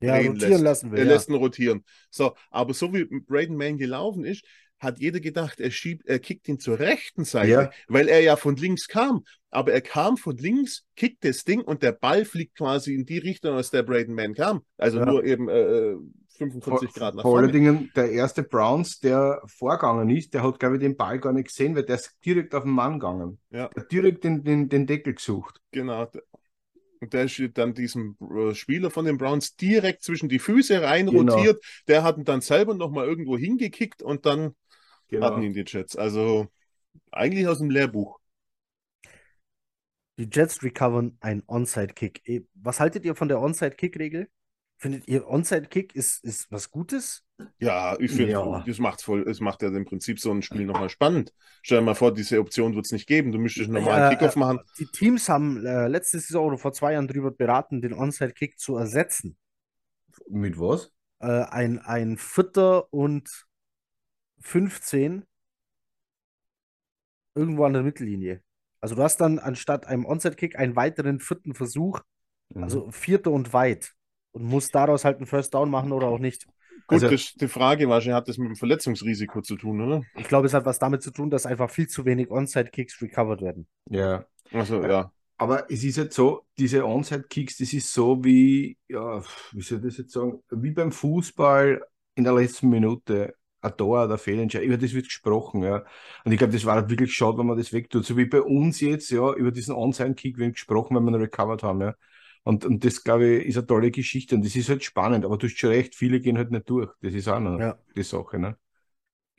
ja, 0.00 0.16
rotieren 0.16 0.38
lässt. 0.38 0.62
lassen 0.62 0.90
will. 0.92 0.98
Er 0.98 1.06
ja. 1.06 1.12
lässt 1.12 1.28
ihn 1.28 1.34
rotieren. 1.34 1.84
So, 2.10 2.34
aber 2.50 2.74
so 2.74 2.92
wie 2.92 3.04
Braden 3.04 3.56
Mann 3.56 3.78
gelaufen 3.78 4.24
ist, 4.24 4.44
hat 4.78 5.00
jeder 5.00 5.20
gedacht, 5.20 5.60
er 5.60 5.70
schiebt, 5.70 6.06
er 6.06 6.18
kickt 6.18 6.48
ihn 6.48 6.60
zur 6.60 6.78
rechten 6.78 7.24
Seite, 7.24 7.50
ja. 7.50 7.70
weil 7.88 8.08
er 8.08 8.20
ja 8.20 8.36
von 8.36 8.56
links 8.56 8.86
kam. 8.86 9.24
Aber 9.50 9.72
er 9.72 9.80
kam 9.80 10.16
von 10.16 10.36
links, 10.36 10.84
kickt 10.94 11.24
das 11.24 11.42
Ding 11.42 11.62
und 11.62 11.82
der 11.82 11.92
Ball 11.92 12.24
fliegt 12.24 12.56
quasi 12.56 12.94
in 12.94 13.04
die 13.04 13.18
Richtung, 13.18 13.56
aus 13.56 13.70
der 13.70 13.82
Braden 13.82 14.14
Man 14.14 14.34
kam. 14.34 14.62
Also 14.76 14.98
ja. 14.98 15.06
nur 15.06 15.24
eben 15.24 15.48
äh, 15.48 15.96
45 16.38 16.92
Grad 16.92 17.14
nach 17.14 17.22
vorne. 17.22 17.22
Vor 17.22 17.38
allen 17.38 17.52
Dingen 17.52 17.90
der 17.96 18.12
erste 18.12 18.42
Browns, 18.42 19.00
der 19.00 19.42
vorgegangen 19.46 20.08
ist, 20.10 20.32
der 20.34 20.44
hat, 20.44 20.60
glaube 20.60 20.76
ich, 20.76 20.80
den 20.80 20.96
Ball 20.96 21.18
gar 21.18 21.32
nicht 21.32 21.48
gesehen, 21.48 21.74
weil 21.74 21.84
der 21.84 21.96
ist 21.96 22.16
direkt 22.24 22.54
auf 22.54 22.62
den 22.62 22.72
Mann 22.72 23.00
gegangen. 23.00 23.38
Ja. 23.50 23.68
direkt 23.90 24.24
den, 24.24 24.44
den, 24.44 24.68
den 24.68 24.86
Deckel 24.86 25.14
gesucht. 25.14 25.60
Genau. 25.72 26.08
Und 27.00 27.12
der 27.12 27.24
ist 27.24 27.40
dann 27.54 27.74
diesem 27.74 28.16
äh, 28.20 28.54
Spieler 28.54 28.90
von 28.90 29.04
den 29.04 29.18
Browns 29.18 29.56
direkt 29.56 30.02
zwischen 30.02 30.28
die 30.28 30.38
Füße 30.38 30.82
rein 30.82 31.06
genau. 31.06 31.34
rotiert. 31.34 31.62
Der 31.86 32.02
hat 32.02 32.18
ihn 32.18 32.24
dann 32.24 32.40
selber 32.40 32.74
nochmal 32.74 33.06
irgendwo 33.06 33.38
hingekickt 33.38 34.02
und 34.02 34.26
dann 34.26 34.54
genau. 35.08 35.26
hatten 35.26 35.42
ihn 35.42 35.52
die 35.52 35.64
Jets. 35.66 35.96
Also 35.96 36.48
eigentlich 37.10 37.46
aus 37.46 37.58
dem 37.58 37.70
Lehrbuch. 37.70 38.18
Die 40.18 40.28
Jets 40.30 40.62
recovern 40.64 41.16
einen 41.20 41.44
Onside-Kick. 41.46 42.22
Eh, 42.26 42.40
was 42.54 42.80
haltet 42.80 43.04
ihr 43.04 43.14
von 43.14 43.28
der 43.28 43.40
Onside-Kick-Regel? 43.40 44.28
Findet 44.80 45.08
ihr 45.08 45.26
Onside-Kick 45.28 45.96
ist, 45.96 46.22
ist 46.24 46.52
was 46.52 46.70
Gutes? 46.70 47.24
Ja, 47.58 47.98
ich 47.98 48.12
finde, 48.12 48.32
ja. 48.32 48.62
das 48.64 48.78
macht's 48.78 49.02
voll, 49.02 49.28
es 49.28 49.40
macht 49.40 49.62
ja 49.62 49.68
im 49.68 49.84
Prinzip 49.84 50.20
so 50.20 50.30
ein 50.30 50.40
Spiel 50.40 50.66
nochmal 50.66 50.88
spannend. 50.88 51.34
Stell 51.62 51.80
dir 51.80 51.84
mal 51.84 51.96
vor, 51.96 52.14
diese 52.14 52.38
Option 52.38 52.76
wird 52.76 52.86
es 52.86 52.92
nicht 52.92 53.08
geben. 53.08 53.32
Du 53.32 53.40
müsstest 53.40 53.68
einen 53.68 53.82
normalen 53.82 54.04
ja, 54.04 54.10
Kickoff 54.10 54.36
machen. 54.36 54.60
Die 54.78 54.86
Teams 54.86 55.28
haben 55.28 55.66
äh, 55.66 55.88
letzte 55.88 56.20
Saison 56.20 56.46
oder 56.46 56.58
vor 56.58 56.72
zwei 56.72 56.92
Jahren 56.92 57.08
darüber 57.08 57.32
beraten, 57.32 57.82
den 57.82 57.92
Onside-Kick 57.92 58.60
zu 58.60 58.76
ersetzen. 58.76 59.36
Mit 60.28 60.60
was? 60.60 60.92
Äh, 61.18 61.26
ein, 61.26 61.80
ein 61.80 62.16
Vierter 62.16 62.92
und 62.92 63.46
15 64.40 65.24
irgendwo 67.34 67.64
an 67.64 67.72
der 67.72 67.82
Mittellinie. 67.82 68.44
Also 68.80 68.94
du 68.94 69.02
hast 69.02 69.16
dann 69.16 69.40
anstatt 69.40 69.86
einem 69.86 70.06
Onside-Kick 70.06 70.56
einen 70.56 70.76
weiteren 70.76 71.18
vierten 71.18 71.54
Versuch, 71.54 72.00
mhm. 72.50 72.62
also 72.62 72.90
vierter 72.92 73.32
und 73.32 73.52
weit. 73.52 73.92
Und 74.38 74.44
musst 74.44 74.74
daraus 74.74 75.04
halt 75.04 75.16
einen 75.16 75.26
First 75.26 75.54
Down 75.54 75.70
machen 75.70 75.92
oder 75.92 76.06
auch 76.06 76.18
nicht. 76.18 76.46
Gut, 76.86 77.02
also, 77.02 77.10
das, 77.10 77.34
die 77.34 77.48
Frage 77.48 77.88
wahrscheinlich 77.88 78.16
hat 78.16 78.28
das 78.28 78.38
mit 78.38 78.48
dem 78.48 78.56
Verletzungsrisiko 78.56 79.42
zu 79.42 79.56
tun, 79.56 79.80
oder? 79.80 80.02
Ich 80.16 80.28
glaube, 80.28 80.46
es 80.46 80.54
hat 80.54 80.64
was 80.64 80.78
damit 80.78 81.02
zu 81.02 81.10
tun, 81.10 81.28
dass 81.28 81.44
einfach 81.44 81.70
viel 81.70 81.88
zu 81.88 82.04
wenig 82.04 82.30
Onside-Kicks 82.30 83.02
recovered 83.02 83.42
werden. 83.42 83.66
Ja. 83.90 84.24
Also, 84.52 84.82
ja. 84.82 85.12
Aber 85.36 85.70
es 85.70 85.84
ist 85.84 85.98
halt 85.98 86.12
so, 86.12 86.46
diese 86.56 86.84
Onside-Kicks, 86.84 87.58
das 87.58 87.72
ist 87.72 87.92
so 87.92 88.24
wie, 88.24 88.78
ja, 88.88 89.22
wie 89.52 89.60
soll 89.60 89.78
ich 89.78 89.84
das 89.84 89.98
jetzt 89.98 90.12
sagen, 90.12 90.40
wie 90.50 90.70
beim 90.70 90.92
Fußball 90.92 91.82
in 92.14 92.24
der 92.24 92.34
letzten 92.34 92.68
Minute 92.68 93.34
ein 93.60 93.76
Tor 93.76 94.04
oder 94.04 94.18
Fehlentscheidung, 94.18 94.68
über 94.68 94.78
das 94.78 94.94
wird 94.94 95.06
gesprochen, 95.06 95.64
ja. 95.64 95.84
Und 96.24 96.32
ich 96.32 96.38
glaube, 96.38 96.52
das 96.52 96.64
war 96.64 96.76
halt 96.76 96.90
wirklich 96.90 97.12
schade, 97.12 97.38
wenn 97.38 97.46
man 97.46 97.58
das 97.58 97.72
wegtut. 97.72 98.04
So 98.04 98.16
wie 98.16 98.26
bei 98.26 98.40
uns 98.40 98.80
jetzt, 98.80 99.10
ja, 99.10 99.32
über 99.34 99.50
diesen 99.50 99.74
Onside-Kick 99.74 100.38
wird 100.38 100.54
gesprochen, 100.54 100.96
wenn 100.96 101.04
wir 101.04 101.10
ihn 101.10 101.22
recovered 101.22 101.62
haben, 101.62 101.80
ja. 101.80 101.94
Und, 102.44 102.64
und 102.64 102.84
das, 102.84 103.02
glaube 103.04 103.26
ich, 103.26 103.46
ist 103.46 103.58
eine 103.58 103.66
tolle 103.66 103.90
Geschichte 103.90 104.34
und 104.34 104.44
das 104.44 104.56
ist 104.56 104.68
halt 104.68 104.82
spannend, 104.82 105.24
aber 105.24 105.36
du 105.36 105.46
hast 105.46 105.58
schon 105.58 105.70
recht, 105.70 105.94
viele 105.94 106.20
gehen 106.20 106.38
halt 106.38 106.50
nicht 106.50 106.68
durch. 106.68 106.90
Das 107.02 107.12
ist 107.14 107.28
auch 107.28 107.40
noch 107.40 107.58
ja. 107.58 107.78
die 107.94 108.02
Sache, 108.02 108.38
ne? 108.38 108.56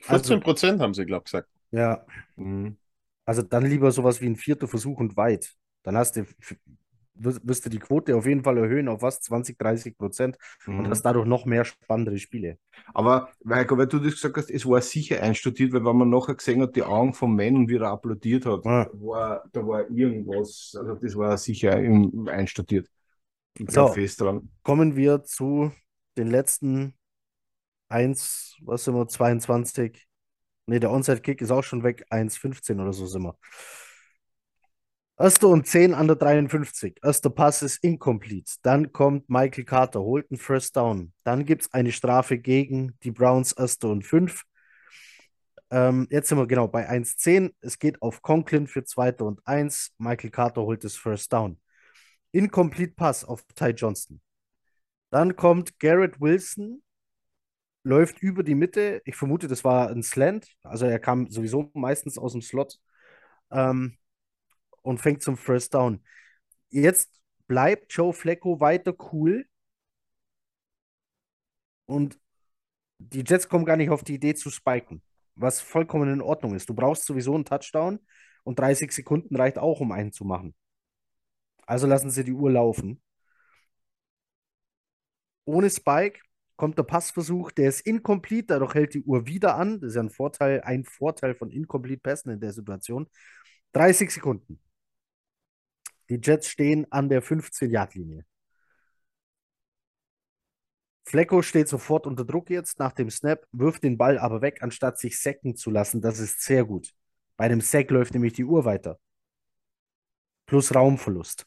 14 0.00 0.40
Prozent 0.40 0.72
also, 0.72 0.84
haben 0.84 0.94
sie, 0.94 1.04
glaube 1.04 1.22
ich, 1.26 1.32
gesagt. 1.32 1.48
Ja. 1.70 2.04
Mhm. 2.36 2.76
Also 3.24 3.42
dann 3.42 3.66
lieber 3.66 3.92
sowas 3.92 4.20
wie 4.20 4.26
ein 4.26 4.36
vierter 4.36 4.66
Versuch 4.66 4.98
und 4.98 5.16
weit. 5.16 5.54
Dann 5.82 5.96
hast 5.96 6.16
du 6.16 6.26
wirst 7.22 7.66
du 7.66 7.70
die 7.70 7.78
Quote 7.78 8.16
auf 8.16 8.26
jeden 8.26 8.42
Fall 8.42 8.58
erhöhen 8.58 8.88
auf 8.88 9.02
was? 9.02 9.20
20, 9.20 9.58
30 9.58 9.98
Prozent 9.98 10.38
mhm. 10.66 10.80
und 10.80 10.90
hast 10.90 11.02
dadurch 11.02 11.26
noch 11.26 11.44
mehr 11.44 11.64
spannendere 11.64 12.18
Spiele. 12.18 12.58
Aber, 12.94 13.30
Heiko, 13.48 13.76
weil 13.76 13.86
du 13.86 13.98
das 13.98 14.14
gesagt 14.14 14.36
hast, 14.36 14.50
es 14.50 14.66
war 14.66 14.80
sicher 14.80 15.22
einstudiert, 15.22 15.72
weil 15.72 15.84
wenn 15.84 15.96
man 15.96 16.10
nachher 16.10 16.34
gesehen 16.34 16.62
hat, 16.62 16.76
die 16.76 16.82
Augen 16.82 17.14
vom 17.14 17.36
Mann 17.36 17.56
und 17.56 17.68
wie 17.68 17.76
er 17.76 17.90
applaudiert 17.90 18.46
hat, 18.46 18.64
ja. 18.64 18.88
war, 18.94 19.44
da 19.52 19.66
war 19.66 19.88
irgendwas, 19.90 20.74
also 20.78 20.94
das 20.94 21.16
war 21.16 21.36
sicher 21.36 21.74
einstudiert. 21.74 22.88
Ich 23.58 23.70
so, 23.70 23.88
fest 23.88 24.20
dran. 24.20 24.48
Kommen 24.62 24.96
wir 24.96 25.22
zu 25.22 25.72
den 26.16 26.28
letzten 26.28 26.94
1, 27.88 28.56
was 28.62 28.84
sind 28.84 28.94
wir, 28.94 29.06
22. 29.06 30.06
Ne, 30.66 30.78
der 30.78 30.90
Onside-Kick 30.92 31.40
ist 31.40 31.50
auch 31.50 31.64
schon 31.64 31.82
weg, 31.82 32.06
1,15 32.10 32.80
oder 32.80 32.92
so 32.92 33.06
sind 33.06 33.22
wir. 33.22 33.36
Erster 35.20 35.48
und 35.48 35.66
10 35.66 35.92
an 35.92 36.06
der 36.06 36.16
53. 36.16 36.96
Erster 37.02 37.28
Pass 37.28 37.60
ist 37.60 37.84
incomplete. 37.84 38.54
Dann 38.62 38.90
kommt 38.90 39.28
Michael 39.28 39.64
Carter, 39.64 40.00
holt 40.00 40.30
einen 40.30 40.38
First 40.38 40.74
Down. 40.78 41.12
Dann 41.24 41.44
gibt 41.44 41.60
es 41.60 41.72
eine 41.74 41.92
Strafe 41.92 42.38
gegen 42.38 42.98
die 43.02 43.10
Browns, 43.10 43.52
erster 43.52 43.90
und 43.90 44.02
5. 44.02 44.44
Ähm, 45.70 46.06
jetzt 46.10 46.30
sind 46.30 46.38
wir 46.38 46.46
genau 46.46 46.68
bei 46.68 46.88
1-10. 46.88 47.54
Es 47.60 47.78
geht 47.78 48.00
auf 48.00 48.22
Conklin 48.22 48.66
für 48.66 48.82
zweiter 48.82 49.26
und 49.26 49.46
1. 49.46 49.92
Michael 49.98 50.30
Carter 50.30 50.62
holt 50.62 50.84
das 50.84 50.96
First 50.96 51.30
Down. 51.34 51.60
Incomplete 52.32 52.94
Pass 52.94 53.22
auf 53.22 53.42
Ty 53.54 53.72
Johnston. 53.72 54.22
Dann 55.10 55.36
kommt 55.36 55.78
Garrett 55.80 56.18
Wilson, 56.18 56.82
läuft 57.82 58.22
über 58.22 58.42
die 58.42 58.54
Mitte. 58.54 59.02
Ich 59.04 59.16
vermute, 59.16 59.48
das 59.48 59.64
war 59.64 59.90
ein 59.90 60.02
Slant. 60.02 60.48
Also 60.62 60.86
er 60.86 60.98
kam 60.98 61.28
sowieso 61.28 61.70
meistens 61.74 62.16
aus 62.16 62.32
dem 62.32 62.40
Slot. 62.40 62.78
Ähm, 63.50 63.98
und 64.82 64.98
fängt 64.98 65.22
zum 65.22 65.36
First 65.36 65.74
Down. 65.74 66.02
Jetzt 66.70 67.10
bleibt 67.46 67.92
Joe 67.92 68.12
Flacco 68.12 68.60
weiter 68.60 68.94
cool. 69.12 69.46
Und 71.86 72.18
die 72.98 73.24
Jets 73.26 73.48
kommen 73.48 73.64
gar 73.64 73.76
nicht 73.76 73.90
auf 73.90 74.04
die 74.04 74.14
Idee 74.14 74.34
zu 74.34 74.50
spiken, 74.50 75.02
was 75.34 75.60
vollkommen 75.60 76.12
in 76.12 76.20
Ordnung 76.20 76.54
ist. 76.54 76.68
Du 76.68 76.74
brauchst 76.74 77.04
sowieso 77.06 77.34
einen 77.34 77.44
Touchdown 77.44 77.98
und 78.44 78.58
30 78.58 78.92
Sekunden 78.92 79.36
reicht 79.36 79.58
auch, 79.58 79.80
um 79.80 79.92
einen 79.92 80.12
zu 80.12 80.24
machen. 80.24 80.54
Also 81.66 81.86
lassen 81.86 82.10
sie 82.10 82.24
die 82.24 82.32
Uhr 82.32 82.50
laufen. 82.50 83.02
Ohne 85.44 85.70
Spike 85.70 86.20
kommt 86.56 86.78
der 86.78 86.82
Passversuch, 86.84 87.50
der 87.52 87.68
ist 87.70 87.80
incomplete, 87.80 88.48
dadurch 88.48 88.74
hält 88.74 88.94
die 88.94 89.02
Uhr 89.02 89.26
wieder 89.26 89.56
an. 89.56 89.80
Das 89.80 89.90
ist 89.90 89.94
ja 89.96 90.02
ein 90.02 90.10
Vorteil, 90.10 90.60
ein 90.62 90.84
Vorteil 90.84 91.34
von 91.34 91.50
incomplete 91.50 92.00
Pässen 92.00 92.30
in 92.32 92.40
der 92.40 92.52
Situation. 92.52 93.08
30 93.72 94.10
Sekunden. 94.10 94.60
Die 96.10 96.20
Jets 96.22 96.48
stehen 96.48 96.90
an 96.90 97.08
der 97.08 97.22
15-Yard-Linie. 97.22 98.24
Flecko 101.04 101.42
steht 101.42 101.68
sofort 101.68 102.06
unter 102.06 102.24
Druck 102.24 102.50
jetzt 102.50 102.78
nach 102.78 102.92
dem 102.92 103.10
Snap, 103.10 103.46
wirft 103.52 103.82
den 103.82 103.96
Ball 103.96 104.18
aber 104.18 104.42
weg, 104.42 104.62
anstatt 104.62 104.98
sich 104.98 105.20
sacken 105.20 105.56
zu 105.56 105.70
lassen. 105.70 106.00
Das 106.00 106.18
ist 106.18 106.42
sehr 106.42 106.64
gut. 106.64 106.92
Bei 107.36 107.46
einem 107.46 107.60
Sack 107.60 107.90
läuft 107.90 108.12
nämlich 108.14 108.32
die 108.34 108.44
Uhr 108.44 108.64
weiter. 108.64 108.98
Plus 110.46 110.74
Raumverlust. 110.74 111.46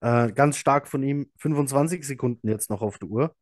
Äh, 0.00 0.32
ganz 0.32 0.56
stark 0.56 0.88
von 0.88 1.02
ihm. 1.02 1.30
25 1.38 2.04
Sekunden 2.06 2.48
jetzt 2.48 2.70
noch 2.70 2.82
auf 2.82 2.98
der 2.98 3.08
Uhr. 3.08 3.36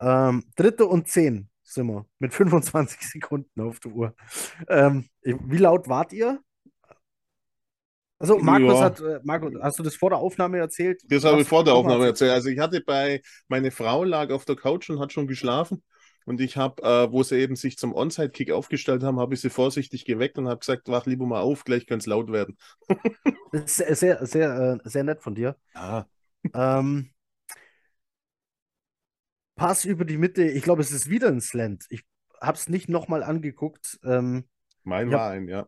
Ähm, 0.00 0.44
dritte 0.56 0.86
und 0.86 1.08
10 1.08 1.48
sind 1.62 1.86
wir 1.86 2.06
mit 2.18 2.34
25 2.34 3.00
Sekunden 3.08 3.60
auf 3.60 3.80
der 3.80 3.92
Uhr. 3.92 4.14
Ähm, 4.68 5.08
wie 5.22 5.58
laut 5.58 5.88
wart 5.88 6.12
ihr? 6.12 6.42
Also 8.24 8.38
Markus 8.38 8.72
ja. 8.72 8.80
hat, 8.80 9.00
äh, 9.00 9.20
Markus, 9.22 9.52
hast 9.60 9.78
du 9.78 9.82
das 9.82 9.96
vor 9.96 10.08
der 10.08 10.18
Aufnahme 10.18 10.56
erzählt? 10.56 11.02
Das 11.10 11.24
habe 11.24 11.42
ich 11.42 11.46
vor 11.46 11.62
der 11.62 11.74
Aufnahme 11.74 12.06
erzählt. 12.06 12.30
Also 12.30 12.48
ich 12.48 12.58
hatte 12.58 12.80
bei, 12.80 13.20
meine 13.48 13.70
Frau 13.70 14.02
lag 14.02 14.30
auf 14.30 14.46
der 14.46 14.56
Couch 14.56 14.88
und 14.88 14.98
hat 14.98 15.12
schon 15.12 15.26
geschlafen. 15.26 15.82
Und 16.24 16.40
ich 16.40 16.56
habe, 16.56 16.82
äh, 16.82 17.12
wo 17.12 17.22
sie 17.22 17.36
eben 17.36 17.54
sich 17.54 17.76
zum 17.76 17.92
Onside-Kick 17.92 18.50
aufgestellt 18.50 19.02
haben, 19.02 19.20
habe 19.20 19.34
ich 19.34 19.42
sie 19.42 19.50
vorsichtig 19.50 20.06
geweckt 20.06 20.38
und 20.38 20.48
habe 20.48 20.60
gesagt, 20.60 20.88
wach 20.88 21.04
lieber 21.04 21.26
mal 21.26 21.42
auf, 21.42 21.64
gleich 21.64 21.86
könnte 21.86 22.04
es 22.04 22.06
laut 22.06 22.32
werden. 22.32 22.56
sehr, 23.66 23.94
sehr, 23.94 24.24
sehr, 24.24 24.80
äh, 24.82 24.88
sehr 24.88 25.04
nett 25.04 25.20
von 25.20 25.34
dir. 25.34 25.58
Ja. 25.74 26.06
Ähm, 26.54 27.10
Pass 29.54 29.84
über 29.84 30.06
die 30.06 30.16
Mitte, 30.16 30.44
ich 30.44 30.62
glaube, 30.62 30.80
es 30.80 30.92
ist 30.92 31.10
wieder 31.10 31.28
ein 31.28 31.42
Slant. 31.42 31.84
Ich 31.90 32.04
habe 32.40 32.56
es 32.56 32.70
nicht 32.70 32.88
nochmal 32.88 33.22
angeguckt. 33.22 34.00
Ähm, 34.02 34.44
mein 34.82 35.10
war 35.10 35.28
ein, 35.28 35.46
ja. 35.46 35.66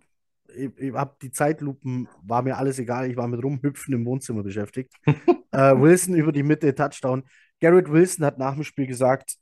Ich, 0.56 0.70
ich 0.78 0.94
habe 0.94 1.16
die 1.20 1.30
Zeitlupen, 1.30 2.08
war 2.22 2.42
mir 2.42 2.56
alles 2.56 2.78
egal, 2.78 3.10
ich 3.10 3.16
war 3.16 3.28
mit 3.28 3.42
Rumhüpfen 3.42 3.94
im 3.94 4.04
Wohnzimmer 4.04 4.42
beschäftigt. 4.42 4.92
äh, 5.52 5.76
Wilson 5.76 6.14
über 6.14 6.32
die 6.32 6.42
Mitte, 6.42 6.74
Touchdown. 6.74 7.24
Garrett 7.60 7.90
Wilson 7.90 8.24
hat 8.24 8.38
nach 8.38 8.54
dem 8.54 8.64
Spiel 8.64 8.86
gesagt, 8.86 9.36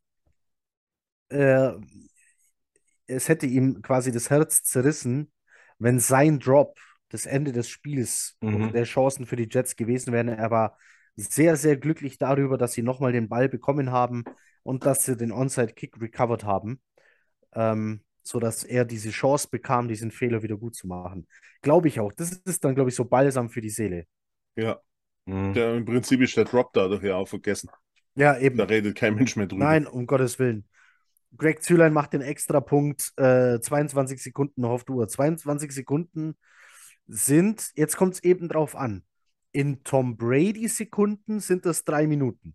äh, 1.28 1.72
es 3.06 3.28
hätte 3.28 3.46
ihm 3.46 3.82
quasi 3.82 4.12
das 4.12 4.30
Herz 4.30 4.62
zerrissen, 4.62 5.32
wenn 5.78 5.98
sein 5.98 6.38
Drop 6.38 6.78
das 7.08 7.26
Ende 7.26 7.52
des 7.52 7.68
Spiels 7.68 8.36
mhm. 8.40 8.72
der 8.72 8.84
Chancen 8.84 9.26
für 9.26 9.36
die 9.36 9.48
Jets 9.50 9.76
gewesen 9.76 10.12
wäre. 10.12 10.36
Er 10.36 10.50
war 10.50 10.76
sehr, 11.16 11.56
sehr 11.56 11.76
glücklich 11.76 12.18
darüber, 12.18 12.58
dass 12.58 12.72
sie 12.72 12.82
nochmal 12.82 13.12
den 13.12 13.28
Ball 13.28 13.48
bekommen 13.48 13.92
haben 13.92 14.24
und 14.62 14.84
dass 14.84 15.04
sie 15.04 15.16
den 15.16 15.30
Onside-Kick 15.30 16.00
recovered 16.00 16.44
haben, 16.44 16.80
ähm, 17.52 18.02
sodass 18.24 18.64
er 18.64 18.84
diese 18.84 19.10
Chance 19.10 19.48
bekam, 19.50 19.86
diesen 19.86 20.10
Fehler 20.10 20.42
wieder 20.42 20.56
gut 20.56 20.74
zu 20.74 20.86
machen. 20.88 21.28
Glaube 21.62 21.88
ich 21.88 22.00
auch. 22.00 22.12
Das 22.12 22.32
ist 22.32 22.64
dann, 22.64 22.74
glaube 22.74 22.90
ich, 22.90 22.96
so 22.96 23.04
balsam 23.04 23.50
für 23.50 23.60
die 23.60 23.70
Seele. 23.70 24.06
Ja. 24.56 24.80
Mhm. 25.26 25.52
Der, 25.52 25.74
Im 25.74 25.84
Prinzip 25.84 26.20
ist 26.20 26.36
der 26.36 26.44
Drop 26.44 26.72
dadurch 26.72 27.02
ja 27.04 27.16
auch 27.16 27.28
vergessen. 27.28 27.70
Ja, 28.14 28.38
eben. 28.38 28.56
Da 28.56 28.64
redet 28.64 28.96
kein 28.96 29.14
Mensch 29.14 29.36
mehr 29.36 29.46
drüber. 29.46 29.64
Nein, 29.64 29.86
um 29.86 30.06
Gottes 30.06 30.38
Willen. 30.38 30.66
Greg 31.36 31.62
Zülein 31.62 31.92
macht 31.92 32.12
den 32.12 32.20
extra 32.20 32.60
Punkt, 32.60 33.12
äh, 33.16 33.58
22 33.60 34.22
Sekunden 34.22 34.60
noch 34.60 34.70
auf 34.70 34.84
der 34.84 34.94
Uhr. 34.94 35.08
22 35.08 35.72
Sekunden 35.72 36.36
sind, 37.06 37.72
jetzt 37.74 37.96
kommt 37.96 38.14
es 38.14 38.22
eben 38.22 38.48
drauf 38.48 38.76
an. 38.76 39.02
In 39.52 39.82
Tom 39.84 40.16
Brady-Sekunden 40.16 41.40
sind 41.40 41.66
das 41.66 41.84
drei 41.84 42.06
Minuten. 42.06 42.54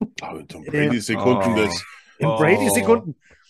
Oh, 0.00 0.36
in 0.36 0.48
Tom 0.48 0.64
Brady-Sekunden, 0.64 1.52
oh. 1.52 1.56
das. 1.56 1.84
In 2.18 2.26
oh. 2.26 2.36
Brady-Sekunden. 2.36 3.12
Äh, 3.12 3.43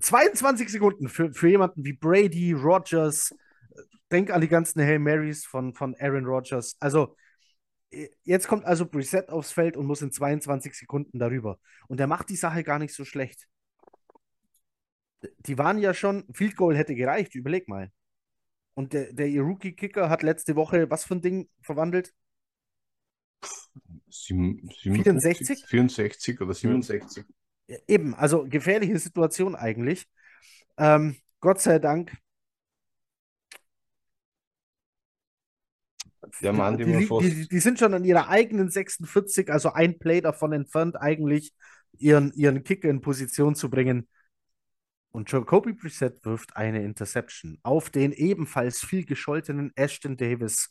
22 0.00 0.68
Sekunden 0.68 1.08
für, 1.08 1.32
für 1.32 1.48
jemanden 1.48 1.84
wie 1.84 1.92
Brady, 1.92 2.52
Rogers. 2.52 3.34
Denk 4.10 4.30
an 4.30 4.40
die 4.40 4.48
ganzen 4.48 4.82
Hail 4.82 4.98
Marys 4.98 5.46
von, 5.46 5.74
von 5.74 5.94
Aaron 5.98 6.26
Rodgers. 6.26 6.76
Also, 6.80 7.16
jetzt 8.24 8.48
kommt 8.48 8.64
also 8.64 8.86
Preset 8.86 9.28
aufs 9.28 9.52
Feld 9.52 9.76
und 9.76 9.86
muss 9.86 10.02
in 10.02 10.12
22 10.12 10.74
Sekunden 10.74 11.18
darüber. 11.18 11.58
Und 11.88 12.00
er 12.00 12.06
macht 12.06 12.28
die 12.28 12.36
Sache 12.36 12.64
gar 12.64 12.78
nicht 12.78 12.94
so 12.94 13.04
schlecht. 13.04 13.46
Die 15.38 15.58
waren 15.58 15.78
ja 15.78 15.92
schon, 15.94 16.24
Field 16.32 16.56
Goal 16.56 16.76
hätte 16.76 16.94
gereicht, 16.94 17.34
überleg 17.34 17.68
mal. 17.68 17.90
Und 18.74 18.92
der, 18.92 19.12
der 19.12 19.28
Rookie-Kicker 19.42 20.08
hat 20.08 20.22
letzte 20.22 20.56
Woche 20.56 20.90
was 20.90 21.04
für 21.04 21.14
ein 21.14 21.20
Ding 21.20 21.48
verwandelt? 21.60 22.14
64? 24.10 25.66
64 25.66 26.40
oder 26.40 26.54
67. 26.54 27.24
Ja, 27.70 27.76
eben, 27.86 28.14
also 28.14 28.46
gefährliche 28.48 28.98
Situation 28.98 29.54
eigentlich. 29.54 30.06
Ähm, 30.76 31.16
Gott 31.40 31.60
sei 31.60 31.78
Dank. 31.78 32.16
Der 36.42 36.52
Mann, 36.52 36.76
die, 36.76 36.84
die, 36.84 37.08
die, 37.08 37.48
die, 37.48 37.58
sind 37.60 37.78
schon 37.78 37.94
an 37.94 38.04
ihrer 38.04 38.28
eigenen 38.28 38.70
46, 38.70 39.50
also 39.50 39.72
ein 39.72 39.98
Play 39.98 40.20
davon 40.20 40.52
entfernt, 40.52 40.96
eigentlich 41.00 41.52
ihren, 41.98 42.32
ihren 42.34 42.62
Kicker 42.62 42.88
in 42.88 43.00
Position 43.00 43.54
zu 43.54 43.70
bringen, 43.70 44.06
und 45.12 45.30
Jacoby 45.30 45.72
Brissett 45.72 46.24
wirft 46.24 46.56
eine 46.56 46.82
Interception 46.84 47.58
auf 47.62 47.90
den 47.90 48.12
ebenfalls 48.12 48.84
viel 48.84 49.04
gescholtenen 49.04 49.72
Ashton 49.74 50.16
Davis, 50.16 50.70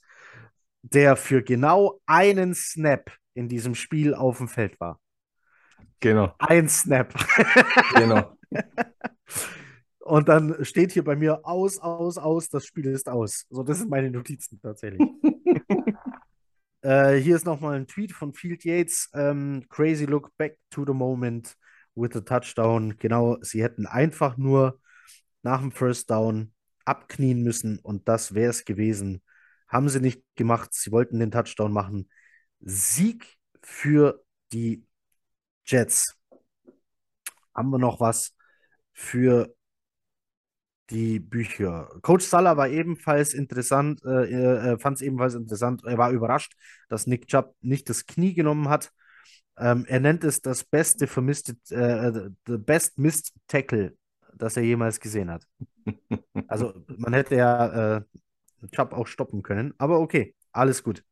der 0.81 1.15
für 1.17 1.43
genau 1.43 1.99
einen 2.05 2.53
Snap 2.53 3.11
in 3.33 3.49
diesem 3.49 3.75
Spiel 3.75 4.13
auf 4.13 4.37
dem 4.37 4.47
Feld 4.47 4.79
war. 4.79 4.99
Genau. 5.99 6.33
Ein 6.39 6.69
Snap. 6.69 7.13
genau. 7.95 8.37
Und 9.99 10.27
dann 10.27 10.65
steht 10.65 10.91
hier 10.91 11.03
bei 11.03 11.15
mir 11.15 11.45
aus, 11.45 11.77
aus, 11.77 12.17
aus, 12.17 12.49
das 12.49 12.65
Spiel 12.65 12.87
ist 12.87 13.07
aus. 13.07 13.45
So, 13.49 13.61
das 13.61 13.77
sind 13.77 13.91
meine 13.91 14.09
Notizen 14.09 14.59
tatsächlich. 14.59 15.07
äh, 16.81 17.15
hier 17.17 17.35
ist 17.35 17.45
nochmal 17.45 17.75
ein 17.75 17.85
Tweet 17.85 18.11
von 18.11 18.33
Field 18.33 18.63
Yates. 18.63 19.09
Ähm, 19.13 19.65
crazy 19.69 20.05
look 20.05 20.35
back 20.37 20.57
to 20.71 20.83
the 20.83 20.93
moment 20.93 21.55
with 21.93 22.15
a 22.15 22.21
touchdown. 22.21 22.97
Genau, 22.97 23.37
sie 23.41 23.61
hätten 23.61 23.85
einfach 23.85 24.35
nur 24.37 24.79
nach 25.43 25.61
dem 25.61 25.71
First 25.71 26.09
Down 26.09 26.53
abknien 26.85 27.43
müssen 27.43 27.77
und 27.77 28.07
das 28.07 28.33
wäre 28.33 28.49
es 28.49 28.65
gewesen. 28.65 29.21
Haben 29.67 29.89
sie 29.89 29.99
nicht 29.99 30.23
gemacht. 30.35 30.73
Sie 30.73 30.91
wollten 30.91 31.19
den 31.19 31.29
Touchdown 31.29 31.71
machen. 31.71 32.09
Sieg 32.61 33.37
für 33.61 34.23
die 34.51 34.83
Jets. 35.69 36.15
Haben 37.53 37.69
wir 37.69 37.77
noch 37.77 37.99
was 37.99 38.33
für 38.91 39.53
die 40.89 41.19
Bücher? 41.19 41.89
Coach 42.01 42.25
Salah 42.25 42.57
war 42.57 42.69
ebenfalls 42.69 43.33
interessant, 43.35 44.03
äh, 44.03 44.73
äh, 44.73 44.79
fand 44.79 44.97
es 44.97 45.01
ebenfalls 45.03 45.35
interessant. 45.35 45.83
Er 45.85 45.97
war 45.97 46.11
überrascht, 46.11 46.53
dass 46.89 47.05
Nick 47.05 47.27
Chubb 47.27 47.53
nicht 47.61 47.87
das 47.89 48.07
Knie 48.07 48.33
genommen 48.33 48.69
hat. 48.69 48.91
Ähm, 49.57 49.85
er 49.87 49.99
nennt 49.99 50.23
es 50.23 50.41
das 50.41 50.63
beste 50.63 51.05
vermisste, 51.05 51.55
äh, 51.69 52.31
the 52.47 52.57
best 52.57 52.97
missed 52.97 53.33
Tackle, 53.47 53.95
das 54.33 54.57
er 54.57 54.63
jemals 54.63 54.99
gesehen 54.99 55.29
hat. 55.29 55.45
Also 56.47 56.73
man 56.87 57.13
hätte 57.13 57.35
ja 57.35 57.97
äh, 57.97 58.01
Chubb 58.71 58.93
auch 58.93 59.05
stoppen 59.05 59.43
können, 59.43 59.73
aber 59.77 59.99
okay, 59.99 60.35
alles 60.51 60.83
gut. 60.83 61.03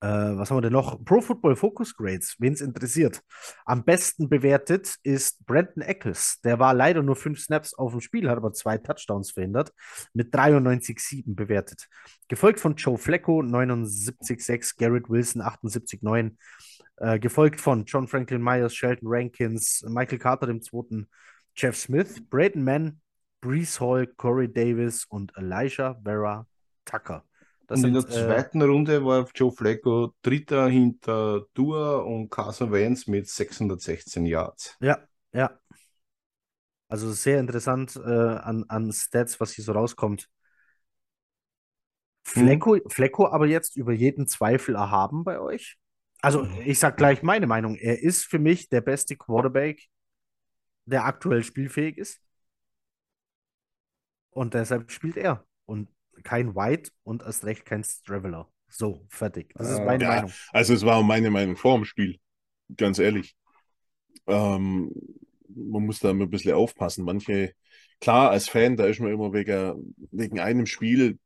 Äh, 0.00 0.08
was 0.08 0.50
haben 0.50 0.58
wir 0.58 0.62
denn 0.62 0.72
noch? 0.72 1.02
Pro 1.04 1.20
Football 1.20 1.56
Focus 1.56 1.96
Grades, 1.96 2.36
wen 2.38 2.52
es 2.52 2.60
interessiert. 2.60 3.22
Am 3.64 3.84
besten 3.84 4.28
bewertet 4.28 4.96
ist 5.02 5.44
Brandon 5.46 5.82
Eccles. 5.82 6.38
Der 6.44 6.58
war 6.58 6.74
leider 6.74 7.02
nur 7.02 7.16
fünf 7.16 7.40
Snaps 7.40 7.72
auf 7.74 7.92
dem 7.92 8.00
Spiel, 8.00 8.28
hat 8.28 8.36
aber 8.36 8.52
zwei 8.52 8.76
Touchdowns 8.76 9.30
verhindert, 9.30 9.72
mit 10.12 10.34
93,7 10.34 11.34
bewertet. 11.34 11.88
Gefolgt 12.28 12.60
von 12.60 12.76
Joe 12.76 12.98
Flacco, 12.98 13.40
79,6, 13.40 14.76
Garrett 14.78 15.08
Wilson, 15.08 15.40
78,9. 15.42 16.36
Äh, 16.98 17.18
gefolgt 17.18 17.60
von 17.60 17.84
John 17.84 18.08
Franklin 18.08 18.42
Myers, 18.42 18.74
Sheldon 18.74 19.08
Rankins, 19.10 19.84
Michael 19.88 20.18
Carter 20.18 20.46
dem 20.46 20.62
zweiten, 20.62 21.08
Jeff 21.54 21.76
Smith, 21.76 22.22
Braden 22.28 22.64
Mann, 22.64 23.00
Brees 23.40 23.80
Hall, 23.80 24.06
Corey 24.06 24.52
Davis 24.52 25.04
und 25.04 25.32
Elijah 25.36 25.98
Vera 26.02 26.46
Tucker. 26.84 27.24
Das 27.66 27.80
und 27.80 27.88
in 27.88 27.94
der 27.94 28.04
äh, 28.04 28.06
zweiten 28.06 28.62
Runde 28.62 29.04
war 29.04 29.28
Joe 29.34 29.50
Flacco 29.50 30.14
Dritter 30.22 30.68
hinter 30.68 31.46
Tour 31.54 32.06
und 32.06 32.30
Carson 32.30 32.70
Wentz 32.70 33.06
mit 33.06 33.28
616 33.28 34.24
Yards. 34.26 34.76
Ja, 34.80 34.98
ja. 35.32 35.58
Also 36.88 37.10
sehr 37.12 37.40
interessant 37.40 37.96
äh, 37.96 38.08
an, 38.08 38.64
an 38.68 38.92
Stats, 38.92 39.40
was 39.40 39.52
hier 39.52 39.64
so 39.64 39.72
rauskommt. 39.72 40.28
Flecko, 42.24 42.76
hm. 42.76 42.82
Flecko 42.88 43.28
aber 43.28 43.46
jetzt 43.46 43.76
über 43.76 43.92
jeden 43.92 44.26
Zweifel 44.28 44.74
erhaben 44.74 45.24
bei 45.24 45.40
euch? 45.40 45.76
Also, 46.22 46.44
mhm. 46.44 46.60
ich 46.64 46.78
sag 46.78 46.96
gleich 46.96 47.22
meine 47.22 47.46
Meinung. 47.46 47.76
Er 47.76 48.02
ist 48.02 48.24
für 48.24 48.38
mich 48.38 48.68
der 48.68 48.80
beste 48.80 49.16
Quarterback, 49.16 49.88
der 50.84 51.04
aktuell 51.04 51.44
spielfähig 51.44 51.98
ist. 51.98 52.20
Und 54.30 54.54
deshalb 54.54 54.90
spielt 54.90 55.16
er. 55.16 55.44
Und 55.66 55.88
kein 56.26 56.56
White 56.56 56.90
und 57.04 57.22
erst 57.22 57.44
recht 57.44 57.64
kein 57.64 57.84
Straveler. 57.84 58.50
So, 58.68 59.06
fertig. 59.08 59.52
Das 59.54 59.70
ist 59.70 59.84
meine 59.84 60.02
ja, 60.02 60.10
Meinung. 60.10 60.32
Also 60.52 60.74
es 60.74 60.84
war 60.84 61.00
meine 61.04 61.30
Meinung 61.30 61.56
vor 61.56 61.76
dem 61.76 61.84
Spiel, 61.84 62.18
ganz 62.76 62.98
ehrlich. 62.98 63.36
Ähm, 64.26 64.90
man 65.48 65.86
muss 65.86 66.00
da 66.00 66.10
immer 66.10 66.24
ein 66.24 66.30
bisschen 66.30 66.54
aufpassen. 66.54 67.04
Manche, 67.04 67.52
klar, 68.00 68.30
als 68.30 68.48
Fan, 68.48 68.76
da 68.76 68.86
ist 68.86 68.98
man 68.98 69.12
immer 69.12 69.32
wegen, 69.32 69.94
wegen 70.10 70.40
einem 70.40 70.66
Spiel, 70.66 71.20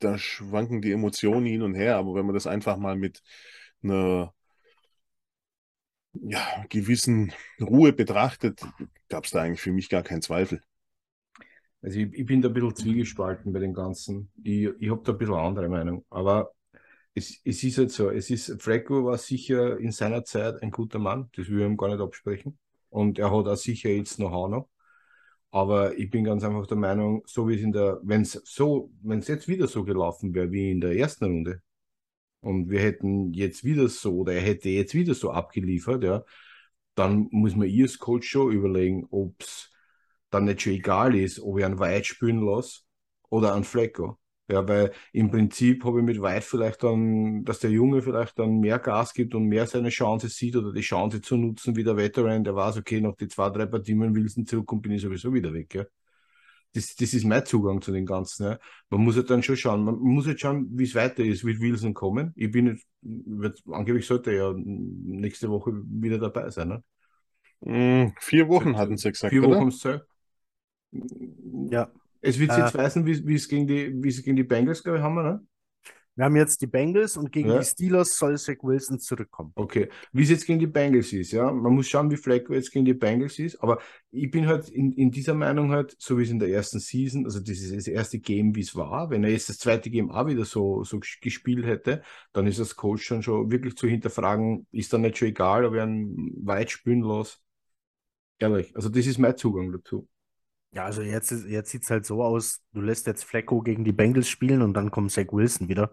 da 0.00 0.18
schwanken 0.18 0.82
die 0.82 0.92
Emotionen 0.92 1.46
hin 1.46 1.62
und 1.62 1.74
her, 1.74 1.96
aber 1.96 2.14
wenn 2.14 2.26
man 2.26 2.34
das 2.34 2.46
einfach 2.46 2.76
mal 2.76 2.96
mit 2.96 3.22
einer 3.82 4.34
ja, 6.12 6.64
gewissen 6.68 7.32
Ruhe 7.58 7.94
betrachtet, 7.94 8.60
gab 9.08 9.24
es 9.24 9.30
da 9.30 9.42
eigentlich 9.42 9.62
für 9.62 9.72
mich 9.72 9.88
gar 9.88 10.02
keinen 10.02 10.22
Zweifel. 10.22 10.60
Also 11.86 12.00
ich, 12.00 12.12
ich 12.14 12.26
bin 12.26 12.42
da 12.42 12.48
ein 12.48 12.54
bisschen 12.54 12.74
zwiegespalten 12.74 13.52
bei 13.52 13.60
dem 13.60 13.72
Ganzen. 13.72 14.28
Ich, 14.42 14.68
ich 14.80 14.90
habe 14.90 15.02
da 15.04 15.12
ein 15.12 15.18
bisschen 15.18 15.34
andere 15.36 15.68
Meinung. 15.68 16.04
Aber 16.10 16.50
es, 17.14 17.40
es 17.44 17.62
ist 17.62 17.78
halt 17.78 17.92
so, 17.92 18.10
es 18.10 18.28
ist, 18.28 18.60
Frecko 18.60 19.04
war 19.04 19.18
sicher 19.18 19.78
in 19.78 19.92
seiner 19.92 20.24
Zeit 20.24 20.60
ein 20.62 20.72
guter 20.72 20.98
Mann, 20.98 21.30
das 21.36 21.48
will 21.48 21.60
ich 21.60 21.64
ihm 21.64 21.76
gar 21.76 21.88
nicht 21.88 22.00
absprechen. 22.00 22.58
Und 22.88 23.20
er 23.20 23.30
hat 23.30 23.46
auch 23.46 23.56
sicher 23.56 23.90
jetzt 23.90 24.18
noch 24.18 24.48
noch. 24.48 24.68
Aber 25.52 25.96
ich 25.96 26.10
bin 26.10 26.24
ganz 26.24 26.42
einfach 26.42 26.66
der 26.66 26.76
Meinung, 26.76 27.22
so 27.26 27.48
wie 27.48 27.54
es 27.54 27.60
in 27.62 27.70
der, 27.70 28.00
wenn 28.02 28.22
es 28.22 28.32
so, 28.32 28.90
wenn 29.02 29.20
es 29.20 29.28
jetzt 29.28 29.46
wieder 29.46 29.68
so 29.68 29.84
gelaufen 29.84 30.34
wäre 30.34 30.50
wie 30.50 30.72
in 30.72 30.80
der 30.80 30.96
ersten 30.96 31.26
Runde, 31.26 31.62
und 32.40 32.68
wir 32.68 32.80
hätten 32.80 33.32
jetzt 33.32 33.62
wieder 33.64 33.88
so, 33.88 34.18
oder 34.18 34.32
er 34.34 34.42
hätte 34.42 34.70
jetzt 34.70 34.94
wieder 34.94 35.14
so 35.14 35.30
abgeliefert, 35.30 36.02
ja, 36.02 36.24
dann 36.96 37.28
muss 37.30 37.54
man 37.54 37.68
ihr 37.68 37.84
als 37.84 37.98
Coach 37.98 38.28
schon 38.28 38.52
überlegen, 38.52 39.06
ob 39.10 39.40
es 39.40 39.70
dann 40.30 40.44
nicht 40.44 40.62
schon 40.62 40.72
egal 40.74 41.14
ist, 41.14 41.40
ob 41.40 41.58
ich 41.58 41.64
einen 41.64 41.78
White 41.78 42.04
spielen 42.04 42.42
lasse 42.42 42.80
oder 43.28 43.54
einen 43.54 43.64
Flecko. 43.64 44.18
Ja, 44.48 44.66
weil 44.68 44.92
im 45.12 45.28
Prinzip 45.30 45.84
habe 45.84 45.98
ich 45.98 46.04
mit 46.04 46.22
White 46.22 46.46
vielleicht 46.46 46.84
dann, 46.84 47.44
dass 47.44 47.58
der 47.58 47.70
Junge 47.70 48.00
vielleicht 48.00 48.38
dann 48.38 48.60
mehr 48.60 48.78
Gas 48.78 49.12
gibt 49.12 49.34
und 49.34 49.46
mehr 49.46 49.66
seine 49.66 49.88
Chance 49.88 50.28
sieht 50.28 50.54
oder 50.54 50.72
die 50.72 50.82
Chance 50.82 51.20
zu 51.20 51.36
nutzen, 51.36 51.74
wie 51.74 51.82
der 51.82 51.96
Veteran, 51.96 52.44
der 52.44 52.54
weiß, 52.54 52.76
okay, 52.76 53.00
nach 53.00 53.16
die 53.16 53.26
zwei, 53.26 53.50
drei 53.50 53.66
Partien, 53.66 54.00
wenn 54.00 54.14
Wilson 54.14 54.46
zurückkommt, 54.46 54.82
bin 54.82 54.92
ich 54.92 55.02
sowieso 55.02 55.34
wieder 55.34 55.52
weg. 55.52 55.74
Ja. 55.74 55.84
Das, 56.74 56.94
das 56.94 57.12
ist 57.14 57.24
mein 57.24 57.44
Zugang 57.44 57.80
zu 57.80 57.90
den 57.90 58.06
Ganzen. 58.06 58.44
Ja. 58.46 58.58
Man 58.90 59.00
muss 59.00 59.16
halt 59.16 59.30
dann 59.30 59.42
schon 59.42 59.56
schauen, 59.56 59.82
man 59.82 59.98
muss 59.98 60.26
jetzt 60.28 60.42
schauen, 60.42 60.68
wie 60.70 60.84
es 60.84 60.94
weiter 60.94 61.24
ist, 61.24 61.44
wird 61.44 61.58
Wilson 61.58 61.92
kommen. 61.94 62.32
Ich 62.36 62.52
bin 62.52 62.68
jetzt, 62.68 62.86
wird, 63.00 63.60
angeblich 63.68 64.06
sollte 64.06 64.30
er 64.30 64.36
ja 64.36 64.54
nächste 64.56 65.50
Woche 65.50 65.72
wieder 65.74 66.18
dabei 66.18 66.50
sein. 66.50 66.68
Ne? 66.68 66.84
Mm, 67.60 68.12
vier 68.20 68.48
Wochen 68.48 68.76
hatten 68.76 68.96
sie 68.96 69.10
gesagt, 69.10 69.32
Vier 69.32 69.42
oder? 69.42 69.58
Wochen 69.58 69.72
Zeit. 69.72 70.02
Ja. 71.70 71.90
Es 72.20 72.38
wird 72.38 72.50
Äh, 72.52 72.60
jetzt 72.60 72.74
weisen, 72.74 73.06
wie, 73.06 73.34
es 73.34 73.48
gegen 73.48 73.66
die, 73.66 73.92
wie 74.02 74.08
es 74.08 74.22
gegen 74.22 74.36
die 74.36 74.44
Bengals, 74.44 74.82
glaube 74.82 74.98
ich, 74.98 75.04
haben 75.04 75.14
wir, 75.14 75.22
ne? 75.22 75.46
Wir 76.16 76.24
haben 76.24 76.36
jetzt 76.36 76.62
die 76.62 76.66
Bengals 76.66 77.18
und 77.18 77.30
gegen 77.30 77.50
Ja. 77.50 77.58
die 77.58 77.64
Steelers 77.64 78.16
soll 78.16 78.38
Zach 78.38 78.56
Wilson 78.62 78.98
zurückkommen. 78.98 79.52
Okay, 79.54 79.90
wie 80.12 80.22
es 80.22 80.30
jetzt 80.30 80.46
gegen 80.46 80.58
die 80.58 80.66
Bengals 80.66 81.12
ist, 81.12 81.30
ja. 81.32 81.52
Man 81.52 81.74
muss 81.74 81.88
schauen, 81.88 82.10
wie 82.10 82.16
Flacco 82.16 82.54
jetzt 82.54 82.72
gegen 82.72 82.86
die 82.86 82.94
Bengals 82.94 83.38
ist, 83.38 83.62
aber 83.62 83.80
ich 84.10 84.30
bin 84.30 84.46
halt 84.46 84.70
in, 84.70 84.92
in 84.92 85.10
dieser 85.10 85.34
Meinung 85.34 85.72
halt, 85.72 85.94
so 85.98 86.16
wie 86.16 86.22
es 86.22 86.30
in 86.30 86.38
der 86.38 86.48
ersten 86.48 86.80
Season, 86.80 87.26
also 87.26 87.38
dieses 87.40 87.70
das 87.70 87.86
erste 87.86 88.18
Game, 88.18 88.54
wie 88.54 88.62
es 88.62 88.74
war, 88.74 89.10
wenn 89.10 89.24
er 89.24 89.30
jetzt 89.30 89.50
das 89.50 89.58
zweite 89.58 89.90
Game 89.90 90.10
auch 90.10 90.26
wieder 90.26 90.46
so, 90.46 90.84
so 90.84 90.96
ges- 90.96 91.20
gespielt 91.20 91.66
hätte, 91.66 92.02
dann 92.32 92.46
ist 92.46 92.58
das 92.58 92.74
Coach 92.76 93.04
schon 93.04 93.22
schon 93.22 93.50
wirklich 93.50 93.76
zu 93.76 93.86
hinterfragen, 93.86 94.66
ist 94.72 94.94
dann 94.94 95.02
nicht 95.02 95.18
schon 95.18 95.28
egal, 95.28 95.66
ob 95.66 95.74
er 95.74 95.82
einen 95.82 96.32
weit 96.46 96.70
spielen 96.70 97.02
lässt. 97.02 97.42
Ehrlich, 98.38 98.74
also 98.74 98.88
das 98.88 99.06
ist 99.06 99.18
mein 99.18 99.36
Zugang 99.36 99.70
dazu. 99.70 100.08
Ja, 100.72 100.84
also 100.84 101.00
jetzt, 101.02 101.30
jetzt 101.30 101.70
sieht 101.70 101.84
es 101.84 101.90
halt 101.90 102.04
so 102.04 102.22
aus, 102.22 102.60
du 102.72 102.80
lässt 102.80 103.06
jetzt 103.06 103.24
Flacco 103.24 103.62
gegen 103.62 103.84
die 103.84 103.92
Bengals 103.92 104.28
spielen 104.28 104.62
und 104.62 104.74
dann 104.74 104.90
kommt 104.90 105.10
Zach 105.12 105.26
Wilson 105.32 105.68
wieder. 105.68 105.90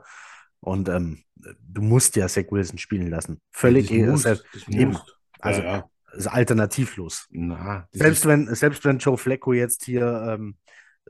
Und 0.60 0.90
ähm, 0.90 1.24
du 1.36 1.82
musst 1.82 2.16
ja 2.16 2.28
Zach 2.28 2.46
Wilson 2.52 2.78
spielen 2.78 3.10
lassen. 3.10 3.40
Völlig, 3.52 3.88
das 3.90 4.22
selbst- 4.24 4.46
das 4.54 4.68
eben. 4.68 4.92
muss. 4.92 5.18
also 5.40 5.62
ja, 5.62 5.78
ja. 5.78 5.90
ist 6.18 6.28
alternativlos. 6.28 7.28
Na, 7.32 7.88
Selbst 7.92 8.26
wenn, 8.26 8.54
selbst 8.56 8.84
wenn 8.86 8.98
Joe 8.98 9.18
Flacco 9.18 9.54
jetzt 9.54 9.86
hier 9.86 10.06
ähm, 10.38 10.58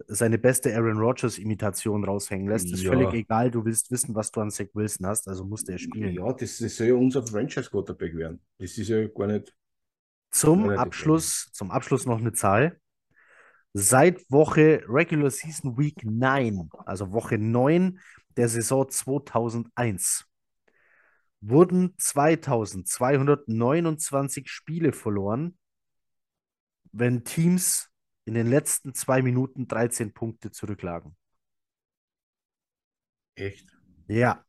seine 0.08 0.38
beste 0.40 0.76
Aaron 0.76 0.98
Rodgers-Imitation 0.98 2.04
raushängen 2.04 2.48
lässt, 2.48 2.72
ist 2.72 2.82
Ja. 2.82 2.92
völlig 2.92 3.14
egal. 3.14 3.52
Du 3.52 3.64
willst 3.64 3.92
wissen, 3.92 4.14
was 4.16 4.32
du 4.32 4.42
an 4.42 4.50
Zach 4.52 4.68
Wilson 4.74 5.06
hast, 5.08 5.28
also 5.28 5.46
musst 5.46 5.70
er 5.70 5.78
spielen. 5.78 6.14
ja, 6.14 6.34
das, 6.34 6.58
das 6.58 6.76
soll 6.76 6.88
ja 6.88 6.94
unser 6.96 7.26
Franchise-Quarterback 7.26 8.16
werden. 8.16 8.42
Das 8.60 8.78
ist 8.78 8.88
ja 8.88 9.08
gar 9.08 9.28
nicht. 9.28 9.54
Zum 10.32 10.64
Relativ 10.64 10.82
Abschluss, 10.82 11.50
zum 11.54 11.70
Abschluss 11.70 12.06
noch 12.08 12.18
eine 12.20 12.34
Zahl. 12.34 12.80
Seit 13.74 14.30
Woche 14.30 14.84
Regular 14.88 15.32
Season 15.32 15.78
Week 15.80 16.06
9, 16.06 16.70
also 16.86 17.12
Woche 17.12 17.40
9 17.40 18.00
der 18.38 18.48
Saison 18.48 18.88
2001, 18.88 20.26
wurden 21.42 21.96
2229 21.98 24.48
Spiele 24.48 24.94
verloren, 24.94 25.58
wenn 26.92 27.24
Teams 27.24 27.90
in 28.26 28.36
den 28.36 28.48
letzten 28.48 28.94
zwei 28.94 29.24
Minuten 29.24 29.68
13 29.68 30.14
Punkte 30.14 30.52
zurücklagen. 30.52 31.18
Echt? 33.36 33.68
Ja, 34.08 34.46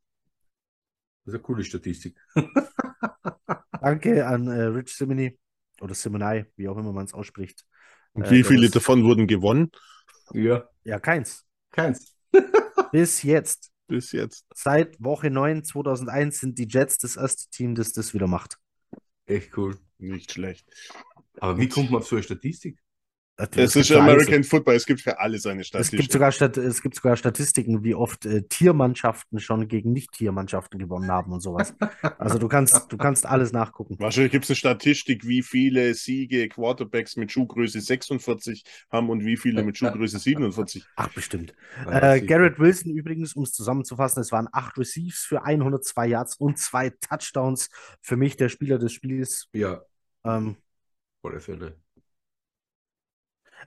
Das 1.25 1.33
ist 1.33 1.35
eine 1.35 1.43
coole 1.43 1.65
Statistik. 1.65 2.19
danke 3.81 4.27
an 4.27 4.47
äh, 4.49 4.65
Rich 4.65 4.95
Simony 4.95 5.39
oder 5.81 5.95
Simonai, 5.95 6.47
wie 6.57 6.69
auch 6.69 6.77
immer 6.77 6.93
man 6.93 7.07
es 7.07 7.15
ausspricht. 7.15 7.65
Und 8.15 8.25
Äh, 8.25 8.31
wie 8.31 8.43
der 8.43 8.45
viele 8.47 8.63
das- 8.63 8.73
davon 8.73 9.05
wurden 9.05 9.27
gewonnen 9.27 9.71
Ja, 10.33 10.69
Ja, 10.85 10.99
keins. 10.99 11.45
keins. 11.71 12.15
Bis 12.93 13.23
jetzt. 13.23 13.71
bis 13.87 14.13
jetzt? 14.13 14.47
Seit 14.55 14.97
Woche 15.03 15.31
9 15.31 15.63
2001 15.65 16.41
sind 16.41 16.59
die 16.59 16.67
Jets 16.69 16.97
das 16.99 17.17
erste 17.17 17.51
Team, 17.51 17.75
das 17.75 17.93
das 17.93 18.15
wieder 18.15 18.27
macht. 18.27 18.59
Echt 19.27 19.57
cool. 19.59 19.79
Nicht 19.99 20.33
schlecht. 20.33 20.67
Aber 21.39 21.59
wie 21.59 21.69
kommt 21.69 21.91
man 21.91 22.01
auf 22.01 22.07
so 22.09 22.17
eine 22.17 22.23
Statistik? 22.23 22.79
Das 23.37 23.49
Es 23.57 23.75
ist 23.75 23.89
für 23.89 24.01
alles- 24.01 24.15
American 24.15 24.45
Football, 24.45 24.75
es 24.77 24.87
gibt 24.87 25.01
für 25.01 25.19
alles 25.19 25.45
eine 25.45 25.63
Es 25.63 25.71
gibt, 25.73 25.85
Statistik. 25.87 26.13
sogar 26.13 26.31
Stat 26.31 26.57
es 26.57 26.81
gibt 26.81 26.95
sogar 26.95 27.17
Statistiken, 27.17 27.83
wie 27.83 27.93
oft 27.93 28.25
äh, 28.27 28.43
Tiermannschaften 28.43 29.41
schon 29.41 29.67
gegen 29.67 29.93
Nicht-Tiermannschaften 29.93 30.79
gewonnen 30.79 31.11
haben 31.11 31.33
und 31.33 31.41
sowas. 31.41 31.75
Also 32.19 32.39
du 32.39 32.47
kannst, 32.47 32.93
du 32.93 32.97
kannst 32.97 33.27
alles 33.27 33.51
nachgucken. 33.51 33.97
Wahrscheinlich 33.99 34.31
gibt 34.31 34.45
es 34.45 34.51
eine 34.51 34.57
Statistik, 34.57 35.27
wie 35.27 35.43
viele 35.43 35.95
Siege 35.95 36.49
Quarterbacks 36.49 37.17
mit 37.17 37.33
Schuhgröße 37.33 37.81
46 37.81 38.63
haben 38.93 39.11
und 39.11 39.25
wie 39.25 39.37
viele 39.37 39.65
mit 39.65 39.77
Schuhgröße 39.79 40.21
47. 40.21 40.87
Ach, 40.95 41.09
bestimmt. 41.13 41.55
Äh. 41.91 42.21
Garrett 42.21 42.61
Wilson 42.61 42.93
übrigens, 42.93 43.35
um 43.35 43.43
es 43.43 43.53
zusammenzufassen, 43.53 44.21
es 44.21 44.31
waren 44.31 44.47
acht 44.53 44.79
Receives 44.79 45.25
für 45.27 45.43
102 45.45 46.07
Yards 46.07 46.37
und 46.37 46.57
zwei 46.61 46.91
Touchdowns. 46.91 47.69
Für 48.01 48.17
mich 48.17 48.37
der 48.37 48.49
Spieler 48.49 48.79
des 48.79 48.93
Spiels. 48.93 49.49
Ja, 49.53 49.83
Ähm, 50.25 50.57
alle 51.25 51.41
Fälle. 51.41 51.79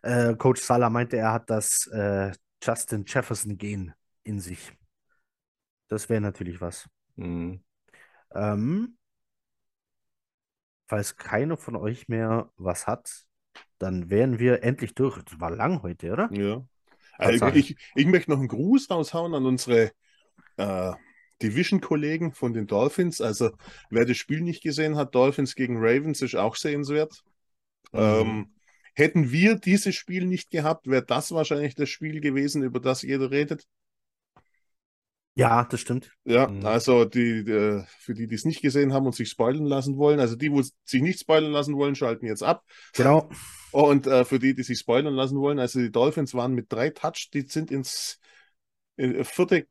Äh, 0.02 0.36
Coach 0.36 0.62
Salah 0.62 0.90
meinte, 0.90 1.18
er 1.18 1.34
hat 1.34 1.50
das 1.50 1.88
äh, 1.88 2.32
Justin 2.62 3.06
Jefferson-Gen 3.06 3.94
in 4.24 4.40
sich. 4.40 4.72
Das 5.88 6.10
wäre 6.10 6.22
natürlich 6.22 6.60
was. 6.62 6.90
Mhm. 7.16 7.64
Ähm, 8.34 8.98
falls 10.88 11.16
keiner 11.16 11.58
von 11.58 11.76
euch 11.76 12.08
mehr 12.08 12.50
was 12.58 12.88
hat, 12.88 13.26
dann 13.78 14.10
wären 14.10 14.40
wir 14.40 14.64
endlich 14.64 14.96
durch. 14.96 15.22
Das 15.24 15.40
war 15.40 15.52
lang 15.52 15.82
heute, 15.82 16.12
oder? 16.12 16.30
Ja. 16.32 16.66
Also 17.18 17.48
ich, 17.48 17.76
ich 17.96 18.06
möchte 18.06 18.32
noch 18.32 18.40
einen 18.40 18.48
Gruß 18.48 18.90
raushauen 18.90 19.34
an 19.34 19.46
unsere 19.46 19.92
äh, 20.58 20.94
Division-Kollegen 21.42 22.34
von 22.34 22.54
den 22.54 22.68
Dolphins. 22.68 23.22
Also 23.22 23.52
wer 23.90 24.06
das 24.06 24.18
Spiel 24.18 24.42
nicht 24.42 24.62
gesehen 24.62 24.96
hat, 24.98 25.16
Dolphins 25.16 25.56
gegen 25.56 25.78
Ravens 25.78 26.22
ist 26.22 26.36
auch 26.36 26.56
sehenswert. 26.56 27.24
Mhm. 27.92 28.00
Ähm, 28.00 28.57
hätten 28.98 29.32
wir 29.32 29.56
dieses 29.56 29.96
Spiel 29.96 30.26
nicht 30.26 30.50
gehabt, 30.50 30.88
wäre 30.88 31.06
das 31.06 31.32
wahrscheinlich 31.32 31.76
das 31.76 31.90
Spiel 31.90 32.20
gewesen, 32.20 32.64
über 32.64 32.80
das 32.80 33.04
jeder 33.04 33.30
redet. 33.32 33.68
Ja, 35.36 35.66
das 35.66 35.82
stimmt. 35.82 36.12
Ja, 36.26 36.48
Mhm. 36.48 36.66
also 36.66 37.06
die, 37.06 37.44
die, 37.44 37.84
für 38.00 38.16
die, 38.16 38.26
die 38.26 38.34
es 38.34 38.44
nicht 38.44 38.64
gesehen 38.64 38.92
haben 38.92 39.06
und 39.06 39.14
sich 39.14 39.30
spoilern 39.30 39.66
lassen 39.68 39.96
wollen, 39.98 40.20
also 40.20 40.36
die, 40.36 40.52
wo 40.52 40.64
sich 40.64 41.02
nicht 41.04 41.20
spoilern 41.20 41.52
lassen 41.52 41.76
wollen, 41.76 41.94
schalten 41.94 42.26
jetzt 42.26 42.42
ab. 42.42 42.64
Genau. 42.94 43.30
Und 43.72 44.08
äh, 44.08 44.26
für 44.26 44.40
die, 44.40 44.56
die 44.56 44.64
sich 44.64 44.80
spoilern 44.80 45.14
lassen 45.14 45.38
wollen, 45.38 45.60
also 45.60 45.80
die 45.80 45.92
Dolphins 45.92 46.34
waren 46.34 46.54
mit 46.54 46.72
drei 46.74 46.90
Touch, 46.90 47.30
die 47.32 47.42
sind 47.42 47.70
ins 47.70 48.20
äh, 48.96 49.24
vierte 49.24 49.68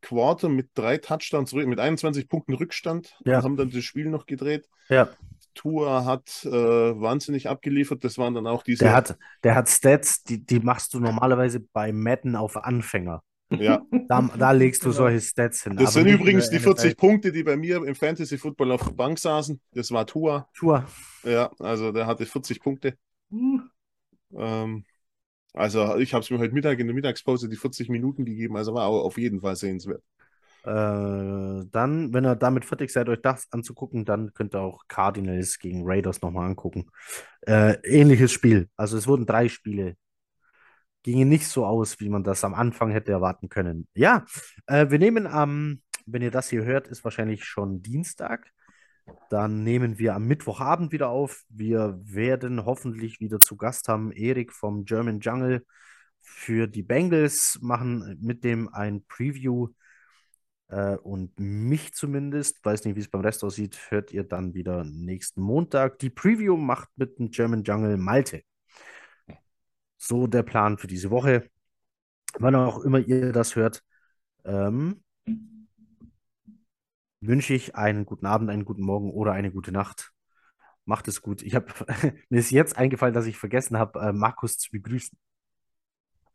Quarter 0.00 0.48
mit 0.48 0.70
drei 0.74 0.98
Touchdowns 0.98 1.50
zurück, 1.50 1.68
mit 1.68 1.78
21 1.78 2.28
Punkten 2.28 2.54
Rückstand 2.54 3.16
Ja. 3.24 3.38
und 3.38 3.44
haben 3.44 3.56
dann 3.56 3.70
das 3.70 3.84
Spiel 3.84 4.06
noch 4.10 4.26
gedreht. 4.26 4.68
Ja, 4.88 5.08
Tua 5.54 6.04
hat 6.04 6.44
äh, 6.44 6.50
wahnsinnig 6.50 7.48
abgeliefert. 7.48 8.04
Das 8.04 8.18
waren 8.18 8.34
dann 8.34 8.46
auch 8.46 8.62
diese. 8.62 8.84
der 8.84 8.92
hat, 8.94 9.18
der 9.42 9.54
hat 9.54 9.68
Stats, 9.68 10.22
die, 10.24 10.44
die 10.44 10.60
machst 10.60 10.94
du 10.94 11.00
normalerweise 11.00 11.60
bei 11.60 11.92
Madden 11.92 12.36
auf 12.36 12.56
Anfänger. 12.56 13.22
ja, 13.50 13.82
Da, 14.08 14.22
da 14.36 14.50
legst 14.52 14.82
du 14.82 14.86
Genau. 14.88 14.96
solche 14.98 15.20
Stats 15.20 15.62
hin. 15.64 15.76
das 15.76 15.96
aber 15.96 16.04
sind 16.04 16.06
übrigens 16.08 16.50
die 16.50 16.58
40 16.58 16.90
NFL. 16.90 16.96
Punkte, 16.96 17.32
die 17.32 17.42
bei 17.42 17.56
mir 17.56 17.84
im 17.84 17.94
Fantasy 17.94 18.36
Football 18.38 18.72
auf 18.72 18.84
der 18.84 18.92
Bank 18.92 19.18
saßen. 19.18 19.60
Das 19.72 19.90
war 19.92 20.06
Tua. 20.06 20.48
Tour. 20.54 20.84
Ja, 21.24 21.50
also 21.58 21.92
der 21.92 22.06
hatte 22.06 22.26
40 22.26 22.60
Punkte. 22.60 22.96
Mhm. 23.30 23.70
Ähm, 24.36 24.84
also 25.54 25.96
ich 25.98 26.14
habe 26.14 26.22
es 26.24 26.30
mir 26.30 26.38
heute 26.38 26.54
Mittag 26.54 26.78
in 26.80 26.86
der 26.86 26.94
Mittagspause 26.94 27.48
die 27.48 27.56
40 27.56 27.88
Minuten 27.88 28.24
gegeben, 28.24 28.56
also 28.56 28.74
war 28.74 28.86
auch 28.86 29.04
auf 29.04 29.18
jeden 29.18 29.40
Fall 29.40 29.56
sehenswert. 29.56 30.02
Äh, 30.64 31.66
dann, 31.70 32.14
wenn 32.14 32.24
ihr 32.24 32.36
damit 32.36 32.64
fertig 32.64 32.90
seid, 32.90 33.08
euch 33.10 33.20
das 33.20 33.46
anzugucken, 33.52 34.04
dann 34.06 34.32
könnt 34.32 34.54
ihr 34.54 34.60
auch 34.60 34.84
Cardinals 34.88 35.58
gegen 35.58 35.82
Raiders 35.84 36.22
nochmal 36.22 36.48
angucken. 36.48 36.86
Äh, 37.42 37.74
ähnliches 37.84 38.32
Spiel. 38.32 38.68
Also 38.76 38.96
es 38.96 39.06
wurden 39.06 39.26
drei 39.26 39.48
Spiele. 39.48 39.96
Gingen 41.02 41.28
nicht 41.28 41.46
so 41.48 41.66
aus, 41.66 42.00
wie 42.00 42.08
man 42.08 42.24
das 42.24 42.44
am 42.44 42.54
Anfang 42.54 42.90
hätte 42.90 43.12
erwarten 43.12 43.50
können. 43.50 43.86
Ja, 43.94 44.24
äh, 44.66 44.88
wir 44.88 44.98
nehmen 44.98 45.26
am, 45.26 45.82
wenn 46.06 46.22
ihr 46.22 46.30
das 46.30 46.48
hier 46.48 46.64
hört, 46.64 46.88
ist 46.88 47.04
wahrscheinlich 47.04 47.44
schon 47.44 47.82
Dienstag. 47.82 48.50
Dann 49.28 49.64
nehmen 49.64 49.98
wir 49.98 50.14
am 50.14 50.26
Mittwochabend 50.26 50.92
wieder 50.92 51.10
auf. 51.10 51.44
Wir 51.50 52.00
werden 52.04 52.64
hoffentlich 52.64 53.20
wieder 53.20 53.38
zu 53.38 53.56
Gast 53.56 53.88
haben 53.88 54.12
Erik 54.12 54.50
vom 54.50 54.86
German 54.86 55.20
Jungle 55.20 55.66
für 56.20 56.66
die 56.66 56.82
Bengals, 56.82 57.58
machen 57.60 58.18
mit 58.22 58.44
dem 58.44 58.72
ein 58.72 59.04
Preview. 59.06 59.68
Äh, 60.68 60.96
und 60.96 61.38
mich 61.38 61.94
zumindest, 61.94 62.64
weiß 62.64 62.84
nicht, 62.84 62.96
wie 62.96 63.00
es 63.00 63.08
beim 63.10 63.20
Rest 63.20 63.44
aussieht, 63.44 63.78
hört 63.90 64.12
ihr 64.12 64.24
dann 64.24 64.54
wieder 64.54 64.84
nächsten 64.84 65.42
Montag. 65.42 65.98
Die 65.98 66.10
Preview 66.10 66.56
macht 66.56 66.88
mit 66.96 67.18
dem 67.18 67.30
German 67.30 67.64
Jungle 67.64 67.96
Malte. 67.96 68.42
So 69.96 70.26
der 70.26 70.42
Plan 70.42 70.78
für 70.78 70.86
diese 70.86 71.10
Woche. 71.10 71.50
Wann 72.38 72.54
auch 72.54 72.80
immer 72.80 72.98
ihr 72.98 73.32
das 73.32 73.56
hört, 73.56 73.82
ähm, 74.44 75.02
wünsche 77.20 77.54
ich 77.54 77.74
einen 77.74 78.04
guten 78.06 78.26
Abend, 78.26 78.50
einen 78.50 78.64
guten 78.64 78.82
Morgen 78.82 79.10
oder 79.10 79.32
eine 79.32 79.50
gute 79.50 79.72
Nacht. 79.72 80.12
Macht 80.84 81.08
es 81.08 81.22
gut. 81.22 81.42
Ich 81.42 81.54
habe 81.54 81.66
mir 82.28 82.38
ist 82.38 82.50
jetzt 82.50 82.76
eingefallen, 82.76 83.14
dass 83.14 83.26
ich 83.26 83.38
vergessen 83.38 83.78
habe, 83.78 84.00
äh, 84.00 84.12
Markus 84.12 84.58
zu 84.58 84.70
begrüßen. 84.70 85.16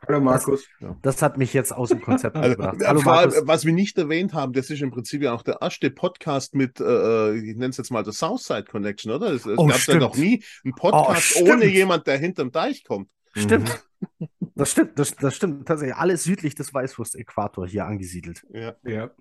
Hallo 0.08 0.22
Markus. 0.22 0.66
Das, 0.80 0.96
das, 1.02 1.22
hat 1.22 1.38
mich 1.38 1.54
jetzt 1.54 1.74
aus 1.74 1.90
dem 1.90 2.02
Konzept 2.02 2.36
also, 2.36 2.56
gebracht. 2.56 2.78
Hallo 2.86 3.02
vor 3.02 3.14
allem, 3.14 3.34
was 3.44 3.66
wir 3.66 3.74
nicht 3.74 3.98
erwähnt 3.98 4.34
haben, 4.34 4.54
das 4.54 4.70
ist 4.70 4.82
im 4.82 4.92
Prinzip 4.92 5.22
ja 5.22 5.34
auch 5.34 5.44
der 5.44 5.58
erste 5.62 5.92
Podcast 5.92 6.56
mit, 6.56 6.80
äh, 6.80 7.36
ich 7.36 7.56
nenne 7.56 7.70
es 7.70 7.78
jetzt 7.78 7.92
mal 7.92 8.04
der 8.04 8.14
Southside 8.14 8.64
Connection, 8.64 9.12
oder? 9.12 9.32
Es, 9.34 9.46
es 9.46 9.58
oh, 9.58 9.68
gab 9.68 9.80
ja 9.86 9.96
noch 9.96 10.16
nie 10.16 10.44
einen 10.64 10.74
Podcast 10.74 11.36
oh, 11.42 11.52
ohne 11.52 11.66
jemand, 11.66 12.08
der 12.08 12.18
hinterm 12.18 12.52
Deich 12.52 12.84
kommt. 12.84 13.10
Stimmt. 13.36 13.82
Mhm. 14.20 14.28
Das 14.56 14.72
stimmt, 14.72 14.98
das, 14.98 15.16
das 15.16 15.36
stimmt. 15.36 15.68
Tatsächlich 15.68 15.96
alles 15.96 16.24
südlich 16.24 16.56
des 16.56 16.74
Weißwurst-Äquator 16.74 17.68
hier 17.68 17.86
angesiedelt. 17.86 18.46
Ja. 18.52 18.76
ja. 18.84 19.12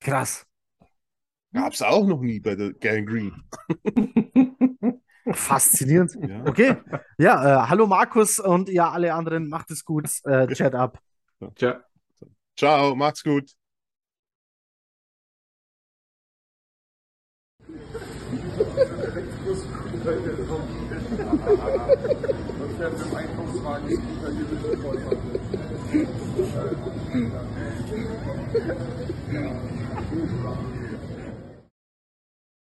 Krass. 0.00 0.46
Gab 1.52 1.72
es 1.72 1.82
auch 1.82 2.06
noch 2.06 2.20
nie 2.20 2.40
bei 2.40 2.54
der 2.54 2.72
Gang 2.72 3.08
Green. 3.08 3.32
Faszinierend. 5.32 6.16
Ja. 6.20 6.44
Okay. 6.46 6.76
Ja, 7.18 7.64
äh, 7.64 7.68
hallo 7.68 7.86
Markus 7.86 8.38
und 8.38 8.68
ja, 8.68 8.90
alle 8.90 9.14
anderen, 9.14 9.48
macht 9.48 9.70
es 9.70 9.84
gut. 9.84 10.08
Äh, 10.24 10.46
chat 10.54 10.74
ab. 10.74 10.98
Ciao. 11.56 11.80
Ciao, 12.56 12.94
macht's 12.94 13.22
gut. 13.24 13.50